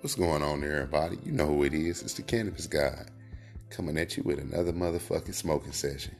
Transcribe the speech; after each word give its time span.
What's 0.00 0.14
going 0.14 0.42
on 0.42 0.64
everybody? 0.64 1.18
You 1.26 1.32
know 1.32 1.44
who 1.44 1.62
it 1.64 1.74
is. 1.74 2.00
It's 2.00 2.14
the 2.14 2.22
Cannabis 2.22 2.66
God 2.66 3.10
coming 3.68 3.98
at 3.98 4.16
you 4.16 4.22
with 4.22 4.38
another 4.38 4.72
motherfucking 4.72 5.34
smoking 5.34 5.72
session. 5.72 6.16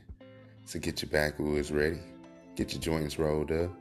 So 0.65 0.77
get 0.77 1.01
your 1.01 1.09
backwoods 1.09 1.71
ready, 1.71 1.97
get 2.55 2.73
your 2.73 2.79
joints 2.79 3.17
rolled 3.17 3.51
up, 3.51 3.71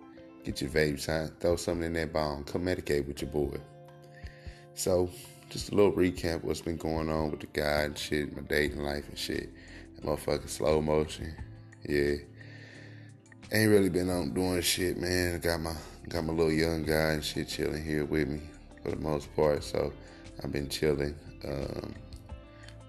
get 0.42 0.62
your 0.62 0.70
vapes 0.70 1.04
hot, 1.04 1.38
throw 1.38 1.56
something 1.56 1.84
in 1.84 1.92
that 1.92 2.14
bong, 2.14 2.44
come 2.44 2.64
medicate 2.64 3.06
with 3.06 3.20
your 3.20 3.30
boy. 3.30 3.58
So, 4.72 5.10
just 5.50 5.70
a 5.70 5.74
little 5.74 5.92
recap 5.92 6.44
what's 6.44 6.62
been 6.62 6.78
going 6.78 7.10
on 7.10 7.30
with 7.30 7.40
the 7.40 7.48
guy 7.48 7.82
and 7.82 7.98
shit, 7.98 8.34
my 8.34 8.40
dating 8.40 8.82
life 8.82 9.06
and 9.06 9.18
shit. 9.18 9.50
That 9.96 10.06
motherfucking 10.06 10.48
slow 10.48 10.80
motion. 10.80 11.36
Yeah. 11.86 12.14
Ain't 13.52 13.70
really 13.70 13.90
been 13.90 14.08
on 14.08 14.32
doing 14.32 14.62
shit, 14.62 14.96
man. 14.96 15.34
I 15.34 15.38
got 15.40 15.60
my 15.60 15.74
got 16.08 16.24
my 16.24 16.32
little 16.32 16.50
young 16.50 16.84
guy 16.84 17.12
and 17.12 17.22
shit 17.22 17.48
chilling 17.48 17.84
here 17.84 18.06
with 18.06 18.28
me 18.28 18.40
for 18.82 18.90
the 18.90 18.96
most 18.96 19.34
part. 19.34 19.62
So 19.64 19.92
I've 20.42 20.52
been 20.52 20.68
chilling. 20.68 21.14
Um, 21.44 21.94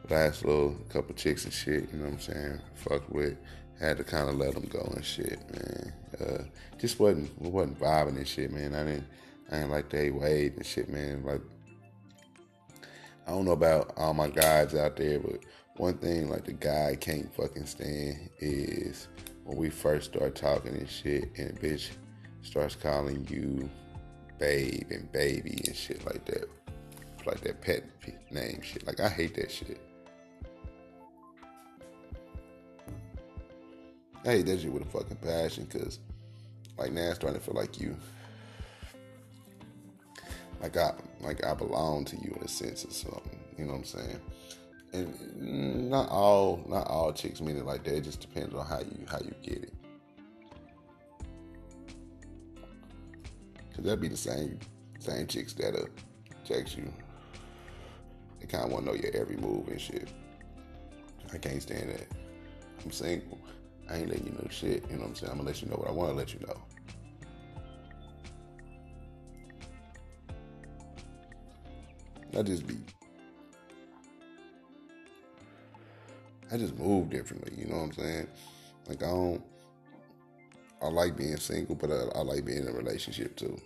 last 0.10 0.44
little 0.44 0.76
couple 0.90 1.16
chicks 1.16 1.46
and 1.46 1.54
shit, 1.54 1.90
you 1.92 2.00
know 2.00 2.06
what 2.06 2.14
I'm 2.14 2.20
saying? 2.20 2.62
Fuck 2.76 3.10
with. 3.10 3.38
Had 3.80 3.98
to 3.98 4.04
kind 4.04 4.30
of 4.30 4.36
let 4.36 4.54
them 4.54 4.68
go 4.68 4.92
and 4.96 5.04
shit, 5.04 5.40
man. 5.52 5.94
Uh, 6.20 6.44
just 6.78 7.00
wasn't 7.00 7.40
wasn't 7.42 7.80
vibing 7.80 8.18
and 8.18 8.28
shit, 8.28 8.52
man. 8.52 8.76
I 8.76 8.84
didn't 8.84 9.08
I 9.50 9.56
didn't 9.56 9.72
like 9.72 9.90
they 9.90 10.12
wave 10.12 10.54
and 10.56 10.66
shit, 10.66 10.88
man. 10.90 11.24
Like 11.24 11.42
I 13.26 13.32
don't 13.32 13.46
know 13.46 13.52
about 13.52 13.94
all 13.98 14.14
my 14.14 14.30
guys 14.30 14.76
out 14.76 14.98
there, 14.98 15.20
but 15.20 15.40
one 15.78 15.98
thing 15.98 16.30
like 16.30 16.46
the 16.46 16.54
guy 16.54 16.96
can't 17.00 17.34
fucking 17.34 17.66
stand 17.66 18.30
is 18.40 19.08
when 19.46 19.58
we 19.58 19.70
first 19.70 20.14
start 20.14 20.36
talking 20.36 20.76
and 20.76 20.90
shit, 20.90 21.32
and 21.38 21.52
a 21.52 21.54
bitch 21.54 21.90
starts 22.44 22.76
calling 22.76 23.28
you 23.30 23.70
babe 24.42 24.88
and 24.90 25.10
baby 25.12 25.62
and 25.68 25.76
shit 25.76 26.04
like 26.04 26.26
that, 26.26 26.50
like 27.28 27.42
that 27.42 27.62
pet 27.62 27.84
name 28.32 28.60
shit. 28.64 28.86
Like 28.88 29.00
I 29.00 29.08
hate 29.08 29.36
that 29.36 29.52
shit. 29.52 29.80
I 34.26 34.30
hate 34.30 34.48
that 34.48 34.60
shit 34.60 34.74
with 34.74 34.82
a 34.82 34.86
fucking 34.86 35.18
passion, 35.18 35.68
cause 35.68 36.00
like 36.78 36.92
now 36.92 37.10
it's 37.10 37.16
starting 37.16 37.40
to 37.40 37.46
feel 37.46 37.54
like 37.56 37.80
you, 37.80 37.96
like 40.60 40.76
I, 40.76 40.94
like 41.22 41.46
I 41.46 41.54
belong 41.54 42.04
to 42.06 42.16
you 42.16 42.34
in 42.36 42.44
a 42.44 42.48
sense 42.48 42.84
or 42.84 42.92
something. 42.92 43.40
You 43.58 43.66
know 43.66 43.74
what 43.74 43.78
I'm 43.80 43.84
saying? 43.86 44.20
And 44.94 45.90
not 45.90 46.10
all, 46.10 46.66
not 46.68 46.88
all 46.88 47.14
chicks 47.14 47.42
mean 47.42 47.58
it 47.58 47.66
like 47.66 47.84
that. 47.84 47.96
It 47.96 48.02
just 48.02 48.22
depends 48.22 48.56
on 48.56 48.66
how 48.66 48.80
you, 48.80 49.06
how 49.08 49.20
you 49.20 49.34
get 49.44 49.64
it. 49.64 49.74
Cause 53.82 53.88
that'd 53.88 54.00
be 54.00 54.10
the 54.10 54.18
same, 54.18 54.60
same 55.00 55.26
chicks 55.26 55.54
that'll 55.54 55.82
uh, 55.82 55.88
text 56.46 56.78
you. 56.78 56.94
They 58.40 58.46
kind 58.46 58.66
of 58.66 58.72
want 58.72 58.86
to 58.86 58.92
know 58.92 58.96
your 58.96 59.10
every 59.16 59.38
move 59.38 59.70
and 59.70 59.82
shit. 59.82 60.08
I 61.34 61.40
can't 61.40 61.60
stand 61.64 61.90
that. 61.90 62.06
I'm 62.86 62.92
single. 62.92 63.40
I 63.90 63.96
ain't 63.96 64.10
letting 64.10 64.28
you 64.28 64.34
know 64.34 64.48
shit. 64.52 64.84
You 64.88 64.98
know 64.98 65.02
what 65.02 65.08
I'm 65.10 65.16
saying? 65.16 65.32
I'm 65.32 65.38
gonna 65.40 65.50
let 65.50 65.64
you 65.64 65.68
know 65.68 65.78
what 65.78 65.88
I 65.88 65.94
want 65.94 66.12
to 66.12 66.16
let 66.16 66.32
you 66.32 66.42
know. 66.42 66.62
I 72.38 72.44
just 72.44 72.68
be. 72.68 72.78
I 76.52 76.58
just 76.58 76.78
move 76.78 77.10
differently. 77.10 77.54
You 77.58 77.66
know 77.66 77.78
what 77.78 77.86
I'm 77.86 77.94
saying? 77.94 78.28
Like 78.88 79.02
I 79.02 79.08
don't. 79.08 79.44
I 80.84 80.88
like 80.90 81.18
being 81.18 81.38
single, 81.38 81.74
but 81.74 81.90
I, 81.90 82.20
I 82.20 82.22
like 82.22 82.46
being 82.46 82.60
in 82.60 82.68
a 82.68 82.74
relationship 82.74 83.36
too. 83.36 83.60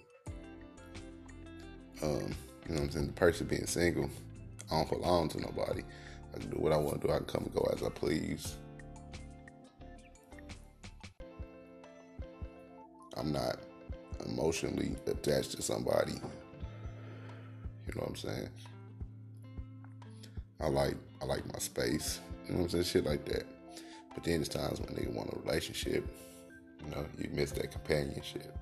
Um, 2.03 2.35
you 2.67 2.75
know 2.75 2.81
what 2.81 2.81
I'm 2.81 2.91
saying? 2.91 3.07
The 3.07 3.13
person 3.13 3.47
being 3.47 3.65
single, 3.67 4.09
I 4.71 4.77
don't 4.77 4.89
belong 4.89 5.29
to 5.29 5.41
nobody. 5.41 5.83
I 6.33 6.39
can 6.39 6.49
do 6.49 6.57
what 6.57 6.73
I 6.73 6.77
want 6.77 7.01
to 7.01 7.07
do. 7.07 7.13
I 7.13 7.17
can 7.17 7.25
come 7.25 7.43
and 7.43 7.53
go 7.53 7.69
as 7.73 7.83
I 7.83 7.89
please. 7.89 8.55
I'm 13.17 13.31
not 13.31 13.57
emotionally 14.25 14.95
attached 15.07 15.51
to 15.51 15.61
somebody. 15.61 16.13
You 17.87 17.93
know 17.95 18.01
what 18.01 18.09
I'm 18.09 18.15
saying? 18.15 18.49
I 20.59 20.67
like 20.67 20.95
I 21.21 21.25
like 21.25 21.45
my 21.51 21.59
space. 21.59 22.19
You 22.45 22.53
know 22.53 22.59
what 22.59 22.63
I'm 22.65 22.69
saying? 22.71 22.83
Shit 22.85 23.05
like 23.05 23.25
that. 23.25 23.45
But 24.13 24.23
then 24.23 24.35
there's 24.35 24.49
times 24.49 24.79
when 24.79 24.95
they 24.95 25.07
want 25.07 25.33
a 25.33 25.39
relationship. 25.39 26.05
You 26.83 26.91
know, 26.91 27.05
you 27.17 27.29
miss 27.33 27.51
that 27.51 27.71
companionship. 27.71 28.57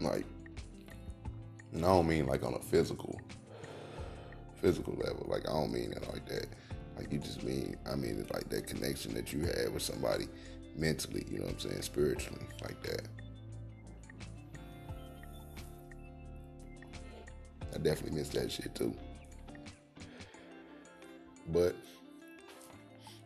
Like, 0.00 0.26
and 1.72 1.84
I 1.84 1.88
don't 1.88 2.08
mean 2.08 2.26
like 2.26 2.42
on 2.42 2.54
a 2.54 2.58
physical, 2.58 3.20
physical 4.60 4.94
level. 4.94 5.26
Like 5.28 5.48
I 5.48 5.52
don't 5.52 5.72
mean 5.72 5.92
it 5.92 6.06
like 6.12 6.26
that. 6.26 6.46
Like 6.96 7.12
you 7.12 7.18
just 7.18 7.42
mean, 7.42 7.76
I 7.90 7.94
mean 7.94 8.26
like 8.32 8.48
that 8.50 8.66
connection 8.66 9.14
that 9.14 9.32
you 9.32 9.40
had 9.40 9.72
with 9.72 9.82
somebody 9.82 10.26
mentally. 10.76 11.26
You 11.30 11.38
know 11.38 11.46
what 11.46 11.54
I'm 11.54 11.60
saying? 11.60 11.82
Spiritually, 11.82 12.46
like 12.62 12.82
that. 12.82 13.02
I 17.72 17.78
definitely 17.78 18.18
miss 18.18 18.30
that 18.30 18.50
shit 18.50 18.74
too. 18.74 18.94
But 21.52 21.74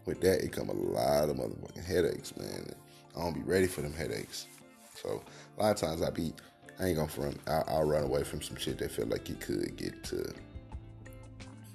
with 0.06 0.20
that, 0.20 0.42
it 0.42 0.52
come 0.52 0.68
a 0.68 0.72
lot 0.72 1.28
of 1.28 1.36
motherfucking 1.36 1.84
headaches, 1.84 2.36
man. 2.36 2.74
I 3.16 3.20
don't 3.20 3.34
be 3.34 3.40
ready 3.40 3.66
for 3.66 3.80
them 3.80 3.92
headaches. 3.92 4.46
So 4.94 5.22
a 5.56 5.62
lot 5.62 5.70
of 5.72 5.76
times 5.76 6.02
I 6.02 6.10
be, 6.10 6.32
I 6.80 6.86
ain't 6.86 6.96
gonna 6.96 7.08
front. 7.08 7.38
I'll, 7.46 7.64
I'll 7.68 7.84
run 7.84 8.04
away 8.04 8.24
from 8.24 8.42
some 8.42 8.56
shit 8.56 8.78
that 8.78 8.90
felt 8.90 9.08
like 9.08 9.28
it 9.30 9.40
could 9.40 9.76
get 9.76 10.02
to 10.04 10.34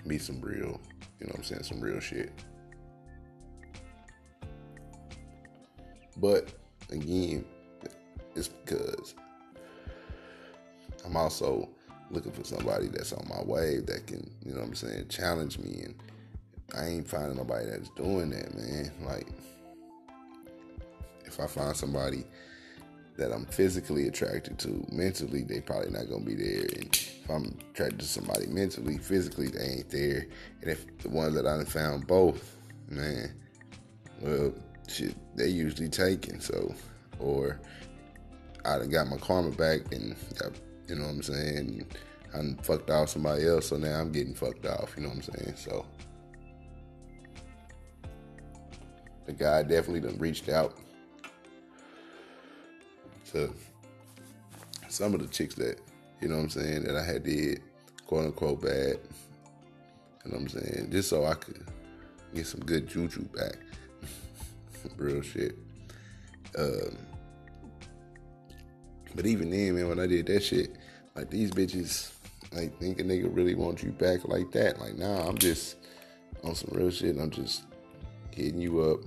be 0.08 0.18
some 0.18 0.42
real, 0.42 0.80
you 1.20 1.28
know 1.28 1.32
what 1.32 1.38
I'm 1.38 1.44
saying, 1.44 1.64
some 1.64 1.80
real 1.80 2.00
shit. 2.00 2.32
But 6.18 6.54
again, 6.92 7.46
it's 8.36 8.50
because 8.50 9.16
I'm 11.06 11.16
also 11.16 11.70
looking 12.12 12.32
for 12.32 12.44
somebody 12.44 12.88
that's 12.88 13.14
on 13.14 13.26
my 13.30 13.42
wave 13.44 13.86
that 13.86 14.08
can, 14.08 14.30
you 14.44 14.54
know 14.54 14.60
what 14.60 14.68
I'm 14.70 14.76
saying, 14.76 15.08
challenge 15.10 15.60
me. 15.60 15.84
And 15.86 15.96
I 16.76 16.88
ain't 16.88 17.08
finding 17.08 17.38
nobody 17.38 17.70
that's 17.70 17.90
doing 17.92 18.32
that, 18.32 18.56
man. 18.56 18.92
Like, 19.06 19.28
if 21.26 21.40
I 21.40 21.48
find 21.48 21.76
somebody 21.76 22.26
that 23.20 23.34
I'm 23.34 23.46
physically 23.46 24.08
attracted 24.08 24.58
to, 24.60 24.86
mentally, 24.92 25.44
they 25.44 25.60
probably 25.62 25.92
not 25.92 26.10
gonna 26.10 26.24
be 26.24 26.36
there. 26.36 26.66
And 26.78 26.96
if 26.96 27.30
I'm 27.30 27.58
attracted 27.72 28.00
to 28.00 28.06
somebody 28.06 28.48
mentally, 28.48 28.98
physically, 28.98 29.48
they 29.48 29.64
ain't 29.64 29.90
there. 29.90 30.28
And 30.62 30.72
if 30.72 30.98
the 31.00 31.10
ones 31.10 31.36
that 31.36 31.46
I 31.46 31.64
found 31.66 32.08
both, 32.08 32.56
man, 32.88 33.34
well, 34.22 34.54
shit, 34.88 35.16
they 35.36 35.48
usually 35.48 35.90
taken. 35.90 36.40
So, 36.40 36.74
or 37.20 37.60
I 38.66 38.78
done 38.78 38.90
got 38.90 39.08
my 39.08 39.18
karma 39.18 39.52
back 39.52 39.92
and 39.92 40.16
got, 40.38 40.54
you 40.88 40.96
know 40.96 41.04
what 41.04 41.12
I'm 41.12 41.22
saying, 41.22 41.86
I 42.34 42.64
fucked 42.64 42.90
off 42.90 43.10
somebody 43.10 43.48
else, 43.48 43.68
so 43.68 43.78
now 43.78 44.00
I'm 44.00 44.12
getting 44.12 44.34
fucked 44.34 44.66
off, 44.66 44.94
you 44.96 45.04
know 45.04 45.10
what 45.10 45.28
I'm 45.28 45.36
saying? 45.36 45.56
So 45.58 45.86
the 49.26 49.34
guy 49.34 49.64
definitely 49.64 50.02
done 50.02 50.18
reached 50.20 50.48
out 50.48 50.78
to 53.32 53.54
some 54.88 55.14
of 55.14 55.22
the 55.22 55.28
chicks 55.28 55.56
that, 55.56 55.80
you 56.22 56.28
know 56.28 56.36
what 56.36 56.44
I'm 56.44 56.50
saying, 56.50 56.84
that 56.84 56.96
I 56.96 57.04
had 57.04 57.24
did 57.24 57.62
quote 58.08 58.26
unquote 58.26 58.62
bad. 58.62 59.00
You 60.26 60.32
know 60.32 60.38
what 60.38 60.42
I'm 60.42 60.48
saying? 60.50 60.90
Just 60.92 61.10
so 61.10 61.26
I 61.26 61.36
could 61.36 61.66
get 62.34 62.48
some 62.48 62.62
good 62.62 62.88
juju 62.88 63.24
back. 63.26 63.56
Real 64.98 65.22
shit. 65.22 65.56
Um, 66.58 66.98
but 69.16 69.26
even 69.26 69.50
then, 69.50 69.76
man, 69.76 69.88
when 69.88 70.00
I 70.00 70.08
did 70.08 70.28
that 70.28 70.44
shit, 70.44 70.76
like 71.16 71.30
these 71.30 71.52
bitches, 71.52 72.12
like 72.52 72.78
think 72.80 73.00
a 73.00 73.04
nigga 73.04 73.34
really 73.34 73.56
want 73.56 73.84
you 73.84 73.92
back 73.92 74.28
like 74.28 74.52
that. 74.52 74.80
Like, 74.80 74.98
nah, 74.98 75.28
I'm 75.28 75.38
just 75.38 75.78
on 76.44 76.56
some 76.56 76.72
real 76.74 76.90
shit. 76.90 77.18
I'm 77.18 77.30
just 77.30 77.64
hitting 78.32 78.62
you 78.62 78.82
up, 78.82 79.00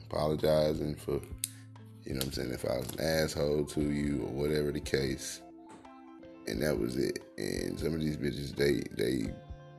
apologizing 0.00 0.94
for, 0.96 1.20
you 2.04 2.14
know 2.14 2.18
what 2.18 2.26
I'm 2.26 2.32
saying, 2.32 2.52
if 2.52 2.64
I 2.64 2.78
was 2.78 2.90
an 2.90 3.00
asshole 3.00 3.64
to 3.66 3.80
you 3.80 4.22
or 4.22 4.32
whatever 4.32 4.72
the 4.72 4.80
case. 4.80 5.40
And 6.46 6.60
that 6.62 6.76
was 6.78 6.96
it. 6.96 7.20
And 7.38 7.78
some 7.78 7.94
of 7.94 8.00
these 8.00 8.16
bitches, 8.16 8.56
they, 8.56 8.82
they, 8.96 9.12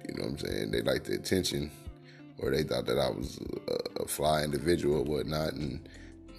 you 0.07 0.15
know 0.15 0.23
what 0.23 0.31
I'm 0.31 0.37
saying, 0.37 0.71
they 0.71 0.81
like 0.81 1.03
the 1.03 1.15
attention 1.15 1.69
or 2.37 2.51
they 2.51 2.63
thought 2.63 2.85
that 2.85 2.97
I 2.97 3.09
was 3.09 3.39
a, 3.67 4.03
a 4.03 4.07
fly 4.07 4.43
individual 4.43 4.99
or 4.99 5.03
whatnot. 5.03 5.53
And 5.53 5.87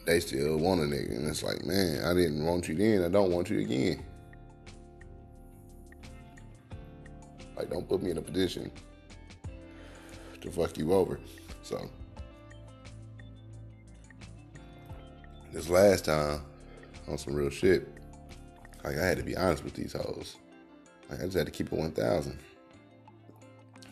they 0.07 0.21
still 0.21 0.57
want 0.57 0.81
a 0.81 0.85
nigga. 0.85 1.17
And 1.17 1.29
it's 1.29 1.43
like, 1.43 1.65
man, 1.65 2.05
I 2.05 2.15
didn't 2.15 2.45
want 2.45 2.69
you 2.69 2.75
then. 2.75 3.05
I 3.05 3.09
don't 3.09 3.31
want 3.31 3.51
you 3.51 3.61
again. 3.61 4.03
Like, 7.57 7.71
don't 7.71 7.89
put 7.89 8.03
me 8.03 8.11
in 8.11 8.19
a 8.19 8.23
position 8.23 8.71
to 10.41 10.51
fuck 10.51 10.77
you 10.79 10.93
over. 10.93 11.21
So, 11.63 11.89
this 15.55 15.71
last 15.71 16.05
time, 16.05 16.43
on 17.09 17.17
some 17.17 17.35
real 17.35 17.49
shit, 17.49 17.89
Like 18.85 18.99
I 18.99 19.05
had 19.05 19.17
to 19.17 19.25
be 19.25 19.37
honest 19.37 19.65
with 19.65 19.75
these 19.75 19.95
hoes. 19.95 20.37
Like 21.09 21.21
I 21.21 21.25
just 21.25 21.37
had 21.37 21.47
to 21.47 21.53
keep 21.53 21.73
it 21.73 21.79
one 21.79 21.93
thousand. 21.93 22.39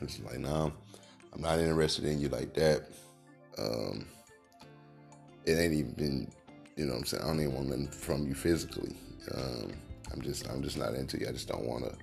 It's 0.02 0.20
like, 0.20 0.38
nah, 0.38 0.70
I'm 1.32 1.40
not 1.40 1.58
interested 1.58 2.04
in 2.04 2.20
you 2.20 2.28
like 2.28 2.52
that. 2.54 2.82
Um, 3.56 4.06
it 5.44 5.52
ain't 5.52 5.72
even, 5.72 5.92
been, 5.92 6.32
you 6.76 6.86
know 6.86 6.92
what 6.92 7.00
I'm 7.00 7.06
saying? 7.06 7.22
I 7.22 7.26
don't 7.28 7.40
even 7.40 7.54
want 7.54 7.68
nothing 7.68 7.88
from 7.88 8.26
you 8.26 8.34
physically. 8.34 8.96
Um, 9.34 9.72
I'm 10.12 10.20
just, 10.20 10.48
I'm 10.48 10.62
just 10.62 10.76
not 10.76 10.94
into 10.94 11.18
you. 11.18 11.28
I 11.28 11.32
just 11.32 11.48
don't 11.48 11.64
want 11.64 11.84
to, 11.84 11.96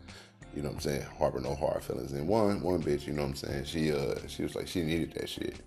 you 0.55 0.61
know 0.61 0.69
what 0.69 0.75
I'm 0.75 0.81
saying, 0.81 1.01
harbor 1.17 1.41
no 1.41 1.55
hard 1.55 1.83
feelings. 1.83 2.13
And 2.13 2.27
one, 2.27 2.61
one 2.61 2.81
bitch, 2.81 3.05
you 3.05 3.13
know 3.13 3.23
what 3.23 3.29
I'm 3.29 3.35
saying? 3.35 3.65
She, 3.65 3.91
uh, 3.91 4.15
she 4.27 4.43
was 4.43 4.55
like, 4.55 4.67
she 4.67 4.81
needed 4.81 5.13
that 5.15 5.27
shit. 5.27 5.57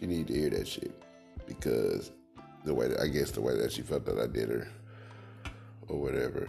She 0.00 0.06
needed 0.06 0.28
to 0.28 0.34
hear 0.34 0.50
that 0.50 0.66
shit 0.66 0.92
because 1.46 2.10
the 2.64 2.72
way 2.72 2.88
that 2.88 3.00
I 3.00 3.08
guess 3.08 3.30
the 3.32 3.42
way 3.42 3.54
that 3.58 3.70
she 3.70 3.82
felt 3.82 4.06
that 4.06 4.18
I 4.18 4.26
did 4.26 4.48
her 4.48 4.66
or 5.88 6.00
whatever 6.00 6.48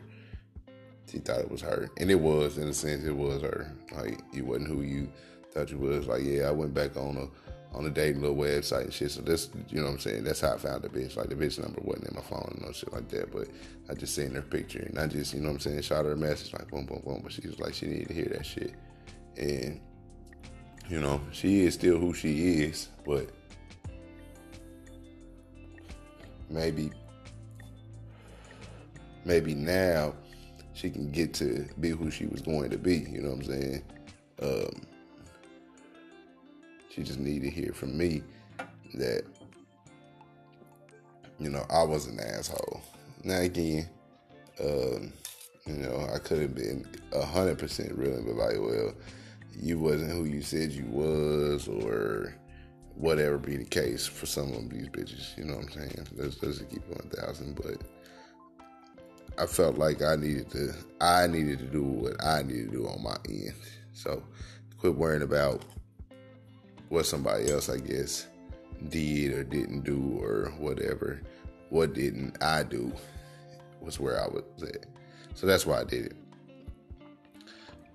she 1.12 1.19
thought 1.19 1.39
it 1.39 1.51
was 1.51 1.59
her, 1.62 1.89
and 1.98 2.09
it 2.09 2.19
was 2.19 2.57
in 2.57 2.69
a 2.69 2.74
sense 2.74 3.03
it 3.03 3.15
was 3.15 3.42
her. 3.42 3.75
Like 3.92 4.21
you 4.31 4.45
wasn't 4.45 4.69
who 4.69 4.81
you 4.81 5.12
thought 5.51 5.69
you 5.69 5.77
was. 5.77 6.07
Like 6.07 6.24
yeah, 6.24 6.44
I 6.44 6.51
went 6.51 6.74
back 6.74 6.95
on 6.95 7.18
a 7.18 7.75
on 7.77 7.86
a 7.86 7.89
dating 7.89 8.21
little 8.21 8.38
website 8.38 8.83
and 8.83 8.94
shit. 8.94 9.12
So 9.12 9.21
that's 9.21 9.50
you 9.68 9.81
know 9.81 9.88
what 9.88 9.94
I'm 9.94 10.00
saying. 10.00 10.24
That's 10.24 10.39
how 10.39 10.53
I 10.53 10.57
found 10.57 10.83
the 10.83 10.89
bitch. 10.89 11.18
Like 11.18 11.27
the 11.27 11.36
bitch 11.36 11.59
number 11.59 11.81
wasn't 11.83 12.07
in 12.07 12.15
my 12.15 12.21
phone 12.21 12.53
and 12.53 12.65
no 12.65 12.71
shit 12.71 12.94
like 12.94 13.09
that. 13.09 13.33
But 13.33 13.50
I 13.89 13.94
just 13.95 14.15
seen 14.15 14.31
her 14.31 14.42
picture 14.42 14.80
and 14.83 14.98
I 14.98 15.07
just 15.07 15.33
you 15.33 15.42
know 15.42 15.48
what 15.48 15.56
I'm 15.56 15.59
saying. 15.59 15.81
Shot 15.81 16.06
her 16.06 16.13
a 16.13 16.18
message 16.18 16.53
like 16.53 16.69
boom 16.69 16.86
boom 16.86 17.01
boom. 17.03 17.19
But 17.21 17.33
she 17.33 17.45
was 17.45 17.59
like 17.59 17.74
she 17.74 17.88
needed 17.88 18.07
to 18.07 18.13
hear 18.13 18.31
that 18.31 18.45
shit, 18.45 18.74
and 19.36 19.81
you 20.88 21.01
know 21.01 21.19
she 21.33 21.65
is 21.65 21.74
still 21.74 21.98
who 21.98 22.13
she 22.13 22.62
is, 22.62 22.88
but 23.06 23.30
maybe 26.51 26.92
maybe 29.25 29.53
now 29.53 30.13
she 30.74 30.89
can 30.89 31.12
get 31.12 31.33
to 31.36 31.68
be 31.80 31.89
who 31.89 32.09
she 32.09 32.25
was 32.25 32.42
going 32.42 32.69
to 32.69 32.77
be. 32.77 32.98
You 32.98 33.21
know 33.21 33.30
what 33.30 33.39
I'm 33.39 33.44
saying? 33.44 33.83
Um, 34.42 34.88
she 36.89 37.03
just 37.03 37.19
needed 37.19 37.44
to 37.44 37.50
hear 37.50 37.74
from 37.74 37.98
me 37.98 38.24
that 38.95 39.24
you 41.39 41.50
know 41.50 41.65
I 41.69 41.83
was 41.83 42.07
an 42.07 42.19
asshole. 42.19 42.81
Now 43.24 43.39
again, 43.39 43.89
um, 44.59 45.13
you 45.65 45.74
know 45.74 46.09
I 46.13 46.19
could 46.19 46.42
have 46.42 46.56
been 46.56 46.86
hundred 47.13 47.59
percent 47.59 47.94
real 47.94 48.15
and 48.15 48.25
be 48.25 48.31
like, 48.31 48.57
well, 48.59 48.94
you 49.56 49.80
wasn't 49.80 50.12
who 50.12 50.25
you 50.25 50.42
said 50.42 50.71
you 50.71 50.86
was, 50.86 51.68
or 51.68 52.36
whatever 53.01 53.39
be 53.39 53.57
the 53.57 53.65
case 53.65 54.06
for 54.06 54.27
some 54.27 54.53
of 54.53 54.69
these 54.69 54.88
bitches. 54.88 55.36
You 55.36 55.45
know 55.45 55.56
what 55.56 55.65
I'm 55.65 55.71
saying? 55.71 56.07
Let's, 56.15 56.42
let's 56.44 56.59
keep 56.59 56.83
it 56.83 56.88
one 56.88 57.09
thousand, 57.09 57.56
but 57.56 57.81
I 59.39 59.48
felt 59.48 59.77
like 59.77 60.03
I 60.03 60.15
needed 60.15 60.51
to 60.51 60.74
I 61.01 61.25
needed 61.25 61.59
to 61.59 61.65
do 61.65 61.83
what 61.83 62.24
I 62.24 62.44
needed 62.44 62.71
to 62.71 62.77
do 62.77 62.88
on 62.88 63.03
my 63.03 63.18
end. 63.27 63.56
So 63.94 64.24
quit 64.77 64.95
worrying 64.95 65.24
about 65.24 65.63
what 66.89 67.07
somebody 67.07 67.51
else 67.51 67.69
I 67.69 67.77
guess 67.77 68.27
did 68.89 69.33
or 69.33 69.44
didn't 69.44 69.81
do 69.81 70.19
or 70.21 70.53
whatever. 70.59 71.21
What 71.69 71.94
didn't 71.94 72.42
I 72.44 72.63
do 72.63 72.94
was 73.80 74.00
where 74.00 74.21
I 74.21 74.27
was 74.27 74.44
at. 74.62 74.86
So 75.33 75.48
that's 75.48 75.65
why 75.65 75.81
I 75.81 75.86
did 75.86 76.06
it. 76.06 76.15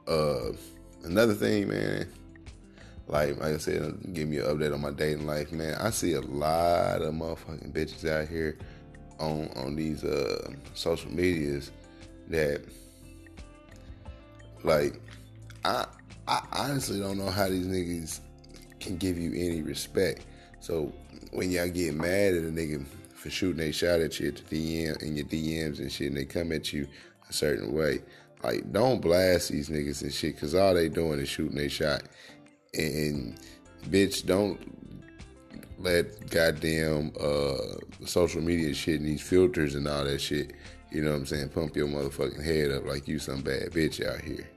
Uh 0.09 0.53
another 1.05 1.35
thing, 1.35 1.69
man, 1.69 2.09
like 3.09 3.39
like 3.41 3.55
I 3.55 3.59
said, 3.59 4.13
give 4.13 4.29
me 4.29 4.39
an 4.39 4.47
update 4.47 4.75
on 4.75 4.81
my 4.81 4.91
dating 4.91 5.27
life, 5.27 5.53
man. 5.53 5.75
I 5.77 5.91
see 5.91 6.15
a 6.15 6.21
lot 6.21 7.03
of 7.03 7.15
motherfucking 7.15 7.73
bitches 7.73 8.09
out 8.09 8.29
here 8.29 8.59
on 9.19 9.49
on 9.57 9.77
these 9.77 10.05
uh, 10.05 10.51
social 10.75 11.11
medias 11.11 11.71
that 12.29 12.63
like 14.65 15.01
I 15.65 15.87
I 16.27 16.43
honestly 16.53 16.99
don't 16.99 17.19
know 17.19 17.31
how 17.31 17.49
these 17.49 17.67
niggas 17.67 18.21
can 18.81 18.97
give 18.97 19.17
you 19.17 19.33
any 19.35 19.63
respect. 19.63 20.27
So 20.61 20.93
when 21.31 21.51
y'all 21.51 21.69
get 21.69 21.95
mad 21.95 22.35
at 22.35 22.43
a 22.43 22.49
nigga 22.49 22.85
for 23.15 23.31
shooting 23.31 23.69
a 23.69 23.73
shot 23.73 24.01
at 24.01 24.19
you 24.19 24.29
at 24.29 24.37
the 24.37 24.43
DM 24.85 25.03
in 25.03 25.17
your 25.17 25.27
DMs 25.27 25.79
and 25.79 25.91
shit, 25.91 26.09
and 26.09 26.17
they 26.17 26.25
come 26.25 26.51
at 26.51 26.73
you 26.73 26.89
a 27.29 27.33
certain 27.33 27.73
way, 27.73 28.03
like 28.43 28.73
don't 28.73 29.01
blast 29.01 29.51
these 29.51 29.69
niggas 29.69 30.03
and 30.03 30.13
shit, 30.13 30.39
cause 30.39 30.57
all 30.57 30.75
they 30.75 30.89
doing 30.89 31.21
is 31.21 31.29
shooting 31.29 31.59
a 31.59 31.69
shot. 31.69 32.03
And, 32.77 33.39
bitch, 33.89 34.27
don't 34.27 34.61
let 35.79 36.31
goddamn 36.31 37.13
uh, 37.21 37.57
social 38.05 38.41
media 38.41 38.75
shit 38.75 39.01
and 39.01 39.09
these 39.09 39.23
filters 39.23 39.75
and 39.75 39.87
all 39.87 40.05
that 40.05 40.21
shit, 40.21 40.53
you 40.91 41.03
know 41.03 41.11
what 41.11 41.19
I'm 41.19 41.27
saying, 41.27 41.49
pump 41.51 41.77
your 41.77 41.89
motherfucking 41.89 42.45
head 42.45 42.71
up 42.71 42.87
like 42.87 43.09
you 43.09 43.19
some 43.19 43.43
bad 43.43 43.71
bitch 43.73 44.05
out 44.07 44.21
here. 44.21 44.49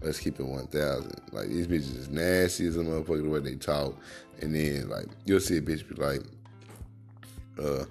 Let's 0.00 0.20
keep 0.20 0.38
it 0.38 0.46
1,000. 0.46 1.12
Like, 1.32 1.48
these 1.48 1.66
bitches 1.66 1.96
is 1.96 2.08
nasty 2.08 2.66
as 2.68 2.76
a 2.76 2.80
motherfucker 2.80 3.22
the 3.24 3.28
way 3.28 3.40
they 3.40 3.56
talk. 3.56 3.96
And 4.40 4.54
then, 4.54 4.88
like, 4.88 5.06
you'll 5.24 5.40
see 5.40 5.56
a 5.56 5.60
bitch 5.60 5.88
be 5.88 5.94
like, 5.96 6.22
uh, 7.60 7.84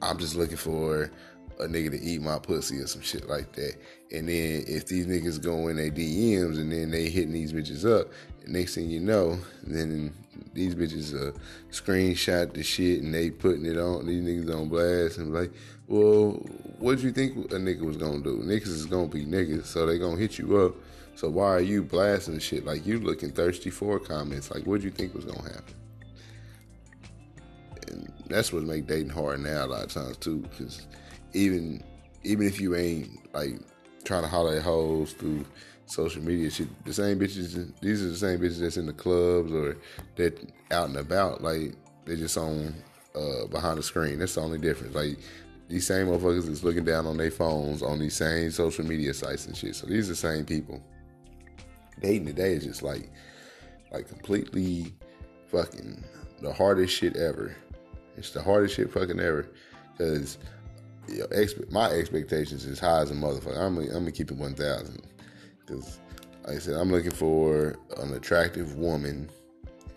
I'm 0.00 0.18
just 0.18 0.36
looking 0.36 0.56
for 0.56 1.10
a 1.58 1.66
nigga 1.66 1.90
to 1.90 2.00
eat 2.00 2.22
my 2.22 2.38
pussy 2.38 2.78
or 2.78 2.86
some 2.86 3.02
shit 3.02 3.28
like 3.28 3.52
that. 3.52 3.74
And 4.12 4.28
then 4.28 4.64
if 4.68 4.86
these 4.86 5.06
niggas 5.06 5.42
go 5.42 5.68
in 5.68 5.76
their 5.76 5.90
DMs 5.90 6.58
and 6.58 6.70
then 6.70 6.90
they 6.90 7.08
hitting 7.08 7.32
these 7.32 7.52
bitches 7.52 7.84
up, 7.84 8.08
next 8.46 8.74
thing 8.74 8.88
you 8.88 9.00
know, 9.00 9.38
then 9.64 10.14
these 10.54 10.74
bitches 10.74 11.14
uh, 11.14 11.36
screenshot 11.70 12.52
the 12.52 12.62
shit 12.62 13.02
and 13.02 13.12
they 13.12 13.30
putting 13.30 13.66
it 13.66 13.76
on 13.76 14.06
these 14.06 14.22
niggas 14.22 14.54
on 14.54 14.68
blast 14.68 15.18
and 15.18 15.34
like, 15.34 15.50
well, 15.88 16.32
what 16.78 16.98
do 16.98 17.04
you 17.04 17.12
think 17.12 17.36
a 17.52 17.56
nigga 17.56 17.82
was 17.82 17.96
gonna 17.96 18.20
do? 18.20 18.38
Niggas 18.38 18.68
is 18.68 18.86
gonna 18.86 19.06
be 19.06 19.24
niggas, 19.24 19.66
so 19.66 19.86
they 19.86 19.98
gonna 19.98 20.16
hit 20.16 20.38
you 20.38 20.56
up. 20.58 20.74
So 21.14 21.30
why 21.30 21.46
are 21.54 21.60
you 21.60 21.82
blasting 21.82 22.38
shit 22.38 22.66
like 22.66 22.86
you 22.86 23.00
looking 23.00 23.30
thirsty 23.30 23.70
for 23.70 23.98
comments? 23.98 24.50
Like, 24.50 24.66
what 24.66 24.80
do 24.80 24.86
you 24.86 24.92
think 24.92 25.14
was 25.14 25.24
gonna 25.24 25.42
happen? 25.42 25.74
And 27.88 28.12
that's 28.28 28.52
what 28.52 28.62
make 28.64 28.86
dating 28.86 29.10
hard 29.10 29.40
now 29.40 29.64
a 29.64 29.66
lot 29.66 29.84
of 29.84 29.92
times 29.92 30.16
too, 30.18 30.38
because 30.38 30.86
even 31.32 31.82
even 32.24 32.46
if 32.46 32.60
you 32.60 32.74
ain't 32.74 33.32
like 33.32 33.60
trying 34.06 34.22
to 34.22 34.28
holler 34.28 34.56
at 34.56 34.62
hoes 34.62 35.12
through 35.12 35.44
social 35.86 36.22
media 36.22 36.50
shit. 36.50 36.68
The 36.84 36.94
same 36.94 37.18
bitches, 37.18 37.72
these 37.80 38.02
are 38.02 38.08
the 38.08 38.16
same 38.16 38.38
bitches 38.38 38.60
that's 38.60 38.76
in 38.76 38.86
the 38.86 38.92
clubs 38.92 39.52
or 39.52 39.76
that 40.16 40.38
out 40.70 40.88
and 40.88 40.96
about. 40.96 41.42
Like 41.42 41.74
they 42.04 42.16
just 42.16 42.38
on 42.38 42.74
uh, 43.14 43.46
behind 43.48 43.78
the 43.78 43.82
screen. 43.82 44.18
That's 44.18 44.34
the 44.34 44.40
only 44.40 44.58
difference. 44.58 44.94
Like 44.94 45.18
these 45.68 45.86
same 45.86 46.06
motherfuckers 46.06 46.48
is 46.48 46.62
looking 46.62 46.84
down 46.84 47.06
on 47.06 47.16
their 47.16 47.30
phones 47.30 47.82
on 47.82 47.98
these 47.98 48.14
same 48.14 48.50
social 48.50 48.84
media 48.84 49.12
sites 49.12 49.46
and 49.46 49.56
shit. 49.56 49.74
So 49.74 49.86
these 49.86 50.06
are 50.06 50.12
the 50.12 50.16
same 50.16 50.44
people. 50.44 50.82
Dating 52.00 52.26
today 52.26 52.52
is 52.52 52.64
just 52.64 52.82
like, 52.82 53.10
like 53.92 54.08
completely 54.08 54.94
fucking 55.48 56.04
the 56.42 56.52
hardest 56.52 56.94
shit 56.94 57.16
ever. 57.16 57.56
It's 58.16 58.30
the 58.30 58.42
hardest 58.42 58.76
shit 58.76 58.92
fucking 58.92 59.18
ever. 59.18 59.48
Cause 59.98 60.38
expe- 61.08 61.70
my 61.70 61.90
expectations 61.90 62.64
is 62.64 62.78
high 62.78 63.00
as 63.00 63.10
a 63.10 63.14
motherfucker. 63.14 63.58
I'm 63.58 63.76
gonna, 63.76 63.88
I'm 63.88 64.00
gonna 64.00 64.12
keep 64.12 64.30
it 64.30 64.36
1,000. 64.36 65.02
Because, 65.60 65.98
like 66.46 66.56
I 66.56 66.58
said, 66.58 66.74
I'm 66.74 66.90
looking 66.90 67.10
for 67.10 67.76
an 67.98 68.14
attractive 68.14 68.76
woman. 68.76 69.28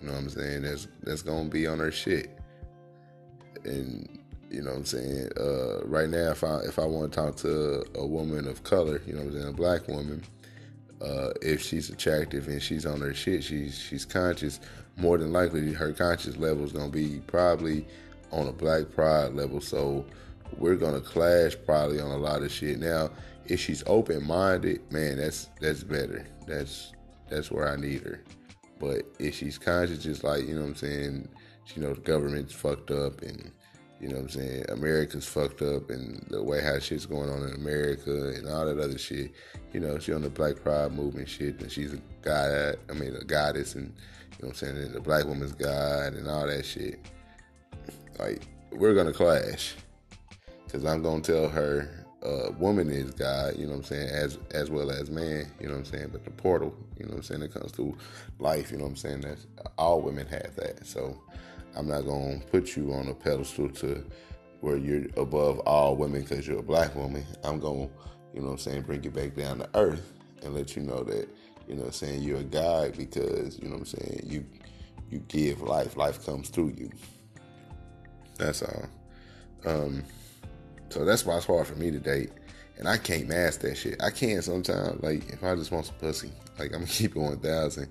You 0.02 0.08
know 0.08 0.14
what 0.14 0.22
I'm 0.22 0.30
saying? 0.30 0.62
That's 0.64 0.88
that's 1.04 1.22
gonna 1.22 1.50
be 1.50 1.68
on 1.68 1.80
her 1.80 1.92
shit. 1.92 2.30
And 3.66 4.20
you 4.50 4.62
know 4.62 4.72
what 4.72 4.78
I'm 4.78 4.86
saying. 4.86 5.30
Uh, 5.38 5.86
right 5.86 6.10
now, 6.10 6.32
if 6.32 6.44
I 6.44 6.60
if 6.60 6.80
I 6.80 6.86
want 6.86 7.12
to 7.12 7.20
talk 7.20 7.36
to 7.38 7.84
a 7.96 8.06
woman 8.06 8.48
of 8.48 8.64
color, 8.64 9.02
you 9.06 9.14
know 9.14 9.20
what 9.20 9.34
I'm 9.34 9.34
saying, 9.34 9.48
a 9.50 9.54
black 9.54 9.88
woman, 9.88 10.24
uh, 11.02 11.32
if 11.42 11.62
she's 11.62 11.90
attractive 11.90 12.48
and 12.48 12.62
she's 12.62 12.86
on 12.86 13.02
her 13.02 13.14
shit, 13.14 13.44
she's 13.44 13.78
she's 13.78 14.06
conscious. 14.06 14.60
More 14.98 15.18
than 15.18 15.32
likely, 15.32 15.74
her 15.74 15.94
conscious 15.94 16.38
level 16.38 16.64
is 16.64 16.72
gonna 16.72 16.90
be 16.90 17.22
probably 17.28 17.86
on 18.32 18.48
a 18.48 18.52
black 18.52 18.90
pride 18.92 19.34
level. 19.34 19.62
So 19.62 20.06
we're 20.58 20.76
gonna 20.76 21.02
clash 21.02 21.56
probably 21.66 22.00
on 22.00 22.12
a 22.12 22.18
lot 22.18 22.42
of 22.42 22.52
shit. 22.52 22.80
Now, 22.80 23.10
if 23.46 23.60
she's 23.60 23.84
open 23.88 24.26
minded, 24.26 24.82
man, 24.92 25.18
that's 25.18 25.50
that's 25.60 25.84
better. 25.84 26.26
That's 26.48 26.94
that's 27.30 27.52
where 27.52 27.68
I 27.68 27.76
need 27.76 28.02
her. 28.04 28.24
But 28.80 29.04
if 29.20 29.36
she's 29.36 29.58
conscious, 29.58 30.04
just 30.04 30.24
like 30.24 30.48
you 30.48 30.56
know 30.56 30.62
what 30.62 30.70
I'm 30.70 30.76
saying, 30.76 31.30
you 31.76 31.82
know 31.82 31.94
the 31.94 32.02
government's 32.02 32.54
fucked 32.54 32.92
up 32.92 33.22
and 33.22 33.52
you 34.00 34.08
know 34.08 34.16
what 34.16 34.24
I'm 34.24 34.30
saying, 34.30 34.66
America's 34.70 35.28
fucked 35.28 35.62
up 35.62 35.90
and 35.90 36.26
the 36.30 36.42
way 36.42 36.62
how 36.62 36.80
shit's 36.80 37.06
going 37.06 37.30
on 37.30 37.44
in 37.44 37.54
America 37.56 38.30
and 38.30 38.48
all 38.48 38.66
that 38.66 38.80
other 38.80 38.98
shit. 38.98 39.34
You 39.74 39.82
know, 39.82 40.00
she 40.00 40.14
on 40.14 40.22
the 40.22 40.30
Black 40.30 40.64
Pride 40.64 40.94
movement 40.94 41.28
shit 41.28 41.60
and 41.62 41.70
she's 41.70 41.94
a 41.94 42.00
god. 42.22 42.78
I 42.90 42.94
mean, 42.94 43.16
a 43.16 43.26
goddess 43.26 43.76
and 43.76 43.94
you 44.40 44.46
know 44.46 44.54
what 44.54 44.62
I'm 44.62 44.76
saying, 44.76 44.94
the 44.94 45.02
black 45.02 45.26
woman's 45.26 45.52
god 45.52 46.14
and 46.14 46.30
all 46.30 46.48
that 46.48 46.66
shit. 46.66 47.00
Like 48.18 48.48
we're 48.72 48.94
gonna 48.94 49.12
clash 49.12 49.76
because 50.70 50.86
I'm 50.86 51.02
gonna 51.02 51.22
tell 51.22 51.50
her 51.50 51.90
uh, 52.24 52.52
woman 52.60 52.92
is 52.92 53.12
God, 53.12 53.58
you 53.58 53.66
know 53.66 53.72
what 53.72 53.78
I'm 53.78 53.84
saying, 53.86 54.10
as 54.10 54.38
as 54.52 54.70
well 54.70 54.92
as 54.92 55.10
man, 55.10 55.52
you 55.60 55.68
know 55.68 55.74
what 55.74 55.80
I'm 55.80 55.86
saying. 55.86 56.10
But 56.12 56.26
the 56.26 56.32
portal, 56.32 56.76
you 56.98 57.06
know 57.06 57.12
what 57.12 57.18
I'm 57.18 57.24
saying, 57.24 57.42
it 57.42 57.54
comes 57.54 57.72
through 57.72 57.98
life, 58.38 58.72
you 58.72 58.78
know 58.78 58.84
what 58.84 58.92
I'm 58.92 58.96
saying. 58.96 59.22
That's 59.22 59.48
all 59.80 60.02
women 60.02 60.28
have 60.28 60.56
that. 60.58 60.86
So 60.86 61.20
I'm 61.76 61.88
not 61.88 62.02
gonna 62.02 62.40
put 62.52 62.76
you 62.76 62.94
on 62.94 63.08
a 63.08 63.16
pedestal 63.16 63.70
to 63.70 64.06
where 64.62 64.78
you're 64.78 65.06
above 65.18 65.60
all 65.62 65.96
women 65.96 66.22
because 66.22 66.48
you're 66.48 66.60
a 66.60 66.64
black 66.64 66.94
woman. 66.96 67.26
I'm 67.44 67.60
gonna, 67.60 67.90
you 68.34 68.42
know 68.42 68.48
what 68.48 68.52
I'm 68.52 68.58
saying, 68.60 68.82
bring 68.84 69.04
you 69.04 69.10
back 69.10 69.36
down 69.36 69.60
to 69.60 69.70
earth 69.74 70.14
and 70.44 70.54
let 70.54 70.76
you 70.76 70.84
know 70.84 71.04
that, 71.04 71.30
you 71.68 71.76
know 71.76 71.82
what 71.82 71.88
I'm 71.88 71.94
saying, 71.94 72.22
you're 72.22 72.40
a 72.40 72.44
God 72.44 72.96
because, 72.96 73.58
you 73.58 73.70
know 73.70 73.78
what 73.78 73.94
I'm 73.94 74.00
saying, 74.00 74.22
you 74.26 74.46
you 75.10 75.20
give 75.30 75.62
life. 75.62 75.98
Life 75.98 76.24
comes 76.24 76.50
through 76.50 76.76
you. 76.78 76.92
That's 78.38 78.62
all. 78.62 78.86
Um, 79.66 80.04
so 80.90 81.06
that's 81.06 81.26
why 81.26 81.38
it's 81.38 81.46
hard 81.46 81.68
for 81.68 81.76
me 81.76 81.92
to 81.92 82.00
date. 82.00 82.32
And 82.78 82.88
I 82.88 82.98
can't 82.98 83.28
mask 83.28 83.62
that 83.62 83.76
shit. 83.76 84.02
I 84.02 84.10
can 84.10 84.42
sometimes. 84.42 85.04
Like, 85.04 85.30
if 85.30 85.44
I 85.44 85.54
just 85.56 85.72
want 85.72 85.88
some 85.88 85.96
pussy, 85.96 86.32
like, 86.58 86.68
I'm 86.68 86.80
gonna 86.80 86.86
keep 86.88 87.16
it 87.16 87.20
1,000. 87.20 87.88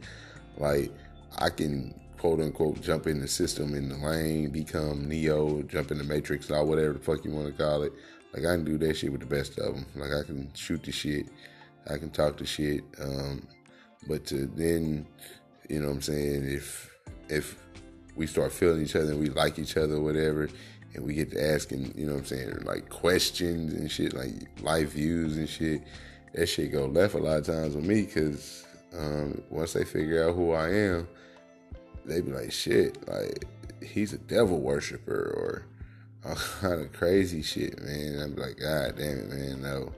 Like, 0.57 0.91
I 1.37 1.51
can 1.51 1.95
quote 2.19 2.41
unquote 2.41 2.81
jump 2.81 3.07
in 3.07 3.21
the 3.21 3.29
system 3.29 3.75
in 3.75 3.89
the 3.89 3.97
lane, 3.97 4.51
become 4.51 5.09
Neo, 5.09 5.63
jump 5.63 5.91
in 5.91 5.99
the 5.99 6.05
Matrix, 6.05 6.51
or 6.51 6.65
whatever 6.65 6.95
the 6.95 6.99
fuck 6.99 7.25
you 7.25 7.31
want 7.31 7.47
to 7.47 7.63
call 7.63 7.83
it. 7.83 7.93
Like 8.35 8.45
I 8.45 8.57
can 8.57 8.65
do 8.65 8.77
that 8.79 8.97
shit 8.97 9.13
with 9.13 9.21
the 9.21 9.27
best 9.27 9.59
of 9.59 9.75
them. 9.75 9.87
Like 9.95 10.11
I 10.13 10.25
can 10.25 10.51
shoot 10.55 10.83
the 10.83 10.93
shit, 10.93 11.27
I 11.89 11.97
can 11.97 12.11
talk 12.11 12.37
the 12.37 12.47
shit. 12.47 12.85
Um, 13.01 13.47
but 14.07 14.27
to 14.27 14.47
then, 14.47 15.07
you 15.69 15.81
know 15.81 15.89
what 15.89 15.95
I'm 15.95 16.03
saying, 16.03 16.45
if 16.45 16.95
if 17.29 17.57
we 18.17 18.27
start 18.27 18.53
feeling 18.53 18.83
each 18.83 18.97
other 18.97 19.13
and 19.13 19.21
we 19.21 19.31
like 19.31 19.59
each 19.59 19.77
other 19.77 20.01
whatever, 20.01 20.49
and 20.95 21.05
we 21.05 21.15
get 21.15 21.31
to 21.33 21.53
asking, 21.53 21.93
you 21.97 22.07
know 22.07 22.15
what 22.15 22.21
I'm 22.21 22.27
saying, 22.27 22.59
like 22.65 22.89
questions 22.89 23.75
and 23.75 23.91
shit, 23.91 24.15
like 24.15 24.33
life 24.63 24.93
views 24.93 25.37
and 25.37 25.49
shit, 25.49 25.83
that 26.35 26.47
shit 26.47 26.73
go 26.73 26.87
left 26.87 27.15
a 27.15 27.19
lot 27.19 27.39
of 27.39 27.47
times 27.47 27.75
with 27.75 27.85
me 27.85 28.03
because 28.03 28.67
um, 28.97 29.43
once 29.51 29.73
they 29.73 29.85
figure 29.85 30.29
out 30.29 30.35
who 30.35 30.53
I 30.53 30.71
am, 30.71 31.09
they 32.05 32.21
be 32.21 32.33
like, 32.33 32.53
shit, 32.53 33.07
like 33.09 33.45
he's 33.83 34.13
a 34.13 34.19
devil 34.19 34.61
worshiper 34.61 35.13
or 35.13 35.67
all 36.29 36.35
kind 36.61 36.81
of 36.81 36.93
crazy 36.93 37.43
shit, 37.43 37.81
man. 37.81 38.21
I'm 38.21 38.37
like, 38.37 38.59
God 38.59 38.97
damn 38.97 39.19
it, 39.19 39.29
man, 39.29 39.63
no. 39.63 39.93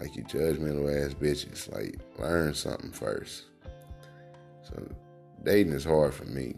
Like 0.00 0.16
you 0.16 0.24
judgmental 0.24 1.04
ass 1.04 1.14
bitches. 1.14 1.72
Like 1.72 1.98
learn 2.18 2.54
something 2.54 2.90
first. 2.90 3.44
So 4.62 4.88
dating 5.44 5.72
is 5.72 5.84
hard 5.84 6.14
for 6.14 6.24
me. 6.24 6.56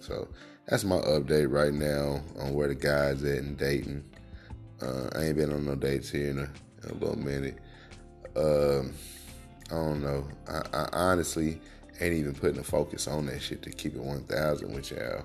So 0.00 0.28
that's 0.68 0.84
my 0.84 0.96
update 0.96 1.50
right 1.50 1.72
now 1.72 2.20
on 2.38 2.52
where 2.52 2.68
the 2.68 2.74
guys 2.74 3.24
at 3.24 3.38
in 3.38 3.56
Dayton. 3.56 4.04
Uh, 4.82 5.08
I 5.14 5.24
ain't 5.24 5.36
been 5.36 5.52
on 5.52 5.64
no 5.64 5.74
dates 5.74 6.10
here 6.10 6.30
in 6.30 6.38
a, 6.38 6.42
in 6.42 6.90
a 6.90 6.94
little 6.94 7.18
minute. 7.18 7.58
Um, 8.36 8.92
I 9.70 9.74
don't 9.74 10.02
know. 10.02 10.28
I, 10.46 10.62
I, 10.72 10.88
honestly 10.92 11.60
ain't 12.00 12.14
even 12.14 12.34
putting 12.34 12.60
a 12.60 12.64
focus 12.64 13.08
on 13.08 13.26
that 13.26 13.42
shit 13.42 13.62
to 13.62 13.70
keep 13.70 13.96
it 13.96 14.02
1,000 14.02 14.72
with 14.72 14.90
y'all. 14.90 15.24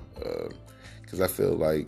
Because 1.01 1.21
uh, 1.21 1.25
I 1.25 1.27
feel 1.27 1.55
like 1.55 1.87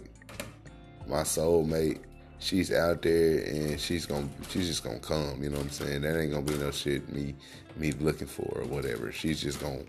my 1.08 1.22
soulmate, 1.22 2.02
she's 2.40 2.72
out 2.72 3.02
there 3.02 3.40
and 3.46 3.80
she's 3.80 4.06
gonna, 4.06 4.28
she's 4.50 4.68
just 4.68 4.84
gonna 4.84 5.00
come. 5.00 5.42
You 5.42 5.50
know 5.50 5.58
what 5.58 5.66
I'm 5.66 5.72
saying? 5.72 6.02
That 6.02 6.20
ain't 6.20 6.32
gonna 6.32 6.44
be 6.44 6.58
no 6.58 6.72
shit 6.72 7.08
me, 7.10 7.34
me 7.78 7.94
looking 7.94 8.28
for 8.28 8.52
or 8.60 8.66
whatever. 8.66 9.12
She's 9.12 9.42
just 9.42 9.62
gonna 9.62 9.84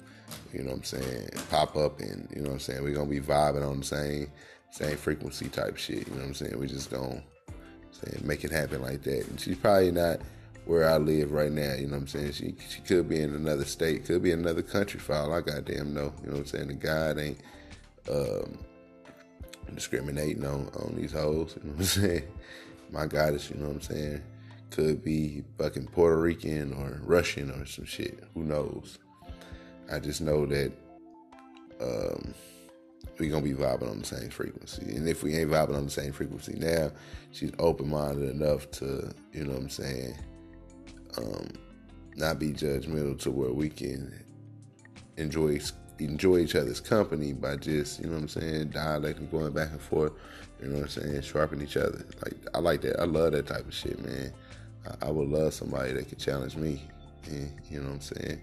you 0.52 0.62
know 0.62 0.70
what 0.70 0.76
I'm 0.76 0.84
saying, 0.84 1.28
pop 1.50 1.76
up 1.76 2.00
and, 2.00 2.28
you 2.34 2.42
know 2.42 2.48
what 2.48 2.54
I'm 2.54 2.60
saying, 2.60 2.82
we're 2.82 2.94
gonna 2.94 3.10
be 3.10 3.20
vibing 3.20 3.68
on 3.68 3.80
the 3.80 3.84
same 3.84 4.30
same 4.70 4.96
frequency 4.96 5.48
type 5.48 5.76
shit, 5.76 6.06
you 6.06 6.14
know 6.14 6.20
what 6.20 6.26
I'm 6.26 6.34
saying? 6.34 6.58
We 6.58 6.66
just 6.66 6.90
gonna 6.90 7.22
say, 7.92 8.18
make 8.22 8.44
it 8.44 8.50
happen 8.50 8.82
like 8.82 9.02
that. 9.02 9.26
And 9.28 9.40
she's 9.40 9.56
probably 9.56 9.90
not 9.92 10.20
where 10.66 10.88
I 10.88 10.98
live 10.98 11.32
right 11.32 11.52
now, 11.52 11.74
you 11.74 11.86
know 11.86 11.92
what 11.92 12.02
I'm 12.02 12.06
saying? 12.08 12.32
She 12.32 12.54
she 12.68 12.80
could 12.80 13.08
be 13.08 13.20
in 13.20 13.34
another 13.34 13.64
state, 13.64 14.04
could 14.04 14.22
be 14.22 14.32
in 14.32 14.40
another 14.40 14.62
country 14.62 15.00
for 15.00 15.14
all 15.14 15.32
I 15.32 15.40
goddamn 15.40 15.94
know. 15.94 16.12
You 16.22 16.30
know 16.30 16.32
what 16.32 16.40
I'm 16.40 16.46
saying? 16.46 16.68
The 16.68 16.74
God 16.74 17.18
ain't 17.18 17.40
um, 18.10 18.58
discriminating 19.74 20.44
on, 20.44 20.68
on 20.76 20.94
these 20.96 21.12
hoes, 21.12 21.56
you 21.56 21.68
know 21.68 21.76
what 21.76 21.80
I'm 21.80 21.84
saying? 22.02 22.22
My 22.90 23.06
goddess, 23.06 23.50
you 23.50 23.56
know 23.56 23.66
what 23.66 23.76
I'm 23.76 23.80
saying? 23.82 24.22
Could 24.70 25.04
be 25.04 25.44
fucking 25.58 25.86
Puerto 25.86 26.20
Rican 26.20 26.72
or 26.74 27.00
Russian 27.04 27.50
or 27.50 27.64
some 27.66 27.84
shit. 27.84 28.22
Who 28.34 28.42
knows? 28.42 28.98
I 29.90 29.98
just 29.98 30.20
know 30.20 30.46
that 30.46 30.72
um, 31.80 32.34
we're 33.18 33.30
gonna 33.30 33.44
be 33.44 33.52
vibing 33.52 33.90
on 33.90 33.98
the 34.00 34.04
same 34.04 34.30
frequency. 34.30 34.94
And 34.94 35.08
if 35.08 35.22
we 35.22 35.36
ain't 35.36 35.50
vibing 35.50 35.76
on 35.76 35.84
the 35.84 35.90
same 35.90 36.12
frequency 36.12 36.54
now, 36.58 36.90
she's 37.32 37.52
open 37.58 37.88
minded 37.88 38.30
enough 38.30 38.70
to, 38.72 39.10
you 39.32 39.44
know 39.44 39.52
what 39.52 39.62
I'm 39.62 39.70
saying, 39.70 40.16
um, 41.18 41.48
not 42.16 42.38
be 42.38 42.52
judgmental 42.52 43.18
to 43.20 43.30
where 43.30 43.52
we 43.52 43.68
can 43.68 44.12
enjoy 45.16 45.60
enjoy 45.98 46.38
each 46.38 46.54
other's 46.54 46.80
company 46.80 47.32
by 47.32 47.56
just, 47.56 48.00
you 48.00 48.06
know 48.06 48.12
what 48.12 48.22
I'm 48.22 48.28
saying, 48.28 48.68
dialecting, 48.68 49.28
going 49.28 49.52
back 49.52 49.70
and 49.70 49.80
forth, 49.80 50.12
you 50.60 50.68
know 50.68 50.80
what 50.80 50.82
I'm 50.82 50.88
saying, 50.88 51.22
sharpen 51.22 51.62
each 51.62 51.76
other. 51.76 52.04
Like 52.22 52.34
I 52.54 52.58
like 52.58 52.82
that. 52.82 53.00
I 53.00 53.04
love 53.04 53.32
that 53.32 53.46
type 53.46 53.66
of 53.66 53.74
shit, 53.74 54.04
man. 54.04 54.32
I, 54.86 55.06
I 55.06 55.10
would 55.10 55.28
love 55.28 55.54
somebody 55.54 55.92
that 55.92 56.08
could 56.08 56.18
challenge 56.18 56.56
me. 56.56 56.82
And, 57.28 57.50
you 57.70 57.80
know 57.80 57.88
what 57.88 57.94
I'm 57.94 58.00
saying? 58.00 58.42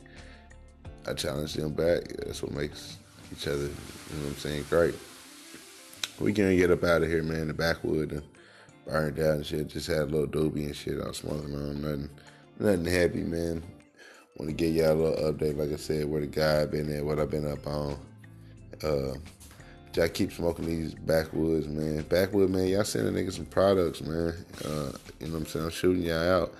I 1.07 1.13
challenge 1.13 1.53
them 1.53 1.73
back. 1.73 2.03
That's 2.25 2.41
what 2.41 2.53
makes 2.53 2.97
each 3.31 3.47
other, 3.47 3.57
you 3.57 3.67
know 3.67 4.23
what 4.23 4.29
I'm 4.29 4.35
saying, 4.37 4.65
great. 4.69 4.95
We 6.19 6.31
gonna 6.31 6.55
get 6.55 6.71
up 6.71 6.83
out 6.83 7.03
of 7.03 7.09
here, 7.09 7.23
man. 7.23 7.47
The 7.47 7.53
backwood 7.53 8.11
and 8.11 8.23
burned 8.85 9.15
down 9.15 9.37
and 9.37 9.45
shit. 9.45 9.67
Just 9.67 9.87
had 9.87 9.99
a 9.99 10.05
little 10.05 10.27
doobie 10.27 10.65
and 10.65 10.75
shit. 10.75 11.01
I 11.01 11.07
was 11.07 11.17
smoking 11.17 11.55
on 11.55 11.81
nothing, 11.81 12.09
nothing 12.59 12.85
heavy, 12.85 13.23
man. 13.23 13.63
Want 14.37 14.49
to 14.49 14.53
get 14.53 14.73
y'all 14.73 14.93
a 14.93 15.01
little 15.01 15.33
update, 15.33 15.57
like 15.57 15.71
I 15.71 15.75
said, 15.75 16.09
where 16.09 16.21
the 16.21 16.27
guy 16.27 16.65
been 16.65 16.95
at, 16.95 17.03
what 17.03 17.19
I've 17.19 17.29
been 17.29 17.47
up 17.47 17.65
on. 17.67 17.99
Uh, 18.83 19.13
I 20.01 20.07
keep 20.07 20.31
smoking 20.31 20.65
these 20.65 20.95
backwoods, 20.95 21.67
man. 21.67 22.01
Backwood, 22.03 22.49
man. 22.49 22.67
Y'all 22.67 22.83
sending 22.83 23.13
niggas 23.13 23.33
some 23.33 23.45
products, 23.45 24.01
man. 24.01 24.33
Uh, 24.65 24.91
you 25.19 25.27
know 25.27 25.33
what 25.33 25.39
I'm 25.39 25.45
saying? 25.45 25.65
I'm 25.65 25.71
shooting 25.71 26.03
y'all 26.03 26.43
out 26.43 26.53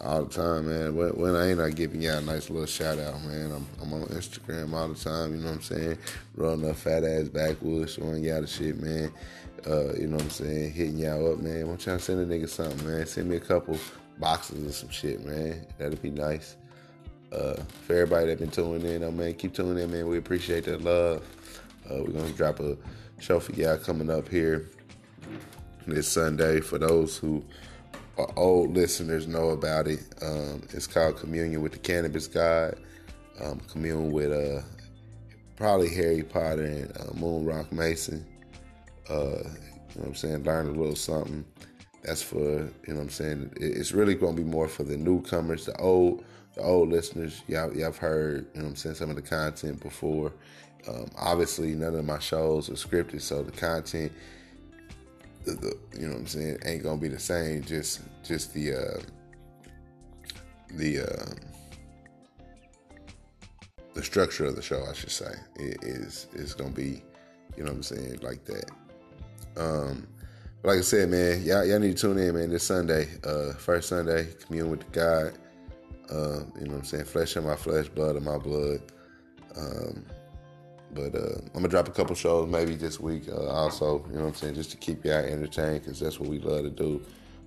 all 0.00 0.24
the 0.24 0.34
time, 0.34 0.68
man. 0.68 0.94
When, 0.94 1.36
I 1.36 1.48
ain't 1.48 1.58
not 1.58 1.74
giving 1.74 2.02
y'all 2.02 2.18
a 2.18 2.20
nice 2.20 2.50
little 2.50 2.66
shout 2.66 2.98
out, 2.98 3.22
man. 3.24 3.52
I'm, 3.52 3.66
I'm 3.82 3.92
on 3.92 4.08
Instagram 4.08 4.72
all 4.72 4.88
the 4.88 4.94
time, 4.94 5.34
you 5.34 5.38
know 5.38 5.48
what 5.48 5.56
I'm 5.56 5.62
saying? 5.62 5.98
Rolling 6.34 6.68
up 6.68 6.76
fat 6.76 7.04
ass 7.04 7.28
backwoods, 7.28 7.94
showing 7.94 8.24
y'all 8.24 8.40
the 8.40 8.46
shit, 8.46 8.80
man. 8.80 9.12
Uh, 9.66 9.94
you 9.94 10.06
know 10.06 10.16
what 10.16 10.24
I'm 10.24 10.30
saying? 10.30 10.72
Hitting 10.72 10.98
y'all 10.98 11.32
up, 11.32 11.38
man. 11.38 11.66
Want 11.66 11.84
y'all 11.86 11.96
to 11.96 12.02
send 12.02 12.20
a 12.20 12.26
nigga 12.26 12.48
something, 12.48 12.86
man. 12.86 13.06
Send 13.06 13.28
me 13.28 13.36
a 13.36 13.40
couple 13.40 13.78
boxes 14.18 14.64
of 14.64 14.74
some 14.74 14.90
shit, 14.90 15.24
man. 15.24 15.66
That'd 15.78 16.00
be 16.02 16.10
nice. 16.10 16.56
Uh, 17.32 17.56
for 17.86 17.94
everybody 17.94 18.26
that 18.26 18.38
been 18.38 18.50
tuning 18.50 18.86
in, 18.86 19.02
oh 19.02 19.10
man, 19.10 19.34
keep 19.34 19.52
tuning 19.52 19.82
in, 19.82 19.90
man. 19.90 20.06
We 20.06 20.18
appreciate 20.18 20.64
that 20.64 20.82
love. 20.82 21.22
Uh, 21.90 22.02
we're 22.02 22.12
gonna 22.12 22.30
drop 22.30 22.60
a 22.60 22.76
show 23.18 23.40
for 23.40 23.52
y'all 23.52 23.76
coming 23.76 24.10
up 24.10 24.28
here 24.28 24.68
this 25.86 26.08
Sunday 26.08 26.60
for 26.60 26.78
those 26.78 27.16
who 27.16 27.44
old 28.36 28.74
listeners 28.74 29.26
know 29.26 29.50
about 29.50 29.86
it. 29.86 30.00
Um, 30.22 30.62
it's 30.70 30.86
called 30.86 31.18
Communion 31.18 31.62
with 31.62 31.72
the 31.72 31.78
Cannabis 31.78 32.26
God. 32.26 32.76
Um, 33.42 33.60
commune 33.70 34.12
with 34.12 34.32
uh, 34.32 34.62
probably 35.56 35.94
Harry 35.94 36.22
Potter 36.22 36.64
and 36.64 36.96
uh, 36.96 37.12
Moon 37.14 37.44
Rock 37.44 37.70
Mason. 37.70 38.24
Uh, 39.10 39.14
you 39.14 39.22
know 39.22 39.42
what 39.94 40.08
I'm 40.08 40.14
saying? 40.14 40.44
Learn 40.44 40.68
a 40.68 40.70
little 40.70 40.96
something. 40.96 41.44
That's 42.02 42.22
for 42.22 42.38
you 42.38 42.70
know 42.88 42.94
what 42.94 43.02
I'm 43.02 43.10
saying. 43.10 43.52
It's 43.60 43.92
really 43.92 44.14
going 44.14 44.36
to 44.36 44.42
be 44.42 44.48
more 44.48 44.68
for 44.68 44.84
the 44.84 44.96
newcomers, 44.96 45.66
the 45.66 45.78
old, 45.78 46.24
the 46.54 46.62
old 46.62 46.88
listeners. 46.88 47.42
Y'all, 47.48 47.72
y'all 47.74 47.86
have 47.86 47.98
heard 47.98 48.46
you 48.54 48.60
know 48.60 48.64
what 48.64 48.70
I'm 48.70 48.76
saying 48.76 48.94
some 48.94 49.10
of 49.10 49.16
the 49.16 49.22
content 49.22 49.82
before. 49.82 50.32
Um, 50.88 51.06
obviously, 51.18 51.74
none 51.74 51.94
of 51.94 52.04
my 52.04 52.20
shows 52.20 52.70
are 52.70 52.74
scripted, 52.74 53.20
so 53.20 53.42
the 53.42 53.52
content 53.52 54.12
the, 55.46 55.52
the, 55.52 55.78
you 55.98 56.06
know 56.06 56.14
what 56.14 56.20
I'm 56.20 56.26
saying 56.26 56.58
ain't 56.64 56.82
gonna 56.82 57.00
be 57.00 57.08
the 57.08 57.18
same. 57.18 57.62
Just 57.62 58.00
just 58.22 58.52
the 58.52 58.74
uh, 58.74 59.00
the 60.72 61.00
uh, 61.00 61.34
the 63.94 64.02
structure 64.02 64.44
of 64.44 64.56
the 64.56 64.62
show, 64.62 64.84
I 64.88 64.92
should 64.92 65.10
say, 65.10 65.32
is 65.56 66.26
is 66.34 66.52
gonna 66.52 66.70
be 66.70 67.02
you 67.56 67.64
know 67.64 67.70
what 67.70 67.76
I'm 67.76 67.82
saying 67.82 68.18
like 68.22 68.44
that. 68.44 68.70
Um, 69.56 70.06
but 70.62 70.70
like 70.70 70.78
I 70.78 70.82
said, 70.82 71.08
man, 71.10 71.42
y'all 71.44 71.64
y'all 71.64 71.78
need 71.78 71.96
to 71.96 72.02
tune 72.02 72.18
in, 72.18 72.34
man. 72.34 72.50
This 72.50 72.64
Sunday, 72.64 73.08
uh, 73.24 73.52
first 73.52 73.88
Sunday, 73.88 74.28
commune 74.44 74.70
with 74.70 74.90
God. 74.90 75.32
Uh, 76.10 76.40
you 76.58 76.66
know 76.66 76.72
what 76.72 76.78
I'm 76.78 76.84
saying? 76.84 77.04
Flesh 77.04 77.36
of 77.36 77.44
my 77.44 77.56
flesh, 77.56 77.88
blood 77.88 78.16
of 78.16 78.22
my 78.22 78.38
blood. 78.38 78.80
Um, 79.56 80.04
but 80.92 81.14
uh, 81.14 81.38
I'm 81.46 81.52
gonna 81.54 81.68
drop 81.68 81.88
a 81.88 81.92
couple 81.92 82.14
shows 82.14 82.48
maybe 82.48 82.74
this 82.74 82.98
week. 82.98 83.28
Uh, 83.28 83.48
also, 83.48 84.04
you 84.08 84.16
know 84.16 84.22
what 84.22 84.28
I'm 84.28 84.34
saying, 84.34 84.54
just 84.54 84.70
to 84.70 84.76
keep 84.76 85.04
y'all 85.04 85.16
entertained, 85.16 85.82
because 85.82 86.00
that's 86.00 86.18
what 86.18 86.28
we 86.28 86.38
love 86.38 86.62
to 86.62 86.70
do. 86.70 87.02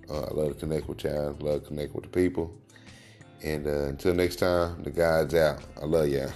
Uh, 0.08 0.22
I 0.22 0.34
love 0.34 0.48
to 0.48 0.54
connect 0.54 0.88
with 0.88 1.04
y'all. 1.04 1.36
Love 1.40 1.62
to 1.62 1.68
connect 1.68 1.94
with 1.94 2.04
the 2.04 2.10
people. 2.10 2.52
And 3.42 3.66
uh, 3.66 3.86
until 3.86 4.14
next 4.14 4.36
time, 4.36 4.82
the 4.82 4.90
God's 4.90 5.34
out. 5.34 5.62
I 5.80 5.86
love 5.86 6.08
y'all. 6.08 6.32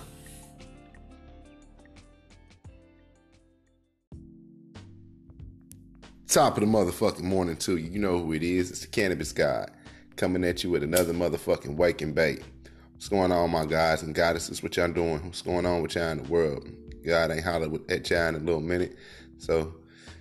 Top 6.26 6.56
of 6.56 6.62
the 6.62 6.66
motherfucking 6.66 7.22
morning 7.22 7.56
to 7.58 7.76
you. 7.76 7.90
You 7.90 7.98
know 8.00 8.18
who 8.18 8.32
it 8.32 8.42
is. 8.42 8.70
It's 8.70 8.80
the 8.80 8.86
Cannabis 8.88 9.30
God 9.32 9.70
coming 10.16 10.44
at 10.44 10.64
you 10.64 10.70
with 10.70 10.82
another 10.82 11.12
motherfucking 11.12 11.76
wake 11.76 12.02
and 12.02 12.14
bake. 12.14 12.42
What's 12.92 13.08
going 13.08 13.30
on, 13.30 13.50
my 13.50 13.66
guys 13.66 14.02
and 14.02 14.14
goddesses? 14.14 14.62
What 14.62 14.76
y'all 14.76 14.88
doing? 14.88 15.24
What's 15.24 15.42
going 15.42 15.66
on 15.66 15.82
with 15.82 15.94
y'all 15.94 16.10
in 16.10 16.22
the 16.22 16.28
world? 16.28 16.68
God 17.04 17.30
ain't 17.30 17.44
holler 17.44 17.68
at 17.88 18.08
y'all 18.10 18.28
in 18.28 18.34
a 18.36 18.38
little 18.38 18.60
minute. 18.60 18.96
So 19.38 19.74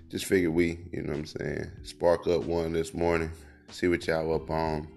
just 0.09 0.25
figured 0.25 0.53
we, 0.53 0.79
you 0.91 1.01
know 1.01 1.13
what 1.13 1.19
I'm 1.19 1.25
saying, 1.25 1.71
spark 1.83 2.27
up 2.27 2.43
one 2.43 2.73
this 2.73 2.93
morning, 2.93 3.31
see 3.71 3.87
what 3.87 4.05
y'all 4.05 4.33
up 4.33 4.49
on. 4.49 4.87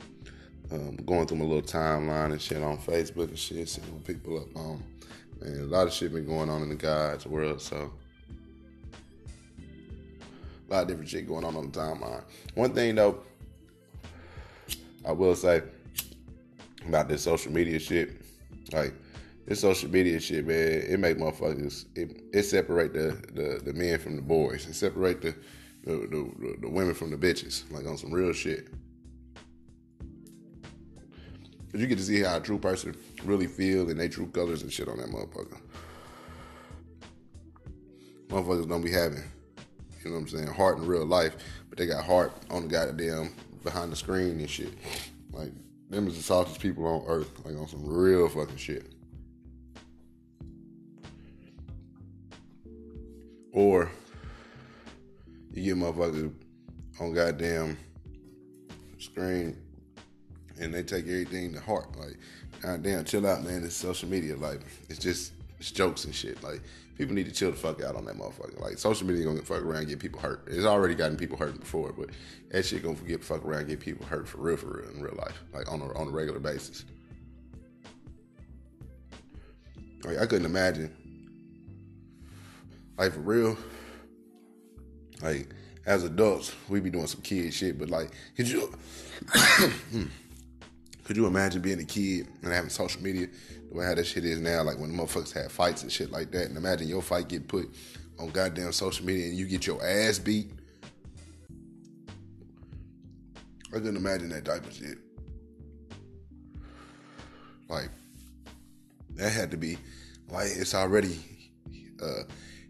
Um, 0.73 0.97
going 0.97 1.29
through 1.29 1.39
my 1.39 1.45
little 1.45 1.63
timeline 1.63 2.33
and 2.33 2.43
shit 2.43 2.61
on 2.61 2.77
Facebook 2.79 3.29
and 3.29 3.39
shit, 3.39 3.69
seeing 3.69 3.87
what 3.93 4.05
people 4.05 4.37
up 4.41 4.57
on. 4.57 4.83
Man, 5.41 5.61
a 5.61 5.65
lot 5.65 5.87
of 5.87 5.93
shit 5.93 6.13
been 6.13 6.27
going 6.27 6.51
on 6.51 6.61
in 6.63 6.69
the 6.69 6.75
God's 6.75 7.25
world, 7.25 7.63
so 7.63 7.93
a 10.69 10.73
lot 10.73 10.83
of 10.83 10.89
different 10.89 11.09
shit 11.09 11.29
going 11.29 11.45
on 11.45 11.55
on 11.55 11.71
the 11.71 11.79
timeline. 11.79 12.25
One 12.55 12.75
thing 12.75 12.97
though, 12.97 13.21
I 15.05 15.13
will 15.13 15.37
say 15.37 15.63
about 16.89 17.09
this 17.09 17.23
social 17.23 17.53
media 17.53 17.79
shit, 17.79 18.23
like 18.73 18.93
this 19.47 19.61
social 19.61 19.89
media 19.89 20.19
shit, 20.19 20.47
man, 20.47 20.83
it 20.89 20.99
make 20.99 21.19
motherfuckers 21.19 21.87
it, 21.95 22.21
it 22.33 22.43
separate 22.43 22.93
the, 22.93 23.17
the 23.33 23.61
the 23.65 23.73
men 23.73 23.99
from 23.99 24.17
the 24.17 24.23
boys. 24.23 24.67
It 24.67 24.75
separate 24.75 25.23
the 25.23 25.35
the, 25.85 25.93
the 25.93 26.57
the 26.63 26.69
women 26.69 26.95
from 26.95 27.11
the 27.11 27.17
bitches, 27.17 27.71
like 27.71 27.87
on 27.87 27.97
some 27.97 28.13
real 28.13 28.33
shit. 28.33 28.69
Cause 31.71 31.81
you 31.81 31.87
get 31.87 31.99
to 31.99 32.05
see 32.05 32.23
how 32.23 32.39
a 32.39 32.41
true 32.41 32.59
person 32.59 32.97
really 33.25 33.47
feel 33.47 33.89
and 33.91 34.01
they 34.01 34.09
true 34.09 34.27
colors 34.29 34.63
and 34.63 34.73
shit 34.73 34.89
on 34.89 34.99
that 34.99 35.09
motherfucker. 35.09 35.61
Motherfuckers 38.29 38.69
don't 38.69 38.83
be 38.83 38.91
having, 38.91 39.23
you 40.03 40.11
know 40.11 40.13
what 40.13 40.23
I'm 40.23 40.29
saying, 40.29 40.47
heart 40.49 40.79
in 40.79 40.87
real 40.87 41.05
life, 41.05 41.37
but 41.69 41.79
they 41.79 41.87
got 41.87 42.05
heart 42.05 42.33
on 42.51 42.63
the 42.63 42.69
goddamn 42.69 43.33
behind 43.63 43.93
the 43.93 43.97
screen 43.97 44.41
and 44.41 44.51
shit. 44.51 44.73
Like 45.33 45.53
them 45.91 46.09
is 46.09 46.17
the 46.17 46.23
softest 46.23 46.61
people 46.61 46.87
on 46.87 47.05
earth, 47.07 47.31
like 47.45 47.57
on 47.57 47.69
some 47.69 47.85
real 47.85 48.29
fucking 48.29 48.57
shit. 48.57 48.96
Or 53.57 53.91
you 55.51 55.75
get 55.75 55.83
motherfuckers 55.83 56.31
on 57.01 57.15
goddamn 57.15 57.79
screen 58.99 59.57
and 60.61 60.75
they 60.75 60.83
take 60.83 61.07
everything 61.07 61.55
to 61.55 61.61
heart. 61.61 61.97
Like, 61.99 62.19
goddamn, 62.61 63.07
chill 63.07 63.27
out, 63.27 63.45
man. 63.45 63.65
It's 63.65 63.75
social 63.75 64.11
media. 64.11 64.37
Like, 64.37 64.61
it's 64.91 64.99
just 64.99 65.33
it's 65.59 65.71
jokes 65.71 66.05
and 66.05 66.15
shit. 66.15 66.43
Like, 66.43 66.61
people 66.99 67.15
need 67.15 67.25
to 67.25 67.33
chill 67.33 67.51
the 67.51 67.57
fuck 67.57 67.83
out 67.83 67.97
on 67.97 68.05
that 68.05 68.19
motherfucker. 68.19 68.61
Like, 68.61 68.77
social 68.77 69.07
media 69.07 69.25
gonna 69.25 69.37
get 69.39 69.47
fuck 69.47 69.63
around 69.63 69.89
get 69.89 70.01
people 70.01 70.21
hurt. 70.21 70.45
It's 70.49 70.67
already 70.67 70.95
gotten 70.95 71.17
people 71.17 71.39
hurt 71.39 71.59
before, 71.59 71.95
but 71.97 72.11
that 72.51 72.67
shit 72.67 72.83
gonna 72.83 72.97
get 72.97 73.25
fuck 73.25 73.43
around 73.43 73.69
get 73.69 73.81
people 73.81 74.05
hurt 74.05 74.29
for 74.29 74.37
real, 74.37 74.59
for 74.59 74.83
real, 74.83 74.91
in 74.91 75.01
real 75.01 75.17
life. 75.17 75.43
Like, 75.55 75.73
on 75.73 75.81
a, 75.81 75.91
on 75.95 76.09
a 76.09 76.11
regular 76.11 76.41
basis. 76.41 76.85
Like, 80.05 80.19
I 80.19 80.27
couldn't 80.27 80.45
imagine. 80.45 80.95
Like, 82.99 83.13
for 83.13 83.21
real. 83.21 83.57
Like, 85.23 85.49
as 85.87 86.03
adults, 86.03 86.53
we 86.69 86.81
be 86.81 86.91
doing 86.91 87.07
some 87.07 87.23
kid 87.23 87.55
shit, 87.55 87.79
but 87.79 87.89
like, 87.89 88.11
could 88.37 88.49
you 88.49 88.75
could 91.05 91.17
you 91.17 91.27
imagine 91.27 91.63
being 91.63 91.81
a 91.81 91.85
kid 91.85 92.27
and 92.43 92.53
having 92.53 92.71
social 92.71 93.01
media 93.01 93.29
the 93.71 93.79
way 93.79 93.87
how 93.87 93.95
that 93.95 94.05
shit 94.05 94.25
is 94.25 94.41
now? 94.41 94.63
Like 94.63 94.79
when 94.79 94.95
the 94.95 95.03
motherfuckers 95.03 95.33
have 95.41 95.53
fights 95.53 95.83
and 95.83 95.93
shit 95.93 96.11
like 96.11 96.33
that, 96.33 96.47
and 96.47 96.57
imagine 96.57 96.89
your 96.89 97.03
fight 97.03 97.29
get 97.29 97.47
put 97.47 97.73
on 98.19 98.31
goddamn 98.31 98.73
social 98.73 99.07
media 99.07 99.29
and 99.29 99.37
you 99.37 99.47
get 99.47 99.67
your 99.67 99.85
ass 99.87 100.19
beat. 100.19 100.51
I 103.69 103.79
couldn't 103.79 103.97
imagine 103.97 104.31
that 104.31 104.45
type 104.45 104.67
of 104.67 104.73
shit. 104.73 104.99
Like 107.69 107.91
that 109.15 109.33
had 109.33 109.53
to 109.53 109.57
be 109.57 109.79
like 110.29 110.49
it's 110.49 110.75
already 110.75 111.21
uh, 112.03 112.23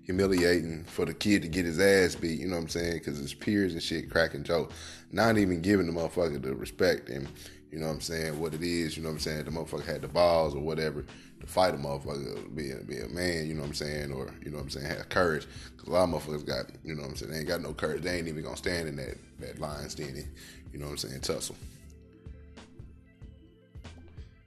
humiliating 0.07 0.85
for 0.85 1.05
the 1.05 1.13
kid 1.13 1.43
to 1.43 1.49
get 1.49 1.65
his 1.65 1.81
ass 1.81 2.15
beat, 2.15 2.39
you 2.39 2.47
know 2.47 2.55
what 2.55 2.63
I'm 2.63 2.69
saying? 2.69 2.95
Because 2.95 3.19
his 3.19 3.35
peers 3.35 3.73
and 3.73 3.83
shit 3.83 4.09
cracking 4.09 4.45
jokes. 4.45 4.75
Not 5.11 5.37
even 5.37 5.61
giving 5.61 5.87
the 5.87 5.93
motherfucker 5.93 6.41
the 6.41 6.55
respect 6.55 7.09
and, 7.09 7.29
you 7.73 7.81
know 7.81 7.87
what 7.87 7.95
I'm 7.95 8.01
saying, 8.01 8.39
what 8.39 8.55
it 8.55 8.63
is, 8.63 8.97
you 8.97 9.03
know 9.03 9.09
what 9.09 9.17
I'm 9.17 9.21
saying? 9.21 9.45
The 9.45 9.51
motherfucker 9.51 9.85
had 9.85 10.03
the 10.03 10.09
balls 10.09 10.55
or 10.55 10.61
whatever 10.61 11.05
to 11.41 11.47
fight 11.47 11.75
a 11.75 11.77
motherfucker, 11.77 12.55
be 12.55 12.71
a, 12.71 12.77
be 12.77 12.99
a 12.99 13.09
man, 13.09 13.49
you 13.49 13.55
know 13.55 13.63
what 13.63 13.69
I'm 13.69 13.75
saying? 13.75 14.13
Or, 14.13 14.33
you 14.45 14.53
know 14.53 14.59
what 14.59 14.65
I'm 14.65 14.71
saying, 14.71 14.87
have 14.87 15.09
courage. 15.09 15.49
Because 15.73 15.89
a 15.89 15.91
lot 15.91 16.05
of 16.05 16.11
motherfuckers 16.11 16.47
got, 16.47 16.67
you 16.85 16.95
know 16.95 17.03
what 17.03 17.11
I'm 17.11 17.17
saying, 17.17 17.33
they 17.33 17.39
ain't 17.39 17.49
got 17.49 17.63
no 17.63 17.75
courage. 17.75 18.03
They 18.03 18.17
ain't 18.17 18.29
even 18.29 18.43
going 18.43 18.55
to 18.55 18.59
stand 18.59 18.89
in 18.89 18.95
that, 18.97 19.17
that 19.41 19.59
lion's 19.59 19.97
den, 19.97 20.25
you 20.73 20.79
know 20.79 20.87
what 20.87 20.93
I'm 20.93 20.99
saying, 20.99 21.21
tussle. 21.23 21.57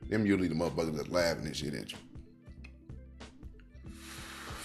Them 0.09 0.25
usually 0.25 0.47
the 0.47 0.55
motherfuckers 0.55 0.95
that's 0.95 1.09
laughing 1.09 1.45
and 1.45 1.55
shit 1.55 1.73
at 1.73 1.91
you 1.91 1.97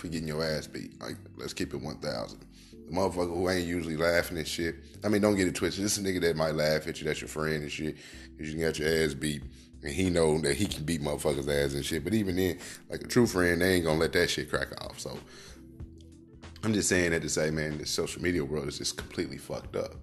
for 0.04 0.10
getting 0.10 0.28
your 0.28 0.44
ass 0.44 0.66
beat. 0.66 1.00
Like, 1.00 1.16
let's 1.38 1.54
keep 1.54 1.72
it 1.72 1.80
1,000. 1.80 2.38
The 2.86 2.92
motherfucker 2.92 3.34
who 3.34 3.48
ain't 3.48 3.66
usually 3.66 3.96
laughing 3.96 4.36
and 4.36 4.46
shit. 4.46 4.76
I 5.02 5.08
mean, 5.08 5.22
don't 5.22 5.34
get 5.34 5.48
it 5.48 5.54
twisted. 5.54 5.82
This 5.82 5.96
is 5.96 6.04
a 6.04 6.06
nigga 6.06 6.20
that 6.20 6.36
might 6.36 6.54
laugh 6.54 6.86
at 6.86 7.00
you. 7.00 7.06
That's 7.06 7.22
your 7.22 7.28
friend 7.28 7.62
and 7.62 7.72
shit. 7.72 7.96
Cause 8.36 8.50
you 8.50 8.62
got 8.62 8.78
your 8.78 8.88
ass 8.88 9.14
beat. 9.14 9.42
And 9.82 9.92
he 9.92 10.10
know 10.10 10.38
that 10.42 10.56
he 10.56 10.66
can 10.66 10.84
beat 10.84 11.00
motherfuckers' 11.00 11.48
ass 11.48 11.72
and 11.72 11.82
shit. 11.82 12.04
But 12.04 12.12
even 12.12 12.36
then, 12.36 12.58
like 12.90 13.00
a 13.00 13.06
true 13.06 13.26
friend, 13.26 13.62
they 13.62 13.76
ain't 13.76 13.86
gonna 13.86 13.98
let 13.98 14.12
that 14.12 14.28
shit 14.28 14.50
crack 14.50 14.78
off. 14.84 15.00
So 15.00 15.18
I'm 16.62 16.74
just 16.74 16.90
saying 16.90 17.12
that 17.12 17.22
to 17.22 17.30
say, 17.30 17.50
man, 17.50 17.78
the 17.78 17.86
social 17.86 18.20
media 18.20 18.44
world 18.44 18.68
is 18.68 18.76
just 18.76 18.98
completely 18.98 19.38
fucked 19.38 19.74
up. 19.74 19.94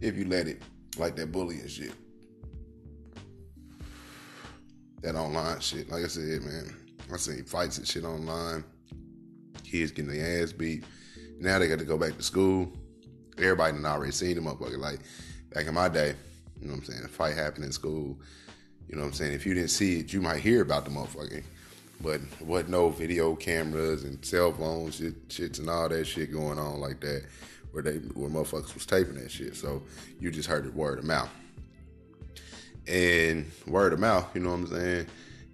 If 0.00 0.16
you 0.16 0.24
let 0.24 0.48
it, 0.48 0.60
like 0.98 1.14
that 1.16 1.30
bullying 1.30 1.68
shit. 1.68 1.92
That 5.02 5.14
online 5.14 5.60
shit. 5.60 5.88
Like 5.88 6.02
I 6.02 6.08
said, 6.08 6.42
man, 6.42 6.85
I 7.12 7.16
seen 7.16 7.44
fights 7.44 7.78
and 7.78 7.86
shit 7.86 8.04
online. 8.04 8.64
Kids 9.62 9.92
getting 9.92 10.10
their 10.10 10.42
ass 10.42 10.52
beat. 10.52 10.84
Now 11.38 11.58
they 11.58 11.68
got 11.68 11.78
to 11.78 11.84
go 11.84 11.98
back 11.98 12.16
to 12.16 12.22
school. 12.22 12.72
Everybody 13.38 13.72
done 13.72 13.86
already 13.86 14.12
seen 14.12 14.36
the 14.36 14.40
motherfucker. 14.40 14.78
Like 14.78 15.00
back 15.52 15.66
in 15.66 15.74
my 15.74 15.88
day, 15.88 16.14
you 16.60 16.66
know 16.66 16.74
what 16.74 16.80
I'm 16.80 16.84
saying? 16.84 17.04
A 17.04 17.08
fight 17.08 17.34
happened 17.34 17.64
in 17.64 17.72
school. 17.72 18.18
You 18.88 18.96
know 18.96 19.02
what 19.02 19.08
I'm 19.08 19.14
saying? 19.14 19.32
If 19.32 19.46
you 19.46 19.54
didn't 19.54 19.70
see 19.70 20.00
it, 20.00 20.12
you 20.12 20.20
might 20.20 20.40
hear 20.40 20.62
about 20.62 20.84
the 20.84 20.90
motherfucker. 20.90 21.42
But 22.00 22.20
wasn't 22.40 22.70
no 22.70 22.90
video 22.90 23.34
cameras 23.34 24.04
and 24.04 24.22
cell 24.24 24.52
phones, 24.52 24.96
shit, 24.96 25.28
shits 25.28 25.58
and 25.58 25.70
all 25.70 25.88
that 25.88 26.06
shit 26.06 26.32
going 26.32 26.58
on 26.58 26.80
like 26.80 27.00
that, 27.00 27.24
where 27.72 27.82
they 27.82 27.96
where 28.14 28.28
motherfuckers 28.28 28.74
was 28.74 28.86
taping 28.86 29.14
that 29.14 29.30
shit. 29.30 29.56
So 29.56 29.82
you 30.20 30.30
just 30.30 30.48
heard 30.48 30.66
it 30.66 30.74
word 30.74 30.98
of 30.98 31.04
mouth. 31.04 31.30
And 32.86 33.50
word 33.66 33.92
of 33.92 33.98
mouth, 33.98 34.26
you 34.34 34.42
know 34.42 34.50
what 34.50 34.60
I'm 34.60 34.66
saying? 34.68 35.06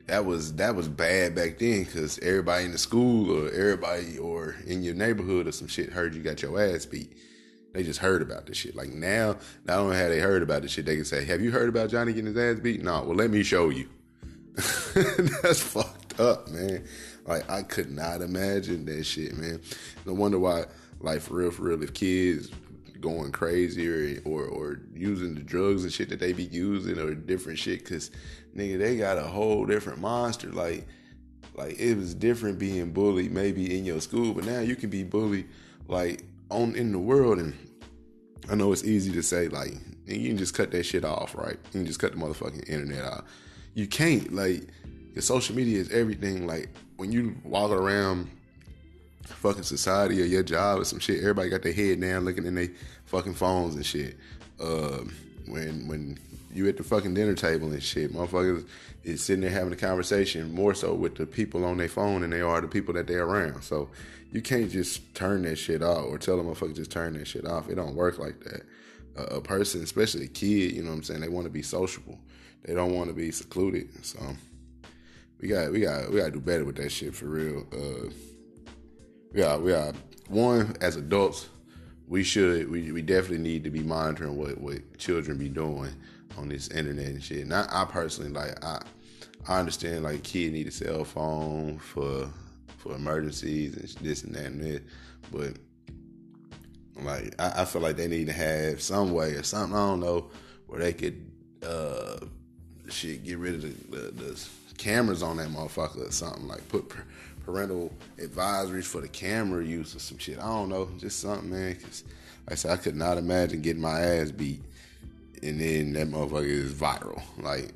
That 0.07 0.25
was 0.25 0.55
that 0.55 0.75
was 0.75 0.89
bad 0.89 1.35
back 1.35 1.59
then 1.59 1.85
because 1.85 2.19
everybody 2.21 2.65
in 2.65 2.73
the 2.73 2.79
school 2.79 3.31
or 3.31 3.51
everybody 3.51 4.19
or 4.19 4.57
in 4.67 4.83
your 4.83 4.95
neighborhood 4.95 5.47
or 5.47 5.53
some 5.53 5.69
shit 5.69 5.91
heard 5.91 6.15
you 6.15 6.23
got 6.23 6.43
your 6.43 6.61
ass 6.61 6.87
beat. 6.87 7.17
They 7.73 7.83
just 7.83 8.01
heard 8.01 8.21
about 8.21 8.47
this 8.47 8.59
shit. 8.59 8.77
Like 8.77 8.91
now, 8.91 9.37
not 9.65 9.79
only 9.79 9.97
have 9.97 10.11
they 10.11 10.21
heard 10.21 10.43
about 10.43 10.63
this 10.63 10.73
shit, 10.73 10.85
they 10.85 10.97
can 10.97 11.05
say, 11.05 11.25
"Have 11.25 11.41
you 11.41 11.51
heard 11.51 11.69
about 11.69 11.89
Johnny 11.89 12.13
getting 12.13 12.35
his 12.35 12.37
ass 12.37 12.61
beat?" 12.61 12.83
No, 12.83 13.03
well, 13.03 13.17
let 13.17 13.31
me 13.31 13.43
show 13.43 13.71
you. 13.71 13.89
That's 14.95 15.61
fucked 15.61 16.21
up, 16.21 16.49
man. 16.49 16.85
Like 17.25 17.49
I 17.51 17.63
could 17.63 17.91
not 17.91 18.21
imagine 18.21 18.85
that 18.87 19.05
shit, 19.05 19.35
man. 19.37 19.61
No 20.05 20.13
wonder 20.13 20.39
why, 20.39 20.65
like 21.01 21.21
for 21.21 21.35
real, 21.35 21.51
for 21.51 21.63
real, 21.63 21.83
if 21.83 21.95
kids 21.95 22.51
going 23.01 23.33
crazy 23.33 23.89
or, 23.89 24.21
or, 24.25 24.45
or 24.45 24.81
using 24.95 25.35
the 25.35 25.43
drugs 25.43 25.83
and 25.83 25.93
shit 25.93 26.09
that 26.09 26.21
they 26.21 26.33
be 26.33 26.45
using 26.45 26.99
or 26.99 27.15
different 27.15 27.59
shit, 27.59 27.85
cause 27.85 28.11
nigga, 28.57 28.79
they 28.79 28.97
got 28.97 29.19
a 29.19 29.23
whole 29.23 29.67
different 29.67 30.01
monster. 30.01 30.49
Like, 30.49 30.87
like 31.55 31.79
it 31.79 31.97
was 31.97 32.15
different 32.15 32.59
being 32.59 32.93
bullied 32.93 33.33
maybe 33.33 33.77
in 33.77 33.85
your 33.85 34.01
school, 34.01 34.33
but 34.35 34.45
now 34.45 34.61
you 34.61 34.77
can 34.77 34.91
be 34.91 35.03
bullied 35.03 35.49
like 35.89 36.25
on 36.51 36.75
in 36.75 36.93
the 36.93 36.99
world. 36.99 37.39
And 37.39 37.55
I 38.51 38.55
know 38.55 38.73
it's 38.73 38.85
easy 38.85 39.13
to 39.13 39.23
say 39.23 39.49
like, 39.49 39.73
you 40.07 40.29
can 40.29 40.39
just 40.39 40.55
cut 40.55 40.71
that 40.73 40.85
shit 40.85 41.05
off, 41.05 41.35
right? 41.35 41.59
You 41.73 41.81
can 41.81 41.87
just 41.87 42.01
cut 42.01 42.13
the 42.13 42.19
motherfucking 42.19 42.69
internet 42.69 43.05
off. 43.05 43.25
You 43.75 43.87
can't 43.87 44.33
like, 44.35 44.69
your 45.15 45.23
social 45.23 45.55
media 45.55 45.81
is 45.81 45.91
everything. 45.91 46.47
Like 46.47 46.71
when 46.97 47.13
you 47.13 47.37
walking 47.45 47.77
around 47.77 48.31
fucking 49.25 49.63
society 49.63 50.21
or 50.21 50.25
your 50.25 50.43
job 50.43 50.81
or 50.81 50.85
some 50.85 50.99
shit, 50.99 51.21
everybody 51.21 51.51
got 51.51 51.63
their 51.63 51.73
head 51.73 52.01
down 52.01 52.25
looking 52.25 52.47
in 52.47 52.55
their 52.55 52.69
fucking 53.07 53.35
phones 53.35 53.75
and 53.75 53.85
shit. 53.85 54.17
Uh, 54.61 55.01
when 55.47 55.89
when 55.89 56.19
you 56.55 56.69
at 56.69 56.77
the 56.77 56.83
fucking 56.83 57.15
dinner 57.15 57.35
table 57.35 57.73
and 57.73 57.83
shit. 57.83 58.13
Motherfuckers 58.13 58.67
is 59.03 59.23
sitting 59.23 59.43
there 59.43 59.51
having 59.51 59.73
a 59.73 59.77
conversation 59.77 60.53
more 60.53 60.75
so 60.75 60.95
with 60.95 61.17
the 61.17 61.27
people 61.27 61.65
on 61.65 61.79
their 61.79 61.89
phone 61.89 62.21
than 62.21 62.31
they 62.31 62.41
are 62.41 62.61
the 62.61 62.69
people 62.69 62.95
that 62.95 63.07
they're 63.07 63.25
around. 63.25 63.63
So 63.63 63.89
you 64.31 64.41
can't 64.41 64.71
just 64.71 65.15
turn 65.15 65.43
that 65.43 65.57
shit 65.57 65.83
off 65.83 66.05
or 66.07 66.19
tell 66.19 66.37
them 66.37 66.47
motherfuckers 66.47 66.77
just 66.77 66.91
turn 66.91 67.15
that 67.15 67.27
shit 67.27 67.47
off. 67.47 67.69
It 67.69 67.77
don't 67.77 67.95
work 67.95 68.19
like 68.19 68.41
that. 68.45 68.63
Uh, 69.17 69.37
a 69.37 69.41
person, 69.41 69.83
especially 69.83 70.25
a 70.25 70.29
kid, 70.29 70.73
you 70.73 70.83
know 70.83 70.91
what 70.91 70.97
I'm 70.97 71.03
saying, 71.03 71.21
they 71.21 71.29
want 71.29 71.45
to 71.45 71.51
be 71.51 71.63
sociable. 71.63 72.19
They 72.65 72.75
don't 72.75 72.95
want 72.95 73.09
to 73.09 73.15
be 73.15 73.31
secluded. 73.31 73.89
So 74.05 74.21
we 75.41 75.49
got 75.49 75.73
we 75.73 75.81
got 75.81 76.11
we 76.11 76.19
got 76.19 76.27
to 76.27 76.31
do 76.31 76.41
better 76.41 76.65
with 76.65 76.77
that 76.77 76.91
shit 76.91 77.15
for 77.15 77.27
real. 77.27 77.67
Uh, 77.73 78.11
we 79.33 79.41
got 79.41 79.63
we 79.63 79.73
got 79.73 79.95
one 80.29 80.77
as 80.81 80.97
adults 80.97 81.49
we 82.13 82.23
should 82.23 82.71
we, 82.71 82.93
we 82.93 83.01
definitely 83.01 83.39
need 83.39 83.65
to 83.65 83.71
be 83.71 83.81
monitoring 83.81 84.37
what 84.37 84.61
what 84.61 84.99
children 84.99 85.39
be 85.39 85.49
doing 85.49 85.91
on 86.39 86.49
this 86.49 86.69
internet 86.69 87.09
and 87.09 87.23
shit. 87.23 87.43
And 87.43 87.55
I, 87.55 87.87
personally 87.91 88.31
like 88.31 88.65
I 88.65 88.83
I 89.47 89.59
understand 89.59 90.05
like 90.05 90.23
kid 90.23 90.53
need 90.53 90.69
a 90.69 90.71
cell 90.71 91.05
phone 91.05 91.79
for 91.79 92.29
for 92.79 92.95
emergencies 92.95 93.77
and 93.77 94.07
this 94.07 94.23
and 94.25 94.35
that 94.35 94.47
and 94.47 94.63
that. 94.63 94.83
But 95.31 95.57
like 97.03 97.35
I, 97.39 97.63
I 97.63 97.65
feel 97.65 97.83
like 97.83 97.97
they 97.97 98.09
need 98.09 98.27
to 98.27 98.33
have 98.33 98.81
some 98.81 99.13
way 99.13 99.33
or 99.33 99.43
something. 99.43 99.77
I 99.77 99.87
don't 99.87 100.01
know 100.01 100.31
where 100.67 100.81
they 100.81 100.93
could 100.93 101.31
uh 101.67 102.19
shit 102.89 103.25
get 103.25 103.39
rid 103.39 103.55
of 103.55 103.63
the, 103.63 103.97
the, 103.97 104.11
the 104.11 104.49
cameras 104.79 105.23
on 105.23 105.37
that 105.39 105.49
motherfucker 105.49 106.09
or 106.09 106.13
something. 106.13 106.47
Like 106.47 106.67
put 106.69 106.93
parental 107.45 107.93
advisories 108.19 108.85
for 108.85 109.01
the 109.01 109.09
camera 109.09 109.65
use 109.65 109.95
or 109.95 109.99
some 109.99 110.19
shit. 110.19 110.39
I 110.39 110.47
don't 110.47 110.69
know, 110.69 110.89
just 110.99 111.21
something, 111.21 111.51
man. 111.51 111.77
Cause 111.77 112.05
like 112.47 112.53
I 112.53 112.55
said, 112.57 112.71
I 112.73 112.77
could 112.77 112.97
not 112.97 113.19
imagine 113.19 113.63
getting 113.63 113.83
my 113.83 114.01
ass 114.01 114.31
beat 114.31 114.63
and 115.43 115.61
then 115.61 115.93
that 115.95 116.09
motherfucker 116.09 116.47
is 116.47 116.73
viral. 116.73 117.23
Like 117.39 117.73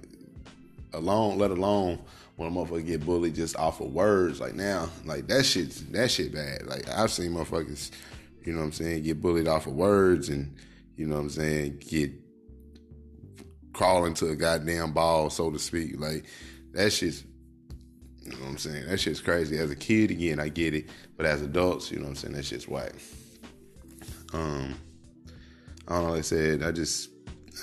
alone, 0.92 1.38
let 1.38 1.50
alone 1.50 2.00
when 2.36 2.48
a 2.48 2.52
motherfucker 2.52 2.86
get 2.86 3.04
bullied 3.04 3.34
just 3.34 3.56
off 3.56 3.80
of 3.80 3.92
words. 3.92 4.40
Like 4.40 4.54
now, 4.54 4.88
like 5.04 5.26
that 5.28 5.44
shit's 5.44 5.84
that 5.86 6.10
shit 6.10 6.32
bad. 6.32 6.66
Like 6.66 6.88
I've 6.88 7.10
seen 7.10 7.32
motherfuckers, 7.32 7.90
you 8.44 8.52
know 8.52 8.60
what 8.60 8.66
I'm 8.66 8.72
saying, 8.72 9.02
get 9.02 9.20
bullied 9.20 9.48
off 9.48 9.66
of 9.66 9.74
words 9.74 10.28
and 10.28 10.56
you 10.96 11.06
know 11.06 11.16
what 11.16 11.22
I'm 11.22 11.30
saying, 11.30 11.82
get 11.88 12.12
crawl 13.72 14.06
into 14.06 14.28
a 14.28 14.36
goddamn 14.36 14.92
ball, 14.92 15.30
so 15.30 15.50
to 15.50 15.58
speak. 15.58 15.98
Like 16.00 16.24
that 16.72 16.92
shit's 16.92 17.24
you 18.22 18.32
know 18.32 18.38
what 18.38 18.50
I'm 18.50 18.58
saying? 18.58 18.86
That 18.88 18.98
shit's 18.98 19.20
crazy. 19.20 19.56
As 19.58 19.70
a 19.70 19.76
kid, 19.76 20.10
again, 20.10 20.40
I 20.40 20.48
get 20.48 20.74
it, 20.74 20.88
but 21.16 21.26
as 21.26 21.42
adults, 21.42 21.92
you 21.92 21.98
know 21.98 22.04
what 22.04 22.10
I'm 22.10 22.16
saying? 22.16 22.34
That 22.34 22.44
shit's 22.44 22.66
whack. 22.66 22.92
Um, 24.32 24.74
I 25.86 25.94
don't 25.94 26.08
know. 26.08 26.14
I 26.16 26.22
said, 26.22 26.64
I 26.64 26.72
just 26.72 27.10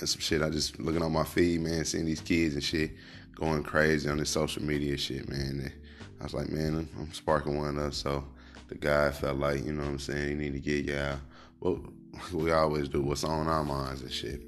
that's 0.00 0.12
some 0.12 0.20
shit. 0.20 0.42
I 0.42 0.50
just 0.50 0.78
looking 0.78 1.02
on 1.02 1.12
my 1.12 1.24
feed, 1.24 1.60
man, 1.60 1.84
seeing 1.84 2.06
these 2.06 2.20
kids 2.20 2.54
and 2.54 2.64
shit 2.64 2.92
going 3.34 3.62
crazy 3.62 4.08
on 4.08 4.18
this 4.18 4.30
social 4.30 4.62
media 4.62 4.96
shit, 4.96 5.28
man. 5.28 5.72
I 6.20 6.24
was 6.24 6.34
like, 6.34 6.48
man, 6.50 6.88
I'm 6.98 7.12
sparking 7.12 7.56
one 7.56 7.78
up. 7.78 7.94
So 7.94 8.24
the 8.68 8.76
guy 8.76 9.10
felt 9.10 9.38
like, 9.38 9.64
you 9.64 9.72
know 9.72 9.82
what 9.82 9.88
I'm 9.88 9.98
saying, 9.98 10.30
you 10.30 10.36
need 10.36 10.52
to 10.54 10.60
get 10.60 10.84
yeah. 10.84 11.16
Well, 11.60 11.80
we 12.32 12.52
always 12.52 12.88
do 12.88 13.02
what's 13.02 13.24
on 13.24 13.48
our 13.48 13.64
minds 13.64 14.02
and 14.02 14.12
shit. 14.12 14.42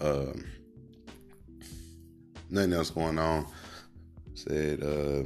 Um, 0.00 0.44
nothing 2.48 2.72
else 2.72 2.90
going 2.90 3.18
on 3.18 3.46
said 4.34 4.82
uh, 4.82 5.22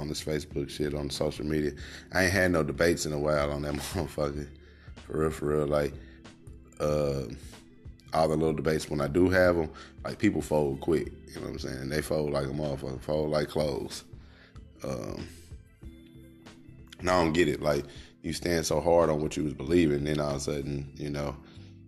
on 0.00 0.08
this 0.08 0.22
Facebook 0.22 0.70
shit 0.70 0.94
on 0.94 1.10
social 1.10 1.44
media. 1.44 1.72
I 2.12 2.24
ain't 2.24 2.32
had 2.32 2.52
no 2.52 2.62
debates 2.62 3.06
in 3.06 3.12
a 3.12 3.18
while 3.18 3.52
on 3.52 3.62
that 3.62 3.74
motherfucker. 3.74 4.48
For 5.06 5.18
real, 5.18 5.30
for 5.30 5.46
real. 5.46 5.66
Like, 5.66 5.92
uh, 6.80 7.22
all 8.14 8.28
the 8.28 8.36
little 8.36 8.54
debates 8.54 8.88
when 8.88 9.00
I 9.00 9.06
do 9.06 9.28
have 9.28 9.56
them, 9.56 9.70
like 10.04 10.18
people 10.18 10.40
fold 10.40 10.80
quick. 10.80 11.12
You 11.28 11.36
know 11.36 11.48
what 11.48 11.50
I'm 11.50 11.58
saying? 11.58 11.88
They 11.88 12.02
fold 12.02 12.32
like 12.32 12.46
a 12.46 12.50
motherfucker, 12.50 13.00
fold 13.00 13.30
like 13.30 13.48
clothes. 13.48 14.04
Um, 14.82 15.28
and 17.00 17.10
I 17.10 17.22
don't 17.22 17.32
get 17.32 17.48
it. 17.48 17.60
Like 17.60 17.84
you 18.22 18.32
stand 18.32 18.66
so 18.66 18.80
hard 18.80 19.10
on 19.10 19.20
what 19.20 19.36
you 19.36 19.44
was 19.44 19.54
believing, 19.54 20.04
then 20.04 20.20
all 20.20 20.30
of 20.30 20.36
a 20.36 20.40
sudden, 20.40 20.92
you 20.96 21.10
know, 21.10 21.36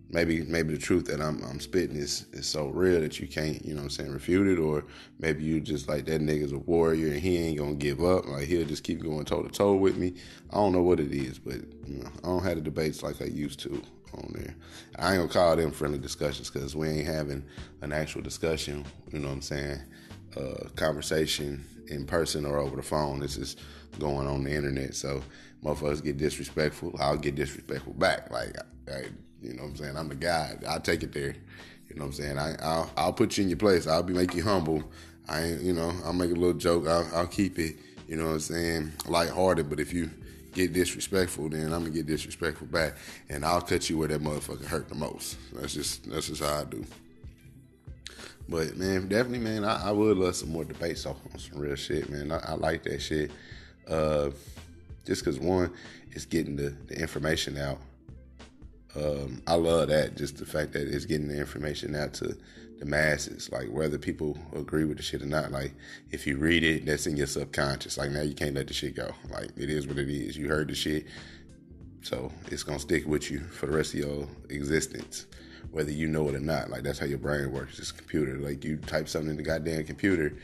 maybe 0.09 0.41
maybe 0.43 0.73
the 0.73 0.79
truth 0.79 1.05
that 1.05 1.21
I'm 1.21 1.41
I'm 1.43 1.59
spitting 1.59 1.95
is 1.95 2.25
is 2.33 2.47
so 2.47 2.67
real 2.67 3.01
that 3.01 3.19
you 3.19 3.27
can't, 3.27 3.63
you 3.65 3.73
know 3.73 3.81
what 3.81 3.85
I'm 3.85 3.89
saying, 3.89 4.11
refute 4.11 4.47
it, 4.47 4.59
or 4.59 4.85
maybe 5.19 5.43
you 5.43 5.59
just 5.59 5.87
like 5.87 6.05
that 6.05 6.21
nigga's 6.21 6.51
a 6.51 6.59
warrior 6.59 7.13
and 7.13 7.21
he 7.21 7.37
ain't 7.37 7.57
gonna 7.57 7.75
give 7.75 8.03
up. 8.03 8.27
Like 8.27 8.47
he'll 8.47 8.67
just 8.67 8.83
keep 8.83 9.01
going 9.01 9.25
toe 9.25 9.43
to 9.43 9.49
toe 9.49 9.75
with 9.75 9.97
me. 9.97 10.13
I 10.51 10.55
don't 10.55 10.73
know 10.73 10.83
what 10.83 10.99
it 10.99 11.11
is, 11.11 11.39
but 11.39 11.55
you 11.87 11.97
know, 11.97 12.09
I 12.23 12.27
don't 12.27 12.43
have 12.43 12.55
the 12.55 12.61
debates 12.61 13.03
like 13.03 13.21
I 13.21 13.25
used 13.25 13.59
to 13.61 13.81
on 14.13 14.31
there. 14.33 14.55
I 14.97 15.13
ain't 15.13 15.21
gonna 15.21 15.33
call 15.33 15.55
them 15.55 15.71
friendly 15.71 15.99
discussions 15.99 16.49
because 16.49 16.75
we 16.75 16.87
ain't 16.87 17.07
having 17.07 17.43
an 17.81 17.91
actual 17.91 18.21
discussion, 18.21 18.85
you 19.11 19.19
know 19.19 19.27
what 19.27 19.35
I'm 19.35 19.41
saying? 19.41 19.79
Uh, 20.35 20.69
conversation 20.75 21.65
in 21.87 22.05
person 22.05 22.45
or 22.45 22.57
over 22.57 22.75
the 22.75 22.83
phone. 22.83 23.19
This 23.19 23.37
is 23.37 23.57
going 23.99 24.27
on 24.27 24.43
the 24.43 24.51
internet. 24.51 24.95
So 24.95 25.21
motherfuckers 25.63 26.03
get 26.03 26.17
disrespectful, 26.17 26.95
I'll 26.99 27.17
get 27.17 27.35
disrespectful 27.35 27.93
back. 27.93 28.31
Like 28.31 28.57
I, 28.89 29.05
you 29.41 29.53
know 29.53 29.63
what 29.63 29.69
I'm 29.69 29.75
saying? 29.77 29.97
I'm 29.97 30.09
the 30.09 30.15
guy. 30.15 30.57
I'll 30.67 30.79
take 30.79 31.03
it 31.03 31.13
there. 31.13 31.35
You 31.89 31.95
know 31.95 32.05
what 32.05 32.07
I'm 32.07 32.13
saying? 32.13 32.37
I, 32.37 32.55
I'll, 32.61 32.91
I'll 32.95 33.13
put 33.13 33.37
you 33.37 33.43
in 33.43 33.49
your 33.49 33.57
place. 33.57 33.87
I'll 33.87 34.03
be 34.03 34.13
make 34.13 34.33
you 34.33 34.43
humble. 34.43 34.83
I 35.27 35.45
you 35.55 35.73
know, 35.73 35.93
I'll 36.05 36.13
make 36.13 36.31
a 36.31 36.35
little 36.35 36.53
joke. 36.53 36.87
I'll, 36.87 37.09
I'll 37.13 37.27
keep 37.27 37.59
it, 37.59 37.75
you 38.07 38.15
know 38.15 38.25
what 38.25 38.33
I'm 38.33 38.39
saying, 38.39 38.91
lighthearted. 39.07 39.69
But 39.69 39.79
if 39.79 39.93
you 39.93 40.09
get 40.53 40.73
disrespectful, 40.73 41.49
then 41.49 41.65
I'm 41.65 41.81
gonna 41.81 41.89
get 41.89 42.05
disrespectful 42.05 42.67
back, 42.67 42.95
and 43.29 43.45
I'll 43.45 43.61
cut 43.61 43.89
you 43.89 43.97
where 43.97 44.07
that 44.07 44.21
motherfucker 44.21 44.65
hurt 44.65 44.89
the 44.89 44.95
most. 44.95 45.37
That's 45.53 45.73
just 45.73 46.09
that's 46.09 46.27
just 46.27 46.43
how 46.43 46.61
I 46.61 46.63
do. 46.65 46.85
But 48.49 48.75
man, 48.75 49.07
definitely, 49.07 49.39
man, 49.39 49.63
I, 49.63 49.89
I 49.89 49.91
would 49.91 50.17
love 50.17 50.35
some 50.35 50.51
more 50.51 50.65
debates 50.65 51.05
on 51.05 51.15
some 51.37 51.59
real 51.59 51.75
shit, 51.75 52.09
man. 52.09 52.31
I, 52.31 52.39
I 52.39 52.53
like 52.55 52.83
that 52.83 53.01
shit. 53.01 53.31
Uh, 53.87 54.31
just 55.05 55.23
because 55.23 55.39
one, 55.39 55.71
it's 56.11 56.25
getting 56.25 56.55
the, 56.55 56.75
the 56.87 56.99
information 56.99 57.57
out 57.57 57.79
um, 58.95 59.41
I 59.47 59.55
love 59.55 59.87
that, 59.89 60.17
just 60.17 60.37
the 60.37 60.45
fact 60.45 60.73
that 60.73 60.87
it's 60.87 61.05
getting 61.05 61.27
the 61.27 61.39
information 61.39 61.95
out 61.95 62.13
to 62.15 62.37
the 62.79 62.85
masses, 62.85 63.49
like 63.51 63.69
whether 63.69 63.97
people 63.97 64.37
agree 64.55 64.85
with 64.85 64.97
the 64.97 65.03
shit 65.03 65.21
or 65.21 65.27
not. 65.27 65.51
Like 65.51 65.73
if 66.09 66.25
you 66.25 66.37
read 66.37 66.63
it, 66.63 66.85
that's 66.85 67.07
in 67.07 67.15
your 67.15 67.27
subconscious. 67.27 67.97
Like 67.97 68.11
now 68.11 68.21
you 68.21 68.33
can't 68.33 68.55
let 68.55 68.67
the 68.67 68.73
shit 68.73 68.95
go. 68.95 69.11
Like 69.29 69.51
it 69.55 69.69
is 69.69 69.87
what 69.87 69.97
it 69.97 70.09
is. 70.09 70.35
You 70.35 70.49
heard 70.49 70.67
the 70.67 70.75
shit, 70.75 71.05
so 72.01 72.31
it's 72.47 72.63
gonna 72.63 72.79
stick 72.79 73.05
with 73.05 73.29
you 73.29 73.39
for 73.39 73.67
the 73.67 73.73
rest 73.73 73.93
of 73.93 73.99
your 73.99 74.27
existence, 74.49 75.27
whether 75.69 75.91
you 75.91 76.07
know 76.07 76.27
it 76.29 76.35
or 76.35 76.39
not. 76.39 76.69
Like 76.69 76.81
that's 76.81 76.99
how 76.99 77.05
your 77.05 77.19
brain 77.19 77.51
works. 77.51 77.77
It's 77.79 77.91
a 77.91 77.93
computer. 77.93 78.37
Like 78.37 78.63
you 78.65 78.77
type 78.77 79.07
something 79.07 79.29
in 79.29 79.37
the 79.37 79.43
goddamn 79.43 79.85
computer, 79.85 80.37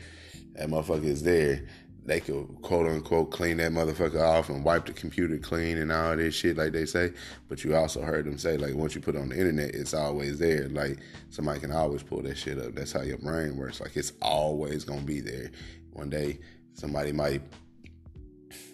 that 0.54 0.68
motherfucker 0.68 1.04
is 1.04 1.24
there, 1.24 1.66
they 2.08 2.20
could 2.20 2.46
quote 2.62 2.86
unquote 2.86 3.30
clean 3.30 3.58
that 3.58 3.70
motherfucker 3.70 4.20
off 4.20 4.48
and 4.48 4.64
wipe 4.64 4.86
the 4.86 4.92
computer 4.94 5.36
clean 5.36 5.76
and 5.76 5.92
all 5.92 6.16
this 6.16 6.34
shit 6.34 6.56
like 6.56 6.72
they 6.72 6.86
say. 6.86 7.12
But 7.48 7.62
you 7.62 7.76
also 7.76 8.00
heard 8.00 8.24
them 8.24 8.38
say 8.38 8.56
like 8.56 8.74
once 8.74 8.94
you 8.94 9.02
put 9.02 9.14
it 9.14 9.20
on 9.20 9.28
the 9.28 9.36
internet, 9.38 9.74
it's 9.74 9.92
always 9.92 10.38
there. 10.38 10.68
Like 10.70 10.98
somebody 11.28 11.60
can 11.60 11.70
always 11.70 12.02
pull 12.02 12.22
that 12.22 12.38
shit 12.38 12.58
up. 12.58 12.74
That's 12.74 12.92
how 12.92 13.02
your 13.02 13.18
brain 13.18 13.56
works. 13.56 13.80
Like 13.80 13.94
it's 13.96 14.12
always 14.22 14.84
gonna 14.84 15.02
be 15.02 15.20
there. 15.20 15.50
One 15.92 16.08
day 16.08 16.38
somebody 16.72 17.12
might, 17.12 17.42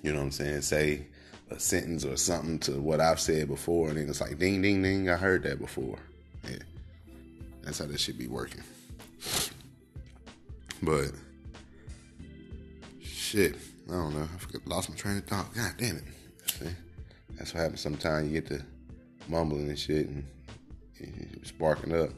you 0.02 0.12
know 0.12 0.18
what 0.18 0.26
I'm 0.26 0.30
saying, 0.30 0.62
say 0.62 1.06
a 1.50 1.58
sentence 1.58 2.04
or 2.04 2.16
something 2.16 2.60
to 2.60 2.80
what 2.80 3.00
I've 3.00 3.20
said 3.20 3.48
before, 3.48 3.88
and 3.88 3.98
then 3.98 4.08
it's 4.08 4.20
like 4.20 4.38
ding 4.38 4.62
ding 4.62 4.80
ding, 4.80 5.10
I 5.10 5.16
heard 5.16 5.42
that 5.42 5.58
before. 5.58 5.98
Yeah. 6.48 6.58
That's 7.62 7.80
how 7.80 7.86
this 7.86 8.00
should 8.00 8.18
be 8.18 8.28
working. 8.28 8.62
But 10.82 11.12
shit. 13.34 13.56
I 13.88 13.92
don't 13.94 14.14
know. 14.14 14.22
I 14.22 14.38
forgot, 14.38 14.66
lost 14.66 14.90
my 14.90 14.96
train 14.96 15.16
of 15.16 15.24
thought. 15.24 15.52
God 15.54 15.74
damn 15.76 15.96
it. 15.96 16.04
See? 16.46 16.68
That's 17.36 17.52
what 17.52 17.62
happens 17.62 17.80
sometimes. 17.80 18.28
You 18.28 18.40
get 18.40 18.48
to 18.50 18.64
mumbling 19.28 19.68
and 19.68 19.78
shit 19.78 20.08
and 20.08 20.24
sparking 21.42 21.94
up. 21.94 22.10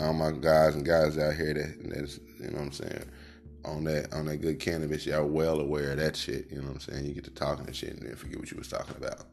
All 0.00 0.14
my 0.14 0.32
guys 0.32 0.74
and 0.74 0.84
guys 0.84 1.18
out 1.18 1.34
here 1.34 1.54
that 1.54 1.90
that's 1.90 2.18
you 2.40 2.50
know 2.50 2.58
what 2.58 2.62
I'm 2.62 2.72
saying 2.72 3.04
on 3.64 3.84
that 3.84 4.12
on 4.12 4.24
that 4.26 4.38
good 4.38 4.58
cannabis, 4.58 5.06
y'all 5.06 5.26
well 5.26 5.60
aware 5.60 5.92
of 5.92 5.98
that 5.98 6.16
shit. 6.16 6.50
You 6.50 6.56
know 6.56 6.68
what 6.68 6.74
I'm 6.74 6.80
saying? 6.80 7.04
You 7.04 7.12
get 7.12 7.24
to 7.24 7.30
talking 7.30 7.66
and 7.66 7.76
shit 7.76 7.90
and 7.90 8.02
then 8.02 8.16
forget 8.16 8.38
what 8.38 8.50
you 8.50 8.56
was 8.56 8.68
talking 8.68 8.96
about. 8.96 9.26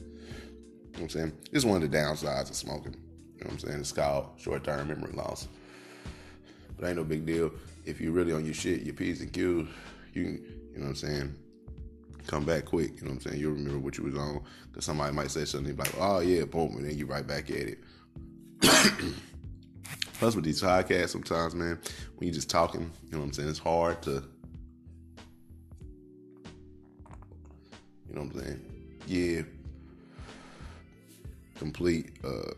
You 0.00 0.04
know 0.04 0.92
what 0.92 1.02
I'm 1.02 1.08
saying? 1.10 1.32
It's 1.52 1.64
one 1.66 1.82
of 1.82 1.90
the 1.90 1.96
downsides 1.96 2.48
of 2.48 2.56
smoking. 2.56 2.96
You 3.36 3.44
know 3.44 3.50
what 3.50 3.52
I'm 3.52 3.58
saying? 3.58 3.80
It's 3.80 3.92
called 3.92 4.30
short 4.38 4.64
term 4.64 4.88
memory 4.88 5.12
loss. 5.12 5.46
But 6.76 6.88
ain't 6.88 6.96
no 6.96 7.04
big 7.04 7.26
deal 7.26 7.52
if 7.88 8.00
you're 8.00 8.12
really 8.12 8.32
on 8.32 8.44
your 8.44 8.54
shit, 8.54 8.82
your 8.82 8.94
P's 8.94 9.20
and 9.20 9.32
Q's, 9.32 9.66
you 10.14 10.22
you 10.22 10.34
know 10.76 10.82
what 10.82 10.88
I'm 10.90 10.94
saying, 10.94 11.34
come 12.26 12.44
back 12.44 12.66
quick. 12.66 12.96
You 12.96 13.02
know 13.02 13.14
what 13.14 13.24
I'm 13.24 13.30
saying? 13.30 13.40
You'll 13.40 13.52
remember 13.52 13.78
what 13.78 13.98
you 13.98 14.04
was 14.04 14.14
on. 14.14 14.44
Because 14.70 14.84
somebody 14.84 15.14
might 15.14 15.30
say 15.30 15.44
something 15.44 15.76
like, 15.76 15.92
oh, 15.98 16.20
yeah, 16.20 16.44
boom, 16.44 16.76
and 16.76 16.84
then 16.84 16.96
you 16.96 17.06
right 17.06 17.26
back 17.26 17.50
at 17.50 17.56
it. 17.56 17.78
Plus, 20.14 20.36
with 20.36 20.44
these 20.44 20.62
podcasts, 20.62 21.10
sometimes, 21.10 21.54
man, 21.54 21.78
when 22.16 22.28
you're 22.28 22.34
just 22.34 22.50
talking, 22.50 22.90
you 23.06 23.12
know 23.12 23.18
what 23.18 23.24
I'm 23.24 23.32
saying, 23.32 23.48
it's 23.48 23.58
hard 23.58 24.02
to, 24.02 24.22
you 28.08 28.14
know 28.14 28.22
what 28.22 28.34
I'm 28.34 28.40
saying? 28.40 28.60
Yeah. 29.06 29.42
Complete, 31.56 32.10
uh, 32.24 32.52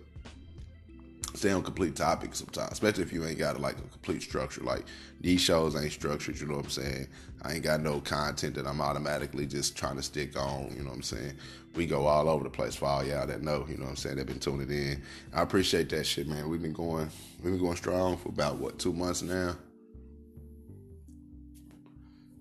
stay 1.34 1.52
on 1.52 1.62
complete 1.62 1.96
topics 1.96 2.38
sometimes, 2.38 2.72
especially 2.72 3.02
if 3.02 3.12
you 3.12 3.24
ain't 3.24 3.38
got 3.38 3.60
like 3.60 3.78
a 3.78 3.82
complete 3.82 4.22
structure. 4.22 4.62
Like 4.62 4.84
these 5.20 5.40
shows 5.40 5.76
ain't 5.76 5.92
structured, 5.92 6.40
you 6.40 6.46
know 6.46 6.56
what 6.56 6.64
I'm 6.64 6.70
saying? 6.70 7.08
I 7.42 7.54
ain't 7.54 7.62
got 7.62 7.80
no 7.80 8.00
content 8.00 8.54
that 8.54 8.66
I'm 8.66 8.80
automatically 8.80 9.46
just 9.46 9.76
trying 9.76 9.96
to 9.96 10.02
stick 10.02 10.38
on, 10.38 10.72
you 10.74 10.82
know 10.82 10.88
what 10.88 10.96
I'm 10.96 11.02
saying? 11.02 11.34
We 11.74 11.86
go 11.86 12.06
all 12.06 12.28
over 12.28 12.44
the 12.44 12.50
place 12.50 12.74
for 12.74 12.86
all 12.86 13.04
y'all 13.04 13.26
that 13.26 13.42
know, 13.42 13.66
you 13.68 13.76
know 13.76 13.84
what 13.84 13.90
I'm 13.90 13.96
saying, 13.96 14.16
they've 14.16 14.26
been 14.26 14.40
tuning 14.40 14.70
in. 14.70 15.02
I 15.34 15.42
appreciate 15.42 15.90
that 15.90 16.04
shit, 16.04 16.26
man. 16.26 16.48
We've 16.48 16.62
been 16.62 16.72
going 16.72 17.10
we've 17.42 17.52
been 17.52 17.60
going 17.60 17.76
strong 17.76 18.16
for 18.16 18.30
about 18.30 18.56
what, 18.56 18.78
two 18.78 18.92
months 18.92 19.22
now. 19.22 19.56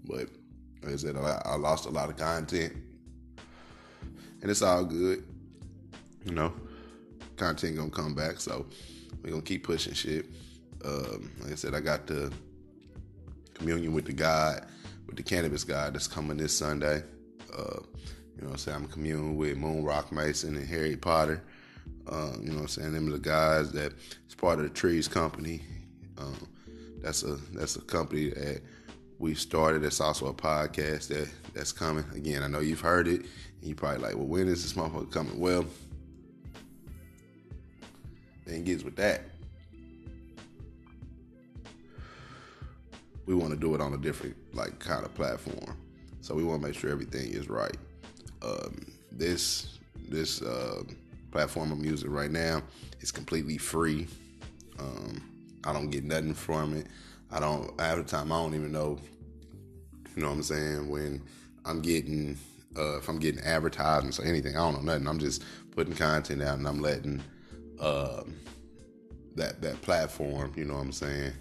But 0.05 0.29
like 0.81 0.93
I 0.93 0.95
said, 0.95 1.15
I, 1.17 1.55
lost 1.55 1.85
a 1.85 1.89
lot 1.89 2.09
of 2.09 2.17
content. 2.17 2.73
And 4.41 4.49
it's 4.49 4.61
all 4.61 4.85
good. 4.85 5.23
You 6.25 6.31
know, 6.31 6.53
content 7.35 7.75
gonna 7.75 7.89
come 7.89 8.15
back. 8.15 8.39
So 8.39 8.65
we're 9.21 9.31
gonna 9.31 9.41
keep 9.41 9.65
pushing 9.65 9.93
shit. 9.93 10.25
Um, 10.83 11.29
like 11.41 11.51
I 11.51 11.55
said, 11.55 11.75
I 11.75 11.81
got 11.81 12.07
the 12.07 12.31
communion 13.59 13.93
with 13.93 14.05
the 14.05 14.13
God 14.13 14.65
with 15.05 15.17
the 15.17 15.23
cannabis 15.23 15.63
God 15.63 15.93
that's 15.93 16.07
coming 16.07 16.37
this 16.37 16.57
Sunday. 16.57 17.03
Uh, 17.55 17.81
you 18.35 18.41
know 18.41 18.47
what 18.47 18.51
I'm 18.51 18.57
saying? 18.57 18.77
I'm 18.77 18.87
communing 18.87 19.37
with 19.37 19.57
Moon 19.57 19.83
Rock 19.83 20.11
Mason 20.11 20.55
and 20.55 20.67
Harry 20.67 20.95
Potter. 20.95 21.43
Um, 22.07 22.39
you 22.41 22.49
know 22.49 22.55
what 22.55 22.61
I'm 22.61 22.67
saying? 22.67 22.93
Them 22.93 23.07
are 23.09 23.11
the 23.11 23.19
guys 23.19 23.71
that 23.73 23.93
is 24.27 24.35
part 24.35 24.59
of 24.59 24.63
the 24.63 24.69
Trees 24.69 25.07
Company. 25.07 25.61
Um, 26.17 26.47
that's 27.01 27.23
a 27.23 27.35
that's 27.53 27.75
a 27.75 27.81
company 27.81 28.29
that 28.29 28.61
we 29.19 29.35
started. 29.35 29.83
It's 29.83 29.99
also 29.99 30.27
a 30.27 30.33
podcast 30.33 31.09
that 31.09 31.29
that's 31.53 31.71
coming. 31.71 32.05
Again, 32.15 32.43
I 32.43 32.47
know 32.47 32.59
you've 32.59 32.79
heard 32.79 33.07
it, 33.07 33.21
and 33.21 33.63
you 33.63 33.75
probably 33.75 34.01
like, 34.01 34.15
well, 34.15 34.27
when 34.27 34.47
is 34.47 34.63
this 34.63 34.73
motherfucker 34.73 35.11
coming? 35.11 35.39
Well, 35.39 35.65
then 38.45 38.63
gets 38.63 38.83
with 38.83 38.95
that. 38.95 39.21
We 43.29 43.35
want 43.35 43.51
to 43.53 43.59
do 43.59 43.75
it 43.75 43.79
on 43.79 43.93
a 43.93 43.97
different 43.97 44.35
like 44.55 44.79
kind 44.79 45.05
of 45.05 45.13
platform, 45.13 45.77
so 46.19 46.33
we 46.33 46.43
want 46.43 46.63
to 46.63 46.67
make 46.67 46.75
sure 46.75 46.89
everything 46.89 47.31
is 47.31 47.47
right. 47.47 47.77
Um, 48.41 48.91
this 49.11 49.77
this 50.09 50.41
uh, 50.41 50.81
platform 51.31 51.71
of 51.71 51.77
music 51.77 52.09
right 52.09 52.31
now 52.31 52.63
is 53.01 53.11
completely 53.11 53.59
free. 53.59 54.07
Um, 54.79 55.21
I 55.63 55.73
don't 55.73 55.91
get 55.91 56.05
nothing 56.05 56.33
from 56.33 56.75
it. 56.75 56.87
I 57.29 57.39
don't 57.39 57.79
half 57.79 57.97
the 57.97 58.03
time 58.03 58.31
I 58.31 58.37
don't 58.37 58.55
even 58.55 58.71
know. 58.71 58.97
You 60.15 60.23
know 60.23 60.29
what 60.29 60.37
I'm 60.37 60.41
saying? 60.41 60.89
When 60.89 61.21
I'm 61.65 61.81
getting 61.83 62.35
uh, 62.75 62.97
if 62.97 63.07
I'm 63.09 63.19
getting 63.19 63.41
advertisements 63.41 64.19
or 64.19 64.25
anything, 64.25 64.55
I 64.57 64.59
don't 64.59 64.83
know 64.83 64.93
nothing. 64.93 65.07
I'm 65.07 65.19
just 65.19 65.43
putting 65.75 65.93
content 65.93 66.41
out 66.41 66.57
and 66.57 66.67
I'm 66.67 66.79
letting 66.81 67.21
uh, 67.79 68.23
that 69.35 69.61
that 69.61 69.79
platform. 69.83 70.51
You 70.55 70.65
know 70.65 70.77
what 70.77 70.81
I'm 70.81 70.91
saying? 70.91 71.33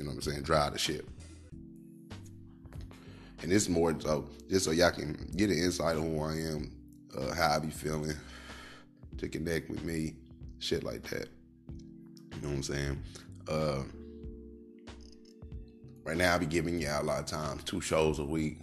You 0.00 0.06
know 0.06 0.12
what 0.12 0.26
I'm 0.26 0.32
saying? 0.32 0.42
Drive 0.44 0.72
the 0.72 0.78
ship. 0.78 1.06
And 3.42 3.52
it's 3.52 3.68
more 3.68 3.94
so 4.00 4.30
just 4.48 4.64
so 4.64 4.70
y'all 4.70 4.90
can 4.90 5.30
get 5.36 5.50
an 5.50 5.58
insight 5.58 5.96
on 5.96 6.02
who 6.02 6.22
I 6.22 6.32
am, 6.36 6.72
uh, 7.18 7.34
how 7.34 7.50
I 7.50 7.58
be 7.58 7.68
feeling, 7.68 8.16
to 9.18 9.28
connect 9.28 9.68
with 9.68 9.84
me, 9.84 10.14
shit 10.58 10.84
like 10.84 11.02
that. 11.10 11.28
You 12.34 12.40
know 12.40 12.48
what 12.48 12.54
I'm 12.54 12.62
saying? 12.62 13.02
Uh, 13.46 13.82
right 16.04 16.16
now, 16.16 16.34
I 16.34 16.38
be 16.38 16.46
giving 16.46 16.80
y'all 16.80 17.02
a 17.02 17.04
lot 17.04 17.20
of 17.20 17.26
times 17.26 17.62
two 17.64 17.82
shows 17.82 18.20
a 18.20 18.24
week. 18.24 18.56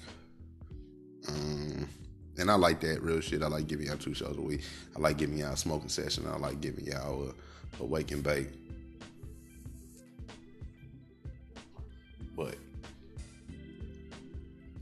Um, 1.28 1.88
and 2.40 2.50
I 2.50 2.56
like 2.56 2.82
that 2.82 3.04
real 3.04 3.22
shit. 3.22 3.44
I 3.44 3.48
like 3.48 3.68
giving 3.68 3.86
y'all 3.86 3.98
two 3.98 4.16
shows 4.16 4.38
a 4.38 4.42
week. 4.42 4.64
I 4.96 5.00
like 5.00 5.18
giving 5.20 5.38
y'all 5.38 5.54
a 5.54 5.58
smoking 5.58 5.90
session. 5.90 6.26
I 6.28 6.36
like 6.38 6.62
giving 6.62 6.86
y'all 6.86 7.30
a, 7.30 7.84
a 7.84 7.86
wake 7.86 8.10
and 8.10 8.24
bake. 8.24 8.50
But 12.38 12.56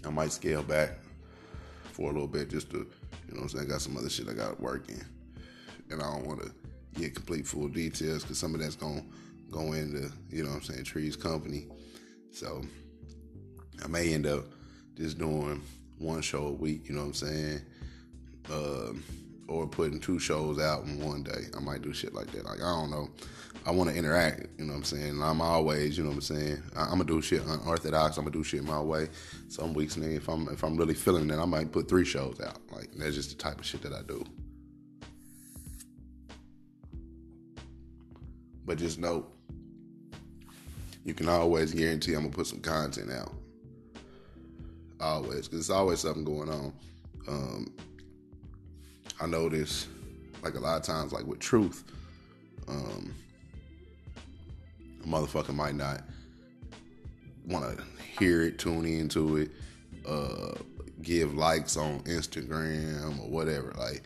I 0.05 0.09
might 0.09 0.33
scale 0.33 0.61
back 0.61 0.99
for 1.93 2.11
a 2.11 2.13
little 2.13 2.27
bit 2.27 2.49
just 2.49 2.69
to, 2.71 2.85
you 3.27 3.35
know 3.35 3.43
I'm 3.43 3.49
saying? 3.49 3.65
I 3.65 3.69
got 3.69 3.81
some 3.81 3.95
other 3.95 4.09
shit 4.09 4.27
I 4.27 4.33
got 4.33 4.59
working. 4.59 5.01
And 5.89 6.01
I 6.01 6.11
don't 6.11 6.27
want 6.27 6.41
to 6.41 6.51
get 6.99 7.15
complete 7.15 7.47
full 7.47 7.69
details 7.69 8.23
because 8.23 8.37
some 8.37 8.53
of 8.53 8.59
that's 8.59 8.75
going 8.75 9.01
to 9.01 9.05
go 9.49 9.71
into, 9.73 10.11
you 10.29 10.43
know 10.43 10.51
I'm 10.51 10.61
saying, 10.61 10.83
Trees 10.83 11.15
Company. 11.15 11.67
So 12.31 12.61
I 13.83 13.87
may 13.87 14.13
end 14.13 14.27
up 14.27 14.45
just 14.97 15.17
doing 15.17 15.63
one 15.97 16.21
show 16.21 16.47
a 16.47 16.51
week, 16.51 16.89
you 16.89 16.95
know 16.95 17.01
what 17.01 17.07
I'm 17.07 17.13
saying? 17.13 17.61
Uh, 18.51 18.93
or 19.47 19.67
putting 19.67 19.99
two 19.99 20.19
shows 20.19 20.59
out 20.59 20.85
in 20.85 20.99
one 20.99 21.23
day. 21.23 21.45
I 21.55 21.59
might 21.59 21.81
do 21.81 21.93
shit 21.93 22.13
like 22.13 22.31
that. 22.31 22.45
Like, 22.45 22.59
I 22.61 22.69
don't 22.69 22.91
know. 22.91 23.09
I 23.67 23.71
want 23.71 23.89
to 23.89 23.95
interact, 23.95 24.47
you 24.59 24.65
know 24.65 24.73
what 24.73 24.79
I'm 24.79 24.83
saying? 24.83 25.23
I'm 25.23 25.41
always, 25.41 25.97
you 25.97 26.03
know 26.03 26.11
what 26.11 26.17
I'm 26.17 26.21
saying? 26.21 26.61
I, 26.75 26.83
am 26.83 26.89
gonna 26.91 27.05
do 27.05 27.19
shit 27.19 27.41
unorthodox. 27.43 28.17
I'm 28.17 28.25
gonna 28.25 28.33
do 28.33 28.43
shit 28.43 28.63
my 28.63 28.79
way. 28.79 29.09
Some 29.47 29.73
weeks, 29.73 29.95
nigga, 29.95 30.17
if 30.17 30.29
I'm 30.29 30.47
if 30.49 30.63
I'm 30.63 30.77
really 30.77 30.93
feeling 30.93 31.31
it, 31.31 31.39
I 31.39 31.45
might 31.45 31.71
put 31.71 31.89
three 31.89 32.05
shows 32.05 32.39
out. 32.41 32.59
Like 32.71 32.91
that's 32.95 33.15
just 33.15 33.31
the 33.31 33.35
type 33.35 33.59
of 33.59 33.65
shit 33.65 33.81
that 33.81 33.91
I 33.91 34.03
do. 34.07 34.23
But 38.65 38.77
just 38.77 38.99
know, 38.99 39.25
you 41.03 41.15
can 41.15 41.27
always 41.27 41.73
guarantee 41.73 42.13
I'm 42.13 42.21
gonna 42.21 42.33
put 42.33 42.47
some 42.47 42.61
content 42.61 43.11
out. 43.11 43.33
Always, 44.99 45.47
because 45.47 45.67
there's 45.67 45.69
always 45.71 45.99
something 45.99 46.23
going 46.23 46.49
on. 46.49 46.73
Um, 47.27 47.73
I 49.19 49.25
notice, 49.25 49.87
like 50.43 50.55
a 50.55 50.59
lot 50.59 50.77
of 50.77 50.83
times, 50.83 51.13
like 51.13 51.25
with 51.25 51.39
truth. 51.39 51.83
Um, 52.67 53.13
a 55.03 55.07
motherfucker 55.07 55.53
might 55.53 55.75
not 55.75 56.01
want 57.47 57.77
to 57.77 57.83
hear 58.19 58.43
it, 58.43 58.57
tune 58.57 58.85
into 58.85 59.37
it, 59.37 59.51
uh, 60.07 60.53
give 61.01 61.35
likes 61.35 61.77
on 61.77 61.99
Instagram 62.01 63.19
or 63.21 63.29
whatever. 63.29 63.73
Like, 63.77 64.03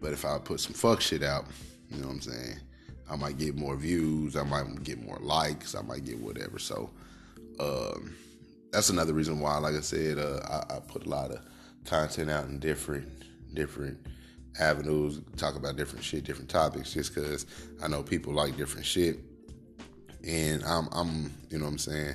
but 0.00 0.12
if 0.12 0.24
I 0.24 0.38
put 0.38 0.60
some 0.60 0.74
fuck 0.74 1.00
shit 1.00 1.22
out, 1.22 1.46
you 1.90 1.98
know 2.00 2.08
what 2.08 2.14
I'm 2.14 2.20
saying? 2.20 2.58
I 3.10 3.16
might 3.16 3.38
get 3.38 3.56
more 3.56 3.76
views. 3.76 4.36
I 4.36 4.42
might 4.42 4.82
get 4.82 5.02
more 5.04 5.18
likes. 5.20 5.74
I 5.74 5.82
might 5.82 6.04
get 6.04 6.18
whatever. 6.18 6.58
So, 6.58 6.90
um, 7.60 8.14
that's 8.70 8.90
another 8.90 9.12
reason 9.12 9.40
why, 9.40 9.58
like 9.58 9.74
I 9.74 9.80
said, 9.80 10.18
uh, 10.18 10.40
I, 10.44 10.76
I, 10.76 10.80
put 10.80 11.06
a 11.06 11.08
lot 11.08 11.30
of 11.30 11.40
content 11.84 12.28
out 12.28 12.46
in 12.46 12.58
different, 12.58 13.06
different 13.54 13.98
avenues, 14.60 15.20
talk 15.36 15.56
about 15.56 15.76
different 15.76 16.04
shit, 16.04 16.24
different 16.24 16.50
topics, 16.50 16.92
just 16.92 17.14
because 17.14 17.46
I 17.82 17.88
know 17.88 18.02
people 18.02 18.32
like 18.32 18.56
different 18.56 18.86
shit 18.86 19.18
and 20.26 20.64
I'm 20.64 20.88
I'm 20.92 21.32
you 21.50 21.58
know 21.58 21.64
what 21.64 21.72
I'm 21.72 21.78
saying 21.78 22.14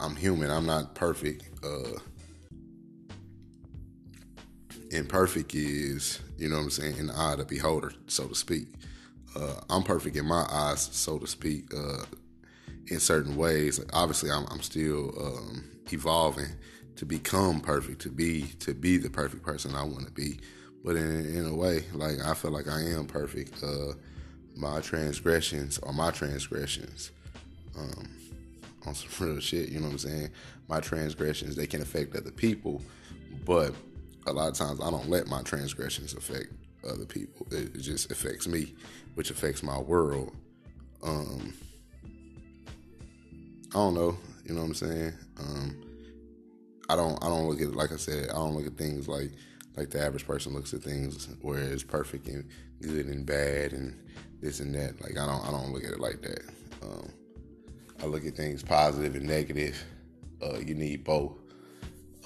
I'm 0.00 0.14
human. 0.14 0.50
I'm 0.50 0.66
not 0.66 0.94
perfect. 0.94 1.44
Uh, 1.64 1.98
imperfect 4.90 5.54
is 5.54 6.20
you 6.38 6.48
know 6.48 6.56
what 6.56 6.62
I'm 6.64 6.70
saying 6.70 6.96
in 6.98 7.06
the 7.08 7.14
eye 7.14 7.32
of 7.32 7.38
the 7.38 7.44
beholder, 7.44 7.92
so 8.06 8.28
to 8.28 8.34
speak. 8.34 8.68
Uh, 9.36 9.54
I'm 9.68 9.82
perfect 9.82 10.16
in 10.16 10.26
my 10.26 10.46
eyes, 10.50 10.88
so 10.92 11.18
to 11.18 11.26
speak. 11.26 11.72
Uh, 11.74 12.04
in 12.86 13.00
certain 13.00 13.36
ways, 13.36 13.80
obviously, 13.92 14.30
I'm, 14.30 14.46
I'm 14.50 14.62
still 14.62 15.12
um, 15.20 15.64
evolving 15.92 16.48
to 16.98 17.06
become 17.06 17.60
perfect, 17.60 18.02
to 18.02 18.10
be 18.10 18.42
to 18.58 18.74
be 18.74 18.96
the 18.96 19.08
perfect 19.08 19.44
person 19.44 19.74
I 19.74 19.82
want 19.84 20.04
to 20.04 20.10
be. 20.10 20.40
But 20.84 20.96
in, 20.96 21.36
in 21.36 21.46
a 21.46 21.54
way, 21.54 21.84
like 21.94 22.20
I 22.24 22.34
feel 22.34 22.50
like 22.50 22.66
I 22.66 22.80
am 22.80 23.06
perfect. 23.06 23.62
Uh, 23.62 23.94
my 24.56 24.80
transgressions 24.80 25.78
are 25.78 25.92
my 25.92 26.10
transgressions. 26.10 27.12
Um, 27.78 28.08
on 28.84 28.94
some 28.96 29.10
real 29.28 29.38
shit, 29.38 29.68
you 29.68 29.78
know 29.78 29.86
what 29.86 29.92
I'm 29.92 29.98
saying? 29.98 30.30
My 30.68 30.80
transgressions, 30.80 31.54
they 31.54 31.68
can 31.68 31.82
affect 31.82 32.16
other 32.16 32.32
people, 32.32 32.82
but 33.44 33.72
a 34.26 34.32
lot 34.32 34.48
of 34.48 34.54
times 34.54 34.80
I 34.80 34.90
don't 34.90 35.08
let 35.08 35.28
my 35.28 35.42
transgressions 35.42 36.14
affect 36.14 36.52
other 36.84 37.04
people. 37.04 37.46
It, 37.52 37.76
it 37.76 37.80
just 37.80 38.10
affects 38.10 38.48
me, 38.48 38.74
which 39.14 39.30
affects 39.30 39.62
my 39.62 39.78
world. 39.78 40.34
Um, 41.04 41.54
I 43.70 43.74
don't 43.74 43.94
know, 43.94 44.18
you 44.44 44.54
know 44.54 44.62
what 44.62 44.68
I'm 44.68 44.74
saying? 44.74 45.12
Um, 45.38 45.87
I 46.88 46.96
don't 46.96 47.22
I 47.22 47.28
don't 47.28 47.48
look 47.48 47.60
at 47.60 47.74
like 47.74 47.92
I 47.92 47.96
said, 47.96 48.30
I 48.30 48.34
don't 48.34 48.54
look 48.54 48.66
at 48.66 48.76
things 48.76 49.08
like 49.08 49.32
like 49.76 49.90
the 49.90 50.00
average 50.00 50.26
person 50.26 50.54
looks 50.54 50.74
at 50.74 50.82
things 50.82 51.28
where 51.42 51.58
it's 51.58 51.82
perfect 51.82 52.28
and 52.28 52.48
good 52.80 53.06
and 53.06 53.26
bad 53.26 53.72
and 53.72 53.98
this 54.40 54.60
and 54.60 54.74
that. 54.74 55.00
Like 55.00 55.18
I 55.18 55.26
don't 55.26 55.46
I 55.46 55.50
don't 55.50 55.72
look 55.72 55.84
at 55.84 55.92
it 55.92 56.00
like 56.00 56.22
that. 56.22 56.42
Um, 56.82 57.12
I 58.02 58.06
look 58.06 58.24
at 58.24 58.36
things 58.36 58.62
positive 58.62 59.14
and 59.16 59.26
negative. 59.26 59.82
Uh, 60.42 60.58
you 60.58 60.74
need 60.74 61.04
both. 61.04 61.32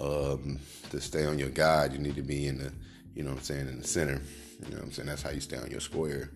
Um, 0.01 0.59
to 0.91 1.01
stay 1.01 1.27
on 1.27 1.39
your 1.39 1.49
guide, 1.49 1.93
you 1.93 1.99
need 1.99 2.17
to 2.17 2.23
be 2.23 2.47
in 2.47 2.59
the, 2.59 2.73
you 3.15 3.23
know 3.23 3.31
what 3.31 3.39
I'm 3.39 3.45
saying, 3.45 3.69
in 3.69 3.79
the 3.79 3.87
center. 3.87 4.21
You 4.65 4.71
know 4.71 4.77
what 4.79 4.85
I'm 4.85 4.93
saying? 4.93 5.09
That's 5.09 5.23
how 5.23 5.31
you 5.31 5.41
stay 5.41 5.57
on 5.57 5.71
your 5.71 5.81
square. 5.81 6.31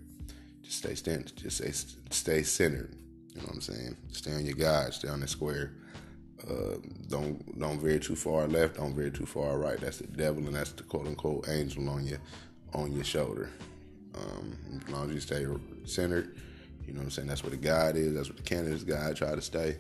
Just 0.63 0.79
stay 0.79 0.95
stand, 0.95 1.35
just 1.37 1.59
stay, 1.59 1.73
stay 2.11 2.43
centered. 2.43 2.95
You 3.35 3.41
know 3.41 3.47
what 3.49 3.57
I'm 3.57 3.61
saying? 3.61 3.97
Stay 4.13 4.33
on 4.33 4.47
your 4.47 4.55
guide, 4.55 4.95
stay 4.95 5.09
on 5.09 5.21
the 5.21 5.29
square. 5.29 5.73
Uh, 6.49 6.77
don't 7.09 7.59
don't 7.59 7.81
veer 7.81 7.99
too 7.99 8.17
far 8.17 8.47
left, 8.47 8.77
don't 8.77 8.95
veer 8.95 9.11
too 9.11 9.27
far 9.27 9.59
right. 9.59 9.81
That's 9.81 9.99
the 9.99 10.07
devil, 10.07 10.47
and 10.47 10.55
that's 10.55 10.73
the 10.73 10.83
quote 10.83 11.07
unquote 11.07 11.49
angel 11.49 11.89
on 11.89 12.07
your 12.07 12.19
on 12.75 12.93
your 12.93 13.05
shoulder. 13.05 13.51
Um, 14.15 14.57
as 14.83 14.89
long 14.91 15.09
as 15.09 15.15
you 15.15 15.21
stay 15.21 15.47
centered, 15.85 16.37
you 16.87 16.93
know 16.93 17.01
what 17.01 17.05
I'm 17.05 17.11
saying? 17.11 17.29
That's 17.29 17.43
where 17.43 17.51
the 17.51 17.57
guide 17.57 17.97
is. 17.97 18.15
That's 18.15 18.29
what 18.29 18.37
the 18.37 18.43
cannabis 18.43 18.83
guide 18.83 19.17
try 19.17 19.35
to 19.35 19.43
stay. 19.43 19.77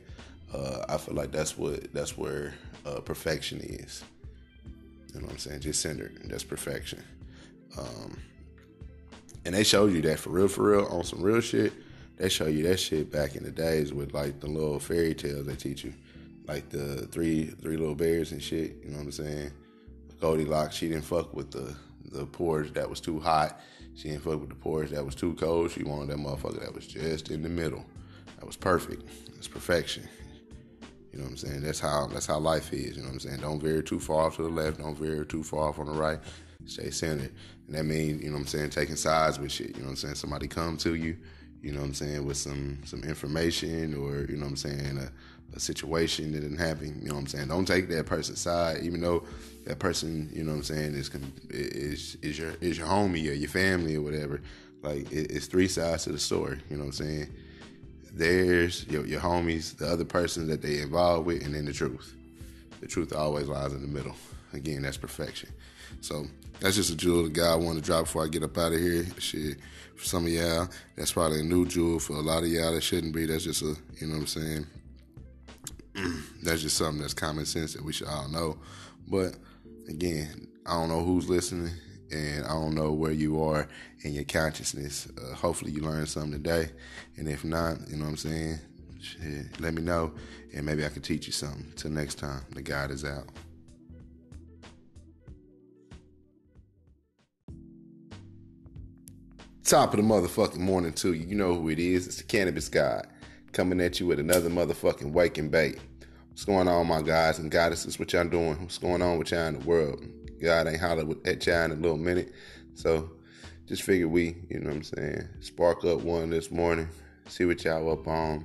Uh, 0.53 0.85
I 0.89 0.97
feel 0.99 1.15
like 1.15 1.33
that's 1.33 1.57
what 1.59 1.93
that's 1.93 2.17
where 2.17 2.55
uh, 2.85 3.01
perfection 3.01 3.61
is. 3.61 4.05
You 5.15 5.21
know 5.21 5.27
what 5.27 5.33
I'm 5.33 5.39
saying? 5.39 5.61
Just 5.61 5.81
centered. 5.81 6.21
That's 6.25 6.45
perfection. 6.45 7.03
Um, 7.79 8.19
and 9.45 9.55
they 9.55 9.65
showed 9.65 9.93
you 9.93 10.03
that 10.03 10.19
for 10.19 10.31
real, 10.31 10.49
for 10.49 10.71
real, 10.71 10.87
on 10.87 11.05
some 11.05 11.23
real 11.23 11.41
shit. 11.41 11.73
They 12.17 12.29
show 12.29 12.47
you 12.47 12.63
that 12.65 12.79
shit 12.79 13.13
back 13.13 13.37
in 13.37 13.45
the 13.45 13.51
days 13.51 13.93
with 13.93 14.15
like 14.15 14.41
the 14.41 14.49
little 14.49 14.79
fairy 14.81 15.15
tales 15.15 15.47
they 15.47 15.55
teach 15.55 15.85
you, 15.85 15.93
like 16.47 16.69
the 16.71 17.07
three 17.07 17.47
three 17.47 17.77
little 17.77 17.95
bears 17.95 18.33
and 18.33 18.43
shit. 18.43 18.77
You 18.83 18.91
know 18.91 18.99
what 18.99 19.05
I'm 19.05 19.13
saying? 19.13 19.51
Goldilocks, 20.21 20.77
she 20.77 20.89
didn't 20.89 21.05
fuck 21.05 21.35
with 21.35 21.51
the 21.51 21.77
the 22.11 22.27
porridge 22.27 22.73
that 22.75 22.89
was 22.89 23.01
too 23.01 23.21
hot 23.21 23.61
she 23.97 24.11
didn't 24.11 24.25
fuck 24.25 24.39
with 24.41 24.51
the 24.51 24.55
porridge 24.55 24.91
that 24.91 25.05
was 25.05 25.15
too 25.15 25.35
cold. 25.35 25.71
She 25.71 25.83
wanted 25.83 26.09
that 26.11 26.19
motherfucker 26.19 26.61
that 26.61 26.75
was 26.75 26.87
just 26.87 27.31
in 27.31 27.43
the 27.43 27.49
middle. 27.49 27.85
That 28.39 28.45
was 28.45 28.57
perfect. 28.57 29.09
It's 29.39 29.49
perfection. 29.49 30.07
You 31.13 31.19
know 31.19 31.25
what 31.25 31.31
I'm 31.31 31.37
saying? 31.39 31.63
That's 31.63 31.81
how 31.81 32.07
that's 32.09 32.27
how 32.27 32.39
life 32.39 32.75
is. 32.75 32.97
You 32.97 33.03
know 33.03 33.09
what 33.09 33.15
I'm 33.15 33.21
saying? 33.21 33.41
Don't 33.41 33.59
veer 33.59 33.81
too 33.81 33.99
far 33.99 34.27
off 34.27 34.37
to 34.37 34.43
the 34.43 34.51
left. 34.51 34.79
Don't 34.79 34.99
veer 34.99 35.25
too 35.25 35.43
far 35.43 35.71
off 35.71 35.79
on 35.79 35.87
the 35.87 35.93
right. 35.93 36.19
Stay 36.67 36.91
centered. 36.91 37.33
And 37.67 37.75
that 37.75 37.85
means, 37.85 38.23
you 38.23 38.29
know 38.29 38.35
what 38.35 38.41
I'm 38.41 38.47
saying, 38.49 38.71
taking 38.71 38.97
sides 38.97 39.39
with 39.39 39.51
shit. 39.51 39.71
You 39.71 39.77
know 39.77 39.85
what 39.85 39.91
I'm 39.91 39.97
saying? 39.97 40.15
Somebody 40.17 40.47
come 40.47 40.77
to 40.79 40.95
you, 40.95 41.17
you 41.63 41.73
know 41.73 41.81
what 41.81 41.87
I'm 41.87 41.95
saying, 41.95 42.27
with 42.27 42.37
some 42.37 42.81
some 42.85 43.03
information 43.03 43.95
or, 43.95 44.27
you 44.29 44.37
know 44.37 44.45
what 44.45 44.51
I'm 44.51 44.57
saying, 44.57 44.99
a, 44.99 45.11
a 45.57 45.61
situation 45.61 46.33
that 46.33 46.41
didn't 46.41 46.59
happen. 46.59 47.01
You 47.03 47.09
know 47.09 47.15
what 47.15 47.21
I'm 47.21 47.27
saying? 47.27 47.49
Don't 47.49 47.65
take 47.65 47.89
that 47.89 48.07
person's 48.07 48.41
side, 48.41 48.83
even 48.83 49.01
though 49.01 49.25
that 49.65 49.79
person, 49.79 50.31
you 50.33 50.45
know 50.45 50.53
what 50.53 50.59
I'm 50.59 50.63
saying, 50.65 50.95
is 50.95 51.11
is 51.51 52.17
is 52.23 52.39
your 52.39 52.53
is 52.61 52.79
your 52.79 52.87
homie 52.87 53.29
or 53.29 53.35
your 53.35 53.49
family 53.49 53.97
or 53.97 54.03
whatever. 54.03 54.41
Like 54.83 55.11
it's 55.11 55.47
three 55.47 55.69
sides 55.69 56.05
to 56.05 56.13
the 56.13 56.19
story. 56.19 56.59
You 56.71 56.77
know 56.77 56.85
what 56.85 57.01
I'm 57.01 57.07
saying? 57.07 57.35
There's 58.13 58.87
your, 58.87 59.05
your 59.05 59.21
homies, 59.21 59.77
the 59.77 59.89
other 59.89 60.05
person 60.05 60.47
that 60.49 60.63
they 60.63 60.81
involved 60.81 61.27
with, 61.27 61.45
and 61.45 61.55
then 61.55 61.65
the 61.65 61.73
truth. 61.73 62.15
The 62.81 62.87
truth 62.87 63.13
always 63.13 63.49
lies 63.49 63.73
in 63.73 63.83
the 63.83 63.89
middle. 63.89 64.15
Again, 64.53 64.83
that's 64.83 64.97
perfection. 64.97 65.51
So 66.01 66.27
that's 66.61 66.77
just 66.77 66.91
a 66.91 66.97
jewel 66.97 67.25
the 67.25 67.31
guy 67.31 67.53
I 67.53 67.57
want 67.57 67.77
to 67.79 67.85
drop 67.85 68.05
before 68.05 68.25
I 68.25 68.29
get 68.29 68.43
up 68.43 68.57
out 68.57 68.73
of 68.73 68.81
here. 68.81 69.05
Shit, 69.19 69.59
for 69.97 70.05
some 70.05 70.25
of 70.27 70.33
y'all, 70.33 70.69
that's 70.95 71.13
probably 71.13 71.41
a 71.41 71.45
new 71.45 71.67
jewel. 71.67 71.99
For 71.99 72.15
a 72.15 72.21
lot 72.21 72.43
of 72.43 72.49
y'all, 72.49 72.73
that 72.73 72.83
shouldn't 72.83 73.15
be. 73.15 73.27
That's 73.27 73.45
just 73.45 73.63
a, 73.63 73.77
you 73.99 74.07
know 74.07 74.15
what 74.15 74.21
I'm 74.21 74.27
saying? 74.27 74.67
that's 76.43 76.63
just 76.63 76.77
something 76.77 77.01
that's 77.01 77.15
common 77.15 77.47
sense 77.47 77.75
that 77.75 77.85
we 77.85 77.93
should 77.93 78.09
all 78.09 78.29
know. 78.29 78.59
But 79.09 79.37
again, 79.89 80.49
I 80.67 80.73
don't 80.75 80.89
know 80.89 81.03
who's 81.03 81.29
listening 81.29 81.73
and 82.11 82.45
I 82.45 82.51
don't 82.51 82.75
know 82.75 82.93
where 82.93 83.13
you 83.13 83.43
are 83.43 83.69
in 84.03 84.13
your 84.13 84.25
consciousness. 84.25 85.09
Uh, 85.19 85.35
hopefully, 85.35 85.73
you 85.73 85.83
learned 85.83 86.09
something 86.09 86.33
today, 86.33 86.71
and 87.17 87.29
if 87.29 87.45
not, 87.45 87.79
you 87.89 87.97
know 87.97 88.05
what 88.05 88.11
I'm 88.11 88.17
saying. 88.17 88.59
Shit, 89.01 89.61
let 89.61 89.75
me 89.75 89.83
know, 89.83 90.13
and 90.55 90.65
maybe 90.65 90.85
I 90.85 90.89
can 90.89 91.03
teach 91.03 91.27
you 91.27 91.33
something. 91.33 91.73
Till 91.77 91.91
next 91.91 92.17
time, 92.17 92.43
the 92.51 92.63
God 92.63 92.91
is 92.91 93.05
out. 93.05 93.27
Top 99.65 99.93
of 99.93 99.97
the 99.97 100.03
motherfucking 100.07 100.59
morning 100.59 100.93
to 100.95 101.13
you. 101.13 101.27
You 101.27 101.35
know 101.35 101.55
who 101.55 101.69
it 101.71 101.81
is. 101.81 102.07
It's 102.07 102.17
the 102.19 102.23
Cannabis 102.23 102.69
God 102.69 103.07
coming 103.57 103.81
at 103.81 103.99
you 103.99 104.07
with 104.07 104.21
another 104.21 104.51
motherfucking 104.51 105.13
wake 105.13 105.39
and 105.39 105.51
bake. 105.51 105.79
What's 106.29 106.45
going 106.45 106.69
on, 106.69 106.87
my 106.87 107.01
guys 107.01 107.39
and 107.39 107.51
goddesses? 107.51 107.99
What 107.99 108.13
y'all 108.13 108.29
doing? 108.29 108.61
What's 108.61 108.77
going 108.77 109.01
on 109.01 109.19
with 109.19 109.31
y'all 109.31 109.47
in 109.47 109.59
the 109.59 109.65
world? 109.65 110.05
God 110.43 110.69
ain't 110.69 110.79
hollered 110.79 111.27
at 111.27 111.47
y'all 111.47 111.65
in 111.65 111.71
a 111.71 111.75
little 111.75 111.97
minute. 111.97 112.35
So 112.75 113.13
just 113.65 113.83
figure 113.83 114.09
we, 114.09 114.37
you 114.51 114.61
know 114.61 114.69
what 114.69 114.77
I'm 114.77 114.83
saying, 114.83 115.29
spark 115.41 115.87
up 115.87 116.03
one 116.03 116.29
this 116.29 116.51
morning, 116.51 116.87
see 117.29 117.47
what 117.47 117.65
y'all 117.65 117.91
up 117.91 118.07
on. 118.07 118.45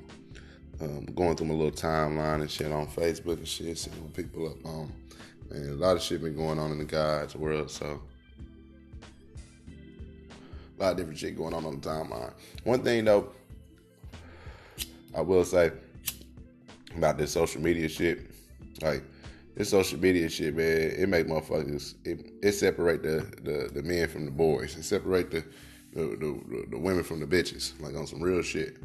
Um, 0.80 1.04
going 1.14 1.36
through 1.36 1.48
my 1.48 1.56
little 1.56 1.72
timeline 1.72 2.40
and 2.40 2.50
shit 2.50 2.72
on 2.72 2.88
Facebook 2.88 3.38
and 3.38 3.48
shit, 3.48 3.78
seeing 3.78 4.02
what 4.02 4.14
people 4.14 4.48
up 4.48 4.66
on. 4.66 4.94
And 5.50 5.72
a 5.72 5.74
lot 5.74 5.98
of 5.98 6.02
shit 6.02 6.22
been 6.22 6.38
going 6.38 6.58
on 6.58 6.72
in 6.72 6.78
the 6.78 6.86
God's 6.86 7.36
world, 7.36 7.70
so 7.70 8.02
a 10.80 10.82
lot 10.82 10.92
of 10.94 10.98
different 10.98 11.20
shit 11.20 11.36
going 11.36 11.54
on 11.54 11.66
on 11.66 11.82
the 11.82 11.90
timeline. 11.90 12.32
One 12.64 12.82
thing 12.82 13.04
though, 13.04 13.34
I 15.14 15.22
will 15.22 15.44
say 15.44 15.72
about 16.96 17.18
this 17.18 17.32
social 17.32 17.62
media 17.62 17.88
shit, 17.90 18.32
like 18.82 19.04
this 19.56 19.70
social 19.70 20.00
media 20.00 20.30
shit, 20.30 20.56
man, 20.56 20.92
it 20.98 21.10
make 21.10 21.28
motherfuckers 21.28 21.96
it, 22.06 22.32
it 22.42 22.52
separate 22.54 23.04
the, 23.04 23.26
the, 23.44 23.70
the 23.74 23.84
men 23.84 24.08
from 24.08 24.26
the 24.26 24.32
boys. 24.32 24.76
It 24.78 24.84
separate 24.84 25.32
the 25.32 25.44
the, 25.94 26.02
the 26.02 26.66
the 26.72 26.78
women 26.78 27.04
from 27.04 27.20
the 27.20 27.28
bitches, 27.28 27.80
like 27.82 27.96
on 27.96 28.08
some 28.08 28.22
real 28.22 28.42
shit. 28.42 28.78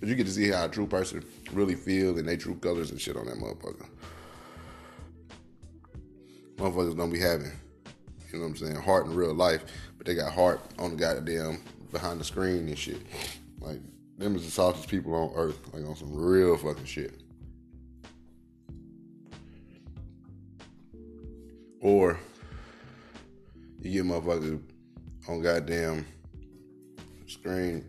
Cause 0.00 0.08
you 0.08 0.14
get 0.14 0.26
to 0.26 0.32
see 0.32 0.48
how 0.48 0.64
a 0.64 0.68
true 0.68 0.86
person 0.86 1.22
really 1.52 1.74
feel 1.74 2.18
and 2.18 2.26
they 2.26 2.36
true 2.36 2.56
colors 2.56 2.90
and 2.90 2.98
shit 2.98 3.16
on 3.16 3.26
that 3.26 3.36
motherfucker. 3.36 3.86
Motherfuckers 6.56 6.96
don't 6.96 7.10
be 7.10 7.20
having, 7.20 7.52
you 8.32 8.38
know 8.38 8.44
what 8.44 8.50
I'm 8.50 8.56
saying, 8.56 8.76
heart 8.76 9.06
in 9.06 9.14
real 9.14 9.34
life, 9.34 9.62
but 9.98 10.06
they 10.06 10.14
got 10.14 10.32
heart 10.32 10.62
on 10.78 10.92
the 10.92 10.96
goddamn 10.96 11.62
behind 11.92 12.20
the 12.20 12.24
screen 12.24 12.68
and 12.68 12.78
shit. 12.78 13.00
Like 13.60 13.80
them 14.18 14.36
is 14.36 14.44
the 14.44 14.50
softest 14.50 14.88
people 14.88 15.14
on 15.14 15.32
earth, 15.34 15.58
like 15.72 15.84
on 15.84 15.96
some 15.96 16.14
real 16.14 16.56
fucking 16.56 16.84
shit. 16.84 17.20
Or 21.80 22.18
you 23.80 24.02
get 24.02 24.04
motherfuckers 24.04 24.60
on 25.28 25.40
goddamn 25.40 26.06
screen 27.26 27.84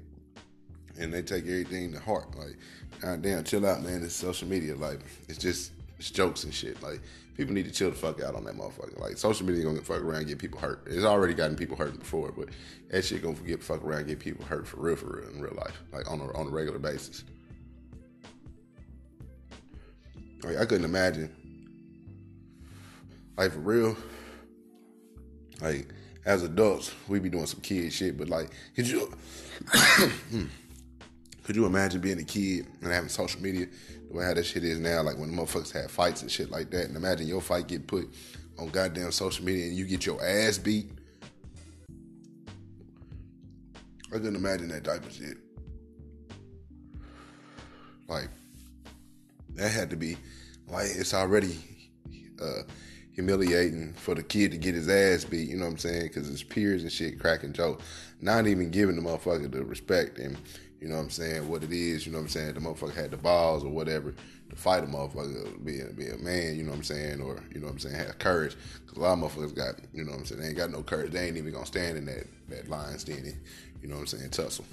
and 0.97 1.13
they 1.13 1.21
take 1.21 1.43
everything 1.43 1.91
to 1.93 1.99
heart. 1.99 2.35
Like, 2.37 2.57
goddamn, 3.01 3.43
chill 3.43 3.65
out, 3.65 3.83
man. 3.83 4.03
It's 4.03 4.15
social 4.15 4.47
media. 4.47 4.75
Like, 4.75 4.99
it's 5.27 5.37
just 5.37 5.71
it's 5.97 6.11
jokes 6.11 6.43
and 6.43 6.53
shit. 6.53 6.81
Like, 6.81 7.01
people 7.35 7.53
need 7.53 7.65
to 7.65 7.71
chill 7.71 7.89
the 7.89 7.95
fuck 7.95 8.21
out 8.21 8.35
on 8.35 8.43
that 8.45 8.55
motherfucker. 8.55 8.99
Like, 8.99 9.17
social 9.17 9.45
media 9.45 9.63
gonna 9.63 9.75
get 9.75 9.85
fuck 9.85 10.01
around 10.01 10.19
and 10.19 10.27
get 10.27 10.39
people 10.39 10.59
hurt. 10.59 10.83
It's 10.87 11.05
already 11.05 11.33
gotten 11.33 11.55
people 11.55 11.77
hurt 11.77 11.97
before, 11.97 12.31
but 12.31 12.49
that 12.89 13.03
shit 13.03 13.21
gonna 13.23 13.35
get 13.35 13.63
fuck 13.63 13.83
around 13.83 13.99
and 13.99 14.07
get 14.09 14.19
people 14.19 14.45
hurt 14.45 14.67
for 14.67 14.79
real, 14.79 14.95
for 14.95 15.17
real, 15.17 15.29
in 15.29 15.41
real 15.41 15.55
life. 15.55 15.81
Like, 15.91 16.09
on 16.09 16.19
a, 16.19 16.31
on 16.37 16.47
a 16.47 16.49
regular 16.49 16.79
basis. 16.79 17.23
Like, 20.43 20.57
I 20.57 20.65
couldn't 20.65 20.85
imagine 20.85 21.35
like 23.41 23.51
for 23.53 23.59
real, 23.59 23.97
like 25.61 25.87
as 26.25 26.43
adults, 26.43 26.93
we 27.07 27.19
be 27.19 27.29
doing 27.29 27.47
some 27.47 27.61
kid 27.61 27.91
shit, 27.91 28.17
but 28.17 28.29
like, 28.29 28.51
could 28.75 28.87
you 28.87 29.11
could 31.43 31.55
you 31.55 31.65
imagine 31.65 32.01
being 32.01 32.19
a 32.19 32.23
kid 32.23 32.67
and 32.81 32.91
having 32.91 33.09
social 33.09 33.41
media 33.41 33.67
the 34.11 34.17
way 34.17 34.25
how 34.25 34.33
that 34.33 34.45
shit 34.45 34.63
is 34.63 34.79
now? 34.79 35.01
Like 35.01 35.17
when 35.17 35.33
the 35.33 35.41
motherfuckers 35.41 35.71
have 35.71 35.89
fights 35.89 36.21
and 36.21 36.31
shit 36.31 36.51
like 36.51 36.69
that, 36.71 36.85
and 36.85 36.95
imagine 36.95 37.27
your 37.27 37.41
fight 37.41 37.67
get 37.67 37.87
put 37.87 38.13
on 38.59 38.69
goddamn 38.69 39.11
social 39.11 39.45
media 39.45 39.65
and 39.65 39.75
you 39.75 39.85
get 39.85 40.05
your 40.05 40.23
ass 40.23 40.57
beat. 40.57 40.91
I 44.07 44.15
couldn't 44.15 44.35
imagine 44.35 44.67
that 44.69 44.83
type 44.83 45.05
of 45.05 45.13
shit. 45.13 45.37
Like 48.07 48.29
that 49.55 49.71
had 49.71 49.89
to 49.91 49.95
be 49.95 50.17
like 50.67 50.87
it's 50.93 51.13
already 51.13 51.57
uh, 52.41 52.63
humiliating 53.13 53.93
for 53.93 54.15
the 54.15 54.23
kid 54.23 54.51
to 54.51 54.57
get 54.57 54.75
his 54.75 54.89
ass 54.89 55.23
beat, 55.23 55.47
you 55.47 55.55
know 55.55 55.65
what 55.65 55.71
I'm 55.71 55.77
saying? 55.77 56.03
Because 56.03 56.27
his 56.27 56.43
peers 56.43 56.83
and 56.83 56.91
shit 56.91 57.19
cracking 57.19 57.53
jokes. 57.53 57.85
Not 58.19 58.47
even 58.47 58.69
giving 58.69 58.97
the 58.97 59.01
motherfucker 59.01 59.49
the 59.49 59.63
respect 59.63 60.19
and, 60.19 60.37
you 60.81 60.87
know 60.87 60.95
what 60.95 61.03
I'm 61.03 61.09
saying, 61.11 61.47
what 61.47 61.63
it 61.63 61.71
is, 61.71 62.07
you 62.07 62.11
know 62.11 62.17
what 62.17 62.23
I'm 62.23 62.29
saying? 62.29 62.55
The 62.55 62.59
motherfucker 62.59 62.95
had 62.95 63.11
the 63.11 63.17
balls 63.17 63.63
or 63.63 63.69
whatever 63.69 64.15
to 64.49 64.55
fight 64.55 64.83
a 64.83 64.87
motherfucker, 64.87 65.63
be 65.63 65.79
a, 65.79 65.85
be 65.85 66.07
a 66.07 66.17
man, 66.17 66.57
you 66.57 66.63
know 66.63 66.71
what 66.71 66.77
I'm 66.77 66.83
saying? 66.83 67.21
Or, 67.21 67.43
you 67.53 67.59
know 67.59 67.67
what 67.67 67.73
I'm 67.73 67.79
saying, 67.79 67.95
have 67.95 68.17
courage. 68.17 68.57
Because 68.81 68.97
a 68.97 69.01
lot 69.01 69.13
of 69.13 69.19
motherfuckers 69.19 69.55
got, 69.55 69.75
you 69.93 70.03
know 70.03 70.11
what 70.11 70.21
I'm 70.21 70.25
saying, 70.25 70.41
they 70.41 70.47
ain't 70.47 70.57
got 70.57 70.71
no 70.71 70.81
courage. 70.81 71.11
They 71.11 71.27
ain't 71.27 71.37
even 71.37 71.51
going 71.51 71.65
to 71.65 71.67
stand 71.67 71.99
in 71.99 72.05
that, 72.05 72.25
that 72.49 72.67
line 72.67 72.97
standing, 72.97 73.39
you 73.79 73.89
know 73.89 73.95
what 73.95 74.01
I'm 74.01 74.07
saying, 74.07 74.31
tussle. 74.31 74.65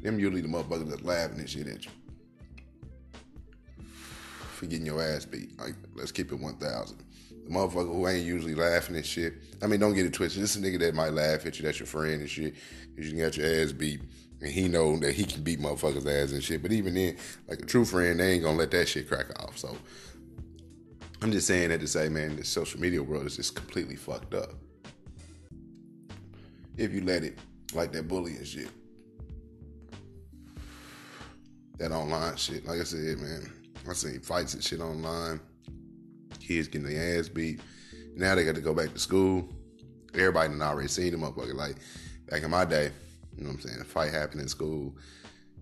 Them 0.00 0.20
usually 0.20 0.40
the 0.40 0.48
motherfuckers 0.48 0.88
that's 0.88 1.02
laughing 1.02 1.40
and 1.40 1.50
shit 1.50 1.66
at 1.66 1.84
you 1.84 1.90
for 4.58 4.66
getting 4.66 4.86
your 4.86 5.02
ass 5.02 5.24
beat. 5.24 5.58
Like, 5.58 5.74
let's 5.96 6.12
keep 6.12 6.30
it 6.30 6.38
1,000. 6.38 7.04
The 7.30 7.50
motherfucker 7.50 7.92
who 7.92 8.06
ain't 8.06 8.26
usually 8.26 8.54
laughing 8.54 8.94
and 8.94 9.04
shit. 9.04 9.34
I 9.60 9.66
mean, 9.66 9.80
don't 9.80 9.94
get 9.94 10.06
it 10.06 10.12
twisted. 10.12 10.42
This 10.42 10.54
is 10.54 10.62
a 10.62 10.66
nigga 10.66 10.78
that 10.80 10.94
might 10.94 11.12
laugh 11.12 11.46
at 11.46 11.58
you. 11.58 11.64
That's 11.64 11.80
your 11.80 11.86
friend 11.86 12.20
and 12.20 12.30
shit. 12.30 12.54
You 12.98 13.22
got 13.22 13.36
your 13.36 13.46
ass 13.46 13.72
beat. 13.72 14.00
And 14.40 14.50
he 14.50 14.68
know 14.68 14.96
that 14.98 15.14
he 15.14 15.24
can 15.24 15.42
beat 15.42 15.60
motherfuckers' 15.60 16.06
ass 16.06 16.32
and 16.32 16.42
shit. 16.42 16.62
But 16.62 16.72
even 16.72 16.94
then, 16.94 17.16
like 17.48 17.60
a 17.60 17.66
true 17.66 17.84
friend, 17.84 18.20
they 18.20 18.34
ain't 18.34 18.44
gonna 18.44 18.56
let 18.56 18.70
that 18.70 18.88
shit 18.88 19.08
crack 19.08 19.26
off. 19.42 19.58
So 19.58 19.76
I'm 21.20 21.32
just 21.32 21.46
saying 21.46 21.70
that 21.70 21.80
to 21.80 21.88
say, 21.88 22.08
man, 22.08 22.36
the 22.36 22.44
social 22.44 22.80
media 22.80 23.02
world 23.02 23.26
is 23.26 23.36
just 23.36 23.56
completely 23.56 23.96
fucked 23.96 24.34
up. 24.34 24.54
If 26.76 26.92
you 26.92 27.00
let 27.00 27.24
it, 27.24 27.38
like 27.74 27.90
that 27.92 28.06
bullying 28.06 28.44
shit. 28.44 28.68
That 31.78 31.90
online 31.90 32.36
shit. 32.36 32.64
Like 32.66 32.80
I 32.80 32.84
said, 32.84 33.18
man, 33.18 33.52
I 33.88 33.92
seen 33.92 34.20
fights 34.20 34.54
and 34.54 34.62
shit 34.62 34.80
online. 34.80 35.40
Kids 36.40 36.68
getting 36.68 36.88
their 36.88 37.18
ass 37.18 37.28
beat. 37.28 37.60
Now 38.14 38.36
they 38.36 38.44
got 38.44 38.54
to 38.54 38.60
go 38.60 38.74
back 38.74 38.92
to 38.92 38.98
school. 38.98 39.48
Everybody 40.14 40.50
done 40.50 40.62
already 40.62 40.88
seen 40.88 41.12
them 41.12 41.22
motherfucker. 41.22 41.54
Like 41.54 41.76
back 42.30 42.42
in 42.42 42.50
my 42.50 42.64
day, 42.64 42.90
you 43.36 43.44
know 43.44 43.50
what 43.50 43.56
I'm 43.56 43.60
saying? 43.60 43.80
A 43.80 43.84
fight 43.84 44.12
happened 44.12 44.40
in 44.40 44.48
school. 44.48 44.94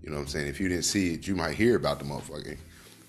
You 0.02 0.10
know 0.10 0.16
what 0.16 0.22
I'm 0.22 0.28
saying? 0.28 0.48
If 0.48 0.60
you 0.60 0.68
didn't 0.68 0.84
see 0.84 1.14
it, 1.14 1.26
you 1.26 1.34
might 1.34 1.54
hear 1.54 1.76
about 1.76 1.98
the 1.98 2.04
motherfucker. 2.04 2.58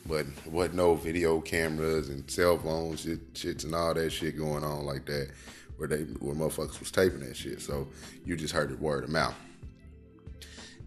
But 0.06 0.26
wasn't 0.46 0.76
no 0.76 0.96
video 0.96 1.42
cameras 1.42 2.10
and 2.10 2.30
cell 2.30 2.58
phones, 2.58 3.02
shit, 3.02 3.34
shits 3.34 3.66
and 3.66 3.76
all 3.76 3.94
that 3.94 4.10
shit 4.12 4.38
going 4.38 4.64
on 4.64 4.86
like 4.86 5.06
that, 5.06 5.30
where 5.76 5.88
they 5.88 6.04
where 6.20 6.36
motherfuckers 6.36 6.80
was 6.80 6.92
taping 6.92 7.20
that 7.20 7.36
shit. 7.36 7.62
So 7.62 7.88
you 8.26 8.38
just 8.38 8.54
heard 8.54 8.72
it 8.72 8.80
word 8.80 9.04
of 9.04 9.10
mouth. 9.10 9.36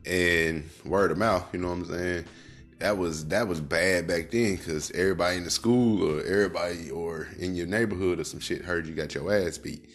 And 0.07 0.69
word 0.85 1.11
of 1.11 1.19
mouth, 1.19 1.47
you 1.53 1.61
know 1.61 1.69
what 1.69 1.79
I'm 1.79 1.85
saying? 1.87 2.25
that 2.81 2.97
was 2.97 3.27
that 3.27 3.47
was 3.47 3.61
bad 3.61 4.07
back 4.09 4.31
then 4.31 4.57
because 4.57 4.91
everybody 4.93 5.37
in 5.37 5.45
the 5.45 5.51
school 5.51 6.03
or 6.03 6.25
everybody 6.25 6.91
or 6.91 7.29
in 7.39 7.55
your 7.55 7.67
neighborhood 7.67 8.19
or 8.19 8.25
some 8.25 8.41
shit 8.41 8.63
heard 8.63 8.87
you 8.87 8.95
got 8.95 9.15
your 9.15 9.33
ass 9.33 9.59
beat. 9.59 9.89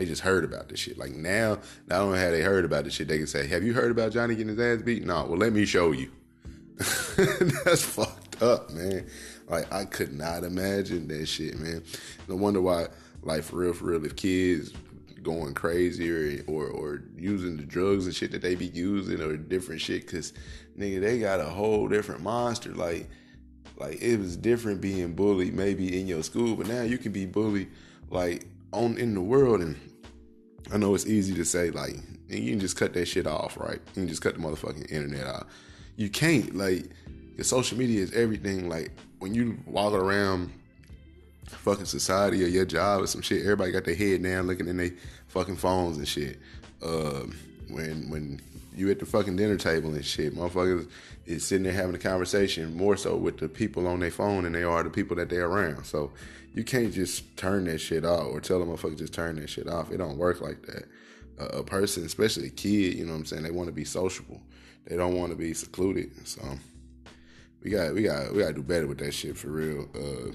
They 0.00 0.06
just 0.06 0.22
heard 0.22 0.44
about 0.44 0.70
this 0.70 0.80
shit. 0.80 0.96
Like 0.96 1.14
now, 1.14 1.58
not 1.86 2.00
only 2.00 2.18
have 2.20 2.32
they 2.32 2.40
heard 2.40 2.64
about 2.64 2.84
this 2.84 2.94
shit, 2.94 3.06
they 3.06 3.18
can 3.18 3.26
say, 3.26 3.46
"Have 3.48 3.62
you 3.62 3.74
heard 3.74 3.90
about 3.90 4.12
Johnny 4.12 4.34
getting 4.34 4.56
his 4.56 4.58
ass 4.58 4.82
beat?" 4.82 5.04
No, 5.04 5.26
well, 5.26 5.36
let 5.36 5.52
me 5.52 5.66
show 5.66 5.92
you. 5.92 6.10
That's 6.78 7.82
fucked 7.82 8.42
up, 8.42 8.70
man. 8.70 9.06
Like 9.46 9.70
I 9.70 9.84
could 9.84 10.14
not 10.14 10.42
imagine 10.42 11.06
that 11.08 11.26
shit, 11.26 11.60
man. 11.60 11.82
No 12.28 12.36
wonder 12.36 12.62
why, 12.62 12.86
like 13.20 13.42
for 13.42 13.56
real, 13.56 13.74
for 13.74 13.84
real, 13.84 14.02
if 14.06 14.16
kids 14.16 14.72
going 15.22 15.52
crazy 15.52 16.10
or, 16.10 16.44
or 16.46 16.68
or 16.68 17.02
using 17.18 17.58
the 17.58 17.64
drugs 17.64 18.06
and 18.06 18.14
shit 18.14 18.32
that 18.32 18.40
they 18.40 18.54
be 18.54 18.68
using 18.68 19.20
or 19.20 19.36
different 19.36 19.82
shit, 19.82 20.10
cause 20.10 20.32
nigga, 20.78 21.02
they 21.02 21.18
got 21.18 21.40
a 21.40 21.44
whole 21.44 21.88
different 21.88 22.22
monster. 22.22 22.70
Like 22.70 23.06
like 23.76 24.00
it 24.00 24.16
was 24.18 24.34
different 24.38 24.80
being 24.80 25.12
bullied 25.12 25.52
maybe 25.52 26.00
in 26.00 26.06
your 26.06 26.22
school, 26.22 26.56
but 26.56 26.68
now 26.68 26.80
you 26.84 26.96
can 26.96 27.12
be 27.12 27.26
bullied 27.26 27.68
like 28.08 28.46
on 28.72 28.96
in 28.96 29.12
the 29.12 29.20
world 29.20 29.60
and 29.60 29.76
I 30.72 30.76
know 30.76 30.94
it's 30.94 31.06
easy 31.06 31.34
to 31.34 31.44
say 31.44 31.70
like 31.70 31.96
you 32.28 32.50
can 32.50 32.60
just 32.60 32.76
cut 32.76 32.92
that 32.94 33.06
shit 33.06 33.26
off, 33.26 33.56
right? 33.58 33.80
You 33.88 33.94
can 33.94 34.08
just 34.08 34.22
cut 34.22 34.34
the 34.34 34.40
motherfucking 34.40 34.90
internet 34.90 35.26
out. 35.26 35.48
You 35.96 36.08
can't 36.08 36.54
like 36.54 36.88
your 37.36 37.44
social 37.44 37.78
media 37.78 38.02
is 38.02 38.12
everything. 38.12 38.68
Like 38.68 38.92
when 39.18 39.34
you 39.34 39.58
walk 39.66 39.94
around 39.94 40.52
fucking 41.46 41.86
society 41.86 42.44
or 42.44 42.48
your 42.48 42.64
job 42.64 43.02
or 43.02 43.06
some 43.06 43.22
shit, 43.22 43.42
everybody 43.42 43.72
got 43.72 43.84
their 43.84 43.94
head 43.94 44.22
down 44.22 44.46
looking 44.46 44.68
in 44.68 44.76
their 44.76 44.92
fucking 45.28 45.56
phones 45.56 45.98
and 45.98 46.06
shit. 46.06 46.38
Uh, 46.82 47.24
when 47.68 48.08
when 48.10 48.40
you 48.80 48.90
at 48.90 48.98
the 48.98 49.06
fucking 49.06 49.36
dinner 49.36 49.56
table 49.56 49.94
and 49.94 50.04
shit, 50.04 50.34
motherfuckers 50.34 50.88
is 51.26 51.46
sitting 51.46 51.64
there 51.64 51.72
having 51.72 51.94
a 51.94 51.98
conversation 51.98 52.74
more 52.76 52.96
so 52.96 53.14
with 53.14 53.38
the 53.38 53.48
people 53.48 53.86
on 53.86 54.00
their 54.00 54.10
phone 54.10 54.44
than 54.44 54.52
they 54.52 54.64
are 54.64 54.82
the 54.82 54.90
people 54.90 55.16
that 55.16 55.28
they're 55.28 55.46
around. 55.46 55.84
So 55.84 56.10
you 56.54 56.64
can't 56.64 56.92
just 56.92 57.36
turn 57.36 57.64
that 57.64 57.78
shit 57.78 58.04
off 58.04 58.26
or 58.26 58.40
tell 58.40 58.60
a 58.62 58.66
motherfucker 58.66 58.98
just 58.98 59.14
turn 59.14 59.36
that 59.36 59.48
shit 59.48 59.68
off. 59.68 59.92
It 59.92 59.98
don't 59.98 60.18
work 60.18 60.40
like 60.40 60.62
that. 60.66 60.84
Uh, 61.38 61.58
a 61.58 61.62
person, 61.62 62.04
especially 62.04 62.46
a 62.46 62.50
kid, 62.50 62.96
you 62.96 63.04
know 63.04 63.12
what 63.12 63.18
I'm 63.18 63.26
saying, 63.26 63.42
they 63.44 63.50
want 63.50 63.68
to 63.68 63.72
be 63.72 63.84
sociable. 63.84 64.40
They 64.86 64.96
don't 64.96 65.14
want 65.14 65.30
to 65.30 65.36
be 65.36 65.54
secluded. 65.54 66.26
So 66.26 66.42
we 67.62 67.70
got 67.70 67.94
we 67.94 68.02
got 68.02 68.32
we 68.32 68.40
got 68.40 68.48
to 68.48 68.54
do 68.54 68.62
better 68.62 68.86
with 68.86 68.98
that 68.98 69.12
shit 69.12 69.36
for 69.36 69.48
real. 69.48 69.88
Uh, 69.94 70.32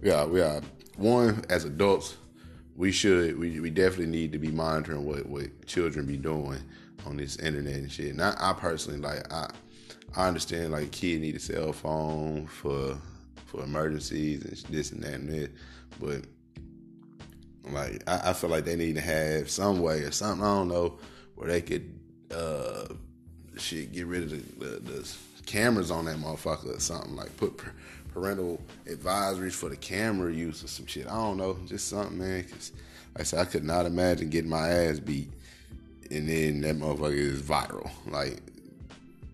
we 0.00 0.08
got 0.08 0.30
we 0.30 0.40
got 0.40 0.64
one 0.96 1.44
as 1.50 1.64
adults. 1.64 2.16
We 2.76 2.92
should 2.92 3.38
we, 3.38 3.60
we 3.60 3.70
definitely 3.70 4.06
need 4.06 4.32
to 4.32 4.38
be 4.38 4.50
monitoring 4.50 5.04
what 5.04 5.26
what 5.26 5.66
children 5.66 6.06
be 6.06 6.16
doing 6.16 6.60
on 7.04 7.16
this 7.16 7.36
internet 7.36 7.74
and 7.74 7.92
shit. 7.92 8.10
And 8.12 8.22
I, 8.22 8.54
personally 8.58 9.00
like 9.00 9.32
I 9.32 9.50
I 10.14 10.28
understand 10.28 10.72
like 10.72 10.90
kid 10.92 11.20
need 11.20 11.36
a 11.36 11.40
cell 11.40 11.72
phone 11.72 12.46
for 12.46 12.96
for 13.46 13.62
emergencies 13.62 14.44
and 14.44 14.74
this 14.74 14.92
and 14.92 15.02
that 15.02 15.14
and 15.14 15.28
that, 15.28 15.50
but 16.00 16.24
like 17.70 18.02
I, 18.06 18.30
I 18.30 18.32
feel 18.32 18.50
like 18.50 18.64
they 18.64 18.76
need 18.76 18.94
to 18.94 19.00
have 19.00 19.50
some 19.50 19.80
way 19.80 20.02
or 20.02 20.10
something 20.10 20.44
I 20.44 20.54
don't 20.54 20.68
know 20.68 20.98
where 21.34 21.48
they 21.48 21.60
could 21.60 21.98
uh 22.34 22.86
shit 23.56 23.92
get 23.92 24.06
rid 24.06 24.24
of 24.24 24.30
the, 24.30 24.66
the, 24.66 24.80
the 24.80 25.16
cameras 25.46 25.90
on 25.90 26.04
that 26.06 26.16
motherfucker 26.16 26.76
or 26.76 26.80
something 26.80 27.16
like 27.16 27.34
put 27.36 27.60
parental 28.16 28.58
advisories 28.86 29.52
for 29.52 29.68
the 29.68 29.76
camera 29.76 30.32
use 30.32 30.64
or 30.64 30.68
some 30.68 30.86
shit. 30.86 31.06
I 31.06 31.10
don't 31.10 31.36
know, 31.36 31.58
just 31.66 31.88
something, 31.88 32.16
man. 32.16 32.44
Cause 32.44 32.72
like 33.14 33.20
I 33.20 33.24
said, 33.24 33.40
I 33.40 33.44
could 33.44 33.62
not 33.62 33.84
imagine 33.84 34.30
getting 34.30 34.50
my 34.50 34.68
ass 34.68 34.98
beat 34.98 35.30
and 36.10 36.28
then 36.28 36.60
that 36.62 36.76
motherfucker 36.76 37.14
is 37.14 37.42
viral. 37.42 37.90
Like 38.06 38.40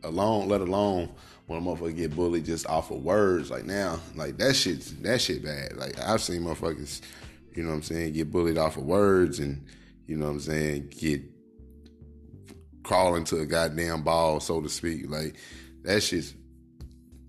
alone, 0.04 0.48
let 0.48 0.60
alone 0.60 1.10
when 1.46 1.58
a 1.58 1.62
motherfucker 1.62 1.96
get 1.96 2.16
bullied 2.16 2.44
just 2.44 2.66
off 2.66 2.90
of 2.90 3.02
words. 3.02 3.50
Like 3.50 3.64
now, 3.64 4.00
like 4.14 4.38
that 4.38 4.54
shit, 4.54 4.80
that 5.02 5.20
shit 5.20 5.44
bad. 5.44 5.76
Like 5.76 5.98
I've 6.00 6.22
seen 6.22 6.42
motherfuckers, 6.42 7.00
you 7.54 7.62
know 7.62 7.70
what 7.70 7.76
I'm 7.76 7.82
saying, 7.82 8.12
get 8.14 8.30
bullied 8.30 8.58
off 8.58 8.76
of 8.76 8.84
words 8.84 9.38
and 9.38 9.66
you 10.06 10.16
know 10.16 10.26
what 10.26 10.32
I'm 10.32 10.40
saying, 10.40 10.92
get 10.98 11.22
crawl 12.82 13.14
into 13.14 13.38
a 13.38 13.46
goddamn 13.46 14.02
ball, 14.02 14.40
so 14.40 14.60
to 14.60 14.68
speak. 14.68 15.08
Like 15.08 15.36
that 15.82 16.02
shit's 16.02 16.34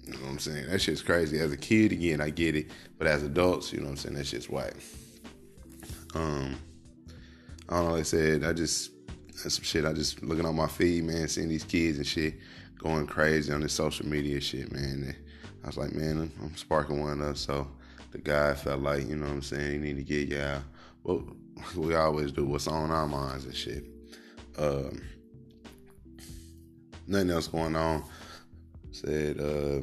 you 0.06 0.14
know 0.14 0.20
what 0.20 0.32
I'm 0.32 0.40
saying? 0.40 0.68
That 0.68 0.82
shit's 0.82 1.02
crazy. 1.02 1.40
As 1.40 1.54
a 1.54 1.58
kid, 1.58 1.94
again, 1.94 2.20
I 2.20 2.30
get 2.30 2.56
it. 2.56 2.72
But 2.98 3.08
as 3.08 3.24
adults, 3.24 3.72
you 3.72 3.80
know 3.80 3.86
what 3.86 3.92
I'm 3.92 3.98
saying? 3.98 4.16
That 4.16 4.28
shit's 4.28 4.50
whack. 4.50 4.74
Um, 6.14 6.58
I 7.70 7.76
don't 7.76 7.86
know. 7.86 7.92
Like 7.92 8.02
I 8.02 8.04
said, 8.04 8.44
I 8.44 8.52
just 8.52 8.92
that's 9.44 9.56
some 9.56 9.64
shit. 9.64 9.86
I 9.86 9.94
just 9.94 10.24
looking 10.24 10.46
on 10.46 10.56
my 10.56 10.68
feed, 10.68 11.04
man, 11.04 11.28
seeing 11.28 11.50
these 11.50 11.66
kids 11.66 11.98
and 11.98 12.08
shit 12.08 12.36
going 12.78 13.06
crazy 13.06 13.52
on 13.52 13.62
this 13.62 13.74
social 13.74 14.06
media 14.06 14.40
shit, 14.40 14.72
man. 14.72 14.84
And 14.84 15.16
I 15.64 15.68
was 15.68 15.78
like, 15.78 15.94
man, 15.94 16.32
I'm 16.42 16.56
sparking 16.56 17.02
one 17.02 17.22
up. 17.22 17.38
So 17.38 17.68
the 18.12 18.18
guy 18.18 18.54
felt 18.54 18.82
like, 18.82 19.08
you 19.08 19.16
know 19.16 19.26
what 19.26 19.34
I'm 19.34 19.42
saying, 19.42 19.72
he 19.72 19.78
need 19.78 19.98
to 19.98 20.04
get 20.04 20.30
yeah. 20.30 20.62
Well, 21.04 21.24
we 21.76 21.94
always 21.96 22.32
do 22.32 22.46
what's 22.46 22.68
on 22.68 22.90
our 22.90 23.08
minds 23.08 23.46
and 23.46 23.56
shit. 23.56 23.86
Um, 24.58 25.02
nothing 27.08 27.30
else 27.30 27.48
going 27.48 27.76
on. 27.76 28.04
Said 28.92 29.40
uh, 29.40 29.82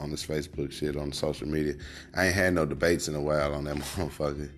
on 0.00 0.10
this 0.10 0.24
Facebook 0.24 0.72
shit 0.72 0.96
on 0.96 1.12
social 1.12 1.48
media. 1.48 1.74
I 2.14 2.26
ain't 2.26 2.34
had 2.34 2.54
no 2.54 2.64
debates 2.64 3.08
in 3.08 3.14
a 3.14 3.20
while 3.20 3.54
on 3.54 3.64
that 3.64 3.76
motherfucker. 3.76 4.50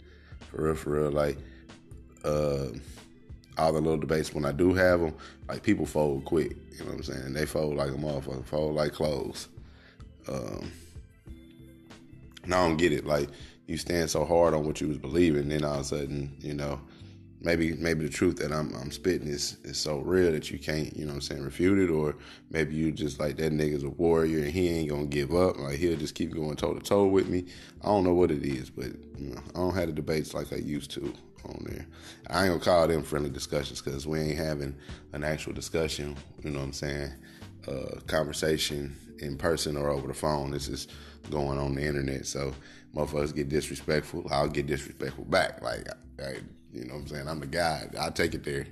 For 0.50 0.62
real, 0.62 0.74
for 0.74 0.90
real. 0.90 1.10
Like, 1.10 1.38
uh, 2.24 2.68
all 3.58 3.72
the 3.72 3.80
little 3.80 3.98
debates 3.98 4.32
when 4.32 4.44
I 4.44 4.52
do 4.52 4.72
have 4.74 5.00
them, 5.00 5.14
like 5.48 5.62
people 5.62 5.86
fold 5.86 6.24
quick. 6.24 6.56
You 6.72 6.84
know 6.84 6.92
what 6.92 6.94
I'm 6.94 7.02
saying? 7.02 7.32
They 7.32 7.46
fold 7.46 7.76
like 7.76 7.90
a 7.90 7.94
motherfucker, 7.94 8.44
fold 8.46 8.74
like 8.74 8.92
clothes. 8.92 9.48
Um, 10.28 10.72
and 12.44 12.54
I 12.54 12.66
don't 12.66 12.76
get 12.76 12.92
it. 12.92 13.04
Like 13.04 13.28
you 13.66 13.76
stand 13.76 14.10
so 14.10 14.24
hard 14.24 14.54
on 14.54 14.64
what 14.64 14.80
you 14.80 14.88
was 14.88 14.98
believing, 14.98 15.48
then 15.48 15.64
all 15.64 15.74
of 15.74 15.80
a 15.80 15.84
sudden, 15.84 16.36
you 16.40 16.54
know, 16.54 16.80
maybe 17.40 17.74
maybe 17.74 18.04
the 18.04 18.12
truth 18.12 18.36
that 18.36 18.52
I'm 18.52 18.74
I'm 18.74 18.90
spitting 18.90 19.28
is 19.28 19.58
is 19.64 19.78
so 19.78 19.98
real 19.98 20.32
that 20.32 20.50
you 20.50 20.58
can't, 20.58 20.96
you 20.96 21.04
know 21.04 21.12
what 21.12 21.16
I'm 21.16 21.20
saying, 21.22 21.42
refute 21.42 21.78
it, 21.78 21.90
or 21.90 22.16
maybe 22.50 22.74
you 22.74 22.92
just 22.92 23.20
like 23.20 23.36
that 23.36 23.52
nigga's 23.52 23.84
a 23.84 23.90
warrior 23.90 24.44
and 24.44 24.52
he 24.52 24.68
ain't 24.68 24.90
gonna 24.90 25.06
give 25.06 25.34
up. 25.34 25.58
Like 25.58 25.78
he'll 25.78 25.98
just 25.98 26.14
keep 26.14 26.32
going 26.32 26.56
toe 26.56 26.74
to 26.74 26.80
toe 26.80 27.06
with 27.06 27.28
me. 27.28 27.44
I 27.82 27.86
don't 27.86 28.04
know 28.04 28.14
what 28.14 28.30
it 28.30 28.44
is, 28.44 28.70
but 28.70 28.92
you 29.18 29.34
know, 29.34 29.40
I 29.54 29.58
don't 29.58 29.74
have 29.74 29.86
the 29.86 29.92
debates 29.92 30.34
like 30.34 30.52
I 30.52 30.56
used 30.56 30.90
to 30.92 31.12
on 31.44 31.64
there. 31.68 31.86
I 32.28 32.44
ain't 32.44 32.52
gonna 32.52 32.64
call 32.64 32.88
them 32.88 33.02
friendly 33.02 33.30
discussions 33.30 33.80
because 33.80 34.06
we 34.06 34.20
ain't 34.20 34.38
having 34.38 34.74
an 35.12 35.24
actual 35.24 35.52
discussion. 35.52 36.16
You 36.42 36.50
know 36.50 36.60
what 36.60 36.66
I'm 36.66 36.72
saying? 36.72 37.12
Uh, 37.66 38.00
conversation 38.06 38.96
in 39.18 39.36
person 39.36 39.76
or 39.76 39.90
over 39.90 40.08
the 40.08 40.14
phone. 40.14 40.50
This 40.50 40.68
is 40.68 40.88
going 41.30 41.58
on 41.58 41.74
the 41.74 41.84
internet. 41.84 42.26
So 42.26 42.54
motherfuckers 42.94 43.34
get 43.34 43.48
disrespectful. 43.48 44.26
I'll 44.30 44.48
get 44.48 44.66
disrespectful 44.66 45.24
back. 45.24 45.62
Like, 45.62 45.88
I, 46.20 46.36
you 46.72 46.84
know 46.84 46.94
what 46.94 47.00
I'm 47.00 47.08
saying? 47.08 47.28
I'm 47.28 47.40
the 47.40 47.46
guy. 47.46 47.88
I'll 47.98 48.12
take 48.12 48.34
it 48.34 48.44
there. 48.44 48.66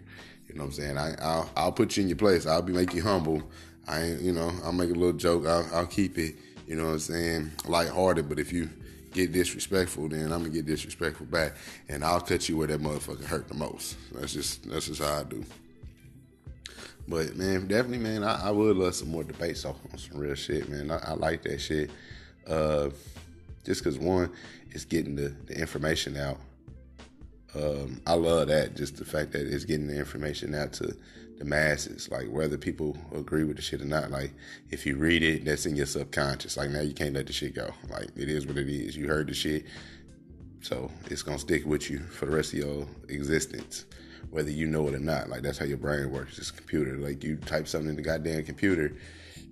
You 0.49 0.55
know 0.55 0.65
what 0.65 0.69
I'm 0.69 0.73
saying? 0.73 0.99
I, 0.99 1.15
I'll, 1.21 1.51
I'll 1.57 1.73
put 1.73 1.97
you 1.97 2.03
in 2.03 2.09
your 2.09 2.17
place. 2.17 2.47
I'll 2.47 2.63
be 2.63 2.73
make 2.73 2.95
you 2.95 3.03
humble. 3.03 3.43
I 3.89 4.03
ain't, 4.03 4.21
you 4.21 4.33
know, 4.33 4.53
I'll 4.65 4.73
make 4.73 4.91
a 4.91 4.95
little 4.95 5.13
joke. 5.13 5.47
I'll, 5.47 5.69
I'll 5.73 5.87
keep 5.87 6.19
it, 6.19 6.37
you 6.67 6.77
know 6.77 6.87
what 6.87 6.93
I'm 6.93 6.99
saying, 7.01 7.51
lighthearted. 7.67 8.29
But 8.29 8.39
if 8.39 8.53
you 8.53 8.71
get 9.17 9.33
disrespectful, 9.33 10.09
then 10.09 10.33
I'm 10.33 10.41
gonna 10.41 10.51
get 10.51 10.67
disrespectful 10.67 11.27
back, 11.27 11.57
and 11.89 12.05
I'll 12.05 12.21
cut 12.21 12.49
you 12.49 12.57
where 12.57 12.69
that 12.69 12.81
motherfucker 12.81 13.25
hurt 13.25 13.49
the 13.49 13.55
most. 13.55 13.97
That's 14.13 14.33
just 14.33 14.69
that's 14.69 14.87
just 14.87 15.03
how 15.03 15.21
I 15.21 15.25
do. 15.25 15.45
But 17.09 17.37
man, 17.37 17.67
definitely, 17.67 17.99
man, 17.99 18.25
I, 18.25 18.49
I 18.49 18.51
would 18.51 18.77
love 18.77 18.95
some 18.95 19.11
more 19.11 19.25
debates 19.25 19.65
on, 19.65 19.77
on 19.93 19.99
some 19.99 20.19
real 20.19 20.35
shit, 20.35 20.69
man. 20.69 20.91
I, 20.91 20.99
I 20.99 21.13
like 21.15 21.43
that 21.43 21.61
shit. 21.61 21.91
Uh, 22.47 22.91
just 23.65 23.83
cause 23.83 23.99
one, 23.99 24.31
it's 24.71 24.85
getting 24.85 25.17
the, 25.17 25.35
the 25.47 25.59
information 25.59 26.17
out. 26.17 26.39
Um, 27.55 28.01
I 28.07 28.15
love 28.15 28.49
that. 28.49 28.77
Just 28.77 28.97
the 28.97 29.05
fact 29.05 29.33
that 29.33 29.47
it's 29.47 29.65
getting 29.65 29.87
the 29.87 29.97
information 29.97 30.55
out 30.55 30.73
to 30.75 30.97
the 31.39 31.45
masses, 31.45 32.11
like 32.11 32.29
whether 32.31 32.57
people 32.57 32.97
agree 33.15 33.45
with 33.45 33.57
the 33.57 33.63
shit 33.63 33.81
or 33.81 33.87
not. 33.87 34.11
Like 34.11 34.33
if 34.71 34.87
you 34.87 34.97
read 34.97 35.23
it, 35.23 35.45
that's 35.45 35.67
in 35.67 35.77
your 35.77 35.87
subconscious. 35.87 36.57
Like 36.57 36.71
now 36.71 36.81
you 36.81 36.95
can't 36.95 37.15
let 37.15 37.27
the 37.27 37.33
shit 37.33 37.55
go. 37.55 37.71
Like 37.91 38.09
it 38.17 38.29
is 38.29 38.47
what 38.47 38.57
it 38.57 38.69
is. 38.69 38.97
You 38.97 39.07
heard 39.07 39.29
the 39.29 39.35
shit, 39.35 39.67
so 40.61 40.91
it's 41.11 41.23
gonna 41.23 41.39
stick 41.39 41.67
with 41.67 41.91
you 41.91 42.01
for 42.01 42.27
the 42.27 42.33
rest 42.33 42.53
of 42.53 42.61
your 42.61 42.87
existence, 43.09 43.85
whether 44.31 44.51
you 44.51 44.67
know 44.67 44.89
it 44.89 44.95
or 44.95 44.99
not. 44.99 45.29
Like 45.29 45.43
that's 45.43 45.59
how 45.59 45.67
your 45.67 45.77
brain 45.77 46.11
works. 46.11 46.39
It's 46.39 46.51
a 46.51 46.55
computer. 46.55 46.97
Like 46.97 47.23
you 47.23 47.37
type 47.37 47.69
something 47.69 47.91
in 47.91 47.97
the 47.97 48.03
goddamn 48.03 48.45
computer, 48.45 48.97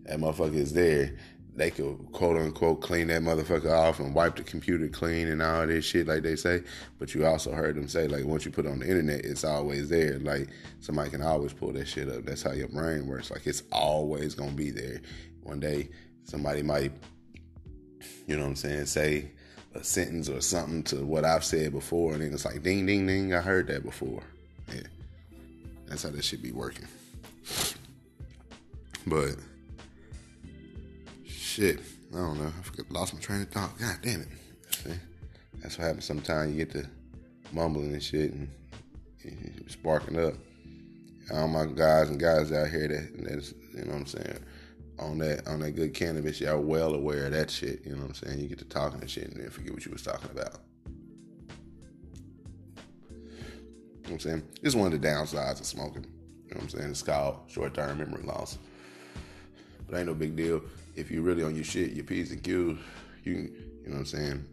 that 0.04 0.18
motherfucker 0.18 0.54
is 0.54 0.72
there 0.72 1.16
they 1.56 1.70
could 1.70 1.96
quote 2.12 2.36
unquote 2.36 2.80
clean 2.80 3.06
that 3.08 3.22
motherfucker 3.22 3.70
off 3.70 4.00
and 4.00 4.14
wipe 4.14 4.36
the 4.36 4.42
computer 4.42 4.88
clean 4.88 5.28
and 5.28 5.40
all 5.40 5.66
this 5.66 5.84
shit 5.84 6.08
like 6.08 6.22
they 6.22 6.36
say. 6.36 6.62
But 6.98 7.14
you 7.14 7.24
also 7.26 7.52
heard 7.52 7.76
them 7.76 7.88
say 7.88 8.08
like 8.08 8.24
once 8.24 8.44
you 8.44 8.50
put 8.50 8.66
it 8.66 8.70
on 8.70 8.80
the 8.80 8.88
internet, 8.88 9.24
it's 9.24 9.44
always 9.44 9.88
there. 9.88 10.18
Like 10.18 10.48
somebody 10.80 11.10
can 11.10 11.22
always 11.22 11.52
pull 11.52 11.72
that 11.72 11.86
shit 11.86 12.08
up. 12.08 12.24
That's 12.24 12.42
how 12.42 12.52
your 12.52 12.68
brain 12.68 13.06
works. 13.06 13.30
Like 13.30 13.46
it's 13.46 13.62
always 13.70 14.34
gonna 14.34 14.52
be 14.52 14.70
there. 14.70 15.00
One 15.42 15.60
day 15.60 15.90
somebody 16.24 16.62
might, 16.62 16.92
you 18.26 18.36
know 18.36 18.42
what 18.42 18.48
I'm 18.48 18.56
saying, 18.56 18.86
say 18.86 19.30
a 19.74 19.84
sentence 19.84 20.28
or 20.28 20.40
something 20.40 20.82
to 20.84 21.04
what 21.04 21.24
I've 21.24 21.44
said 21.44 21.72
before, 21.72 22.14
and 22.14 22.22
then 22.22 22.32
it's 22.32 22.44
like 22.44 22.62
ding 22.62 22.86
ding 22.86 23.06
ding, 23.06 23.34
I 23.34 23.40
heard 23.40 23.68
that 23.68 23.84
before. 23.84 24.22
Yeah. 24.72 24.82
That's 25.86 26.02
how 26.02 26.10
this 26.10 26.24
should 26.24 26.42
be 26.42 26.52
working. 26.52 26.86
But 29.06 29.36
shit. 31.54 31.78
I 32.12 32.16
don't 32.16 32.38
know. 32.38 32.48
I 32.58 32.62
forgot, 32.62 32.90
lost 32.90 33.14
my 33.14 33.20
train 33.20 33.42
of 33.42 33.48
thought. 33.48 33.78
God 33.78 33.96
damn 34.02 34.22
it. 34.22 34.28
See? 34.70 34.90
That's 35.62 35.78
what 35.78 35.86
happens 35.86 36.04
sometimes. 36.04 36.52
You 36.52 36.64
get 36.64 36.72
to 36.72 36.88
mumbling 37.52 37.92
and 37.92 38.02
shit 38.02 38.32
and, 38.32 38.48
and 39.22 39.64
sparking 39.68 40.18
up. 40.18 40.34
All 41.32 41.46
my 41.48 41.66
guys 41.66 42.10
and 42.10 42.18
guys 42.20 42.52
out 42.52 42.68
here 42.68 42.88
that 42.88 43.24
that's 43.24 43.54
you 43.72 43.84
know 43.84 43.92
what 43.92 44.00
I'm 44.00 44.06
saying 44.06 44.44
on 44.98 45.18
that 45.18 45.46
on 45.46 45.60
that 45.60 45.70
good 45.70 45.94
cannabis, 45.94 46.40
y'all 46.40 46.60
well 46.60 46.94
aware 46.94 47.26
of 47.26 47.32
that 47.32 47.50
shit. 47.50 47.82
You 47.84 47.92
know 47.92 48.02
what 48.02 48.08
I'm 48.08 48.14
saying? 48.14 48.40
You 48.40 48.48
get 48.48 48.58
to 48.58 48.64
talking 48.64 49.00
and 49.00 49.08
shit 49.08 49.28
and 49.28 49.40
then 49.40 49.48
forget 49.48 49.72
what 49.72 49.86
you 49.86 49.92
was 49.92 50.02
talking 50.02 50.30
about. 50.30 50.58
You 53.16 53.20
know 53.22 53.22
what 54.02 54.12
I'm 54.12 54.18
saying? 54.18 54.42
It's 54.62 54.74
one 54.74 54.92
of 54.92 55.00
the 55.00 55.06
downsides 55.06 55.60
of 55.60 55.66
smoking. 55.66 56.04
You 56.48 56.54
know 56.54 56.56
what 56.56 56.62
I'm 56.64 56.68
saying? 56.68 56.90
It's 56.90 57.02
called 57.02 57.38
short 57.46 57.74
term 57.74 57.98
memory 57.98 58.24
loss. 58.24 58.58
But 59.86 59.98
ain't 59.98 60.08
no 60.08 60.14
big 60.14 60.34
deal. 60.36 60.60
If 60.96 61.10
you're 61.10 61.22
really 61.22 61.42
on 61.42 61.54
your 61.54 61.64
shit, 61.64 61.92
your 61.92 62.04
P's 62.04 62.30
and 62.30 62.42
Q's, 62.42 62.78
you 63.24 63.32
you 63.32 63.90
know 63.90 63.92
what 63.92 63.98
I'm 63.98 64.06
saying? 64.06 64.44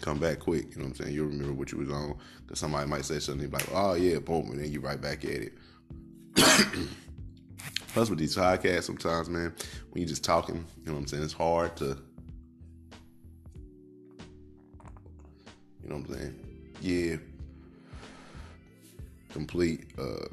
Come 0.00 0.18
back 0.18 0.38
quick, 0.38 0.70
you 0.70 0.76
know 0.76 0.84
what 0.84 0.98
I'm 0.98 1.04
saying? 1.04 1.14
You'll 1.14 1.26
remember 1.26 1.52
what 1.52 1.72
you 1.72 1.78
was 1.78 1.90
on. 1.90 2.16
Cause 2.46 2.60
somebody 2.60 2.88
might 2.88 3.04
say 3.04 3.18
something 3.18 3.50
like, 3.50 3.66
oh 3.72 3.94
yeah, 3.94 4.18
boom, 4.20 4.50
and 4.50 4.60
then 4.60 4.72
you 4.72 4.80
right 4.80 5.00
back 5.00 5.24
at 5.24 5.30
it. 5.30 5.52
Plus 7.88 8.08
with 8.08 8.18
these 8.18 8.36
podcasts 8.36 8.84
sometimes, 8.84 9.28
man, 9.28 9.52
when 9.90 10.02
you're 10.02 10.08
just 10.08 10.24
talking, 10.24 10.56
you 10.56 10.86
know 10.86 10.92
what 10.92 11.00
I'm 11.00 11.06
saying, 11.08 11.24
it's 11.24 11.32
hard 11.32 11.76
to 11.78 11.98
you 15.88 15.94
know 15.94 16.00
what 16.00 16.10
I'm 16.10 16.14
saying? 16.14 16.34
Yeah. 16.80 17.16
Complete 19.30 19.86
uh 19.98 20.26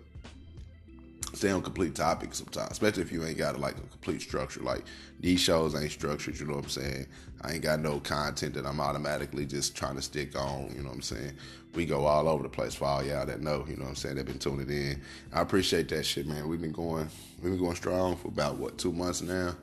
stay 1.35 1.51
on 1.51 1.61
complete 1.61 1.95
topics 1.95 2.37
sometimes, 2.37 2.71
especially 2.71 3.03
if 3.03 3.11
you 3.11 3.23
ain't 3.23 3.37
got 3.37 3.59
like 3.59 3.77
a 3.77 3.81
complete 3.81 4.21
structure. 4.21 4.61
Like 4.61 4.83
these 5.19 5.39
shows 5.39 5.75
ain't 5.75 5.91
structured, 5.91 6.39
you 6.39 6.45
know 6.45 6.55
what 6.55 6.65
I'm 6.65 6.69
saying? 6.69 7.07
I 7.41 7.53
ain't 7.53 7.63
got 7.63 7.79
no 7.79 7.99
content 7.99 8.53
that 8.55 8.65
I'm 8.65 8.79
automatically 8.79 9.45
just 9.45 9.75
trying 9.75 9.95
to 9.95 10.01
stick 10.01 10.37
on, 10.39 10.73
you 10.75 10.81
know 10.81 10.89
what 10.89 10.95
I'm 10.95 11.01
saying? 11.01 11.33
We 11.73 11.85
go 11.85 12.05
all 12.05 12.27
over 12.27 12.43
the 12.43 12.49
place 12.49 12.73
for 12.73 12.85
all 12.85 13.03
y'all 13.03 13.25
that 13.25 13.41
know, 13.41 13.65
you 13.67 13.75
know 13.75 13.83
what 13.83 13.89
I'm 13.89 13.95
saying, 13.95 14.15
They've 14.15 14.25
been 14.25 14.39
tuning 14.39 14.69
in. 14.69 15.01
I 15.33 15.41
appreciate 15.41 15.89
that 15.89 16.05
shit, 16.05 16.25
man. 16.25 16.47
We've 16.47 16.61
been 16.61 16.71
going 16.71 17.09
we've 17.41 17.51
been 17.51 17.59
going 17.59 17.75
strong 17.75 18.15
for 18.15 18.29
about 18.29 18.57
what, 18.57 18.77
two 18.77 18.93
months 18.93 19.21
now. 19.21 19.55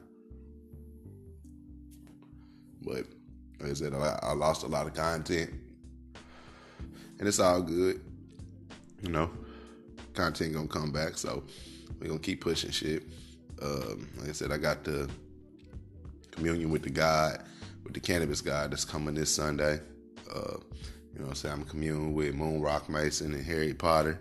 But 2.83 3.07
like 3.61 3.71
I 3.71 3.75
said, 3.75 3.95
I, 3.95 4.19
I 4.23 4.33
lost 4.33 4.65
a 4.65 4.69
lot 4.69 4.87
of 4.87 4.95
content. 4.95 5.51
And 7.19 7.29
it's 7.29 7.39
all 7.39 7.63
good. 7.63 8.01
You 9.01 9.09
know, 9.11 9.31
content 10.15 10.55
gonna 10.55 10.69
come 10.69 10.93
back, 10.93 11.17
so 11.17 11.45
we're 12.01 12.09
gonna 12.09 12.19
keep 12.19 12.41
pushing 12.41 12.71
shit. 12.71 13.05
Um, 13.61 14.09
like 14.19 14.31
I 14.31 14.33
said, 14.33 14.53
I 14.53 14.59
got 14.59 14.85
the 14.85 15.09
communion 16.31 16.71
with 16.71 16.83
the 16.83 16.91
God, 16.91 17.43
with 17.85 17.95
the 17.95 18.01
cannabis 18.01 18.41
God 18.41 18.73
that's 18.73 18.85
coming 18.85 19.15
this 19.15 19.35
Sunday. 19.35 19.81
Uh, 20.35 20.57
you 21.13 21.19
know 21.19 21.27
what 21.27 21.29
I'm 21.29 21.35
saying? 21.35 21.55
I'm 21.55 21.65
communing 21.65 22.15
with 22.15 22.35
Moon 22.35 22.61
Rock 22.61 22.89
Mason 22.89 23.35
and 23.35 23.45
Harry 23.45 23.75
Potter. 23.75 24.19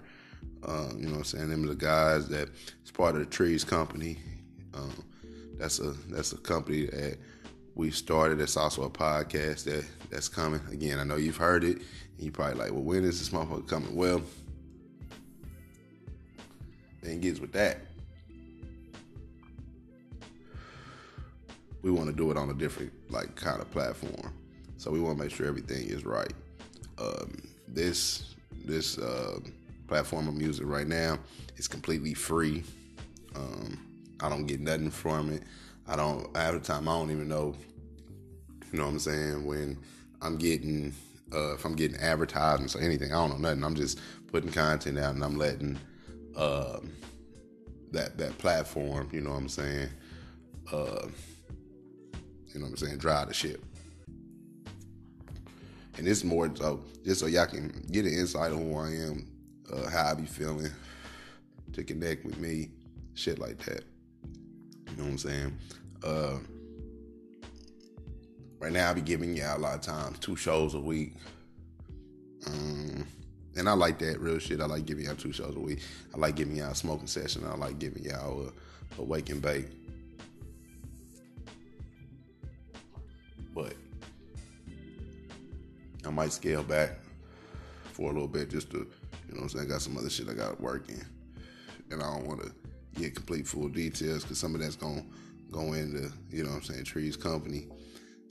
Uh, 0.63 0.89
you 0.95 1.05
know 1.05 1.11
what 1.11 1.17
I'm 1.19 1.23
saying? 1.23 1.49
Them 1.49 1.63
are 1.63 1.69
the 1.69 1.75
guys 1.75 2.27
that 2.27 2.49
is 2.83 2.91
part 2.91 3.15
of 3.15 3.21
the 3.21 3.25
Trees 3.25 3.63
Company. 3.63 4.17
Um, 4.73 5.03
that's 5.57 5.79
a 5.79 5.91
that's 6.09 6.33
a 6.33 6.37
company 6.37 6.87
that 6.87 7.17
we 7.75 7.91
started. 7.91 8.39
That's 8.39 8.57
also 8.57 8.83
a 8.83 8.89
podcast 8.89 9.63
that 9.65 9.85
that's 10.09 10.27
coming. 10.27 10.61
Again, 10.71 10.99
I 10.99 11.03
know 11.03 11.15
you've 11.15 11.37
heard 11.37 11.63
it. 11.63 11.77
And 11.77 12.25
you 12.25 12.31
probably 12.31 12.55
like, 12.55 12.71
well, 12.71 12.83
when 12.83 13.03
is 13.03 13.19
this 13.19 13.29
motherfucker 13.29 13.67
coming? 13.67 13.95
Well, 13.95 14.21
thing 17.01 17.19
gets 17.19 17.39
with 17.39 17.51
that, 17.53 17.79
we 21.81 21.91
want 21.91 22.09
to 22.09 22.15
do 22.15 22.31
it 22.31 22.37
on 22.37 22.49
a 22.49 22.53
different 22.53 22.91
like 23.09 23.35
kind 23.35 23.61
of 23.61 23.69
platform. 23.71 24.33
So 24.77 24.91
we 24.91 24.99
want 24.99 25.17
to 25.17 25.23
make 25.23 25.33
sure 25.33 25.47
everything 25.47 25.87
is 25.87 26.05
right. 26.05 26.33
Um, 26.97 27.41
this 27.67 28.35
this 28.65 28.97
uh, 28.97 29.39
platform 29.87 30.27
I'm 30.27 30.39
using 30.39 30.67
right 30.67 30.87
now 30.87 31.17
is 31.57 31.67
completely 31.67 32.13
free. 32.13 32.63
Um, 33.35 33.79
I 34.21 34.29
don't 34.29 34.45
get 34.45 34.59
nothing 34.59 34.91
from 34.91 35.31
it. 35.31 35.43
I 35.87 35.95
don't. 35.95 36.35
Half 36.35 36.53
the 36.53 36.59
time, 36.59 36.87
I 36.87 36.93
don't 36.93 37.11
even 37.11 37.27
know. 37.27 37.55
You 38.71 38.79
know 38.79 38.85
what 38.85 38.91
I'm 38.91 38.99
saying? 38.99 39.45
When 39.45 39.77
I'm 40.21 40.37
getting, 40.37 40.93
uh, 41.33 41.55
if 41.55 41.65
I'm 41.65 41.75
getting 41.75 41.97
advertisements 41.99 42.75
or 42.75 42.79
anything, 42.79 43.11
I 43.11 43.15
don't 43.15 43.31
know 43.31 43.49
nothing. 43.49 43.63
I'm 43.63 43.75
just 43.75 43.99
putting 44.31 44.51
content 44.51 44.97
out 44.97 45.15
and 45.15 45.23
I'm 45.23 45.37
letting 45.37 45.77
uh, 46.35 46.79
that 47.91 48.17
that 48.17 48.37
platform. 48.37 49.09
You 49.11 49.21
know 49.21 49.31
what 49.31 49.37
I'm 49.37 49.49
saying? 49.49 49.89
Uh, 50.71 51.07
you 52.47 52.59
know 52.59 52.65
what 52.65 52.71
I'm 52.71 52.77
saying? 52.77 52.97
Drive 52.97 53.27
the 53.27 53.33
ship. 53.33 53.63
And 55.97 56.07
it's 56.07 56.23
more 56.23 56.49
so 56.55 56.83
just 57.05 57.19
so 57.19 57.27
y'all 57.27 57.45
can 57.45 57.85
get 57.91 58.05
an 58.05 58.13
insight 58.13 58.51
on 58.51 58.57
who 58.57 58.77
I 58.77 58.89
am, 58.89 59.27
uh, 59.71 59.89
how 59.89 60.11
I 60.11 60.13
be 60.13 60.25
feeling, 60.25 60.71
to 61.73 61.83
connect 61.83 62.25
with 62.25 62.37
me, 62.39 62.69
shit 63.13 63.39
like 63.39 63.59
that. 63.65 63.83
You 64.89 64.97
know 64.97 65.03
what 65.03 65.11
I'm 65.11 65.17
saying? 65.17 65.57
Uh, 66.03 66.37
right 68.59 68.71
now, 68.71 68.89
I 68.89 68.93
be 68.93 69.01
giving 69.01 69.35
y'all 69.35 69.57
a 69.57 69.59
lot 69.59 69.75
of 69.75 69.81
times 69.81 70.19
two 70.19 70.35
shows 70.35 70.73
a 70.73 70.79
week. 70.79 71.13
Um, 72.47 72.80
and 73.57 73.67
I 73.67 73.73
like 73.73 73.99
that 73.99 74.19
real 74.19 74.39
shit. 74.39 74.61
I 74.61 74.65
like 74.65 74.85
giving 74.85 75.05
y'all 75.05 75.15
two 75.15 75.33
shows 75.33 75.55
a 75.55 75.59
week. 75.59 75.79
I 76.13 76.17
like 76.17 76.35
giving 76.35 76.55
y'all 76.55 76.71
a 76.71 76.75
smoking 76.75 77.07
session. 77.07 77.43
I 77.45 77.55
like 77.55 77.79
giving 77.79 78.03
y'all 78.03 78.47
a, 78.47 79.01
a 79.01 79.03
wake 79.03 79.29
and 79.29 79.41
bake. 79.41 79.67
But 83.53 83.73
I 86.05 86.09
might 86.09 86.31
scale 86.31 86.63
back 86.63 86.91
for 87.91 88.09
a 88.09 88.13
little 88.13 88.27
bit 88.27 88.49
just 88.49 88.71
to, 88.71 88.77
you 88.77 89.35
know 89.35 89.35
what 89.35 89.41
I'm 89.43 89.49
saying? 89.49 89.65
I 89.65 89.69
got 89.69 89.81
some 89.81 89.97
other 89.97 90.09
shit 90.09 90.29
I 90.29 90.33
got 90.33 90.61
working. 90.61 91.03
And 91.91 92.01
I 92.01 92.13
don't 92.13 92.25
want 92.25 92.41
to 92.41 92.51
get 92.95 93.15
complete 93.15 93.45
full 93.45 93.67
details 93.67 94.23
because 94.23 94.39
some 94.39 94.55
of 94.55 94.61
that's 94.61 94.77
going 94.77 95.01
to 95.01 95.05
go 95.51 95.73
into, 95.73 96.09
you 96.29 96.43
know 96.43 96.51
what 96.51 96.57
I'm 96.57 96.63
saying, 96.63 96.85
Trees 96.85 97.17
Company. 97.17 97.67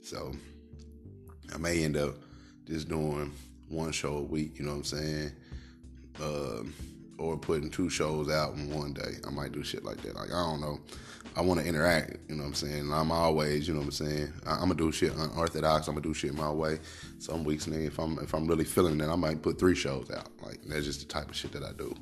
So 0.01 0.31
I 1.53 1.57
may 1.59 1.83
end 1.83 1.95
up 1.95 2.15
just 2.65 2.89
doing 2.89 3.31
one 3.71 3.91
show 3.91 4.17
a 4.17 4.21
week, 4.21 4.59
you 4.59 4.65
know 4.65 4.71
what 4.71 4.77
I'm 4.77 4.83
saying? 4.83 5.31
Uh, 6.21 6.63
or 7.17 7.37
putting 7.37 7.69
two 7.69 7.89
shows 7.89 8.29
out 8.29 8.55
in 8.55 8.73
one 8.73 8.93
day. 8.93 9.13
I 9.25 9.29
might 9.29 9.51
do 9.51 9.63
shit 9.63 9.83
like 9.83 10.01
that. 10.01 10.15
Like, 10.15 10.29
I 10.29 10.41
don't 10.43 10.59
know. 10.59 10.79
I 11.35 11.41
want 11.41 11.59
to 11.61 11.65
interact, 11.65 12.17
you 12.27 12.35
know 12.35 12.43
what 12.43 12.49
I'm 12.49 12.53
saying? 12.55 12.91
I'm 12.91 13.11
always, 13.11 13.67
you 13.67 13.73
know 13.73 13.79
what 13.79 13.85
I'm 13.85 13.91
saying? 13.91 14.33
I, 14.45 14.55
am 14.55 14.59
gonna 14.61 14.75
do 14.75 14.91
shit 14.91 15.13
unorthodox. 15.13 15.87
I'm 15.87 15.93
gonna 15.93 16.03
do 16.03 16.13
shit 16.13 16.33
my 16.33 16.51
way. 16.51 16.79
Some 17.19 17.43
weeks, 17.43 17.67
man, 17.67 17.83
if 17.83 17.99
I'm 17.99 18.17
if 18.19 18.33
I'm 18.33 18.47
really 18.47 18.65
feeling 18.65 18.97
that, 18.97 19.09
I 19.09 19.15
might 19.15 19.41
put 19.41 19.57
three 19.57 19.75
shows 19.75 20.11
out. 20.11 20.29
Like 20.41 20.59
that's 20.65 20.85
just 20.85 20.99
the 20.99 21.05
type 21.05 21.29
of 21.29 21.35
shit 21.35 21.53
that 21.53 21.63
I 21.63 21.71
do. 21.71 21.95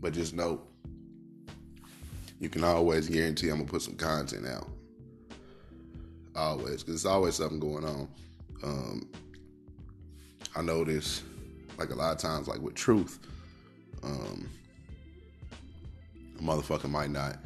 But 0.00 0.14
just 0.14 0.34
know, 0.34 0.62
you 2.40 2.48
can 2.48 2.64
always 2.64 3.08
guarantee 3.08 3.50
I'm 3.50 3.58
gonna 3.58 3.68
put 3.68 3.82
some 3.82 3.96
content 3.96 4.46
out. 4.46 4.68
Always, 6.36 6.82
because 6.82 7.02
there's 7.02 7.06
always 7.06 7.36
something 7.36 7.58
going 7.58 7.84
on. 7.84 8.08
Um, 8.62 9.08
I 10.54 10.62
notice, 10.62 11.22
like 11.78 11.90
a 11.90 11.94
lot 11.94 12.12
of 12.12 12.18
times, 12.18 12.46
like 12.46 12.60
with 12.60 12.74
truth, 12.74 13.18
um, 14.02 14.48
a 16.38 16.42
motherfucker 16.42 16.90
might 16.90 17.10
not 17.10 17.38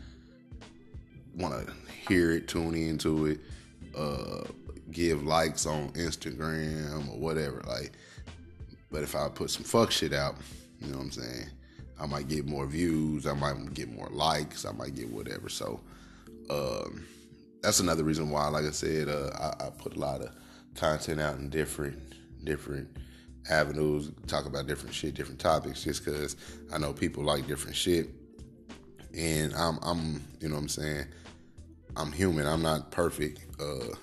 want 1.36 1.66
to 1.66 1.72
hear 2.08 2.32
it, 2.32 2.48
tune 2.48 2.74
into 2.74 3.26
it, 3.26 3.40
uh, 3.96 4.42
give 4.90 5.22
likes 5.22 5.66
on 5.66 5.90
Instagram 5.90 7.08
or 7.12 7.18
whatever. 7.18 7.62
Like, 7.66 7.92
but 8.90 9.02
if 9.02 9.14
I 9.14 9.28
put 9.28 9.50
some 9.50 9.64
fuck 9.64 9.92
shit 9.92 10.12
out, 10.12 10.34
you 10.80 10.88
know 10.88 10.98
what 10.98 11.04
I'm 11.04 11.12
saying? 11.12 11.46
I 12.00 12.06
might 12.06 12.28
get 12.28 12.46
more 12.46 12.66
views. 12.66 13.26
I 13.26 13.34
might 13.34 13.74
get 13.74 13.92
more 13.92 14.08
likes. 14.10 14.64
I 14.64 14.72
might 14.72 14.94
get 14.94 15.10
whatever. 15.10 15.48
So, 15.48 15.80
um, 16.48 17.06
that's 17.62 17.80
another 17.80 18.04
reason 18.04 18.30
why, 18.30 18.48
like 18.48 18.64
I 18.64 18.70
said, 18.70 19.08
uh, 19.08 19.30
I, 19.38 19.66
I, 19.66 19.70
put 19.70 19.96
a 19.96 19.98
lot 19.98 20.22
of 20.22 20.34
content 20.74 21.20
out 21.20 21.36
in 21.38 21.50
different 21.50 21.98
different 22.44 22.88
avenues, 23.50 24.10
talk 24.26 24.46
about 24.46 24.66
different 24.66 24.94
shit, 24.94 25.14
different 25.14 25.40
topics, 25.40 25.84
just 25.84 26.04
because 26.04 26.36
I 26.72 26.78
know 26.78 26.92
people 26.92 27.22
like 27.22 27.46
different 27.46 27.76
shit, 27.76 28.08
and 29.16 29.54
I'm 29.54 29.78
I'm 29.82 30.22
you 30.40 30.48
know 30.48 30.54
what 30.54 30.62
I'm 30.62 30.68
saying 30.68 31.06
I'm 31.96 32.12
human. 32.12 32.46
I'm 32.46 32.62
not 32.62 32.90
perfect. 32.90 33.40
Uh, 33.60 33.94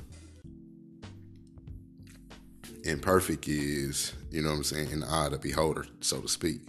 imperfect 2.83 3.47
is 3.47 4.13
you 4.31 4.41
know 4.41 4.49
what 4.49 4.57
I'm 4.57 4.63
saying 4.63 4.91
in 4.91 4.99
the 5.01 5.07
eye 5.07 5.25
of 5.25 5.31
the 5.31 5.37
beholder, 5.39 5.85
so 6.01 6.21
to 6.21 6.27
speak. 6.27 6.61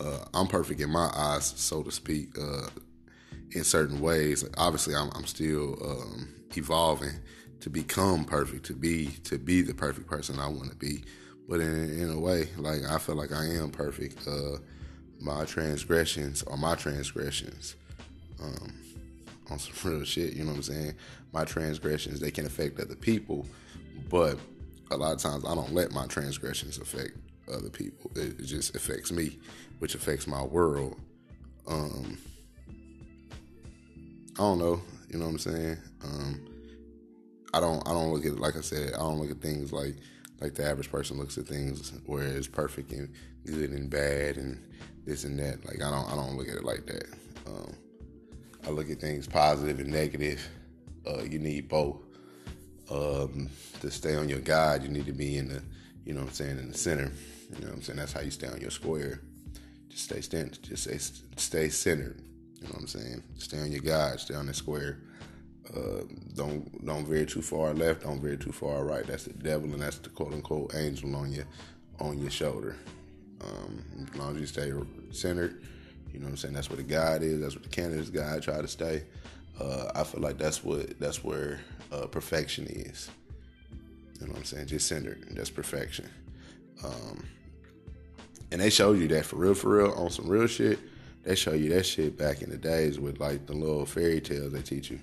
Uh, 0.00 0.24
I'm 0.34 0.46
perfect 0.46 0.80
in 0.80 0.90
my 0.90 1.10
eyes, 1.14 1.46
so 1.56 1.82
to 1.82 1.90
speak. 1.90 2.38
Uh, 2.38 2.68
in 3.52 3.64
certain 3.64 4.00
ways. 4.00 4.44
Obviously, 4.56 4.94
I'm, 4.94 5.10
I'm 5.14 5.26
still 5.26 5.76
um, 5.84 6.28
evolving 6.56 7.20
to 7.60 7.70
become 7.70 8.24
perfect, 8.24 8.66
to 8.66 8.74
be 8.74 9.06
to 9.24 9.38
be 9.38 9.62
the 9.62 9.74
perfect 9.74 10.06
person 10.06 10.38
I 10.38 10.46
want 10.48 10.70
to 10.70 10.76
be. 10.76 11.04
But 11.48 11.60
in, 11.60 12.00
in 12.00 12.10
a 12.10 12.18
way, 12.18 12.48
like 12.56 12.84
I 12.84 12.98
feel 12.98 13.14
like 13.14 13.32
I 13.32 13.44
am 13.44 13.70
perfect. 13.70 14.26
Uh, 14.26 14.58
my 15.20 15.44
transgressions 15.44 16.42
are 16.44 16.56
my 16.56 16.74
transgressions. 16.74 17.76
Um, 18.40 18.74
on 19.50 19.58
some 19.58 19.74
real 19.92 20.04
shit, 20.04 20.34
you 20.34 20.44
know 20.44 20.50
what 20.50 20.56
I'm 20.56 20.62
saying? 20.62 20.94
My 21.32 21.44
transgressions 21.44 22.20
they 22.20 22.30
can 22.30 22.46
affect 22.46 22.78
other 22.80 22.94
people, 22.94 23.46
But 24.08 24.38
a 24.90 24.96
lot 24.96 25.12
of 25.12 25.18
times 25.18 25.44
I 25.44 25.54
don't 25.54 25.74
let 25.74 25.92
my 25.92 26.06
transgressions 26.06 26.78
affect 26.78 27.16
other 27.52 27.70
people. 27.70 28.10
It, 28.14 28.38
just 28.44 28.74
affects 28.74 29.10
me, 29.10 29.38
which 29.78 29.94
affects 29.94 30.26
my 30.26 30.42
world. 30.42 30.96
Um, 31.66 32.18
I 34.38 34.42
don't 34.42 34.58
know. 34.58 34.80
You 35.10 35.18
know 35.18 35.24
what 35.24 35.32
I'm 35.32 35.38
saying? 35.38 35.78
Um, 36.04 36.40
I 37.52 37.60
don't. 37.60 37.86
I 37.88 37.92
don't 37.92 38.12
look 38.12 38.24
at 38.24 38.38
like 38.38 38.56
I 38.56 38.60
said. 38.60 38.94
I 38.94 38.98
don't 38.98 39.18
look 39.18 39.30
at 39.32 39.40
things 39.40 39.72
like 39.72 39.96
like 40.40 40.54
the 40.54 40.64
average 40.64 40.90
person 40.92 41.18
looks 41.18 41.36
at 41.38 41.46
things 41.46 41.92
where 42.06 42.24
it's 42.24 42.46
perfect 42.46 42.92
and 42.92 43.12
good 43.44 43.70
and 43.70 43.90
bad 43.90 44.36
and 44.36 44.62
this 45.04 45.24
and 45.24 45.38
that. 45.40 45.64
Like 45.66 45.82
I 45.82 45.90
don't. 45.90 46.08
I 46.12 46.14
don't 46.14 46.36
look 46.36 46.48
at 46.48 46.54
it 46.54 46.64
like 46.64 46.86
that. 46.86 47.06
Um, 47.46 47.74
I 48.64 48.70
look 48.70 48.90
at 48.90 49.00
things 49.00 49.26
positive 49.26 49.80
and 49.80 49.90
negative. 49.90 50.46
Uh, 51.04 51.22
you 51.22 51.40
need 51.40 51.68
both. 51.68 51.96
Um, 52.90 53.50
to 53.80 53.90
stay 53.90 54.14
on 54.14 54.28
your 54.28 54.40
guide, 54.40 54.82
you 54.82 54.88
need 54.88 55.06
to 55.06 55.12
be 55.12 55.36
in 55.36 55.48
the, 55.48 55.62
you 56.06 56.14
know 56.14 56.20
what 56.20 56.28
I'm 56.28 56.34
saying, 56.34 56.58
in 56.58 56.70
the 56.70 56.78
center. 56.78 57.12
You 57.50 57.60
know 57.60 57.68
what 57.68 57.76
I'm 57.76 57.82
saying? 57.82 57.98
That's 57.98 58.12
how 58.12 58.20
you 58.20 58.30
stay 58.30 58.46
on 58.46 58.60
your 58.60 58.70
square. 58.70 59.20
Just 59.88 60.04
stay 60.04 60.20
stand, 60.20 60.62
just 60.62 60.84
stay 60.84 60.98
stay 61.36 61.68
centered. 61.68 62.22
You 62.60 62.66
know 62.66 62.72
what 62.72 62.80
I'm 62.82 62.86
saying? 62.88 63.22
Stay 63.38 63.60
on 63.60 63.72
your 63.72 63.80
guide, 63.80 64.20
stay 64.20 64.34
on 64.34 64.46
the 64.46 64.54
square. 64.54 64.98
Uh, 65.74 66.02
don't 66.34 66.84
don't 66.86 67.06
veer 67.06 67.26
too 67.26 67.42
far 67.42 67.74
left, 67.74 68.02
don't 68.02 68.20
veer 68.20 68.36
too 68.36 68.52
far 68.52 68.84
right. 68.84 69.06
That's 69.06 69.24
the 69.24 69.34
devil, 69.34 69.72
and 69.72 69.82
that's 69.82 69.98
the 69.98 70.08
quote 70.08 70.32
unquote 70.32 70.74
angel 70.74 71.14
on 71.14 71.30
your 71.32 71.44
on 72.00 72.18
your 72.18 72.30
shoulder. 72.30 72.76
Um, 73.40 73.84
as 74.10 74.18
long 74.18 74.34
as 74.34 74.40
you 74.40 74.46
stay 74.46 74.72
centered, 75.12 75.62
you 76.12 76.18
know 76.18 76.24
what 76.24 76.30
I'm 76.30 76.36
saying. 76.36 76.54
That's 76.54 76.68
where 76.70 76.78
the 76.78 76.82
guide 76.82 77.22
is. 77.22 77.40
That's 77.40 77.54
what 77.54 77.62
the 77.64 77.68
cannabis 77.68 78.10
God 78.10 78.42
try 78.42 78.60
to 78.60 78.68
stay. 78.68 79.04
Uh, 79.60 79.90
I 79.94 80.04
feel 80.04 80.20
like 80.20 80.38
that's 80.38 80.64
what 80.64 80.98
that's 80.98 81.22
where 81.22 81.60
uh, 81.92 82.06
perfection 82.06 82.66
is. 82.66 83.10
You 84.20 84.26
know 84.26 84.32
what 84.32 84.38
I'm 84.40 84.44
saying? 84.44 84.66
Just 84.66 84.88
centered. 84.88 85.26
That's 85.30 85.50
perfection. 85.50 86.08
Um, 86.84 87.24
and 88.50 88.60
they 88.60 88.70
showed 88.70 88.98
you 88.98 89.08
that 89.08 89.26
for 89.26 89.36
real, 89.36 89.54
for 89.54 89.76
real, 89.76 89.92
on 89.92 90.10
some 90.10 90.28
real 90.28 90.46
shit. 90.46 90.78
They 91.24 91.34
show 91.34 91.52
you 91.52 91.68
that 91.70 91.84
shit 91.84 92.16
back 92.16 92.42
in 92.42 92.50
the 92.50 92.56
days 92.56 92.98
with 92.98 93.20
like 93.20 93.46
the 93.46 93.52
little 93.52 93.84
fairy 93.84 94.20
tales 94.20 94.52
they 94.52 94.62
teach 94.62 94.90
you, 94.90 95.00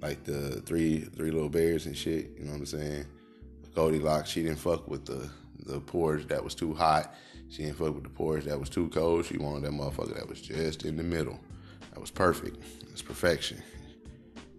like 0.00 0.24
the 0.24 0.62
three 0.62 1.00
three 1.00 1.30
little 1.30 1.48
bears 1.48 1.86
and 1.86 1.96
shit. 1.96 2.30
You 2.38 2.44
know 2.44 2.52
what 2.52 2.60
I'm 2.60 2.66
saying? 2.66 3.04
Goldilocks, 3.74 4.30
she 4.30 4.42
didn't 4.42 4.58
fuck 4.58 4.88
with 4.88 5.04
the 5.04 5.28
the 5.66 5.80
porridge 5.80 6.28
that 6.28 6.42
was 6.42 6.54
too 6.54 6.74
hot. 6.74 7.14
She 7.48 7.62
didn't 7.64 7.78
fuck 7.78 7.94
with 7.94 8.04
the 8.04 8.10
porridge 8.10 8.44
that 8.44 8.58
was 8.58 8.68
too 8.68 8.88
cold. 8.88 9.24
She 9.24 9.38
wanted 9.38 9.64
that 9.64 9.72
motherfucker 9.72 10.14
that 10.14 10.28
was 10.28 10.40
just 10.40 10.84
in 10.84 10.96
the 10.96 11.02
middle. 11.02 11.38
That 11.92 12.00
was 12.00 12.10
perfect. 12.10 12.58
That's 12.88 13.02
perfection. 13.02 13.62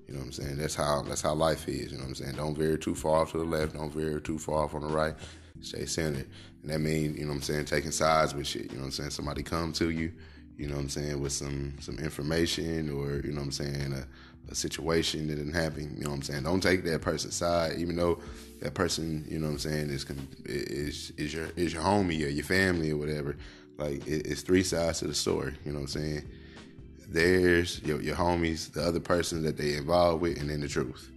You 0.08 0.14
know 0.14 0.20
what 0.20 0.28
I'm 0.28 0.32
saying? 0.32 0.58
That's 0.58 0.76
how 0.76 1.02
that's 1.02 1.22
how 1.22 1.34
life 1.34 1.68
is. 1.68 1.92
You 1.92 1.98
know 1.98 2.04
what 2.04 2.10
I'm 2.10 2.16
saying? 2.16 2.36
Don't 2.36 2.58
veer 2.58 2.78
too 2.78 2.96
far 2.96 3.22
off 3.22 3.32
to 3.32 3.40
the 3.40 3.44
left. 3.44 3.74
Don't 3.74 3.92
veer 3.92 4.20
too 4.20 4.40
far 4.40 4.64
off 4.64 4.74
on 4.74 4.82
the 4.82 4.88
right. 4.88 5.16
Stay 5.62 5.86
centered. 5.86 6.28
And 6.62 6.72
that 6.72 6.80
means, 6.80 7.18
you 7.18 7.26
know 7.26 7.32
what 7.32 7.38
I'm 7.38 7.42
saying, 7.42 7.66
taking 7.66 7.92
sides 7.92 8.34
with 8.34 8.48
shit. 8.48 8.72
You 8.72 8.78
know 8.78 8.80
what 8.80 8.86
I'm 8.86 8.92
saying? 8.92 9.10
Somebody 9.10 9.44
come 9.44 9.74
to 9.74 9.90
you, 9.90 10.14
you 10.58 10.68
know 10.68 10.76
what 10.76 10.82
I'm 10.82 10.90
saying, 10.90 11.20
with 11.20 11.34
some 11.34 11.74
some 11.80 12.00
information 12.00 12.90
or, 12.90 13.22
you 13.24 13.32
know 13.32 13.42
what 13.42 13.46
I'm 13.46 13.52
saying, 13.52 13.94
a, 13.94 14.08
a 14.52 14.56
situation 14.56 15.28
that 15.28 15.36
didn't 15.36 15.54
happen. 15.54 15.96
You 15.98 16.06
know 16.06 16.10
what 16.10 16.18
I'm 16.18 16.22
saying? 16.24 16.44
Don't 16.44 16.62
take 16.62 16.84
that 16.86 17.02
person's 17.02 17.36
side, 17.36 17.78
even 17.78 17.96
though 17.96 18.20
that 18.62 18.74
person, 18.74 19.26
you 19.30 19.40
know 19.40 19.48
what 19.48 19.54
I'm 19.54 19.60
saying, 19.60 19.90
is 19.90 20.06
is 20.46 21.14
is 21.18 21.34
your 21.34 21.48
is 21.56 21.74
your 21.74 21.84
homie 21.84 22.26
or 22.26 22.30
your 22.30 22.46
family 22.46 22.92
or 22.92 22.98
whatever. 22.98 23.38
Like 23.78 24.08
it's 24.08 24.42
three 24.42 24.64
sides 24.64 25.00
to 25.00 25.08
the 25.08 25.14
story. 25.14 25.54
You 25.64 25.72
know 25.72 25.80
what 25.80 25.96
I'm 25.96 26.02
saying? 26.02 26.24
There's 27.10 27.82
your, 27.84 28.02
your 28.02 28.16
homies, 28.16 28.72
the 28.72 28.82
other 28.82 29.00
person 29.00 29.44
that 29.44 29.56
they 29.56 29.76
involved 29.76 30.22
with, 30.22 30.40
and 30.40 30.50
then 30.50 30.62
the 30.62 30.68
truth. 30.68 31.10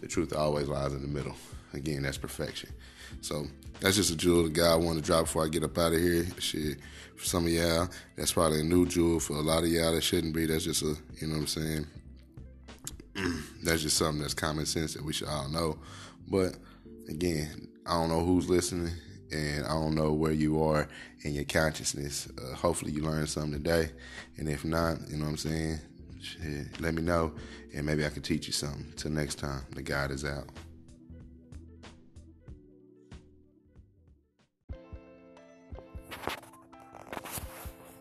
The 0.00 0.08
truth 0.08 0.34
always 0.34 0.66
lies 0.66 0.92
in 0.92 1.00
the 1.00 1.08
middle. 1.08 1.36
Again, 1.72 2.02
that's 2.02 2.18
perfection. 2.18 2.70
So 3.20 3.46
that's 3.82 3.96
just 3.96 4.12
a 4.12 4.16
jewel 4.16 4.44
the 4.44 4.50
guy 4.50 4.72
I 4.72 4.76
want 4.76 4.98
to 4.98 5.04
drop 5.04 5.24
before 5.24 5.44
I 5.44 5.48
get 5.48 5.64
up 5.64 5.76
out 5.76 5.92
of 5.92 6.00
here. 6.00 6.24
Shit, 6.38 6.78
for 7.16 7.24
some 7.24 7.46
of 7.46 7.52
y'all, 7.52 7.88
that's 8.16 8.32
probably 8.32 8.60
a 8.60 8.64
new 8.64 8.86
jewel. 8.86 9.18
For 9.18 9.34
a 9.34 9.40
lot 9.40 9.64
of 9.64 9.70
y'all, 9.70 9.92
that 9.92 10.02
shouldn't 10.02 10.34
be. 10.34 10.46
That's 10.46 10.64
just 10.64 10.82
a, 10.82 10.96
you 11.20 11.26
know 11.26 11.34
what 11.34 11.40
I'm 11.40 11.46
saying? 11.48 11.86
that's 13.64 13.82
just 13.82 13.96
something 13.96 14.22
that's 14.22 14.34
common 14.34 14.66
sense 14.66 14.94
that 14.94 15.04
we 15.04 15.12
should 15.12 15.26
all 15.26 15.48
know. 15.48 15.78
But 16.28 16.56
again, 17.08 17.68
I 17.84 17.94
don't 17.94 18.08
know 18.08 18.24
who's 18.24 18.48
listening 18.48 18.92
and 19.32 19.64
I 19.64 19.70
don't 19.70 19.96
know 19.96 20.12
where 20.12 20.32
you 20.32 20.62
are 20.62 20.88
in 21.22 21.34
your 21.34 21.44
consciousness. 21.44 22.28
Uh, 22.40 22.54
hopefully, 22.54 22.92
you 22.92 23.02
learned 23.02 23.28
something 23.30 23.52
today, 23.52 23.90
and 24.36 24.48
if 24.48 24.64
not, 24.64 24.98
you 25.08 25.16
know 25.16 25.24
what 25.24 25.30
I'm 25.30 25.36
saying. 25.38 25.78
Shit, 26.20 26.80
let 26.80 26.94
me 26.94 27.02
know, 27.02 27.32
and 27.74 27.84
maybe 27.84 28.06
I 28.06 28.10
can 28.10 28.22
teach 28.22 28.46
you 28.46 28.52
something. 28.52 28.92
Till 28.94 29.10
next 29.10 29.36
time, 29.36 29.62
the 29.74 29.82
guide 29.82 30.12
is 30.12 30.24
out. 30.24 30.48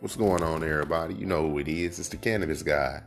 What's 0.02 0.16
going 0.16 0.42
on, 0.42 0.64
everybody? 0.64 1.14
You 1.14 1.28
know 1.28 1.48
who 1.48 1.60
it 1.60 1.68
is. 1.68 2.00
It's 2.00 2.10
the 2.10 2.18
Cannabis 2.18 2.64
God 2.64 3.04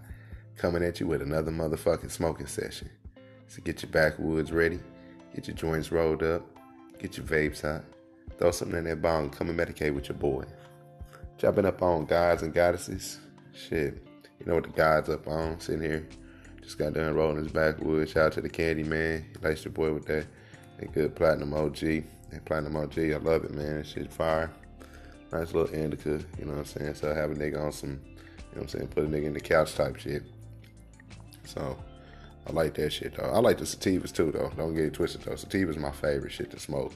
coming 0.56 0.84
at 0.84 1.00
you 1.00 1.08
with 1.08 1.22
another 1.22 1.50
motherfucking 1.50 2.12
smoking 2.12 2.46
session. 2.46 2.88
So 3.48 3.60
get 3.62 3.82
your 3.82 3.90
backwoods 3.90 4.52
ready, 4.52 4.78
get 5.34 5.48
your 5.48 5.56
joints 5.56 5.90
rolled 5.90 6.22
up, 6.22 6.46
get 7.00 7.16
your 7.16 7.26
vapes 7.26 7.62
hot, 7.62 7.82
Throw 8.38 8.52
something 8.52 8.78
in 8.78 8.84
that 8.84 9.02
bong. 9.02 9.30
Come 9.30 9.50
and 9.50 9.58
medicate 9.58 9.92
with 9.92 10.08
your 10.08 10.16
boy. 10.18 10.44
Jumping 11.36 11.66
up 11.66 11.82
on 11.82 12.04
gods 12.04 12.42
and 12.42 12.54
goddesses. 12.54 13.18
Shit. 13.52 14.00
You 14.38 14.46
know 14.46 14.54
what 14.54 14.62
the 14.62 14.70
god's 14.70 15.08
up 15.08 15.26
on? 15.26 15.58
Sitting 15.58 15.82
here. 15.82 16.06
Just 16.62 16.78
got 16.78 16.92
done 16.92 17.12
rolling 17.16 17.42
his 17.42 17.50
backwoods. 17.50 18.12
Shout 18.12 18.26
out 18.26 18.32
to 18.34 18.40
the 18.40 18.48
candy 18.48 18.84
man. 18.84 19.24
He 19.32 19.44
likes 19.44 19.64
your 19.64 19.72
boy 19.72 19.92
with 19.92 20.06
that, 20.06 20.26
that 20.78 20.92
good 20.92 21.16
platinum 21.16 21.54
OG. 21.54 21.80
That 22.30 22.44
platinum 22.44 22.76
OG, 22.76 22.98
I 23.00 23.16
love 23.16 23.42
it, 23.42 23.52
man. 23.52 23.78
That 23.78 23.86
shit 23.88 24.12
fire. 24.12 24.52
Nice 25.34 25.52
little 25.52 25.74
indica, 25.74 26.20
you 26.38 26.44
know 26.44 26.52
what 26.52 26.58
I'm 26.58 26.64
saying? 26.64 26.94
So 26.94 27.10
I 27.10 27.14
have 27.14 27.30
a 27.30 27.34
nigga 27.34 27.60
on 27.60 27.72
some, 27.72 27.90
you 27.90 27.96
know 27.96 28.32
what 28.52 28.62
I'm 28.62 28.68
saying, 28.68 28.88
put 28.88 29.04
a 29.04 29.08
nigga 29.08 29.24
in 29.24 29.34
the 29.34 29.40
couch 29.40 29.74
type 29.74 29.96
shit. 29.96 30.22
So 31.44 31.76
I 32.46 32.52
like 32.52 32.74
that 32.74 32.90
shit 32.90 33.16
though. 33.16 33.30
I 33.30 33.40
like 33.40 33.58
the 33.58 33.64
sativas 33.64 34.14
too 34.14 34.32
though. 34.32 34.50
Don't 34.56 34.74
get 34.74 34.84
it 34.84 34.94
twisted 34.94 35.22
though. 35.22 35.32
Sativa's 35.32 35.76
my 35.76 35.90
favorite 35.90 36.32
shit 36.32 36.50
to 36.52 36.58
smoke 36.58 36.92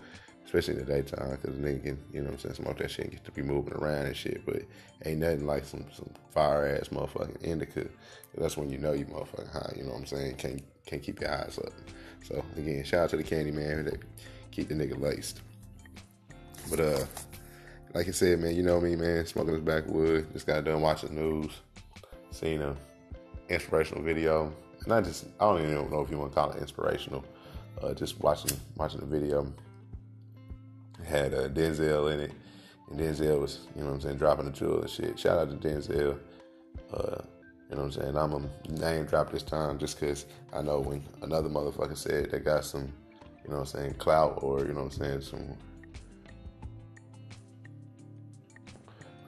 especially 0.48 0.80
in 0.80 0.86
the 0.86 0.92
daytime, 0.92 1.30
because 1.30 1.56
nigga 1.56 1.82
can, 1.82 1.98
you 2.10 2.20
know 2.20 2.30
what 2.30 2.32
I'm 2.32 2.38
saying, 2.38 2.54
smoke 2.54 2.78
that 2.78 2.90
shit 2.90 3.04
and 3.04 3.12
get 3.12 3.24
to 3.26 3.32
be 3.32 3.42
moving 3.42 3.74
around 3.74 4.06
and 4.06 4.16
shit. 4.16 4.46
But 4.46 4.62
ain't 5.04 5.20
nothing 5.20 5.46
like 5.46 5.66
some 5.66 5.84
some 5.92 6.08
fire 6.30 6.66
ass 6.66 6.88
motherfucking 6.88 7.42
indica. 7.42 7.86
That's 8.34 8.56
when 8.56 8.70
you 8.70 8.78
know 8.78 8.94
you 8.94 9.04
motherfucking 9.04 9.52
high. 9.52 9.74
You 9.76 9.84
know 9.84 9.90
what 9.90 9.98
I'm 9.98 10.06
saying? 10.06 10.36
Can't 10.36 10.62
can't 10.86 11.02
keep 11.02 11.20
your 11.20 11.30
eyes 11.30 11.58
up. 11.58 11.72
So 12.24 12.42
again, 12.56 12.82
shout 12.84 13.04
out 13.04 13.10
to 13.10 13.18
the 13.18 13.22
candy 13.22 13.50
man 13.50 13.84
that 13.84 14.00
keep 14.50 14.68
the 14.68 14.74
nigga 14.74 14.98
laced. 14.98 15.42
But 16.70 16.80
uh, 16.80 17.04
like 17.94 18.08
I 18.08 18.10
said, 18.10 18.40
man, 18.40 18.54
you 18.54 18.62
know 18.62 18.80
me, 18.80 18.96
man, 18.96 19.26
smoking 19.26 19.54
this 19.54 19.62
backwood. 19.62 20.32
Just 20.32 20.46
got 20.46 20.64
done 20.64 20.80
watching 20.80 21.14
the 21.14 21.20
news, 21.20 21.52
seen 22.30 22.62
a 22.62 22.76
inspirational 23.48 24.02
video. 24.02 24.52
And 24.84 24.92
I 24.92 25.00
just 25.00 25.26
I 25.40 25.44
don't 25.44 25.62
even 25.62 25.90
know 25.90 26.00
if 26.00 26.10
you 26.10 26.18
want 26.18 26.32
to 26.32 26.34
call 26.34 26.50
it 26.52 26.60
inspirational. 26.60 27.24
Uh, 27.82 27.94
just 27.94 28.20
watching 28.20 28.58
watching 28.76 29.00
the 29.00 29.06
video 29.06 29.52
it 31.00 31.06
had 31.06 31.34
uh, 31.34 31.48
Denzel 31.48 32.12
in 32.12 32.20
it, 32.20 32.32
and 32.90 32.98
Denzel 32.98 33.40
was, 33.40 33.66
you 33.74 33.82
know 33.82 33.88
what 33.88 33.94
I'm 33.94 34.00
saying, 34.00 34.16
dropping 34.16 34.46
the 34.46 34.50
jewel 34.50 34.80
and 34.80 34.90
shit. 34.90 35.18
Shout 35.18 35.38
out 35.38 35.50
to 35.50 35.68
Denzel. 35.68 36.18
Uh, 36.92 37.22
you 37.70 37.76
know 37.76 37.82
what 37.82 37.96
I'm 37.96 38.02
saying? 38.02 38.16
I'm 38.16 38.32
a 38.32 38.72
name 38.80 39.04
drop 39.04 39.30
this 39.30 39.42
time 39.42 39.78
just 39.78 40.00
because 40.00 40.26
I 40.52 40.62
know 40.62 40.80
when 40.80 41.04
another 41.22 41.50
motherfucker 41.50 41.96
said 41.96 42.30
they 42.30 42.38
got 42.38 42.64
some, 42.64 42.92
you 43.44 43.50
know 43.50 43.58
what 43.58 43.74
I'm 43.74 43.80
saying, 43.80 43.94
clout 43.94 44.38
or, 44.42 44.60
you 44.60 44.72
know 44.72 44.84
what 44.84 44.98
I'm 44.98 44.98
saying, 44.98 45.20
some 45.20 45.56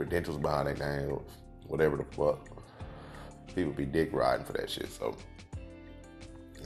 credentials 0.01 0.39
behind 0.39 0.67
that 0.67 0.79
name 0.79 1.21
whatever 1.67 1.99
the 1.99 2.05
fuck. 2.17 2.65
People 3.55 3.73
be 3.73 3.85
dick 3.85 4.09
riding 4.15 4.47
for 4.47 4.55
that 4.55 4.71
shit. 4.71 4.91
So 4.91 5.15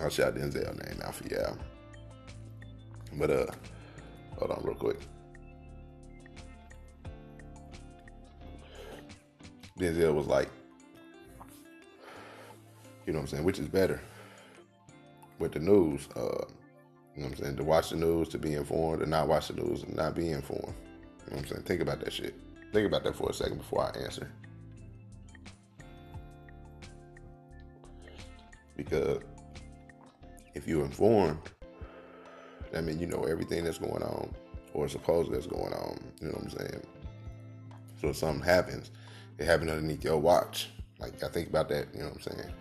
I'll 0.01 0.09
shout 0.09 0.37
Denzel 0.37 0.72
name 0.87 1.03
out 1.03 1.16
for 1.16 1.26
y'all. 1.26 1.59
But 3.14 3.30
uh 3.30 3.47
Hold 4.39 4.51
on, 4.53 4.64
real 4.64 4.76
quick. 4.76 5.01
Denzel 9.80 10.14
was 10.14 10.26
like, 10.26 10.49
you 13.05 13.12
know 13.12 13.18
what 13.18 13.22
I'm 13.22 13.26
saying, 13.26 13.45
which 13.45 13.59
is 13.59 13.66
better 13.66 14.01
with 15.41 15.53
the 15.53 15.59
news. 15.59 16.09
Uh, 16.14 16.20
you 17.16 17.22
know 17.22 17.28
what 17.28 17.32
I'm 17.32 17.37
saying, 17.37 17.57
to 17.57 17.64
watch 17.64 17.91
the 17.91 17.97
news, 17.97 18.28
to 18.28 18.39
be 18.39 18.55
informed, 18.55 19.03
and 19.03 19.11
not 19.11 19.26
watch 19.26 19.49
the 19.49 19.55
news 19.55 19.82
and 19.82 19.97
not 19.97 20.14
be 20.14 20.30
informed. 20.30 20.74
You 21.24 21.30
know 21.30 21.37
what 21.37 21.39
I'm 21.39 21.47
saying? 21.47 21.62
Think 21.62 21.80
about 21.80 21.99
that 22.01 22.12
shit. 22.12 22.35
Think 22.75 22.89
about 22.89 23.05
that 23.05 23.14
for 23.14 23.31
a 23.31 23.33
second 23.33 23.59
before 23.59 23.85
I 23.85 23.97
answer. 24.01 24.29
Because 28.77 29.20
if 30.55 30.66
you're 30.66 30.85
informed, 30.85 31.39
I 32.77 32.81
mean, 32.81 32.99
you 32.99 33.07
know 33.07 33.22
everything 33.22 33.62
that's 33.62 33.79
going 33.79 34.03
on, 34.03 34.35
or 34.72 34.89
suppose 34.89 35.29
that's 35.31 35.47
going 35.47 35.72
on. 35.72 36.01
You 36.20 36.27
know 36.27 36.33
what 36.35 36.43
I'm 36.43 36.51
saying? 36.51 36.87
So 38.01 38.09
if 38.09 38.16
something 38.16 38.45
happens, 38.45 38.91
it 39.39 39.47
happened 39.47 39.70
underneath 39.70 40.03
your 40.03 40.18
watch. 40.18 40.68
Like 40.99 41.22
I 41.22 41.29
think 41.29 41.51
about 41.51 41.68
that. 41.68 41.87
You 41.95 42.01
know 42.01 42.07
what 42.07 42.27
I'm 42.27 42.37
saying? 42.37 42.53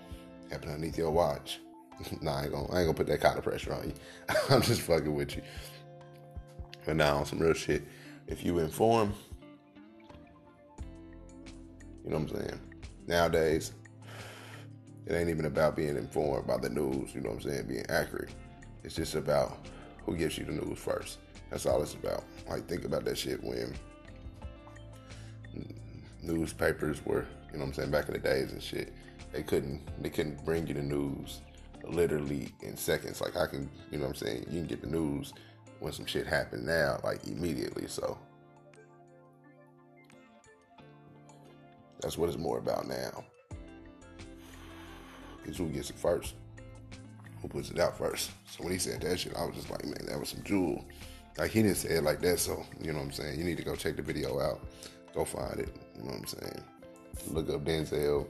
Happened 0.52 0.74
underneath 0.74 0.98
your 1.00 1.10
watch. 1.10 1.60
nah, 2.22 2.36
I 2.36 2.44
ain't 2.44 2.52
gonna 2.52 2.72
I 2.72 2.82
ain't 2.82 2.86
gonna 2.86 2.94
put 2.94 3.08
that 3.08 3.20
kind 3.20 3.40
of 3.40 3.44
pressure 3.44 3.74
on 3.74 3.86
you. 3.86 3.94
I'm 4.52 4.62
just 4.62 4.82
fucking 4.82 5.16
with 5.16 5.36
you. 5.36 5.42
But 6.86 6.98
now 6.98 7.18
on 7.18 7.26
some 7.26 7.40
real 7.40 7.54
shit, 7.54 7.82
if 8.28 8.46
you 8.46 8.60
inform, 8.60 9.16
you 12.04 12.12
know 12.12 12.20
what 12.20 12.32
I'm 12.32 12.42
saying? 12.42 12.60
Nowadays, 13.08 13.74
it 15.06 15.14
ain't 15.14 15.30
even 15.30 15.46
about 15.46 15.76
being 15.76 15.98
informed 15.98 16.48
by 16.48 16.58
the 16.58 16.70
news, 16.70 17.14
you 17.14 17.22
know 17.22 17.32
what 17.32 17.44
I'm 17.44 17.52
saying, 17.52 17.68
being 17.68 17.86
accurate. 17.90 18.32
It's 18.84 18.96
just 18.96 19.16
about 19.16 19.68
who 20.06 20.16
gives 20.16 20.38
you 20.38 20.46
the 20.46 20.52
news 20.52 20.80
first. 20.80 21.20
That's 21.50 21.66
all 21.66 21.82
it's 21.82 21.94
about. 21.94 22.24
Like 22.50 22.68
think 22.68 22.86
about 22.86 23.06
that 23.06 23.18
shit 23.18 23.44
when 23.44 23.76
newspapers 26.22 27.06
were, 27.06 27.26
you 27.52 27.60
know 27.60 27.66
what 27.66 27.68
I'm 27.68 27.74
saying, 27.74 27.92
back 27.92 28.08
in 28.08 28.14
the 28.14 28.20
days 28.20 28.52
and 28.52 28.62
shit. 28.62 28.94
They 29.32 29.44
couldn't 29.44 29.82
they 30.02 30.10
couldn't 30.10 30.44
bring 30.46 30.68
you 30.68 30.74
the 30.76 30.82
news 30.82 31.42
literally 31.86 32.54
in 32.62 32.78
seconds. 32.78 33.22
Like 33.22 33.36
I 33.36 33.48
can, 33.48 33.70
you 33.92 33.98
know 33.98 34.06
what 34.06 34.22
I'm 34.22 34.28
saying, 34.28 34.46
you 34.50 34.60
can 34.60 34.68
get 34.68 34.82
the 34.82 34.88
news 34.88 35.34
when 35.80 35.92
some 35.92 36.06
shit 36.06 36.28
happened 36.28 36.66
now, 36.66 37.00
like 37.04 37.26
immediately. 37.28 37.88
So 37.88 38.18
that's 42.04 42.18
what 42.18 42.30
it's 42.30 42.38
more 42.38 42.60
about 42.60 42.88
now. 42.88 43.24
Is 45.46 45.58
who 45.58 45.70
gets 45.70 45.90
it 45.90 45.98
first. 45.98 46.36
Who 47.42 47.48
puts 47.48 47.72
it 47.72 47.80
out 47.80 47.98
first. 47.98 48.32
So 48.46 48.64
when 48.64 48.74
he 48.74 48.80
said 48.80 49.02
that 49.02 49.20
shit, 49.20 49.36
I 49.36 49.46
was 49.46 49.56
just 49.56 49.70
like, 49.70 49.84
man, 49.86 50.06
that 50.08 50.20
was 50.20 50.30
some 50.30 50.44
jewel. 50.44 50.86
Like 51.38 51.52
he 51.52 51.64
didn't 51.64 51.78
say 51.78 51.96
it 51.96 52.04
like 52.04 52.22
that, 52.22 52.40
so 52.40 52.64
you 52.80 52.92
know 52.92 53.00
what 53.00 53.06
I'm 53.06 53.12
saying? 53.12 53.40
You 53.40 53.44
need 53.44 53.58
to 53.58 53.64
go 53.64 53.76
check 53.76 53.96
the 53.96 54.02
video 54.02 54.40
out. 54.40 54.62
Go 55.16 55.26
find 55.26 55.60
it. 55.60 55.76
You 55.96 56.04
know 56.04 56.12
what 56.12 56.20
I'm 56.20 56.28
saying? 56.28 56.64
Look 57.28 57.50
up 57.50 57.64
Denzel 57.64 58.28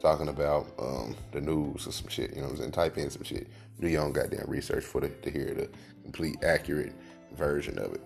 talking 0.00 0.28
about 0.28 0.66
um, 0.78 1.16
the 1.32 1.40
news 1.40 1.86
or 1.86 1.92
some 1.92 2.08
shit. 2.08 2.30
You 2.34 2.42
know 2.42 2.48
what 2.48 2.52
I'm 2.52 2.58
saying? 2.58 2.72
Type 2.72 2.98
in 2.98 3.10
some 3.10 3.24
shit. 3.24 3.48
Do 3.80 3.88
your 3.88 4.02
own 4.02 4.12
goddamn 4.12 4.44
research 4.48 4.84
for 4.84 5.00
the, 5.00 5.08
to 5.08 5.30
hear 5.30 5.54
the 5.54 5.68
complete 6.02 6.42
accurate 6.44 6.94
version 7.36 7.78
of 7.78 7.94
it. 7.94 8.02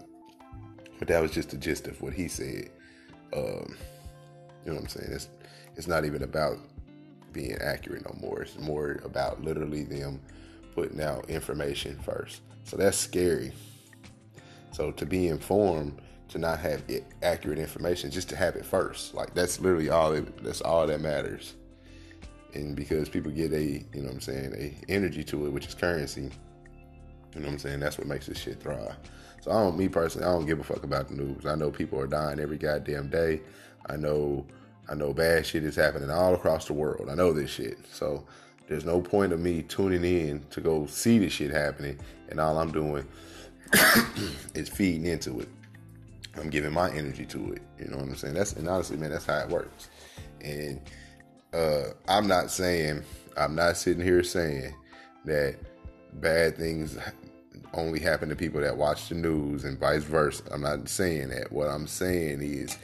But 0.99 1.09
that 1.09 1.21
was 1.21 1.33
just 1.33 1.51
the 1.51 1.57
gist 1.57 1.87
of 1.87 2.01
what 2.01 2.13
he 2.13 2.29
said. 2.29 2.71
Um, 3.35 3.77
you 4.69 4.75
know 4.75 4.81
what 4.81 4.95
I'm 4.95 5.01
saying? 5.01 5.13
It's 5.13 5.29
it's 5.77 5.87
not 5.87 6.05
even 6.05 6.23
about 6.23 6.59
being 7.33 7.57
accurate 7.63 8.05
no 8.05 8.15
more. 8.21 8.43
It's 8.43 8.59
more 8.59 9.01
about 9.03 9.43
literally 9.43 9.85
them 9.85 10.21
putting 10.75 11.01
out 11.01 11.31
information 11.31 11.99
first. 12.01 12.43
So 12.65 12.77
that's 12.77 12.99
scary. 12.99 13.53
So 14.73 14.93
to 14.93 15.07
be 15.07 15.29
informed 15.29 16.03
to 16.29 16.39
not 16.39 16.59
have 16.59 16.83
accurate 17.23 17.59
information, 17.59 18.11
just 18.11 18.29
to 18.29 18.37
have 18.37 18.57
it 18.57 18.67
first. 18.67 19.15
Like 19.15 19.33
that's 19.33 19.59
literally 19.59 19.89
all. 19.89 20.13
It, 20.13 20.45
that's 20.45 20.61
all 20.61 20.87
that 20.87 21.01
matters. 21.01 21.55
And 22.53 22.77
because 22.77 23.09
people 23.09 23.33
get 23.33 23.53
a, 23.55 23.63
you 23.63 23.87
know, 23.95 24.09
what 24.09 24.13
I'm 24.15 24.21
saying, 24.21 24.55
a 24.55 24.93
energy 24.93 25.25
to 25.25 25.47
it, 25.47 25.51
which 25.51 25.67
is 25.67 25.75
currency. 25.75 26.31
You 27.35 27.41
know 27.41 27.47
what 27.47 27.53
I'm 27.53 27.59
saying? 27.59 27.81
That's 27.81 27.97
what 27.97 28.07
makes 28.07 28.27
this 28.27 28.39
shit 28.39 28.61
thrive. 28.61 28.97
So 29.41 29.51
I 29.51 29.55
don't, 29.63 29.79
me 29.79 29.89
personally, 29.89 30.27
I 30.27 30.33
don't 30.33 30.45
give 30.45 30.61
a 30.61 30.65
fuck 30.65 30.83
about 30.85 31.09
the 31.09 31.15
news. 31.15 31.47
I 31.47 31.55
know 31.55 31.71
people 31.71 31.99
are 31.99 32.07
dying 32.07 32.39
every 32.39 32.59
goddamn 32.59 33.09
day. 33.09 33.41
I 33.87 33.97
know, 33.97 34.47
I 34.89 34.95
know 34.95 35.13
bad 35.13 35.47
shit 35.47 35.65
is 35.65 35.77
happening 35.77 36.11
all 36.11 36.35
across 36.35 36.67
the 36.67 36.73
world. 36.73 37.09
I 37.11 37.15
know 37.15 37.33
this 37.33 37.51
shit. 37.51 37.79
So 37.93 38.25
there's 38.69 38.85
no 38.85 39.01
point 39.01 39.33
of 39.33 39.41
me 39.41 39.63
tuning 39.63 40.05
in 40.05 40.45
to 40.51 40.61
go 40.61 40.87
see 40.87 41.19
this 41.19 41.33
shit 41.33 41.51
happening, 41.51 41.99
and 42.31 42.41
all 42.41 42.59
I'm 42.59 42.73
doing 42.73 43.07
is 44.55 44.69
feeding 44.69 45.07
into 45.07 45.41
it. 45.41 45.49
I'm 46.37 46.51
giving 46.51 46.73
my 46.73 46.91
energy 46.91 47.27
to 47.27 47.53
it. 47.53 47.63
You 47.79 47.89
know 47.89 47.97
what 47.97 48.07
I'm 48.07 48.17
saying? 48.17 48.35
That's 48.35 48.53
and 48.53 48.69
honestly, 48.69 48.97
man, 48.97 49.11
that's 49.11 49.27
how 49.27 49.39
it 49.39 49.49
works. 49.49 49.89
And 50.41 50.81
uh, 51.53 51.85
I'm 52.07 52.27
not 52.27 52.51
saying 52.51 53.03
I'm 53.37 53.55
not 53.55 53.77
sitting 53.77 54.03
here 54.03 54.23
saying 54.23 54.75
that 55.25 55.57
bad 56.15 56.57
things 56.57 56.99
only 57.75 58.01
happen 58.01 58.29
to 58.29 58.37
people 58.37 58.61
that 58.61 58.77
watch 58.77 59.09
the 59.09 59.15
news 59.15 59.65
and 59.65 59.79
vice 59.79 60.03
versa. 60.03 60.43
I'm 60.51 60.63
not 60.63 60.89
saying 60.89 61.29
that. 61.31 61.53
What 61.53 61.69
I'm 61.69 61.87
saying 61.87 62.41
is 62.43 62.79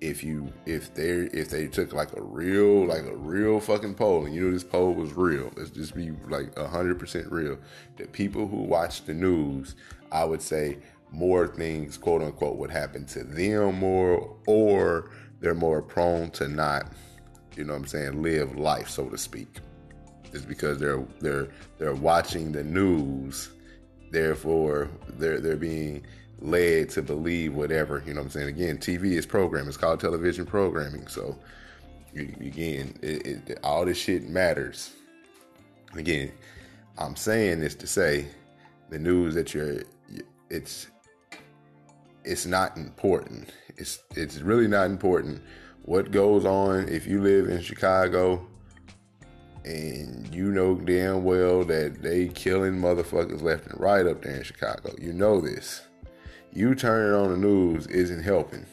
if 0.00 0.22
you 0.22 0.52
if 0.66 0.94
they 0.94 1.10
if 1.32 1.48
they 1.48 1.66
took 1.66 1.92
like 1.92 2.12
a 2.16 2.22
real 2.22 2.86
like 2.86 3.04
a 3.04 3.16
real 3.16 3.58
fucking 3.60 3.94
poll 3.94 4.26
and 4.26 4.34
you 4.34 4.42
know 4.42 4.52
this 4.52 4.62
poll 4.62 4.92
was 4.92 5.14
real 5.14 5.50
let's 5.56 5.70
just 5.70 5.94
be 5.94 6.10
like 6.28 6.54
a 6.58 6.68
hundred 6.68 6.98
percent 6.98 7.30
real 7.32 7.56
the 7.96 8.06
people 8.08 8.46
who 8.46 8.58
watch 8.58 9.06
the 9.06 9.14
news 9.14 9.74
i 10.12 10.22
would 10.22 10.42
say 10.42 10.76
more 11.10 11.46
things, 11.46 11.96
quote 11.96 12.22
unquote, 12.22 12.56
would 12.56 12.70
happen 12.70 13.06
to 13.06 13.24
them 13.24 13.78
more, 13.78 14.36
or 14.46 15.10
they're 15.40 15.54
more 15.54 15.82
prone 15.82 16.30
to 16.30 16.48
not, 16.48 16.92
you 17.56 17.64
know 17.64 17.72
what 17.72 17.80
I'm 17.80 17.86
saying, 17.86 18.22
live 18.22 18.56
life, 18.56 18.88
so 18.88 19.08
to 19.08 19.18
speak. 19.18 19.60
It's 20.32 20.44
because 20.44 20.78
they're 20.78 21.04
they're 21.20 21.48
they're 21.78 21.94
watching 21.94 22.52
the 22.52 22.64
news, 22.64 23.50
therefore 24.10 24.90
they're 25.18 25.40
they're 25.40 25.56
being 25.56 26.04
led 26.40 26.90
to 26.90 27.02
believe 27.02 27.54
whatever, 27.54 28.02
you 28.06 28.14
know 28.14 28.20
what 28.20 28.26
I'm 28.26 28.30
saying? 28.30 28.48
Again, 28.48 28.78
TV 28.78 29.12
is 29.12 29.26
programming, 29.26 29.68
it's 29.68 29.76
called 29.76 30.00
television 30.00 30.46
programming. 30.46 31.06
So 31.08 31.38
again, 32.14 32.98
it, 33.02 33.48
it, 33.48 33.58
all 33.62 33.84
this 33.84 33.98
shit 33.98 34.28
matters. 34.28 34.92
Again, 35.94 36.32
I'm 36.98 37.16
saying 37.16 37.60
this 37.60 37.74
to 37.76 37.86
say 37.86 38.26
the 38.90 38.98
news 38.98 39.34
that 39.34 39.54
you're 39.54 39.82
it's 40.50 40.88
it's 42.24 42.46
not 42.46 42.76
important. 42.76 43.50
It's 43.76 44.00
it's 44.14 44.40
really 44.40 44.68
not 44.68 44.86
important 44.86 45.42
what 45.82 46.10
goes 46.10 46.44
on 46.44 46.88
if 46.88 47.06
you 47.06 47.22
live 47.22 47.48
in 47.48 47.62
Chicago 47.62 48.44
and 49.64 50.32
you 50.34 50.50
know 50.50 50.74
damn 50.74 51.24
well 51.24 51.64
that 51.64 52.02
they 52.02 52.28
killing 52.28 52.74
motherfuckers 52.74 53.42
left 53.42 53.66
and 53.66 53.80
right 53.80 54.06
up 54.06 54.22
there 54.22 54.36
in 54.36 54.42
Chicago. 54.42 54.94
You 55.00 55.12
know 55.12 55.40
this. 55.40 55.82
You 56.56 56.74
turning 56.74 57.12
on 57.12 57.28
the 57.32 57.36
news 57.36 57.86
isn't 57.88 58.22
helping. 58.22 58.64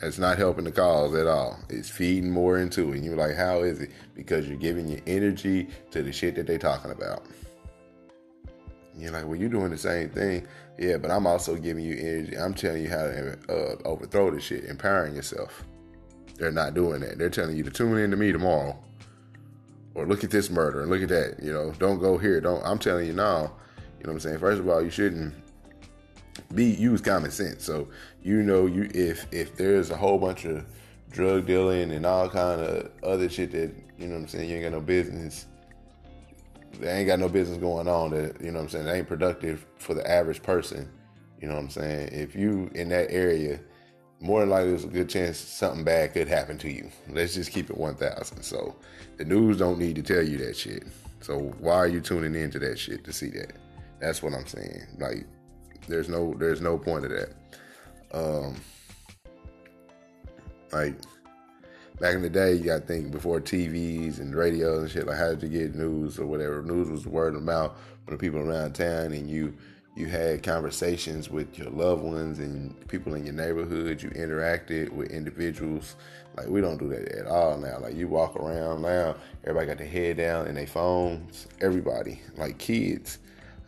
It's 0.00 0.16
not 0.16 0.38
helping 0.38 0.62
the 0.62 0.70
cause 0.70 1.12
at 1.16 1.26
all. 1.26 1.58
It's 1.68 1.90
feeding 1.90 2.30
more 2.30 2.58
into 2.58 2.92
it. 2.92 2.98
And 2.98 3.04
you're 3.04 3.16
like, 3.16 3.34
how 3.34 3.64
is 3.64 3.80
it? 3.80 3.90
Because 4.14 4.46
you're 4.46 4.56
giving 4.56 4.86
your 4.86 5.00
energy 5.08 5.70
to 5.90 6.04
the 6.04 6.12
shit 6.12 6.36
that 6.36 6.46
they're 6.46 6.56
talking 6.56 6.92
about. 6.92 7.26
And 8.92 9.02
you're 9.02 9.10
like, 9.10 9.26
well, 9.26 9.34
you're 9.34 9.48
doing 9.48 9.72
the 9.72 9.76
same 9.76 10.08
thing. 10.08 10.46
Yeah, 10.78 10.98
but 10.98 11.10
I'm 11.10 11.26
also 11.26 11.56
giving 11.56 11.84
you 11.84 11.96
energy. 11.96 12.38
I'm 12.38 12.54
telling 12.54 12.84
you 12.84 12.90
how 12.90 13.02
to 13.02 13.36
uh, 13.48 13.76
overthrow 13.88 14.30
this 14.30 14.44
shit, 14.44 14.66
empowering 14.66 15.16
yourself. 15.16 15.64
They're 16.36 16.52
not 16.52 16.74
doing 16.74 17.00
that. 17.00 17.18
They're 17.18 17.28
telling 17.28 17.56
you 17.56 17.64
to 17.64 17.72
tune 17.72 17.98
in 17.98 18.12
to 18.12 18.16
me 18.16 18.30
tomorrow, 18.30 18.78
or 19.96 20.06
look 20.06 20.22
at 20.22 20.30
this 20.30 20.48
murder 20.48 20.82
and 20.82 20.90
look 20.90 21.02
at 21.02 21.08
that. 21.08 21.42
You 21.42 21.52
know, 21.52 21.72
don't 21.80 21.98
go 21.98 22.18
here. 22.18 22.40
Don't. 22.40 22.64
I'm 22.64 22.78
telling 22.78 23.08
you 23.08 23.14
now. 23.14 23.50
You 24.04 24.08
know 24.08 24.12
what 24.12 24.24
I'm 24.24 24.30
saying? 24.30 24.38
First 24.38 24.60
of 24.60 24.68
all, 24.68 24.82
you 24.82 24.90
shouldn't 24.90 25.32
be 26.54 26.66
use 26.66 27.00
common 27.00 27.30
sense. 27.30 27.64
So 27.64 27.88
you 28.22 28.42
know, 28.42 28.66
you 28.66 28.90
if 28.92 29.26
if 29.32 29.56
there's 29.56 29.90
a 29.90 29.96
whole 29.96 30.18
bunch 30.18 30.44
of 30.44 30.66
drug 31.10 31.46
dealing 31.46 31.90
and 31.90 32.04
all 32.04 32.28
kind 32.28 32.60
of 32.60 32.90
other 33.02 33.30
shit 33.30 33.52
that 33.52 33.74
you 33.98 34.06
know 34.06 34.16
what 34.16 34.20
I'm 34.20 34.28
saying, 34.28 34.50
you 34.50 34.56
ain't 34.56 34.64
got 34.64 34.72
no 34.72 34.80
business 34.82 35.46
they 36.80 36.90
ain't 36.98 37.06
got 37.06 37.18
no 37.18 37.30
business 37.30 37.56
going 37.56 37.88
on 37.88 38.10
that 38.10 38.38
you 38.42 38.50
know 38.50 38.58
what 38.58 38.64
I'm 38.64 38.68
saying 38.68 38.84
they 38.84 38.98
ain't 38.98 39.08
productive 39.08 39.64
for 39.78 39.94
the 39.94 40.06
average 40.06 40.42
person. 40.42 40.86
You 41.40 41.48
know 41.48 41.54
what 41.54 41.62
I'm 41.62 41.70
saying? 41.70 42.10
If 42.12 42.34
you 42.34 42.70
in 42.74 42.90
that 42.90 43.10
area, 43.10 43.58
more 44.20 44.40
than 44.40 44.50
likely 44.50 44.70
there's 44.70 44.84
a 44.84 44.88
good 44.88 45.08
chance 45.08 45.38
something 45.38 45.82
bad 45.82 46.12
could 46.12 46.28
happen 46.28 46.58
to 46.58 46.70
you. 46.70 46.90
Let's 47.08 47.34
just 47.34 47.52
keep 47.52 47.70
it 47.70 47.76
1,000. 47.78 48.42
So 48.42 48.76
the 49.16 49.24
news 49.24 49.56
don't 49.58 49.78
need 49.78 49.96
to 49.96 50.02
tell 50.02 50.22
you 50.22 50.36
that 50.38 50.56
shit. 50.56 50.84
So 51.20 51.38
why 51.58 51.76
are 51.76 51.86
you 51.86 52.00
tuning 52.00 52.34
into 52.34 52.58
that 52.58 52.78
shit 52.78 53.04
to 53.04 53.12
see 53.12 53.28
that? 53.30 53.52
That's 54.00 54.22
what 54.22 54.34
I'm 54.34 54.46
saying. 54.46 54.86
Like 54.98 55.26
there's 55.88 56.08
no 56.08 56.34
there's 56.34 56.60
no 56.60 56.78
point 56.78 57.04
of 57.04 57.10
that. 57.10 57.34
Um 58.12 58.56
like 60.72 60.94
back 62.00 62.14
in 62.14 62.22
the 62.22 62.30
day, 62.30 62.54
you 62.54 62.64
got 62.64 62.82
to 62.82 62.86
think 62.86 63.10
before 63.10 63.40
TVs 63.40 64.18
and 64.18 64.34
radios 64.34 64.82
and 64.82 64.90
shit. 64.90 65.06
Like, 65.06 65.18
how 65.18 65.34
did 65.34 65.42
you 65.42 65.48
get 65.48 65.74
news 65.74 66.18
or 66.18 66.26
whatever? 66.26 66.62
News 66.62 66.90
was 66.90 67.06
word 67.06 67.34
of 67.34 67.42
mouth 67.42 67.72
from 68.04 68.16
the 68.16 68.20
people 68.20 68.40
around 68.40 68.74
town, 68.74 69.12
and 69.12 69.30
you 69.30 69.54
you 69.96 70.06
had 70.06 70.42
conversations 70.42 71.30
with 71.30 71.56
your 71.56 71.70
loved 71.70 72.02
ones 72.02 72.40
and 72.40 72.88
people 72.88 73.14
in 73.14 73.24
your 73.24 73.34
neighborhood. 73.34 74.02
You 74.02 74.10
interacted 74.10 74.90
with 74.90 75.12
individuals. 75.12 75.94
Like 76.36 76.48
we 76.48 76.60
don't 76.60 76.78
do 76.78 76.88
that 76.88 77.12
at 77.12 77.26
all 77.26 77.56
now. 77.56 77.78
Like 77.78 77.94
you 77.94 78.08
walk 78.08 78.34
around 78.34 78.82
now, 78.82 79.14
everybody 79.44 79.66
got 79.66 79.78
their 79.78 79.86
head 79.86 80.16
down 80.16 80.48
in 80.48 80.56
their 80.56 80.66
phones. 80.66 81.46
Everybody, 81.60 82.20
like 82.36 82.58
kids. 82.58 83.18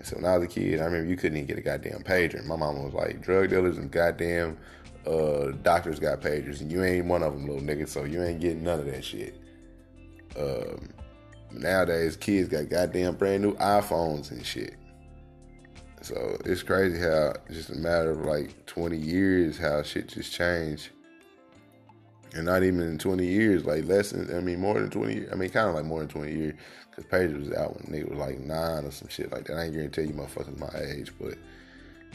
So 0.03 0.17
when 0.17 0.25
I 0.25 0.37
was 0.37 0.45
a 0.45 0.49
kid, 0.49 0.81
I 0.81 0.85
remember 0.85 1.09
you 1.09 1.17
couldn't 1.17 1.39
even 1.39 1.47
get 1.47 1.59
a 1.59 1.63
goddamn 1.63 2.03
pager. 2.03 2.45
My 2.45 2.57
mom 2.57 2.83
was 2.85 2.95
like, 2.95 3.23
drug 3.23 3.51
dealers 3.51 3.79
and 3.79 3.91
goddamn 3.91 4.59
uh, 5.07 5.53
doctors 5.63 5.99
got 5.99 6.21
pagers, 6.21 6.61
and 6.61 6.71
you 6.71 6.85
ain't 6.85 7.07
one 7.07 7.23
of 7.23 7.33
them, 7.33 7.47
little 7.47 7.63
nigga. 7.63 7.89
So 7.89 8.05
you 8.05 8.23
ain't 8.23 8.41
getting 8.41 8.63
none 8.63 8.81
of 8.81 8.87
that 8.87 9.05
shit. 9.05 9.41
Um, 10.39 10.91
nowadays, 11.51 12.17
kids 12.17 12.49
got 12.49 12.69
goddamn 12.69 13.15
brand 13.17 13.43
new 13.43 13.55
iPhones 13.55 14.31
and 14.31 14.45
shit. 14.45 14.75
So 16.03 16.37
it's 16.45 16.63
crazy 16.63 17.01
how 17.01 17.33
just 17.51 17.71
a 17.71 17.75
matter 17.75 18.11
of 18.11 18.21
like 18.21 18.67
20 18.67 18.97
years, 18.97 19.59
how 19.59 19.83
shit 19.83 20.09
just 20.09 20.33
changed. 20.33 20.91
and 22.35 22.45
not 22.45 22.63
even 22.63 22.81
in 22.83 22.99
20 22.99 23.25
years, 23.27 23.65
like 23.65 23.87
less 23.87 24.11
than, 24.11 24.37
I 24.37 24.41
mean, 24.41 24.61
more 24.61 24.79
than 24.79 24.91
20 24.91 25.15
years. 25.15 25.33
I 25.33 25.37
mean, 25.37 25.49
kind 25.51 25.69
of 25.69 25.75
like 25.75 25.85
more 25.85 26.01
than 26.01 26.09
20 26.09 26.33
years, 26.33 26.55
because 26.97 27.11
Paige 27.11 27.37
was 27.37 27.53
out 27.53 27.75
when 27.75 27.93
nigga 27.93 28.09
was 28.09 28.19
like 28.19 28.41
nine 28.41 28.85
or 28.85 28.91
some 28.91 29.09
shit 29.09 29.31
like 29.31 29.45
that. 29.47 29.57
I 29.57 29.65
ain't 29.65 29.75
gonna 29.75 29.89
tell 29.89 30.05
you 30.05 30.15
motherfuckers 30.15 30.59
my 30.59 30.81
age, 30.81 31.13
but 31.21 31.35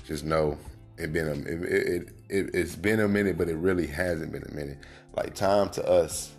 just 0.05 0.23
know 0.23 0.57
it 0.97 1.13
been 1.13 1.27
a, 1.27 1.33
it, 1.33 1.63
it, 1.63 2.09
it, 2.29 2.55
it's 2.55 2.75
been 2.75 2.99
a 3.01 3.07
minute, 3.07 3.37
but 3.37 3.47
it 3.47 3.55
really 3.55 3.87
hasn't 3.87 4.31
been 4.31 4.43
a 4.43 4.53
minute. 4.53 4.79
Like 5.15 5.35
time 5.35 5.69
to 5.71 5.87
us, 5.87 6.31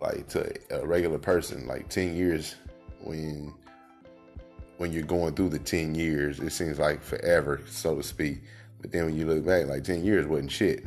like 0.00 0.28
to 0.28 0.52
a 0.70 0.84
regular 0.86 1.18
person, 1.18 1.66
like 1.66 1.88
10 1.88 2.16
years 2.16 2.56
when 3.00 3.54
when 4.78 4.92
you're 4.92 5.02
going 5.04 5.34
through 5.34 5.50
the 5.50 5.58
10 5.58 5.94
years, 5.94 6.40
it 6.40 6.50
seems 6.50 6.78
like 6.78 7.02
forever, 7.02 7.60
so 7.68 7.94
to 7.94 8.02
speak. 8.02 8.40
But 8.80 8.90
then 8.90 9.04
when 9.04 9.16
you 9.16 9.26
look 9.26 9.44
back, 9.44 9.66
like 9.66 9.84
10 9.84 10.04
years 10.04 10.26
wasn't 10.26 10.50
shit. 10.50 10.86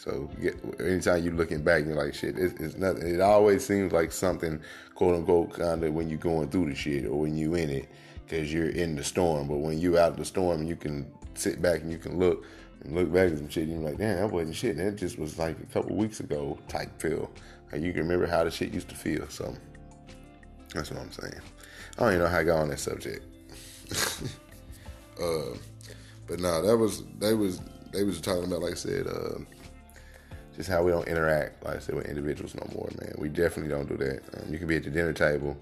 So 0.00 0.30
anytime 0.78 1.22
you're 1.22 1.34
looking 1.34 1.62
back, 1.62 1.84
you're 1.84 1.94
like, 1.94 2.14
shit, 2.14 2.38
it's, 2.38 2.58
it's, 2.58 2.76
nothing. 2.78 3.06
It 3.06 3.20
always 3.20 3.66
seems 3.66 3.92
like 3.92 4.12
something, 4.12 4.58
quote 4.94 5.14
unquote, 5.14 5.52
kind 5.52 5.84
of 5.84 5.92
when 5.92 6.08
you're 6.08 6.16
going 6.16 6.48
through 6.48 6.70
the 6.70 6.74
shit 6.74 7.04
or 7.04 7.20
when 7.20 7.36
you're 7.36 7.58
in 7.58 7.68
it, 7.68 7.86
because 8.24 8.50
you're 8.50 8.70
in 8.70 8.96
the 8.96 9.04
storm. 9.04 9.46
But 9.46 9.58
when 9.58 9.78
you 9.78 9.98
out 9.98 10.12
of 10.12 10.16
the 10.16 10.24
storm, 10.24 10.62
you 10.62 10.74
can 10.74 11.06
sit 11.34 11.60
back 11.60 11.82
and 11.82 11.92
you 11.92 11.98
can 11.98 12.18
look 12.18 12.46
and 12.82 12.94
look 12.94 13.12
back 13.12 13.30
at 13.30 13.36
some 13.36 13.50
shit, 13.50 13.64
and 13.68 13.72
you're 13.72 13.90
like, 13.90 13.98
damn, 13.98 14.16
that 14.16 14.30
wasn't 14.30 14.56
shit. 14.56 14.78
That 14.78 14.96
just 14.96 15.18
was 15.18 15.38
like 15.38 15.60
a 15.60 15.66
couple 15.66 15.94
weeks 15.94 16.20
ago 16.20 16.58
type 16.66 16.98
feel. 16.98 17.30
Like 17.70 17.82
you 17.82 17.92
can 17.92 18.00
remember 18.00 18.26
how 18.26 18.42
the 18.42 18.50
shit 18.50 18.72
used 18.72 18.88
to 18.88 18.94
feel. 18.94 19.28
So 19.28 19.54
that's 20.72 20.90
what 20.90 20.98
I'm 20.98 21.12
saying. 21.12 21.42
I 21.98 22.00
don't 22.00 22.12
even 22.12 22.20
know 22.20 22.30
how 22.30 22.38
I 22.38 22.44
got 22.44 22.60
on 22.60 22.68
that 22.70 22.80
subject. 22.80 23.22
uh, 25.22 25.58
but 26.26 26.40
no, 26.40 26.62
that 26.62 26.74
was 26.74 27.02
they 27.18 27.34
was 27.34 27.60
they 27.92 28.02
was 28.02 28.18
talking 28.22 28.44
about 28.44 28.62
like 28.62 28.72
I 28.72 28.76
said, 28.76 29.06
uh, 29.06 29.40
just 30.60 30.68
how 30.68 30.82
we 30.82 30.92
don't 30.92 31.08
interact, 31.08 31.64
like 31.64 31.76
I 31.76 31.78
said, 31.78 31.94
with 31.94 32.04
individuals 32.04 32.54
no 32.54 32.66
more, 32.74 32.90
man. 33.00 33.14
We 33.16 33.30
definitely 33.30 33.70
don't 33.70 33.88
do 33.88 33.96
that. 33.96 34.20
Um, 34.34 34.52
you 34.52 34.58
can 34.58 34.68
be 34.68 34.76
at 34.76 34.84
the 34.84 34.90
dinner 34.90 35.14
table 35.14 35.56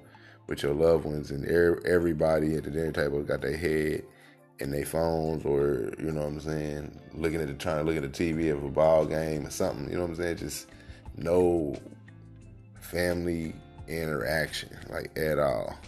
with 0.49 0.65
your 0.65 0.75
loved 0.75 1.05
ones, 1.05 1.31
and 1.31 1.47
everybody 1.87 2.57
at 2.57 2.65
the 2.65 2.71
dinner 2.71 2.91
table 2.91 3.23
got 3.23 3.41
their 3.41 3.57
head 3.57 4.03
in 4.59 4.73
their 4.73 4.85
phones, 4.85 5.45
or 5.45 5.95
you 6.01 6.11
know 6.11 6.23
what 6.23 6.27
I'm 6.27 6.41
saying, 6.41 7.01
looking 7.15 7.41
at 7.41 7.47
the 7.47 7.55
trying 7.55 7.79
to 7.79 7.85
look 7.85 8.03
at 8.03 8.13
the 8.13 8.35
TV 8.35 8.53
of 8.53 8.65
a 8.65 8.69
ball 8.69 9.07
game 9.07 9.47
or 9.47 9.51
something. 9.51 9.89
You 9.89 9.99
know 9.99 10.03
what 10.03 10.11
I'm 10.11 10.17
saying? 10.17 10.39
Just 10.39 10.67
no 11.17 11.77
family 12.81 13.55
interaction, 13.87 14.77
like 14.91 15.17
at 15.17 15.39
all. 15.39 15.79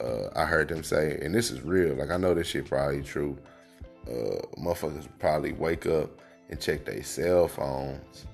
Uh, 0.00 0.28
I 0.36 0.44
heard 0.44 0.68
them 0.68 0.84
say, 0.84 1.18
and 1.22 1.34
this 1.34 1.50
is 1.50 1.60
real. 1.62 1.96
Like 1.96 2.12
I 2.12 2.18
know 2.18 2.34
this 2.34 2.46
shit 2.46 2.68
probably 2.68 3.02
true. 3.02 3.36
Uh, 4.06 4.46
motherfuckers 4.60 5.08
probably 5.18 5.54
wake 5.54 5.86
up 5.86 6.20
and 6.50 6.60
check 6.60 6.84
their 6.84 7.02
cell 7.02 7.48
phones 7.48 8.26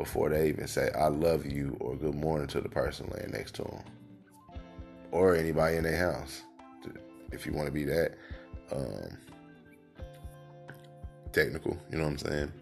before 0.00 0.30
they 0.30 0.48
even 0.48 0.66
say 0.66 0.90
"I 0.98 1.08
love 1.08 1.44
you" 1.44 1.76
or 1.78 1.94
"Good 1.94 2.14
morning" 2.14 2.48
to 2.48 2.62
the 2.62 2.70
person 2.70 3.12
laying 3.14 3.32
next 3.32 3.54
to 3.56 3.62
them, 3.64 3.82
or 5.10 5.36
anybody 5.36 5.76
in 5.76 5.84
their 5.84 6.12
house. 6.12 6.40
If 7.32 7.44
you 7.44 7.52
want 7.52 7.66
to 7.66 7.72
be 7.72 7.84
that 7.84 8.14
um, 8.72 9.18
technical, 11.32 11.76
you 11.92 11.98
know 11.98 12.04
what 12.04 12.12
I'm 12.12 12.18
saying? 12.18 12.52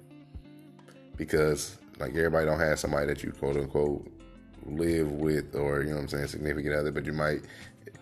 Because 1.17 1.79
like 2.01 2.11
everybody 2.11 2.45
don't 2.45 2.59
have 2.59 2.81
somebody 2.81 3.07
that 3.07 3.23
you 3.23 3.31
quote 3.31 3.57
unquote 3.57 4.11
live 4.67 5.13
with 5.13 5.55
or 5.55 5.83
you 5.83 5.91
know 5.91 5.95
what 5.95 6.03
I'm 6.03 6.09
saying 6.09 6.27
significant 6.27 6.75
other, 6.75 6.91
but 6.91 7.07
you 7.07 7.13
might 7.13 7.43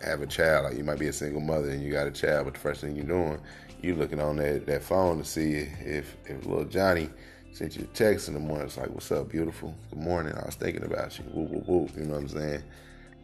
have 0.03 0.23
a 0.23 0.27
child. 0.27 0.65
Like 0.65 0.77
you 0.77 0.83
might 0.83 0.99
be 0.99 1.09
a 1.09 1.13
single 1.13 1.41
mother 1.41 1.69
and 1.69 1.83
you 1.83 1.91
got 1.91 2.07
a 2.07 2.11
child, 2.11 2.45
but 2.45 2.55
the 2.55 2.59
first 2.59 2.81
thing 2.81 2.95
you're 2.95 3.05
doing, 3.05 3.39
you 3.83 3.93
looking 3.93 4.19
on 4.19 4.37
that, 4.37 4.65
that 4.65 4.81
phone 4.81 5.19
to 5.19 5.23
see 5.23 5.67
if 5.85 6.17
if 6.25 6.43
little 6.47 6.65
Johnny 6.65 7.11
sent 7.57 7.75
you 7.75 7.83
a 7.83 7.87
text 7.95 8.27
in 8.27 8.35
the 8.35 8.39
morning. 8.39 8.67
It's 8.67 8.77
like, 8.77 8.89
"What's 8.89 9.11
up, 9.11 9.29
beautiful? 9.29 9.75
Good 9.89 9.99
morning. 9.99 10.33
I 10.33 10.45
was 10.45 10.55
thinking 10.55 10.83
about 10.83 11.17
you." 11.17 11.25
Whoop 11.25 11.49
whoop 11.49 11.67
whoop. 11.67 11.97
You 11.97 12.03
know 12.03 12.13
what 12.13 12.21
I'm 12.21 12.27
saying? 12.29 12.63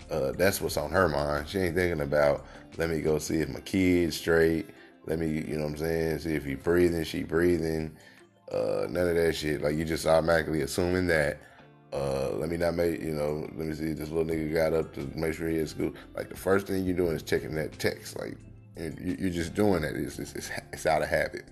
Uh, 0.09 0.31
that's 0.31 0.59
what's 0.59 0.77
on 0.77 0.89
her 0.91 1.07
mind. 1.07 1.47
She 1.47 1.59
ain't 1.59 1.75
thinking 1.75 2.01
about 2.01 2.45
let 2.77 2.89
me 2.89 3.01
go 3.01 3.19
see 3.19 3.37
if 3.37 3.49
my 3.49 3.59
kid's 3.61 4.17
straight. 4.17 4.69
Let 5.05 5.19
me, 5.19 5.27
you 5.27 5.57
know 5.57 5.63
what 5.63 5.71
I'm 5.71 5.77
saying, 5.77 6.19
see 6.19 6.33
if 6.33 6.45
he 6.45 6.55
breathing, 6.55 7.03
she 7.03 7.23
breathing. 7.23 7.95
Uh, 8.51 8.87
none 8.89 9.07
of 9.07 9.15
that 9.15 9.35
shit. 9.35 9.61
Like 9.61 9.75
you 9.75 9.85
just 9.85 10.05
automatically 10.05 10.61
assuming 10.61 11.07
that 11.07 11.39
uh, 11.93 12.31
let 12.33 12.49
me 12.49 12.57
not 12.57 12.73
make, 12.73 13.01
you 13.01 13.13
know, 13.13 13.47
let 13.55 13.67
me 13.67 13.73
see, 13.75 13.93
this 13.93 14.09
little 14.09 14.25
nigga 14.25 14.51
got 14.51 14.73
up 14.73 14.93
to 14.95 15.01
make 15.15 15.35
sure 15.35 15.47
he 15.47 15.59
at 15.59 15.69
school. 15.69 15.93
Like, 16.15 16.27
the 16.29 16.35
first 16.35 16.65
thing 16.65 16.85
you're 16.85 16.97
doing 16.97 17.15
is 17.15 17.21
checking 17.21 17.53
that 17.55 17.77
text. 17.77 18.17
Like, 18.17 18.35
and 18.75 18.97
you're 19.19 19.29
just 19.29 19.53
doing 19.53 19.83
that. 19.83 19.95
It's, 19.95 20.17
it's, 20.17 20.33
it's 20.73 20.85
out 20.87 21.03
of 21.03 21.09
habit. 21.09 21.45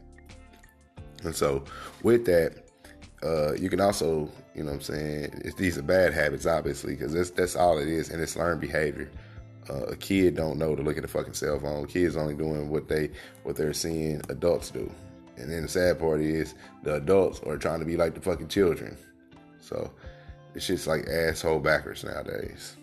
And 1.24 1.36
so, 1.36 1.64
with 2.02 2.26
that, 2.26 2.71
uh, 3.24 3.54
you 3.54 3.70
can 3.70 3.80
also, 3.80 4.30
you 4.56 4.64
know 4.64 4.72
what 4.72 4.76
I'm 4.76 4.82
saying, 4.82 5.54
these 5.58 5.78
are 5.78 5.84
bad 5.84 6.14
habits, 6.14 6.46
obviously, 6.46 6.96
because 6.96 7.14
that's, 7.14 7.30
that's 7.30 7.56
all 7.56 7.78
it 7.78 7.88
is, 7.88 8.10
and 8.10 8.22
it's 8.22 8.36
learned 8.36 8.62
behavior. 8.62 9.12
Uh, 9.70 9.84
a 9.84 9.96
kid 9.96 10.36
don't 10.36 10.58
know 10.58 10.76
to 10.76 10.82
look 10.82 10.98
at 10.98 11.04
a 11.04 11.08
fucking 11.08 11.34
cell 11.34 11.60
phone. 11.60 11.86
Kids 11.86 12.18
only 12.18 12.34
doing 12.34 12.70
what 12.70 12.88
they 12.88 13.12
what 13.44 13.56
they're 13.56 13.74
seeing 13.74 14.20
adults 14.30 14.72
do. 14.72 14.92
And 15.38 15.52
then 15.52 15.62
the 15.62 15.68
sad 15.68 16.00
part 16.00 16.20
is 16.20 16.56
the 16.84 16.96
adults 16.96 17.40
are 17.42 17.58
trying 17.58 17.80
to 17.80 17.86
be 17.86 17.96
like 17.96 18.16
the 18.16 18.22
fucking 18.22 18.48
children. 18.48 18.98
So 19.60 19.92
it's 20.56 20.66
just 20.66 20.88
like 20.88 21.08
asshole 21.08 21.60
backers 21.60 22.04
nowadays. 22.04 22.76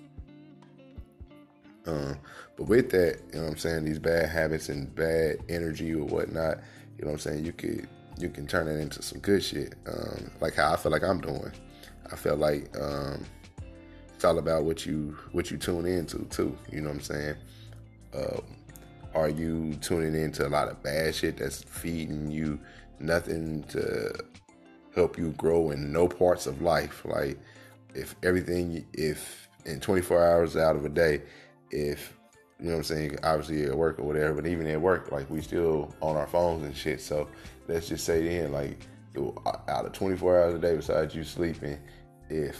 Um, 1.86 2.18
but 2.56 2.68
with 2.68 2.90
that, 2.90 3.20
you 3.32 3.38
know 3.38 3.46
what 3.46 3.52
I'm 3.52 3.58
saying, 3.58 3.84
these 3.84 3.98
bad 3.98 4.28
habits 4.28 4.68
and 4.68 4.94
bad 4.94 5.38
energy 5.48 5.94
or 5.94 6.04
whatnot, 6.04 6.58
you 6.96 7.04
know 7.04 7.12
what 7.12 7.12
I'm 7.14 7.18
saying, 7.18 7.44
you 7.44 7.52
could 7.52 7.88
you 8.18 8.28
can 8.28 8.46
turn 8.46 8.68
it 8.68 8.80
into 8.80 9.02
some 9.02 9.18
good 9.20 9.42
shit. 9.42 9.74
Um, 9.86 10.30
like 10.40 10.54
how 10.54 10.72
I 10.72 10.76
feel 10.76 10.92
like 10.92 11.02
I'm 11.02 11.20
doing. 11.20 11.52
I 12.10 12.16
feel 12.16 12.36
like 12.36 12.74
um, 12.78 13.24
it's 14.14 14.24
all 14.24 14.38
about 14.38 14.64
what 14.64 14.86
you 14.86 15.16
what 15.32 15.50
you 15.50 15.56
tune 15.56 15.86
into 15.86 16.24
too. 16.30 16.56
You 16.72 16.80
know 16.80 16.88
what 16.88 16.96
I'm 16.96 17.02
saying? 17.02 17.34
Uh, 18.14 18.40
are 19.14 19.28
you 19.28 19.74
tuning 19.80 20.14
into 20.14 20.46
a 20.46 20.50
lot 20.50 20.68
of 20.68 20.82
bad 20.82 21.14
shit 21.14 21.38
that's 21.38 21.62
feeding 21.62 22.30
you 22.30 22.58
nothing 23.00 23.62
to 23.64 24.12
help 24.94 25.18
you 25.18 25.30
grow 25.32 25.70
in 25.70 25.92
no 25.92 26.08
parts 26.08 26.46
of 26.46 26.62
life? 26.62 27.04
Like 27.04 27.38
if 27.94 28.14
everything, 28.22 28.86
if 28.92 29.48
in 29.64 29.80
24 29.80 30.26
hours 30.26 30.56
out 30.56 30.76
of 30.76 30.84
a 30.84 30.88
day, 30.88 31.22
if 31.70 32.14
you 32.58 32.66
know 32.66 32.72
what 32.72 32.78
I'm 32.78 32.84
saying, 32.84 33.18
obviously 33.22 33.64
at 33.64 33.76
work 33.76 33.98
or 33.98 34.02
whatever, 34.02 34.34
but 34.34 34.46
even 34.46 34.66
at 34.66 34.80
work, 34.80 35.12
like 35.12 35.30
we 35.30 35.40
still 35.40 35.94
on 36.02 36.16
our 36.16 36.26
phones 36.26 36.64
and 36.64 36.76
shit. 36.76 37.00
So 37.00 37.28
let's 37.68 37.88
just 37.88 38.04
say 38.04 38.26
then, 38.26 38.52
like 38.52 38.78
uh, 39.16 39.52
out 39.68 39.86
of 39.86 39.92
24 39.92 40.42
hours 40.42 40.54
a 40.54 40.58
day, 40.58 40.74
besides 40.74 41.14
you 41.14 41.22
sleeping, 41.22 41.78
if 42.28 42.58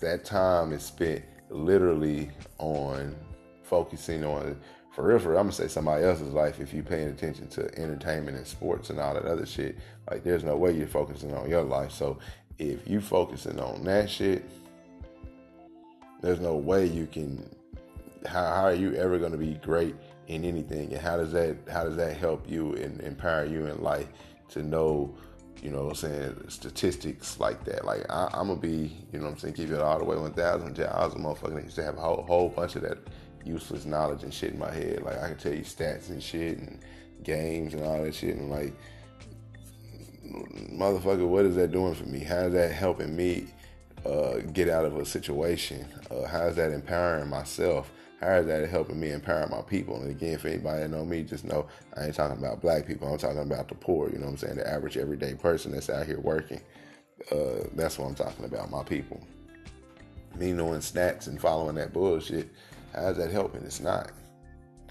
that 0.00 0.24
time 0.24 0.72
is 0.72 0.82
spent 0.82 1.22
literally 1.50 2.30
on 2.58 3.14
focusing 3.62 4.24
on 4.24 4.56
for 4.96 5.06
real, 5.06 5.18
for 5.18 5.30
real, 5.30 5.38
I'm 5.40 5.44
gonna 5.44 5.52
say 5.52 5.68
somebody 5.68 6.04
else's 6.04 6.32
life. 6.32 6.58
If 6.58 6.72
you're 6.72 6.82
paying 6.82 7.08
attention 7.08 7.48
to 7.48 7.64
entertainment 7.78 8.38
and 8.38 8.46
sports 8.46 8.88
and 8.88 8.98
all 8.98 9.12
that 9.12 9.26
other 9.26 9.44
shit, 9.44 9.76
like 10.10 10.24
there's 10.24 10.42
no 10.42 10.56
way 10.56 10.72
you're 10.72 10.86
focusing 10.86 11.34
on 11.34 11.50
your 11.50 11.64
life. 11.64 11.92
So 11.92 12.18
if 12.58 12.88
you 12.88 13.02
focusing 13.02 13.60
on 13.60 13.84
that 13.84 14.08
shit, 14.08 14.48
there's 16.22 16.40
no 16.40 16.56
way 16.56 16.86
you 16.86 17.06
can. 17.06 17.46
How, 18.24 18.54
how 18.54 18.62
are 18.62 18.74
you 18.74 18.94
ever 18.94 19.18
to 19.18 19.36
be 19.36 19.60
great 19.62 19.94
in 20.28 20.46
anything? 20.46 20.94
And 20.94 21.02
how 21.02 21.18
does 21.18 21.30
that 21.32 21.58
how 21.70 21.84
does 21.84 21.96
that 21.96 22.16
help 22.16 22.50
you 22.50 22.72
and 22.76 22.98
empower 23.02 23.44
you 23.44 23.66
in 23.66 23.82
life 23.82 24.08
to 24.50 24.62
know, 24.62 25.14
you 25.62 25.70
know, 25.70 25.84
what 25.84 25.90
I'm 25.90 25.94
saying 26.10 26.44
statistics 26.48 27.40
like 27.40 27.64
that? 27.64 27.84
Like 27.84 28.04
I, 28.10 28.28
am 28.34 28.48
gonna 28.48 28.56
be, 28.56 28.96
you 29.12 29.18
know, 29.18 29.26
what 29.26 29.32
I'm 29.32 29.38
saying, 29.38 29.54
give 29.54 29.72
it 29.72 29.80
all 29.80 29.98
the 29.98 30.04
way 30.04 30.16
one 30.16 30.32
thousand. 30.32 30.78
I 30.80 31.04
was 31.04 31.14
a 31.14 31.18
motherfucker 31.18 31.54
that 31.54 31.64
used 31.64 31.76
to 31.76 31.84
have 31.84 31.96
a 31.96 32.00
whole, 32.00 32.24
whole 32.26 32.48
bunch 32.48 32.76
of 32.76 32.82
that 32.82 32.98
useless 33.44 33.84
knowledge 33.84 34.22
and 34.22 34.34
shit 34.34 34.52
in 34.52 34.58
my 34.58 34.72
head. 34.72 35.02
Like 35.02 35.22
I 35.22 35.28
can 35.28 35.36
tell 35.36 35.54
you 35.54 35.62
stats 35.62 36.10
and 36.10 36.22
shit 36.22 36.58
and 36.58 36.80
games 37.22 37.74
and 37.74 37.82
all 37.84 38.02
that 38.02 38.14
shit 38.14 38.36
and 38.36 38.50
like 38.50 38.74
motherfucker, 40.72 41.26
what 41.26 41.44
is 41.44 41.56
that 41.56 41.72
doing 41.72 41.94
for 41.94 42.04
me? 42.04 42.20
How 42.20 42.46
is 42.46 42.52
that 42.54 42.72
helping 42.72 43.14
me 43.16 43.46
uh, 44.04 44.38
get 44.52 44.68
out 44.68 44.84
of 44.84 44.96
a 44.96 45.04
situation? 45.04 45.86
Uh, 46.10 46.26
how 46.26 46.46
is 46.46 46.56
that 46.56 46.72
empowering 46.72 47.28
myself? 47.28 47.90
How 48.20 48.36
is 48.36 48.46
that 48.46 48.68
helping 48.70 48.98
me 48.98 49.10
empower 49.12 49.46
my 49.48 49.60
people? 49.60 50.00
And 50.00 50.10
again, 50.10 50.38
for 50.38 50.48
anybody 50.48 50.80
that 50.80 50.90
know 50.90 51.04
me, 51.04 51.22
just 51.22 51.44
know 51.44 51.66
I 51.96 52.06
ain't 52.06 52.14
talking 52.14 52.38
about 52.38 52.62
black 52.62 52.86
people. 52.86 53.08
I'm 53.08 53.18
talking 53.18 53.42
about 53.42 53.68
the 53.68 53.74
poor. 53.74 54.08
You 54.08 54.18
know 54.18 54.24
what 54.24 54.32
I'm 54.32 54.36
saying? 54.38 54.56
The 54.56 54.68
average 54.68 54.96
everyday 54.96 55.34
person 55.34 55.72
that's 55.72 55.90
out 55.90 56.06
here 56.06 56.20
working. 56.20 56.60
Uh, 57.30 57.64
that's 57.74 57.98
what 57.98 58.06
I'm 58.06 58.14
talking 58.14 58.46
about. 58.46 58.70
My 58.70 58.82
people. 58.82 59.20
Me 60.36 60.52
knowing 60.52 60.80
stats 60.80 61.26
and 61.26 61.40
following 61.40 61.74
that 61.76 61.92
bullshit. 61.92 62.48
How 62.94 63.08
is 63.08 63.18
that 63.18 63.30
helping? 63.30 63.62
It's 63.64 63.80
not. 63.80 64.12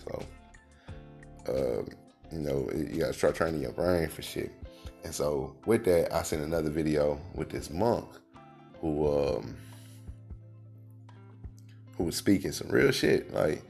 So, 0.04 0.24
uh, 1.48 1.84
you 2.32 2.40
know, 2.40 2.70
you 2.74 3.00
gotta 3.00 3.14
start 3.14 3.36
training 3.36 3.62
your 3.62 3.72
brain 3.72 4.08
for 4.08 4.22
shit. 4.22 4.52
And 5.04 5.14
so 5.14 5.56
with 5.66 5.84
that, 5.86 6.14
I 6.14 6.22
sent 6.24 6.44
another 6.44 6.70
video 6.70 7.20
with 7.34 7.50
this 7.50 7.70
monk 7.70 8.08
who 8.82 9.08
um 9.08 9.56
who 11.98 12.06
was 12.06 12.16
speaking 12.16 12.52
some 12.52 12.70
real 12.70 12.92
shit. 12.92 13.34
Like 13.34 13.64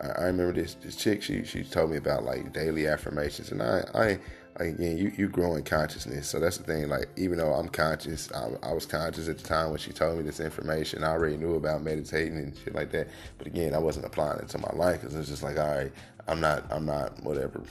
I, 0.00 0.08
I 0.08 0.24
remember 0.24 0.52
this 0.52 0.74
this 0.74 0.96
chick, 0.96 1.22
she 1.22 1.44
she 1.44 1.64
told 1.64 1.90
me 1.90 1.96
about 1.96 2.24
like 2.24 2.52
daily 2.52 2.86
affirmations, 2.86 3.52
and 3.52 3.62
I 3.62 3.84
I 3.94 4.18
again, 4.56 4.96
you 4.96 5.12
you 5.16 5.28
grow 5.28 5.56
in 5.56 5.64
consciousness. 5.64 6.28
So 6.28 6.40
that's 6.40 6.58
the 6.58 6.64
thing. 6.64 6.88
Like 6.88 7.08
even 7.16 7.38
though 7.38 7.52
I'm 7.52 7.68
conscious, 7.68 8.30
I, 8.32 8.50
I, 8.68 8.72
was 8.72 8.86
conscious 8.86 9.28
at 9.28 9.38
the 9.38 9.44
time 9.44 9.70
when 9.70 9.78
she 9.78 9.92
told 9.92 10.16
me 10.16 10.22
this 10.22 10.40
information. 10.40 11.04
I 11.04 11.08
already 11.08 11.36
knew 11.36 11.54
about 11.54 11.82
meditating 11.82 12.38
and 12.38 12.56
shit 12.56 12.74
like 12.74 12.90
that. 12.92 13.08
But 13.38 13.46
again, 13.46 13.74
I 13.74 13.78
wasn't 13.78 14.06
applying 14.06 14.40
it 14.40 14.48
to 14.50 14.58
my 14.58 14.70
life 14.74 15.00
because 15.00 15.14
it's 15.14 15.28
just 15.28 15.42
like, 15.42 15.58
all 15.58 15.74
right, 15.74 15.92
I'm 16.28 16.40
not, 16.40 16.64
I'm 16.70 16.86
not, 16.86 17.22
whatever. 17.22 17.62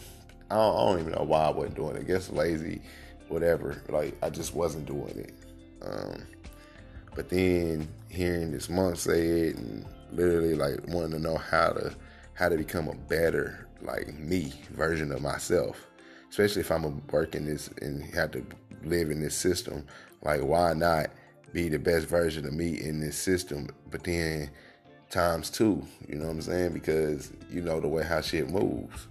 I 0.52 0.56
don't, 0.56 0.76
I 0.76 0.80
don't 0.80 1.00
even 1.00 1.12
know 1.14 1.24
why 1.24 1.46
I 1.46 1.52
wasn't 1.52 1.76
doing 1.76 1.96
it. 1.96 2.02
I 2.02 2.04
guess 2.04 2.30
lazy, 2.30 2.82
whatever. 3.30 3.82
Like 3.90 4.16
I 4.22 4.30
just 4.30 4.54
wasn't 4.54 4.86
doing 4.86 5.18
it. 5.18 5.34
Um, 5.82 6.24
but 7.16 7.30
then 7.30 7.88
hearing 8.14 8.52
this 8.52 8.70
monk 8.70 8.96
say 8.96 9.28
it 9.28 9.56
and 9.56 9.86
literally 10.12 10.54
like 10.54 10.80
wanting 10.88 11.12
to 11.12 11.20
know 11.20 11.38
how 11.38 11.70
to 11.70 11.94
how 12.34 12.48
to 12.50 12.58
become 12.58 12.88
a 12.88 12.96
better 12.96 13.68
like 13.82 14.08
me 14.20 14.54
version 14.72 15.12
of 15.12 15.22
myself 15.22 15.88
especially 16.34 16.62
if 16.62 16.72
I'm 16.72 17.06
working 17.12 17.44
in 17.44 17.48
this 17.48 17.68
and 17.84 18.04
have 18.16 18.32
to 18.32 18.44
live 18.84 19.12
in 19.12 19.22
this 19.22 19.36
system. 19.36 19.86
Like, 20.24 20.42
why 20.42 20.74
not 20.74 21.12
be 21.52 21.70
the 21.70 21.78
best 21.78 22.08
version 22.08 22.48
of 22.48 22.54
me 22.54 22.82
in 22.82 23.00
this 23.00 23.16
system? 23.16 23.70
But 23.92 24.04
then 24.04 24.50
times 25.12 25.52
two, 25.52 25.86
you 26.08 26.16
know 26.16 26.26
what 26.26 26.32
I'm 26.32 26.42
saying? 26.42 26.74
Because 26.74 27.32
you 27.52 27.62
know 27.62 27.80
the 27.80 27.88
way 27.88 28.04
how 28.04 28.22
shit 28.22 28.50
moves. 28.50 29.08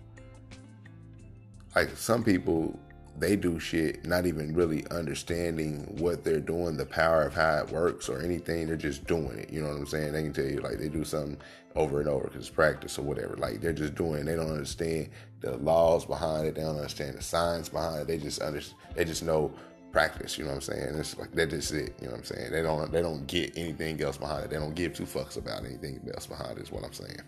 Like 1.76 1.96
some 1.96 2.24
people, 2.24 2.76
they 3.18 3.36
do 3.36 3.58
shit 3.58 4.04
not 4.06 4.26
even 4.26 4.54
really 4.54 4.86
understanding 4.90 5.96
what 5.98 6.24
they're 6.24 6.40
doing, 6.40 6.76
the 6.76 6.86
power 6.86 7.22
of 7.22 7.34
how 7.34 7.58
it 7.58 7.70
works 7.70 8.08
or 8.08 8.22
anything. 8.22 8.66
They're 8.66 8.76
just 8.76 9.06
doing 9.06 9.38
it. 9.38 9.50
You 9.50 9.62
know 9.62 9.68
what 9.68 9.76
I'm 9.76 9.86
saying? 9.86 10.12
They 10.12 10.22
can 10.22 10.32
tell 10.32 10.46
you 10.46 10.60
like 10.60 10.78
they 10.78 10.88
do 10.88 11.04
something 11.04 11.36
over 11.74 12.00
and 12.00 12.08
over 12.08 12.24
because 12.24 12.40
it's 12.40 12.50
practice 12.50 12.98
or 12.98 13.02
whatever. 13.02 13.36
Like 13.36 13.60
they're 13.60 13.72
just 13.72 13.94
doing. 13.94 14.24
They 14.24 14.34
don't 14.34 14.50
understand 14.50 15.10
the 15.40 15.56
laws 15.58 16.04
behind 16.04 16.46
it. 16.46 16.54
They 16.54 16.62
don't 16.62 16.76
understand 16.76 17.16
the 17.16 17.22
science 17.22 17.68
behind 17.68 18.02
it. 18.02 18.06
They 18.08 18.18
just 18.18 18.40
under, 18.42 18.60
They 18.94 19.04
just 19.04 19.22
know 19.22 19.52
practice. 19.92 20.38
You 20.38 20.44
know 20.44 20.50
what 20.50 20.68
I'm 20.68 20.74
saying? 20.74 20.94
It's 20.98 21.16
like 21.18 21.32
that 21.32 21.50
just 21.50 21.72
it. 21.72 21.94
You 22.00 22.06
know 22.06 22.12
what 22.12 22.20
I'm 22.20 22.24
saying? 22.24 22.52
They 22.52 22.62
don't. 22.62 22.90
They 22.90 23.02
don't 23.02 23.26
get 23.26 23.56
anything 23.56 24.00
else 24.02 24.16
behind 24.16 24.44
it. 24.44 24.50
They 24.50 24.56
don't 24.56 24.74
give 24.74 24.94
two 24.94 25.04
fucks 25.04 25.36
about 25.36 25.64
anything 25.64 26.00
else 26.14 26.26
behind 26.26 26.58
it. 26.58 26.62
Is 26.62 26.72
what 26.72 26.84
I'm 26.84 26.92
saying. 26.92 27.20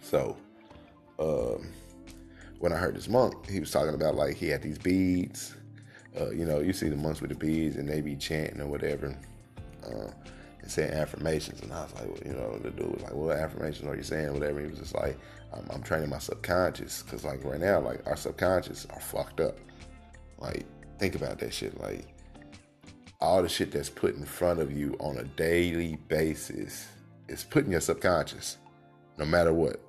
So, 0.00 0.36
um, 1.18 1.68
when 2.60 2.72
I 2.74 2.76
heard 2.76 2.94
this 2.94 3.08
monk, 3.08 3.48
he 3.48 3.58
was 3.58 3.70
talking 3.70 3.94
about 3.94 4.14
like 4.14 4.36
he 4.36 4.48
had 4.48 4.62
these 4.62 4.78
beads. 4.78 5.56
Uh, 6.18 6.30
you 6.30 6.44
know, 6.44 6.60
you 6.60 6.72
see 6.72 6.88
the 6.88 6.96
monks 6.96 7.20
with 7.20 7.30
the 7.30 7.36
beads 7.36 7.76
and 7.76 7.88
they 7.88 8.00
be 8.00 8.16
chanting 8.16 8.60
or 8.60 8.66
whatever. 8.66 9.16
Uh, 9.84 10.10
and 10.60 10.70
saying 10.70 10.92
affirmations. 10.92 11.62
And 11.62 11.72
I 11.72 11.82
was 11.84 11.94
like, 11.94 12.06
well, 12.06 12.18
you 12.24 12.32
know, 12.32 12.58
the 12.58 12.70
dude 12.70 12.92
was 12.92 13.02
like, 13.02 13.14
what 13.14 13.36
affirmations 13.36 13.88
are 13.88 13.96
you 13.96 14.02
saying? 14.02 14.34
Whatever. 14.34 14.60
He 14.60 14.66
was 14.66 14.78
just 14.78 14.94
like, 14.94 15.18
I'm, 15.54 15.66
I'm 15.70 15.82
training 15.82 16.10
my 16.10 16.18
subconscious. 16.18 17.02
Cause 17.02 17.24
like 17.24 17.42
right 17.44 17.60
now, 17.60 17.80
like 17.80 18.06
our 18.06 18.16
subconscious 18.16 18.86
are 18.90 19.00
fucked 19.00 19.40
up. 19.40 19.56
Like, 20.38 20.66
think 20.98 21.14
about 21.14 21.38
that 21.38 21.54
shit. 21.54 21.80
Like, 21.80 22.06
all 23.22 23.42
the 23.42 23.48
shit 23.48 23.72
that's 23.72 23.88
put 23.90 24.16
in 24.16 24.24
front 24.24 24.60
of 24.60 24.70
you 24.72 24.96
on 25.00 25.16
a 25.16 25.24
daily 25.24 25.96
basis 26.08 26.88
is 27.28 27.44
putting 27.44 27.72
your 27.72 27.80
subconscious, 27.80 28.58
no 29.16 29.24
matter 29.24 29.54
what. 29.54 29.80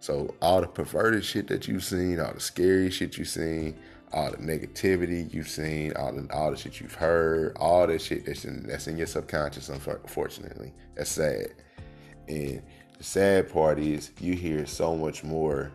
So 0.00 0.34
all 0.40 0.60
the 0.60 0.68
perverted 0.68 1.24
shit 1.24 1.48
that 1.48 1.66
you've 1.66 1.84
seen, 1.84 2.20
all 2.20 2.32
the 2.32 2.40
scary 2.40 2.90
shit 2.90 3.18
you've 3.18 3.28
seen, 3.28 3.76
all 4.12 4.30
the 4.30 4.36
negativity 4.38 5.32
you've 5.32 5.48
seen, 5.48 5.92
all 5.96 6.12
the 6.12 6.32
all 6.32 6.50
the 6.50 6.56
shit 6.56 6.80
you've 6.80 6.94
heard, 6.94 7.56
all 7.56 7.86
that 7.86 8.00
shit 8.00 8.24
that's 8.24 8.44
in 8.44 8.66
that's 8.66 8.86
in 8.86 8.96
your 8.96 9.06
subconscious. 9.06 9.68
Unfortunately, 9.68 10.72
that's 10.94 11.10
sad. 11.10 11.52
And 12.28 12.62
the 12.96 13.04
sad 13.04 13.52
part 13.52 13.78
is 13.78 14.12
you 14.20 14.34
hear 14.34 14.66
so 14.66 14.96
much 14.96 15.24
more 15.24 15.72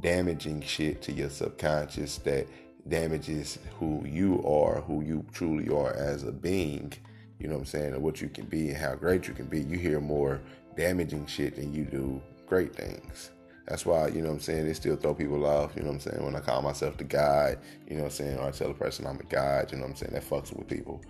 damaging 0.00 0.60
shit 0.62 1.02
to 1.02 1.12
your 1.12 1.30
subconscious 1.30 2.18
that 2.18 2.46
damages 2.88 3.58
who 3.78 4.04
you 4.06 4.42
are, 4.46 4.80
who 4.80 5.02
you 5.02 5.24
truly 5.32 5.68
are 5.68 5.92
as 5.94 6.24
a 6.24 6.32
being. 6.32 6.92
You 7.38 7.48
know 7.48 7.54
what 7.54 7.60
I'm 7.60 7.66
saying, 7.66 7.94
and 7.94 8.02
what 8.02 8.20
you 8.20 8.28
can 8.28 8.46
be 8.46 8.70
and 8.70 8.76
how 8.76 8.94
great 8.96 9.28
you 9.28 9.34
can 9.34 9.46
be. 9.46 9.60
You 9.60 9.78
hear 9.78 10.00
more 10.00 10.40
damaging 10.76 11.26
shit 11.26 11.56
than 11.56 11.72
you 11.72 11.84
do 11.84 12.20
great 12.46 12.74
things. 12.74 13.30
That's 13.68 13.84
why, 13.84 14.08
you 14.08 14.22
know 14.22 14.28
what 14.28 14.36
I'm 14.36 14.40
saying, 14.40 14.66
they 14.66 14.72
still 14.72 14.96
throw 14.96 15.14
people 15.14 15.44
off, 15.44 15.76
you 15.76 15.82
know 15.82 15.88
what 15.88 15.96
I'm 15.96 16.00
saying, 16.00 16.24
when 16.24 16.34
I 16.34 16.40
call 16.40 16.62
myself 16.62 16.96
the 16.96 17.04
guide, 17.04 17.58
you 17.86 17.96
know 17.96 18.04
what 18.04 18.12
I'm 18.12 18.16
saying, 18.16 18.38
or 18.38 18.48
I 18.48 18.50
tell 18.50 18.70
a 18.70 18.74
person 18.74 19.06
I'm 19.06 19.20
a 19.20 19.24
guide, 19.24 19.70
you 19.70 19.76
know 19.76 19.82
what 19.82 19.90
I'm 19.90 19.96
saying, 19.96 20.14
that 20.14 20.24
fucks 20.24 20.56
with 20.56 20.68
people. 20.68 21.02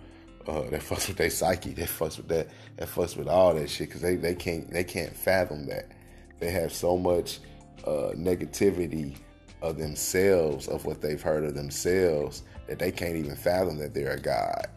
Uh, 0.45 0.61
that 0.69 0.81
fucks 0.81 1.07
with 1.07 1.15
their 1.15 1.29
psyche, 1.29 1.71
that 1.71 1.87
fucks 1.87 2.17
with 2.17 2.27
that, 2.27 2.49
that 2.75 2.89
fucks 2.89 3.15
with 3.15 3.29
all 3.29 3.53
that 3.53 3.69
shit, 3.69 3.87
because 3.87 4.01
they, 4.01 4.17
they 4.17 4.35
can't 4.35 4.69
they 4.71 4.83
can't 4.83 5.15
fathom 5.15 5.67
that. 5.67 5.91
They 6.39 6.51
have 6.51 6.73
so 6.73 6.97
much 6.97 7.39
uh, 7.85 8.11
negativity 8.15 9.15
of 9.61 9.77
themselves, 9.77 10.67
of 10.67 10.83
what 10.85 11.01
they've 11.01 11.21
heard 11.21 11.45
of 11.45 11.55
themselves, 11.55 12.43
that 12.67 12.77
they 12.77 12.91
can't 12.91 13.15
even 13.15 13.37
fathom 13.37 13.77
that 13.77 13.93
they're 13.93 14.11
a 14.11 14.19
god. 14.19 14.67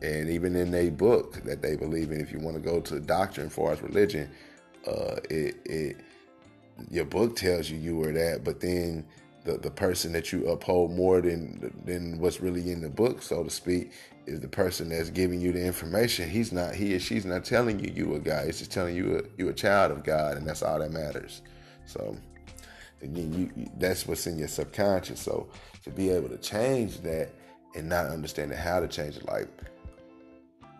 And 0.00 0.30
even 0.30 0.56
in 0.56 0.74
a 0.74 0.88
book 0.88 1.42
that 1.44 1.60
they 1.60 1.76
believe 1.76 2.12
in, 2.12 2.20
if 2.20 2.32
you 2.32 2.40
want 2.40 2.56
to 2.56 2.62
go 2.62 2.80
to 2.80 2.94
the 2.94 3.00
doctrine 3.00 3.50
for 3.50 3.72
as 3.72 3.82
religion, 3.82 4.30
uh, 4.86 5.16
it 5.30 5.56
it 5.64 5.96
your 6.90 7.04
book 7.04 7.36
tells 7.36 7.70
you 7.70 7.78
you 7.78 7.96
were 7.96 8.12
that, 8.12 8.44
but 8.44 8.60
then 8.60 9.06
the 9.44 9.58
the 9.58 9.70
person 9.70 10.12
that 10.12 10.32
you 10.32 10.48
uphold 10.48 10.92
more 10.92 11.20
than 11.20 11.72
than 11.84 12.18
what's 12.18 12.40
really 12.40 12.70
in 12.70 12.80
the 12.80 12.88
book, 12.88 13.22
so 13.22 13.42
to 13.42 13.50
speak, 13.50 13.92
is 14.26 14.40
the 14.40 14.48
person 14.48 14.88
that's 14.88 15.10
giving 15.10 15.40
you 15.40 15.52
the 15.52 15.64
information. 15.64 16.28
He's 16.28 16.52
not 16.52 16.74
he 16.74 16.94
or 16.94 17.00
she's 17.00 17.24
not 17.24 17.44
telling 17.44 17.80
you 17.80 17.92
you 17.94 18.14
a 18.14 18.18
guy. 18.20 18.42
It's 18.42 18.58
just 18.58 18.72
telling 18.72 18.96
you 18.96 19.18
a, 19.18 19.22
you 19.40 19.48
a 19.48 19.52
child 19.52 19.92
of 19.92 20.04
God, 20.04 20.36
and 20.36 20.46
that's 20.46 20.62
all 20.62 20.78
that 20.78 20.92
matters. 20.92 21.42
So 21.86 22.16
again, 23.02 23.32
you, 23.56 23.70
that's 23.78 24.06
what's 24.06 24.26
in 24.26 24.38
your 24.38 24.48
subconscious. 24.48 25.20
So 25.20 25.48
to 25.84 25.90
be 25.90 26.10
able 26.10 26.28
to 26.28 26.38
change 26.38 27.00
that 27.00 27.30
and 27.74 27.88
not 27.88 28.06
understanding 28.06 28.56
how 28.56 28.80
to 28.80 28.88
change 28.88 29.16
it, 29.16 29.26
like 29.26 29.48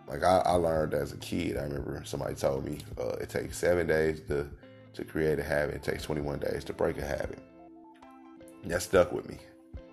like 0.07 0.23
I, 0.23 0.39
I, 0.39 0.53
learned 0.53 0.93
as 0.93 1.13
a 1.13 1.17
kid, 1.17 1.57
I 1.57 1.63
remember 1.63 2.01
somebody 2.05 2.35
told 2.35 2.65
me 2.65 2.79
uh, 2.99 3.15
it 3.21 3.29
takes 3.29 3.57
seven 3.57 3.87
days 3.87 4.21
to 4.27 4.47
to 4.93 5.03
create 5.03 5.39
a 5.39 5.43
habit. 5.43 5.75
It 5.75 5.83
takes 5.83 6.03
21 6.03 6.39
days 6.39 6.63
to 6.65 6.73
break 6.73 6.97
a 6.97 7.05
habit. 7.05 7.39
And 8.61 8.71
that 8.71 8.81
stuck 8.81 9.11
with 9.11 9.27
me. 9.27 9.37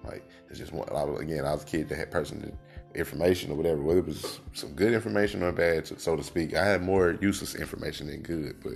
Like 0.05 0.29
it's 0.49 0.59
just 0.59 0.73
one. 0.73 0.89
I 0.91 1.05
was, 1.05 1.21
again, 1.21 1.45
I 1.45 1.53
was 1.53 1.63
a 1.63 1.67
kid 1.67 1.89
that 1.89 1.97
had 1.97 2.11
person 2.11 2.57
information 2.95 3.53
or 3.53 3.55
whatever, 3.55 3.83
whether 3.83 4.01
it 4.01 4.07
was 4.07 4.41
some 4.53 4.73
good 4.73 4.93
information 4.93 5.43
or 5.43 5.53
bad, 5.53 5.87
so 6.01 6.17
to 6.17 6.23
speak. 6.23 6.55
I 6.55 6.65
had 6.65 6.83
more 6.83 7.17
useless 7.21 7.55
information 7.55 8.09
than 8.09 8.23
good, 8.23 8.57
but 8.63 8.75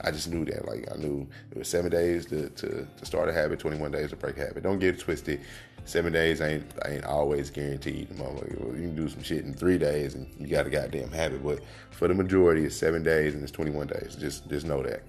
I 0.00 0.10
just 0.10 0.28
knew 0.28 0.44
that. 0.46 0.66
Like 0.66 0.88
I 0.92 0.96
knew 0.96 1.26
it 1.50 1.58
was 1.58 1.68
seven 1.68 1.90
days 1.90 2.26
to, 2.26 2.48
to, 2.50 2.86
to 2.96 3.06
start 3.06 3.28
a 3.28 3.32
habit, 3.32 3.58
21 3.58 3.90
days 3.92 4.10
to 4.10 4.16
break 4.16 4.36
a 4.38 4.46
habit. 4.46 4.62
Don't 4.62 4.78
get 4.78 4.94
it 4.94 5.00
twisted. 5.00 5.40
Seven 5.86 6.12
days 6.12 6.40
ain't 6.40 6.64
ain't 6.86 7.04
always 7.04 7.50
guaranteed. 7.50 8.08
You 8.10 8.72
can 8.72 8.96
do 8.96 9.08
some 9.08 9.22
shit 9.22 9.44
in 9.44 9.52
three 9.52 9.76
days 9.76 10.14
and 10.14 10.32
you 10.38 10.46
got 10.46 10.66
a 10.66 10.70
goddamn 10.70 11.10
habit. 11.10 11.42
But 11.42 11.60
for 11.90 12.08
the 12.08 12.14
majority, 12.14 12.64
it's 12.64 12.76
seven 12.76 13.02
days 13.02 13.34
and 13.34 13.42
it's 13.42 13.52
21 13.52 13.88
days. 13.88 14.16
Just 14.16 14.48
just 14.48 14.66
know 14.66 14.82
that. 14.82 15.02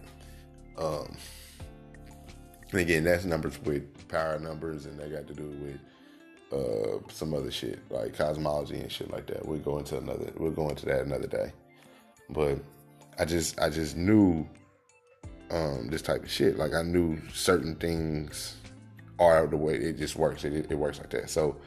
Um, 0.77 1.15
and 2.71 2.81
again, 2.81 3.05
that's 3.05 3.23
numbers 3.23 3.57
with 3.61 4.07
power 4.09 4.37
numbers, 4.37 4.85
and 4.85 4.99
they 4.99 5.09
got 5.09 5.27
to 5.27 5.33
do 5.33 5.47
with 5.61 5.79
uh, 6.51 6.99
some 7.09 7.33
other 7.33 7.51
shit 7.51 7.79
like 7.89 8.17
cosmology 8.17 8.77
and 8.77 8.91
shit 8.91 9.09
like 9.11 9.27
that. 9.27 9.45
We'll 9.45 9.59
go 9.59 9.77
into 9.77 9.97
another. 9.97 10.31
We'll 10.35 10.51
go 10.51 10.67
into 10.69 10.85
that 10.87 11.05
another 11.05 11.27
day. 11.27 11.53
But 12.29 12.59
I 13.17 13.23
just 13.23 13.59
I 13.61 13.69
just 13.69 13.95
knew 13.95 14.45
um, 15.51 15.87
this 15.89 16.01
type 16.01 16.23
of 16.23 16.29
shit. 16.29 16.57
Like 16.57 16.73
I 16.73 16.81
knew 16.81 17.17
certain 17.29 17.75
things 17.75 18.57
are 19.19 19.47
the 19.47 19.57
way 19.57 19.75
it 19.75 19.97
just 19.97 20.15
works. 20.15 20.43
It, 20.43 20.71
it 20.71 20.75
works 20.75 20.99
like 20.99 21.09
that. 21.11 21.29
So 21.29 21.57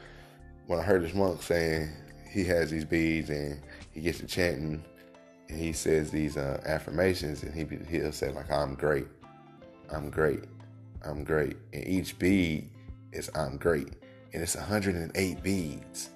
when 0.67 0.79
I 0.79 0.83
heard 0.83 1.03
this 1.03 1.13
monk 1.13 1.41
saying 1.41 1.89
he 2.29 2.43
has 2.45 2.69
these 2.69 2.85
beads 2.85 3.29
and 3.29 3.59
he 3.91 4.01
gets 4.01 4.19
to 4.19 4.27
chanting 4.27 4.83
and 5.49 5.59
he 5.59 5.73
says 5.73 6.11
these 6.11 6.37
uh, 6.37 6.61
affirmations 6.65 7.43
and 7.43 7.53
he 7.53 7.65
he'll 7.89 8.11
say 8.11 8.31
like 8.31 8.51
I'm 8.51 8.75
great, 8.75 9.07
I'm 9.91 10.09
great, 10.09 10.43
I'm 11.03 11.23
great, 11.23 11.57
and 11.73 11.87
each 11.87 12.19
bead 12.19 12.69
is 13.11 13.31
I'm 13.33 13.57
great, 13.57 13.93
and 14.33 14.43
it's 14.43 14.55
108 14.55 15.43
beads. 15.43 16.09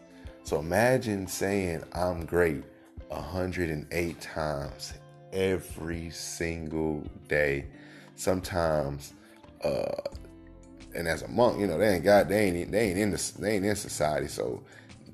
So 0.43 0.59
imagine 0.59 1.25
saying 1.25 1.83
I'm 1.93 2.25
great 2.25 2.63
108 3.07 4.21
times 4.21 4.93
every 5.31 6.09
single 6.09 7.03
day. 7.27 7.65
Sometimes, 8.15 9.13
uh, 9.63 10.01
and 10.95 11.07
as 11.07 11.21
a 11.21 11.27
monk, 11.27 11.59
you 11.59 11.67
know, 11.67 11.77
they 11.77 11.95
ain't 11.95 12.03
got 12.03 12.29
they 12.29 12.45
ain't 12.47 12.71
they 12.71 12.89
ain't 12.89 12.99
in 12.99 13.11
the 13.11 13.31
they 13.39 13.55
ain't 13.55 13.65
in 13.65 13.75
society, 13.75 14.27
so 14.27 14.61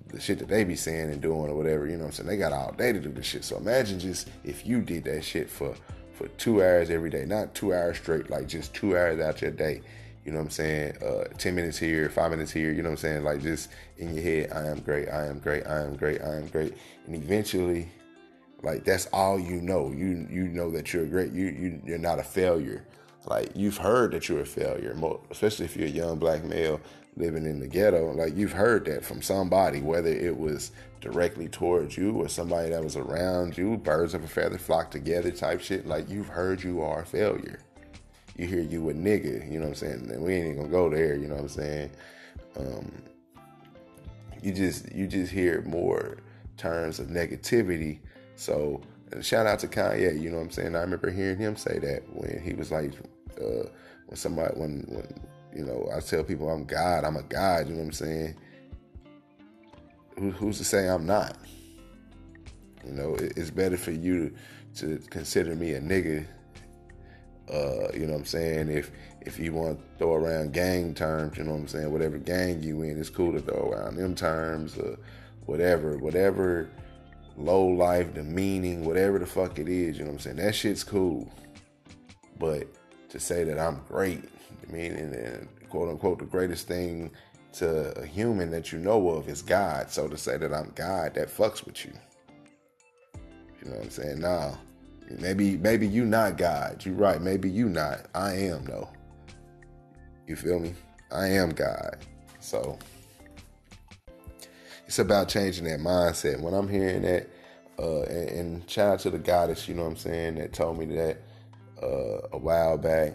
the 0.07 0.19
shit 0.19 0.39
that 0.39 0.47
they 0.47 0.63
be 0.63 0.75
saying 0.75 1.11
and 1.11 1.21
doing 1.21 1.49
or 1.49 1.55
whatever, 1.55 1.88
you 1.88 1.95
know 1.95 2.05
I'm 2.05 2.11
saying? 2.11 2.27
They 2.27 2.38
got 2.38 2.51
all 2.51 2.71
day 2.71 2.91
to 2.91 2.99
do 2.99 3.09
this 3.09 3.25
shit. 3.25 3.43
So 3.43 3.57
imagine 3.57 3.99
just 3.99 4.30
if 4.43 4.65
you 4.65 4.82
did 4.82 5.03
that 5.05 5.23
shit 5.23 5.49
for 5.49 5.75
for 6.13 6.27
two 6.30 6.61
hours 6.61 6.89
every 6.89 7.09
day, 7.09 7.25
not 7.25 7.53
two 7.53 7.73
hours 7.73 7.97
straight, 7.97 8.30
like 8.30 8.47
just 8.47 8.73
two 8.73 8.97
hours 8.97 9.19
out 9.19 9.41
your 9.41 9.51
day. 9.51 9.82
You 10.25 10.34
know 10.34 10.39
what 10.39 10.45
I'm 10.45 10.51
saying? 10.51 10.97
Uh, 11.01 11.23
10 11.38 11.55
minutes 11.55 11.77
here, 11.77 12.09
five 12.09 12.30
minutes 12.30 12.51
here, 12.51 12.71
you 12.71 12.84
know 12.84 12.89
what 12.89 12.93
I'm 12.93 12.97
saying? 12.97 13.23
Like 13.23 13.41
just 13.41 13.69
in 13.97 14.13
your 14.13 14.23
head, 14.23 14.51
I 14.51 14.67
am 14.67 14.80
great, 14.82 15.07
I 15.09 15.25
am 15.25 15.39
great, 15.39 15.65
I 15.65 15.82
am 15.82 15.95
great, 15.95 16.21
I 16.21 16.36
am 16.36 16.47
great. 16.47 16.75
And 17.07 17.15
eventually 17.15 17.88
like 18.61 18.84
that's 18.84 19.07
all 19.07 19.39
you 19.39 19.61
know. 19.61 19.91
You 19.91 20.27
you 20.30 20.47
know 20.49 20.69
that 20.71 20.93
you're 20.93 21.05
great. 21.05 21.32
You 21.32 21.45
you 21.45 21.82
you're 21.86 21.97
not 21.97 22.19
a 22.19 22.23
failure. 22.23 22.86
Like 23.26 23.51
you've 23.55 23.78
heard 23.78 24.11
that 24.11 24.30
you're 24.30 24.41
a 24.41 24.45
failure, 24.45 24.95
especially 25.30 25.65
if 25.65 25.76
you're 25.76 25.88
a 25.88 25.91
young 25.91 26.17
black 26.17 26.43
male 26.43 26.80
living 27.17 27.45
in 27.45 27.59
the 27.59 27.67
ghetto. 27.67 28.13
Like 28.13 28.36
you've 28.36 28.53
heard 28.53 28.86
that 28.86 29.03
from 29.03 29.22
somebody, 29.22 29.82
whether 29.82 30.09
it 30.09 30.38
was 30.38 30.72
directly 31.01 31.47
towards 31.47 31.97
you 31.97 32.11
or 32.13 32.30
somebody 32.30 32.70
that 32.70 32.84
was 32.84 32.95
around 32.95 33.57
you, 33.57 33.78
birds 33.78 34.13
of 34.13 34.24
a 34.24 34.28
feather 34.28 34.57
flock 34.57 34.91
together 34.91 35.32
type 35.32 35.61
shit. 35.61 35.86
Like 35.86 36.09
you've 36.09 36.28
heard 36.28 36.63
you 36.63 36.82
are 36.82 37.01
a 37.01 37.05
failure. 37.05 37.59
You 38.38 38.47
hear 38.47 38.61
you 38.61 38.89
a 38.89 38.93
nigga, 38.93 39.51
you 39.51 39.59
know 39.59 39.67
what 39.67 39.84
I'm 39.84 40.07
saying? 40.07 40.24
We 40.24 40.34
ain't 40.34 40.45
even 40.45 40.57
gonna 40.57 40.70
go 40.70 40.89
there, 40.89 41.15
you 41.15 41.28
know 41.28 41.36
what 41.36 41.43
I'm 41.43 41.49
saying? 41.49 41.91
Um, 42.57 42.91
you 44.41 44.53
just 44.53 44.91
you 44.93 45.07
just 45.07 45.32
hear 45.32 45.61
more 45.63 46.17
terms 46.55 46.99
of 46.99 47.07
negativity. 47.07 47.99
So 48.36 48.82
shout 49.22 49.47
out 49.47 49.60
to 49.60 49.68
Kanye, 49.68 50.20
you 50.20 50.30
know 50.30 50.38
what 50.38 50.43
I'm 50.43 50.51
saying? 50.51 50.76
I 50.76 50.82
remember 50.82 51.10
hearing 51.10 51.38
him 51.38 51.55
say 51.55 51.80
that 51.80 52.03
when 52.14 52.41
he 52.41 52.53
was 52.53 52.72
like 52.72 52.93
uh, 53.39 53.68
when 54.07 54.16
somebody 54.16 54.53
when 54.55 54.86
when 54.88 55.07
you 55.55 55.66
know 55.66 55.89
I 55.95 55.99
tell 55.99 56.24
people 56.24 56.49
I'm 56.49 56.66
God, 56.66 57.03
I'm 57.03 57.18
a 57.18 57.24
God, 57.24 57.68
you 57.68 57.74
know 57.74 57.80
what 57.80 57.88
I'm 57.88 57.91
saying? 57.93 58.36
Who, 60.18 60.32
who's 60.32 60.57
to 60.57 60.64
say 60.64 60.88
I'm 60.88 61.05
not? 61.05 61.38
You 62.86 62.93
know, 62.93 63.16
it, 63.16 63.34
it's 63.38 63.51
better 63.51 63.78
for 63.78 63.91
you 63.91 64.34
to, 64.76 64.97
to 64.97 65.07
consider 65.10 65.55
me 65.55 65.74
a 65.74 65.82
nigga. 65.82 66.26
Uh, 67.51 67.91
you 67.93 68.05
know 68.05 68.14
what 68.14 68.20
I'm 68.20 68.26
saying? 68.26 68.70
If 68.70 68.91
if 69.22 69.39
you 69.39 69.53
want 69.53 69.80
to 69.80 69.97
throw 69.97 70.14
around 70.14 70.53
gang 70.53 70.93
terms, 70.93 71.38
you 71.38 71.43
know 71.43 71.51
what 71.51 71.62
I'm 71.62 71.68
saying? 71.68 71.91
Whatever 71.91 72.18
gang 72.18 72.62
you 72.62 72.84
in, 72.84 72.99
it's 72.99 73.10
cool 73.10 73.34
to 73.34 73.41
throw 73.41 73.72
around 73.72 73.95
them 73.95 74.16
terms 74.16 74.78
or 74.78 74.97
whatever, 75.45 75.97
whatever 75.97 76.70
low 77.39 77.65
life, 77.65 78.13
demeaning, 78.13 78.85
whatever 78.85 79.17
the 79.17 79.25
fuck 79.25 79.57
it 79.59 79.69
is, 79.69 79.97
you 79.97 80.03
know 80.03 80.11
what 80.11 80.17
I'm 80.17 80.19
saying? 80.19 80.35
That 80.37 80.53
shit's 80.53 80.83
cool. 80.83 81.31
But 82.37 82.67
to 83.09 83.19
say 83.19 83.43
that 83.45 83.57
I'm 83.57 83.81
great, 83.87 84.23
meaning 84.69 85.13
and 85.13 85.47
quote 85.69 85.89
unquote 85.89 86.19
the 86.19 86.25
greatest 86.25 86.67
thing 86.67 87.11
to 87.53 87.97
a 87.99 88.05
human 88.05 88.51
that 88.51 88.71
you 88.71 88.79
know 88.79 89.09
of 89.09 89.27
is 89.27 89.41
God. 89.41 89.89
So 89.89 90.07
to 90.07 90.17
say 90.17 90.37
that 90.37 90.53
I'm 90.53 90.71
God, 90.75 91.15
that 91.15 91.29
fucks 91.29 91.65
with 91.65 91.85
you. 91.85 91.93
You 93.61 93.71
know 93.71 93.77
what 93.77 93.85
I'm 93.85 93.91
saying? 93.91 94.19
Nah. 94.19 94.55
Maybe 95.17 95.57
maybe 95.57 95.87
you 95.87 96.05
not 96.05 96.37
God. 96.37 96.85
You 96.85 96.93
right. 96.93 97.19
Maybe 97.19 97.49
you 97.49 97.67
not. 97.67 98.05
I 98.13 98.33
am 98.33 98.63
though. 98.65 98.89
You 100.27 100.35
feel 100.35 100.59
me? 100.59 100.73
I 101.11 101.27
am 101.27 101.49
God. 101.49 101.97
So 102.39 102.77
it's 104.89 104.97
about 104.97 105.29
changing 105.29 105.65
that 105.65 105.79
mindset. 105.79 106.41
When 106.41 106.55
I'm 106.55 106.67
hearing 106.67 107.03
that, 107.03 107.29
uh, 107.77 108.01
and, 108.05 108.29
and 108.29 108.69
shout 108.69 108.93
out 108.93 108.99
to 109.01 109.11
the 109.11 109.19
goddess, 109.19 109.67
you 109.67 109.75
know 109.75 109.83
what 109.83 109.91
I'm 109.91 109.97
saying, 109.97 110.35
that 110.39 110.51
told 110.51 110.79
me 110.79 110.85
that 110.87 111.21
uh, 111.79 112.27
a 112.33 112.37
while 112.39 112.75
back, 112.75 113.13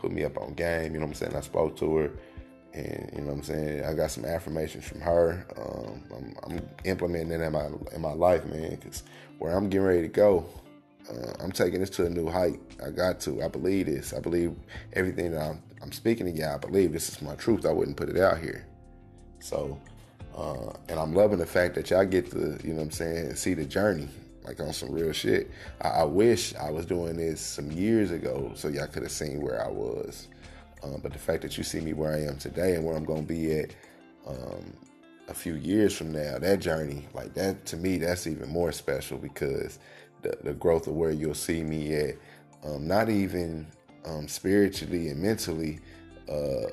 put 0.00 0.10
me 0.10 0.24
up 0.24 0.36
on 0.36 0.54
game, 0.54 0.94
you 0.94 0.98
know 0.98 1.06
what 1.06 1.10
I'm 1.10 1.14
saying? 1.14 1.36
I 1.36 1.42
spoke 1.42 1.76
to 1.76 1.96
her 1.96 2.10
and 2.74 3.08
you 3.12 3.20
know 3.20 3.28
what 3.28 3.34
I'm 3.34 3.42
saying. 3.44 3.84
I 3.84 3.94
got 3.94 4.10
some 4.10 4.24
affirmations 4.24 4.84
from 4.84 5.00
her. 5.00 5.46
Um, 5.56 6.02
I'm, 6.12 6.36
I'm, 6.42 6.68
implementing 6.82 7.40
it 7.40 7.40
in 7.40 7.52
my 7.52 7.68
in 7.94 8.00
my 8.00 8.12
life, 8.12 8.44
man. 8.44 8.70
Because 8.70 9.04
where 9.38 9.56
I'm 9.56 9.70
getting 9.70 9.86
ready 9.86 10.02
to 10.02 10.08
go, 10.08 10.44
uh, 11.08 11.34
I'm 11.38 11.52
taking 11.52 11.78
this 11.78 11.90
to 11.90 12.06
a 12.06 12.10
new 12.10 12.28
height. 12.28 12.58
I 12.84 12.90
got 12.90 13.20
to. 13.20 13.44
I 13.44 13.48
believe 13.48 13.86
this. 13.86 14.12
I 14.12 14.18
believe 14.18 14.56
everything 14.92 15.30
that 15.30 15.40
I'm, 15.40 15.62
I'm 15.82 15.92
speaking 15.92 16.26
to 16.26 16.32
you. 16.32 16.46
I 16.46 16.58
believe 16.58 16.92
this 16.92 17.08
is 17.08 17.22
my 17.22 17.36
truth. 17.36 17.64
I 17.64 17.70
wouldn't 17.70 17.96
put 17.96 18.08
it 18.08 18.18
out 18.18 18.40
here. 18.40 18.66
So, 19.38 19.80
uh, 20.36 20.72
and 20.88 21.00
I'm 21.00 21.14
loving 21.14 21.38
the 21.38 21.46
fact 21.46 21.74
that 21.76 21.90
y'all 21.90 22.04
get 22.04 22.30
to, 22.32 22.58
you 22.62 22.70
know 22.70 22.76
what 22.76 22.82
I'm 22.84 22.90
saying, 22.90 23.34
see 23.36 23.54
the 23.54 23.64
journey 23.64 24.08
like 24.46 24.60
on 24.60 24.72
some 24.72 24.92
real 24.92 25.12
shit. 25.12 25.50
I, 25.80 25.88
I 25.88 26.04
wish 26.04 26.54
I 26.54 26.70
was 26.70 26.86
doing 26.86 27.16
this 27.16 27.40
some 27.40 27.70
years 27.72 28.10
ago 28.10 28.52
so 28.54 28.68
y'all 28.68 28.86
could 28.86 29.02
have 29.02 29.12
seen 29.12 29.40
where 29.40 29.64
I 29.64 29.68
was. 29.68 30.28
Um, 30.82 31.00
but 31.02 31.12
the 31.12 31.18
fact 31.18 31.42
that 31.42 31.58
you 31.58 31.64
see 31.64 31.80
me 31.80 31.92
where 31.92 32.12
I 32.12 32.20
am 32.20 32.38
today 32.38 32.74
and 32.74 32.84
where 32.84 32.96
I'm 32.96 33.04
going 33.04 33.26
to 33.26 33.28
be 33.28 33.58
at 33.58 33.74
um, 34.26 34.72
a 35.28 35.34
few 35.34 35.54
years 35.54 35.96
from 35.96 36.12
now, 36.12 36.38
that 36.38 36.60
journey, 36.60 37.06
like 37.12 37.34
that 37.34 37.66
to 37.66 37.76
me, 37.76 37.98
that's 37.98 38.26
even 38.26 38.48
more 38.48 38.72
special 38.72 39.18
because 39.18 39.78
the, 40.22 40.36
the 40.42 40.54
growth 40.54 40.86
of 40.86 40.94
where 40.94 41.10
you'll 41.10 41.34
see 41.34 41.62
me 41.62 41.94
at, 41.94 42.14
um, 42.64 42.86
not 42.86 43.08
even 43.08 43.66
um, 44.04 44.28
spiritually 44.28 45.08
and 45.08 45.20
mentally, 45.20 45.80
uh, 46.30 46.70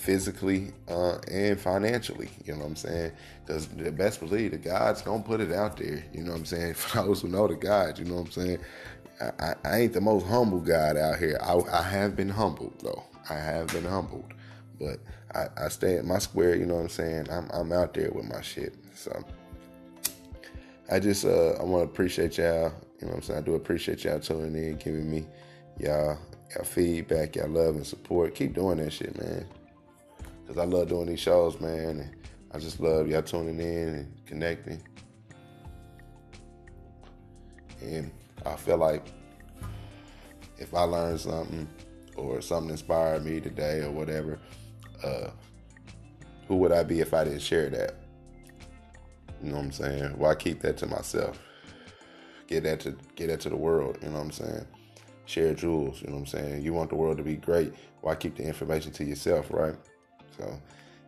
physically 0.00 0.72
uh, 0.88 1.18
and 1.30 1.60
financially. 1.60 2.30
You 2.46 2.54
know 2.54 2.60
what 2.60 2.68
I'm 2.68 2.76
saying? 2.76 3.12
Because 3.44 3.68
the 3.68 3.92
best 3.92 4.20
believe 4.20 4.52
the 4.52 4.56
God's 4.56 5.02
gonna 5.02 5.22
put 5.22 5.40
it 5.40 5.52
out 5.52 5.76
there. 5.76 6.02
You 6.12 6.22
know 6.22 6.32
what 6.32 6.38
I'm 6.38 6.44
saying? 6.46 6.74
For 6.74 7.02
those 7.02 7.20
who 7.20 7.28
know 7.28 7.46
the 7.46 7.54
God, 7.54 7.98
you 7.98 8.06
know 8.06 8.16
what 8.16 8.26
I'm 8.26 8.30
saying? 8.30 8.58
I, 9.20 9.54
I 9.64 9.80
ain't 9.80 9.92
the 9.92 10.00
most 10.00 10.26
humble 10.26 10.60
God 10.60 10.96
out 10.96 11.18
here. 11.18 11.38
I, 11.42 11.60
I, 11.70 11.82
have 11.82 12.16
been 12.16 12.30
humbled 12.30 12.80
though. 12.82 13.02
I 13.28 13.34
have 13.34 13.66
been 13.68 13.84
humbled, 13.84 14.32
but 14.80 14.98
I, 15.34 15.48
I 15.64 15.68
stay 15.68 15.98
at 15.98 16.06
my 16.06 16.18
square. 16.18 16.56
You 16.56 16.64
know 16.64 16.76
what 16.76 16.82
I'm 16.82 16.88
saying? 16.88 17.30
I'm, 17.30 17.50
I'm 17.52 17.70
out 17.70 17.92
there 17.92 18.10
with 18.10 18.24
my 18.24 18.40
shit. 18.40 18.74
So 18.94 19.22
I 20.90 20.98
just 20.98 21.26
uh, 21.26 21.50
I 21.60 21.62
want 21.64 21.84
to 21.84 21.92
appreciate 21.92 22.38
y'all. 22.38 22.72
You 23.00 23.06
know 23.06 23.12
what 23.12 23.16
I'm 23.16 23.22
saying? 23.22 23.38
I 23.40 23.42
do 23.42 23.54
appreciate 23.54 24.04
y'all 24.04 24.20
tuning 24.20 24.54
in, 24.54 24.76
giving 24.76 25.10
me 25.10 25.26
y'all 25.78 26.18
y'all 26.54 26.64
feedback, 26.64 27.36
y'all 27.36 27.50
love 27.50 27.76
and 27.76 27.86
support. 27.86 28.34
Keep 28.34 28.54
doing 28.54 28.78
that 28.78 28.94
shit, 28.94 29.20
man 29.20 29.44
because 30.50 30.62
I 30.62 30.66
love 30.66 30.88
doing 30.88 31.06
these 31.06 31.20
shows, 31.20 31.60
man. 31.60 32.00
And 32.00 32.16
I 32.50 32.58
just 32.58 32.80
love 32.80 33.06
y'all 33.06 33.22
tuning 33.22 33.60
in 33.60 33.88
and 33.94 34.26
connecting. 34.26 34.82
And 37.80 38.10
I 38.44 38.56
feel 38.56 38.76
like 38.76 39.06
if 40.58 40.74
I 40.74 40.82
learned 40.82 41.20
something 41.20 41.68
or 42.16 42.40
something 42.40 42.70
inspired 42.70 43.24
me 43.24 43.38
today 43.38 43.82
or 43.82 43.92
whatever, 43.92 44.40
uh, 45.04 45.30
who 46.48 46.56
would 46.56 46.72
I 46.72 46.82
be 46.82 46.98
if 46.98 47.14
I 47.14 47.22
didn't 47.22 47.42
share 47.42 47.70
that? 47.70 47.94
You 49.40 49.50
know 49.50 49.58
what 49.58 49.66
I'm 49.66 49.72
saying? 49.72 50.18
Why 50.18 50.34
keep 50.34 50.62
that 50.62 50.76
to 50.78 50.88
myself? 50.88 51.38
Get 52.48 52.64
that 52.64 52.80
to 52.80 52.96
get 53.14 53.28
that 53.28 53.38
to 53.42 53.50
the 53.50 53.56
world. 53.56 53.98
You 54.02 54.08
know 54.08 54.16
what 54.16 54.24
I'm 54.24 54.30
saying? 54.32 54.66
Share 55.26 55.54
jewels. 55.54 56.02
You 56.02 56.08
know 56.08 56.14
what 56.14 56.20
I'm 56.22 56.26
saying? 56.26 56.62
You 56.62 56.72
want 56.72 56.90
the 56.90 56.96
world 56.96 57.18
to 57.18 57.22
be 57.22 57.36
great. 57.36 57.72
Why 58.00 58.16
keep 58.16 58.34
the 58.34 58.42
information 58.42 58.90
to 58.94 59.04
yourself, 59.04 59.46
right? 59.52 59.76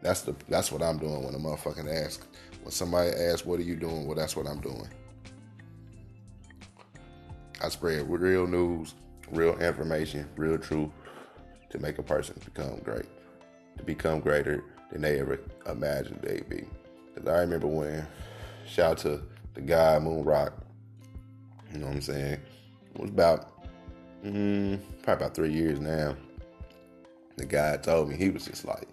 That's 0.02 0.22
the 0.22 0.34
that's 0.48 0.72
what 0.72 0.82
I'm 0.82 0.98
doing 0.98 1.22
when 1.22 1.34
a 1.34 1.38
motherfucking 1.38 2.04
ask 2.04 2.26
when 2.62 2.72
somebody 2.72 3.10
asks 3.10 3.46
what 3.46 3.60
are 3.60 3.64
you 3.64 3.76
doing? 3.76 4.06
Well 4.06 4.16
that's 4.16 4.36
what 4.36 4.46
I'm 4.46 4.60
doing. 4.60 4.88
I 7.60 7.68
spread 7.68 8.10
real 8.10 8.46
news, 8.46 8.94
real 9.30 9.56
information, 9.58 10.28
real 10.36 10.58
truth 10.58 10.90
to 11.70 11.78
make 11.78 11.98
a 11.98 12.02
person 12.02 12.34
become 12.44 12.78
great. 12.80 13.06
To 13.78 13.84
become 13.84 14.20
greater 14.20 14.64
than 14.90 15.02
they 15.02 15.20
ever 15.20 15.40
imagined 15.66 16.20
they'd 16.22 16.48
be. 16.48 16.64
Cause 17.14 17.26
I 17.28 17.40
remember 17.40 17.68
when 17.68 18.06
shout 18.66 18.92
out 18.92 18.98
to 18.98 19.22
the 19.54 19.60
guy 19.60 19.98
Moon 19.98 20.24
Rock, 20.24 20.54
you 21.72 21.78
know 21.78 21.86
what 21.86 21.94
I'm 21.94 22.02
saying? 22.02 22.40
It 22.94 23.00
was 23.00 23.10
about 23.10 23.62
mm, 24.24 24.80
probably 25.02 25.24
about 25.24 25.34
three 25.34 25.52
years 25.52 25.78
now. 25.78 26.16
The 27.36 27.46
guy 27.46 27.76
told 27.78 28.08
me 28.08 28.16
he 28.16 28.30
was 28.30 28.44
just 28.44 28.64
like, 28.64 28.88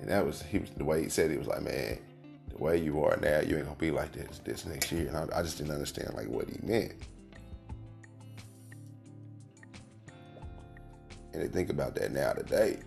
and 0.00 0.10
that 0.10 0.24
was 0.24 0.42
he 0.42 0.58
was 0.58 0.70
the 0.70 0.84
way 0.84 1.02
he 1.02 1.08
said 1.08 1.30
it 1.30 1.38
was 1.38 1.46
like, 1.46 1.62
man, 1.62 1.98
the 2.50 2.58
way 2.58 2.80
you 2.80 3.02
are 3.04 3.16
now, 3.16 3.40
you 3.40 3.56
ain't 3.56 3.64
gonna 3.64 3.76
be 3.76 3.90
like 3.90 4.12
this 4.12 4.40
this 4.44 4.66
next 4.66 4.92
year. 4.92 5.08
And 5.08 5.16
I, 5.16 5.38
I 5.38 5.42
just 5.42 5.58
didn't 5.58 5.72
understand 5.72 6.14
like 6.14 6.28
what 6.28 6.48
he 6.48 6.58
meant. 6.62 6.92
And 11.32 11.42
to 11.42 11.48
think 11.48 11.70
about 11.70 11.96
that 11.96 12.12
now 12.12 12.32
today, 12.32 12.78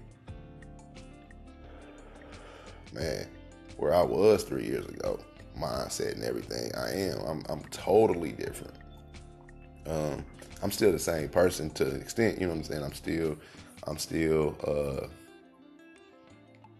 man, 2.93 3.27
where 3.75 3.93
I 3.93 4.03
was 4.03 4.43
three 4.43 4.65
years 4.65 4.85
ago, 4.85 5.19
mindset 5.59 6.13
and 6.13 6.23
everything, 6.23 6.71
I 6.75 6.91
am. 6.91 7.19
I'm 7.27 7.43
I'm 7.49 7.63
totally 7.65 8.31
different. 8.31 8.75
Um, 9.85 10.23
I'm 10.61 10.71
still 10.71 10.91
the 10.91 10.99
same 10.99 11.29
person 11.29 11.69
to 11.71 11.87
an 11.87 12.01
extent, 12.01 12.39
you 12.39 12.47
know 12.47 12.53
what 12.53 12.59
I'm 12.59 12.63
saying? 12.63 12.83
I'm 12.83 12.93
still 12.93 13.37
I'm 13.85 13.97
still 13.97 14.55
uh 14.65 15.07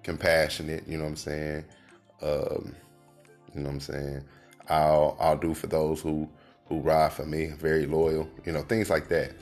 compassionate, 0.07 0.87
you 0.87 0.97
know 0.97 1.03
what 1.03 1.09
I'm 1.09 1.15
saying? 1.17 1.65
Um, 2.21 2.73
you 3.53 3.59
know 3.59 3.67
what 3.67 3.73
I'm 3.73 3.79
saying? 3.81 4.23
I'll 4.69 5.17
I'll 5.19 5.37
do 5.37 5.53
for 5.53 5.67
those 5.67 5.99
who 5.99 6.29
who 6.69 6.79
ride 6.79 7.11
for 7.11 7.25
me, 7.25 7.47
very 7.47 7.85
loyal, 7.85 8.27
you 8.45 8.53
know, 8.53 8.61
things 8.61 8.89
like 8.89 9.09
that. 9.09 9.33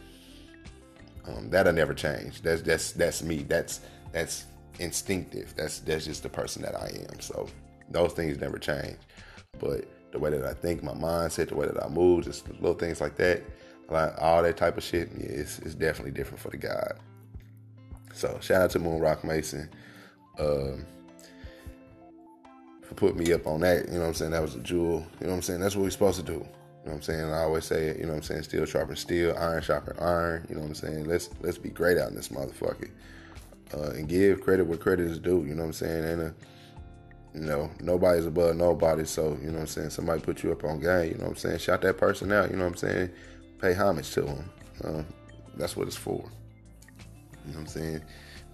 Um, 1.28 1.52
that'll 1.52 1.72
never 1.72 1.94
change. 1.94 2.42
That's 2.42 2.64
that's 2.64 2.94
that's 2.94 3.22
me. 3.22 3.44
That's 3.44 3.82
that's 4.12 4.46
instinctive. 4.80 5.54
That's 5.56 5.80
that's 5.80 6.06
just 6.06 6.24
the 6.24 6.30
person 6.30 6.64
that 6.64 6.76
I 6.76 6.88
am. 7.12 7.20
So 7.20 7.48
those 7.92 8.14
things 8.14 8.40
never 8.40 8.58
change. 8.58 8.98
But 9.60 9.86
the 10.12 10.18
way 10.18 10.32
that 10.32 10.46
I 10.46 10.56
think, 10.56 10.82
my 10.82 10.94
mindset, 10.94 11.50
the 11.50 11.56
way 11.56 11.68
that 11.68 11.84
I 11.84 11.90
move, 11.90 12.26
just 12.26 12.50
little 12.50 12.74
things 12.74 13.02
like 13.02 13.18
that, 13.18 13.44
like 13.88 14.14
all 14.20 14.42
that 14.42 14.58
type 14.58 14.78
of 14.78 14.84
shit, 14.84 15.10
yeah, 15.16 15.28
it's, 15.28 15.60
it's 15.60 15.76
definitely 15.76 16.12
different 16.12 16.40
for 16.40 16.50
the 16.50 16.58
God. 16.58 16.94
So 18.14 18.40
shout 18.42 18.64
out 18.64 18.72
to 18.72 18.80
Moon 18.80 19.00
Rock 19.00 19.24
Mason 19.24 19.70
um, 20.40 20.86
for 22.84 22.96
putting 22.96 23.18
me 23.18 23.34
up 23.34 23.48
on 23.48 23.62
that. 23.62 23.88
You 23.88 23.94
know 23.94 24.02
what 24.02 24.08
I'm 24.08 24.14
saying? 24.14 24.32
That 24.32 24.42
was 24.42 24.56
a 24.56 24.60
jewel. 24.60 25.06
You 25.20 25.28
know 25.28 25.32
what 25.32 25.36
I'm 25.38 25.42
saying? 25.42 25.60
That's 25.60 25.76
what 25.76 25.84
we're 25.84 25.90
supposed 25.90 26.18
to 26.18 26.26
do. 26.26 26.46
You 26.86 26.92
know 26.92 26.98
what 26.98 27.10
I'm 27.10 27.16
saying? 27.16 27.32
I 27.32 27.40
always 27.40 27.66
say 27.66 27.88
it, 27.88 27.98
you 27.98 28.04
know 28.04 28.10
what 28.10 28.18
I'm 28.18 28.24
saying, 28.24 28.44
steel 28.44 28.64
sharpen 28.66 28.96
steel, 28.96 29.36
iron 29.40 29.64
sharpen 29.64 29.98
iron, 29.98 30.46
you 30.48 30.54
know 30.54 30.62
what 30.62 30.68
I'm 30.68 30.76
saying? 30.76 31.06
Let's 31.06 31.32
let's 31.42 31.58
be 31.58 31.70
great 31.70 31.98
out 31.98 32.10
in 32.10 32.16
this 32.16 32.28
motherfucker. 32.28 32.92
Uh, 33.74 33.90
and 33.90 34.08
give 34.08 34.42
credit 34.42 34.68
where 34.68 34.78
credit 34.78 35.08
is 35.08 35.18
due, 35.18 35.44
you 35.48 35.56
know 35.56 35.64
what 35.64 35.70
I'm 35.70 35.74
saying? 35.74 36.06
And 36.06 36.22
uh, 36.22 36.30
you 37.34 37.42
know, 37.42 37.72
nobody's 37.82 38.28
above 38.28 38.56
nobody, 38.56 39.04
so 39.04 39.36
you 39.42 39.48
know 39.48 39.54
what 39.54 39.60
I'm 39.62 39.68
saying, 39.68 39.90
somebody 39.90 40.22
put 40.22 40.44
you 40.44 40.52
up 40.52 40.64
on 40.64 40.80
game, 40.80 41.14
you 41.14 41.18
know 41.18 41.24
what 41.24 41.30
I'm 41.32 41.36
saying? 41.38 41.58
Shout 41.58 41.82
that 41.82 41.98
person 41.98 42.32
out, 42.32 42.52
you 42.52 42.56
know 42.56 42.66
what 42.66 42.74
I'm 42.74 42.78
saying? 42.78 43.10
Pay 43.60 43.74
homage 43.74 44.12
to 44.12 44.22
them. 44.22 44.50
Uh, 44.84 45.04
that's 45.56 45.76
what 45.76 45.88
it's 45.88 45.98
for. 45.98 46.12
You 46.14 46.22
know 46.22 47.54
what 47.54 47.58
I'm 47.62 47.68
saying? 47.68 48.02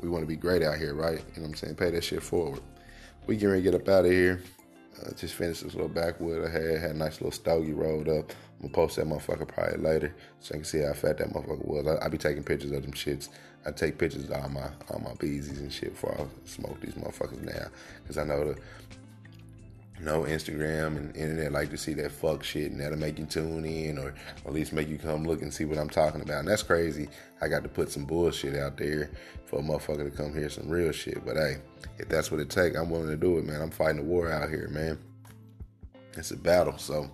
We 0.02 0.10
want 0.10 0.24
to 0.24 0.28
be 0.28 0.36
great 0.36 0.64
out 0.64 0.78
here, 0.78 0.94
right? 0.94 1.20
You 1.36 1.42
know 1.42 1.44
what 1.44 1.48
I'm 1.50 1.56
saying? 1.56 1.76
Pay 1.76 1.92
that 1.92 2.04
shit 2.04 2.24
forward. 2.24 2.62
We 3.28 3.38
can 3.38 3.52
to 3.52 3.62
get 3.62 3.76
up 3.76 3.88
out 3.88 4.06
of 4.06 4.12
here. 4.12 4.42
Uh, 5.00 5.12
just 5.14 5.36
finished 5.36 5.64
this 5.64 5.74
little 5.74 5.90
backwood 5.90 6.46
I 6.46 6.52
had. 6.52 6.80
Had 6.80 6.92
a 6.92 6.98
nice 6.98 7.22
little 7.22 7.32
stogie 7.32 7.72
rolled 7.72 8.10
up. 8.10 8.32
I'm 8.60 8.68
gonna 8.68 8.74
post 8.74 8.98
that 8.98 9.06
motherfucker 9.06 9.48
probably 9.48 9.78
later 9.78 10.16
so 10.40 10.54
you 10.54 10.60
can 10.60 10.66
see 10.66 10.80
how 10.80 10.94
fat 10.94 11.18
that 11.20 11.30
motherfucker 11.30 11.66
was. 11.66 11.88
I, 11.88 12.06
I 12.06 12.10
be 12.10 12.18
taking 12.18 12.44
pictures 12.44 12.72
of 12.72 12.82
them 12.82 12.92
shits. 12.92 13.30
I 13.66 13.72
take 13.72 13.98
pictures 13.98 14.26
of 14.26 14.32
all 14.32 14.50
my 14.50 14.70
all 14.90 15.00
my 15.00 15.14
beesies 15.14 15.60
and 15.60 15.72
shit 15.72 15.94
before 15.94 16.16
I 16.20 16.48
smoke 16.48 16.80
these 16.82 16.96
motherfuckers 16.96 17.42
now. 17.42 17.68
Cause 18.06 18.18
I 18.18 18.24
know 18.24 18.54
the 18.54 18.60
know, 20.02 20.24
Instagram 20.24 20.98
and 20.98 21.16
internet 21.16 21.52
like 21.52 21.70
to 21.70 21.78
see 21.78 21.94
that 21.96 22.12
fuck 22.12 22.44
shit 22.44 22.72
and 22.72 22.80
that'll 22.80 22.98
make 22.98 23.20
you 23.20 23.26
tune 23.26 23.66
in 23.66 23.98
or 23.98 24.14
at 24.46 24.54
least 24.54 24.74
make 24.74 24.88
you 24.88 24.98
come 24.98 25.26
look 25.26 25.42
and 25.42 25.54
see 25.54 25.66
what 25.66 25.78
I'm 25.78 25.90
talking 25.90 26.22
about. 26.22 26.40
And 26.40 26.48
that's 26.48 26.64
crazy. 26.64 27.08
I 27.42 27.48
got 27.48 27.64
to 27.64 27.70
put 27.70 27.92
some 27.92 28.06
bullshit 28.06 28.56
out 28.56 28.78
there 28.78 29.12
for 29.46 29.60
a 29.60 29.62
motherfucker 29.62 30.10
to 30.10 30.16
come 30.16 30.34
hear 30.34 30.50
some 30.50 30.70
real 30.70 30.92
shit. 30.92 31.26
But 31.26 31.36
hey, 31.36 31.58
if 31.98 32.10
that's 32.10 32.32
what 32.32 32.40
it 32.40 32.50
takes, 32.50 32.78
I'm 32.78 32.90
willing 32.90 33.10
to 33.10 33.18
do 33.18 33.38
it, 33.38 33.46
man. 33.46 33.62
I'm 33.62 33.72
fighting 33.72 34.00
a 34.00 34.04
war 34.04 34.32
out 34.32 34.50
here, 34.50 34.68
man. 34.70 34.98
It's 36.18 36.32
a 36.32 36.38
battle. 36.38 36.78
So 36.78 37.10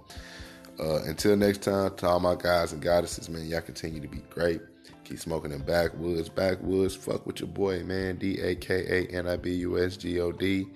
uh, 0.79 1.01
until 1.03 1.35
next 1.35 1.63
time, 1.63 1.95
to 1.95 2.07
all 2.07 2.19
my 2.19 2.35
guys 2.35 2.73
and 2.73 2.81
goddesses, 2.81 3.29
man, 3.29 3.47
y'all 3.47 3.61
continue 3.61 4.01
to 4.01 4.07
be 4.07 4.23
great. 4.29 4.61
Keep 5.03 5.19
smoking 5.19 5.51
in 5.51 5.61
backwoods. 5.61 6.29
Backwoods, 6.29 6.95
fuck 6.95 7.25
with 7.25 7.39
your 7.39 7.49
boy, 7.49 7.83
man. 7.83 8.17
D 8.17 8.39
A 8.41 8.55
K 8.55 8.85
A 8.87 9.15
N 9.15 9.27
I 9.27 9.37
B 9.37 9.53
U 9.55 9.83
S 9.83 9.97
G 9.97 10.19
O 10.19 10.31
D 10.31 10.67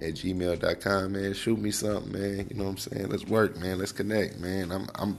at 0.00 0.14
gmail.com, 0.14 1.12
man. 1.12 1.34
Shoot 1.34 1.58
me 1.58 1.70
something, 1.70 2.12
man. 2.12 2.46
You 2.50 2.56
know 2.56 2.64
what 2.64 2.70
I'm 2.70 2.76
saying? 2.78 3.08
Let's 3.08 3.24
work, 3.24 3.56
man. 3.58 3.78
Let's 3.78 3.92
connect, 3.92 4.38
man. 4.38 4.70
I'm 4.70 4.88
I'm 4.94 5.18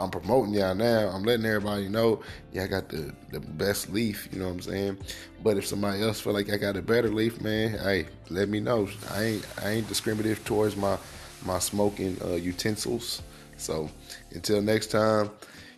I'm 0.00 0.10
promoting 0.10 0.54
y'all 0.54 0.74
now. 0.74 1.08
I'm 1.08 1.24
letting 1.24 1.44
everybody 1.44 1.88
know 1.88 2.22
y'all 2.52 2.66
got 2.66 2.88
the, 2.88 3.12
the 3.32 3.40
best 3.40 3.90
leaf, 3.90 4.28
you 4.32 4.38
know 4.38 4.46
what 4.46 4.54
I'm 4.54 4.60
saying? 4.62 4.98
But 5.42 5.58
if 5.58 5.66
somebody 5.66 6.02
else 6.02 6.20
feel 6.20 6.32
like 6.32 6.50
I 6.50 6.56
got 6.56 6.76
a 6.76 6.82
better 6.82 7.08
leaf, 7.08 7.40
man, 7.42 7.78
hey, 7.78 8.06
let 8.30 8.48
me 8.48 8.60
know. 8.60 8.88
I 9.10 9.24
ain't 9.24 9.46
I 9.62 9.70
ain't 9.70 9.88
discriminative 9.88 10.44
towards 10.44 10.76
my 10.76 10.96
my 11.44 11.58
smoking 11.58 12.16
uh, 12.24 12.34
utensils. 12.34 13.22
So 13.58 13.90
until 14.30 14.62
next 14.62 14.86
time, 14.86 15.30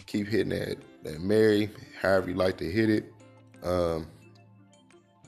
keep 0.06 0.28
hitting 0.28 0.50
that 0.50 0.78
that 1.02 1.20
Mary, 1.20 1.68
however 2.00 2.30
you 2.30 2.36
like 2.36 2.56
to 2.58 2.70
hit 2.70 2.90
it. 2.90 3.12
Um, 3.64 4.06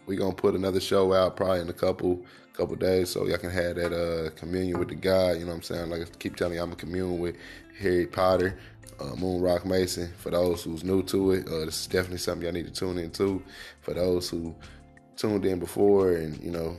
we 0.06 0.16
gonna 0.16 0.34
put 0.34 0.54
another 0.54 0.80
show 0.80 1.12
out 1.12 1.36
probably 1.36 1.60
in 1.60 1.68
a 1.68 1.72
couple 1.74 2.24
couple 2.54 2.76
days 2.76 3.10
so 3.10 3.26
y'all 3.26 3.36
can 3.36 3.50
have 3.50 3.76
that 3.76 3.92
uh, 3.92 4.30
communion 4.30 4.78
with 4.78 4.88
the 4.88 4.94
God. 4.94 5.32
You 5.32 5.40
know 5.40 5.48
what 5.48 5.56
I'm 5.56 5.62
saying? 5.62 5.90
Like 5.90 6.02
I 6.02 6.04
keep 6.18 6.36
telling 6.36 6.54
you, 6.54 6.62
I'm 6.62 6.72
a 6.72 6.76
commune 6.76 7.18
with 7.18 7.36
Harry 7.80 8.06
Potter, 8.06 8.58
uh, 9.00 9.16
Moon 9.16 9.42
Rock 9.42 9.66
Mason. 9.66 10.12
For 10.18 10.30
those 10.30 10.62
who's 10.62 10.84
new 10.84 11.02
to 11.04 11.32
it, 11.32 11.48
uh, 11.48 11.64
this 11.64 11.80
is 11.80 11.86
definitely 11.88 12.18
something 12.18 12.44
y'all 12.44 12.52
need 12.52 12.66
to 12.66 12.72
tune 12.72 12.98
into. 12.98 13.42
For 13.82 13.92
those 13.92 14.30
who 14.30 14.54
tuned 15.16 15.44
in 15.44 15.58
before 15.58 16.12
and 16.12 16.40
you 16.42 16.50
know, 16.50 16.76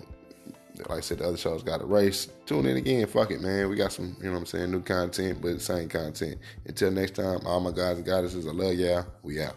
like 0.78 0.98
I 0.98 1.02
said, 1.02 1.20
the 1.20 1.28
other 1.28 1.38
shows 1.38 1.64
got 1.64 1.82
a 1.82 1.86
race. 1.86 2.30
Tune 2.46 2.66
in 2.66 2.78
again. 2.78 3.08
Fuck 3.08 3.32
it, 3.32 3.42
man. 3.42 3.70
We 3.70 3.76
got 3.76 3.94
some, 3.94 4.16
you 4.20 4.26
know 4.26 4.34
what 4.34 4.40
I'm 4.40 4.46
saying, 4.46 4.72
new 4.72 4.82
content, 4.82 5.42
but 5.42 5.62
same 5.62 5.88
content. 5.88 6.38
Until 6.66 6.92
next 6.92 7.16
time, 7.16 7.40
all 7.46 7.60
my 7.60 7.72
guys 7.72 7.98
and 7.98 8.06
goddesses, 8.06 8.48
I 8.48 8.52
love 8.52 8.74
y'all. 8.74 9.06
We 9.24 9.42
out. 9.42 9.56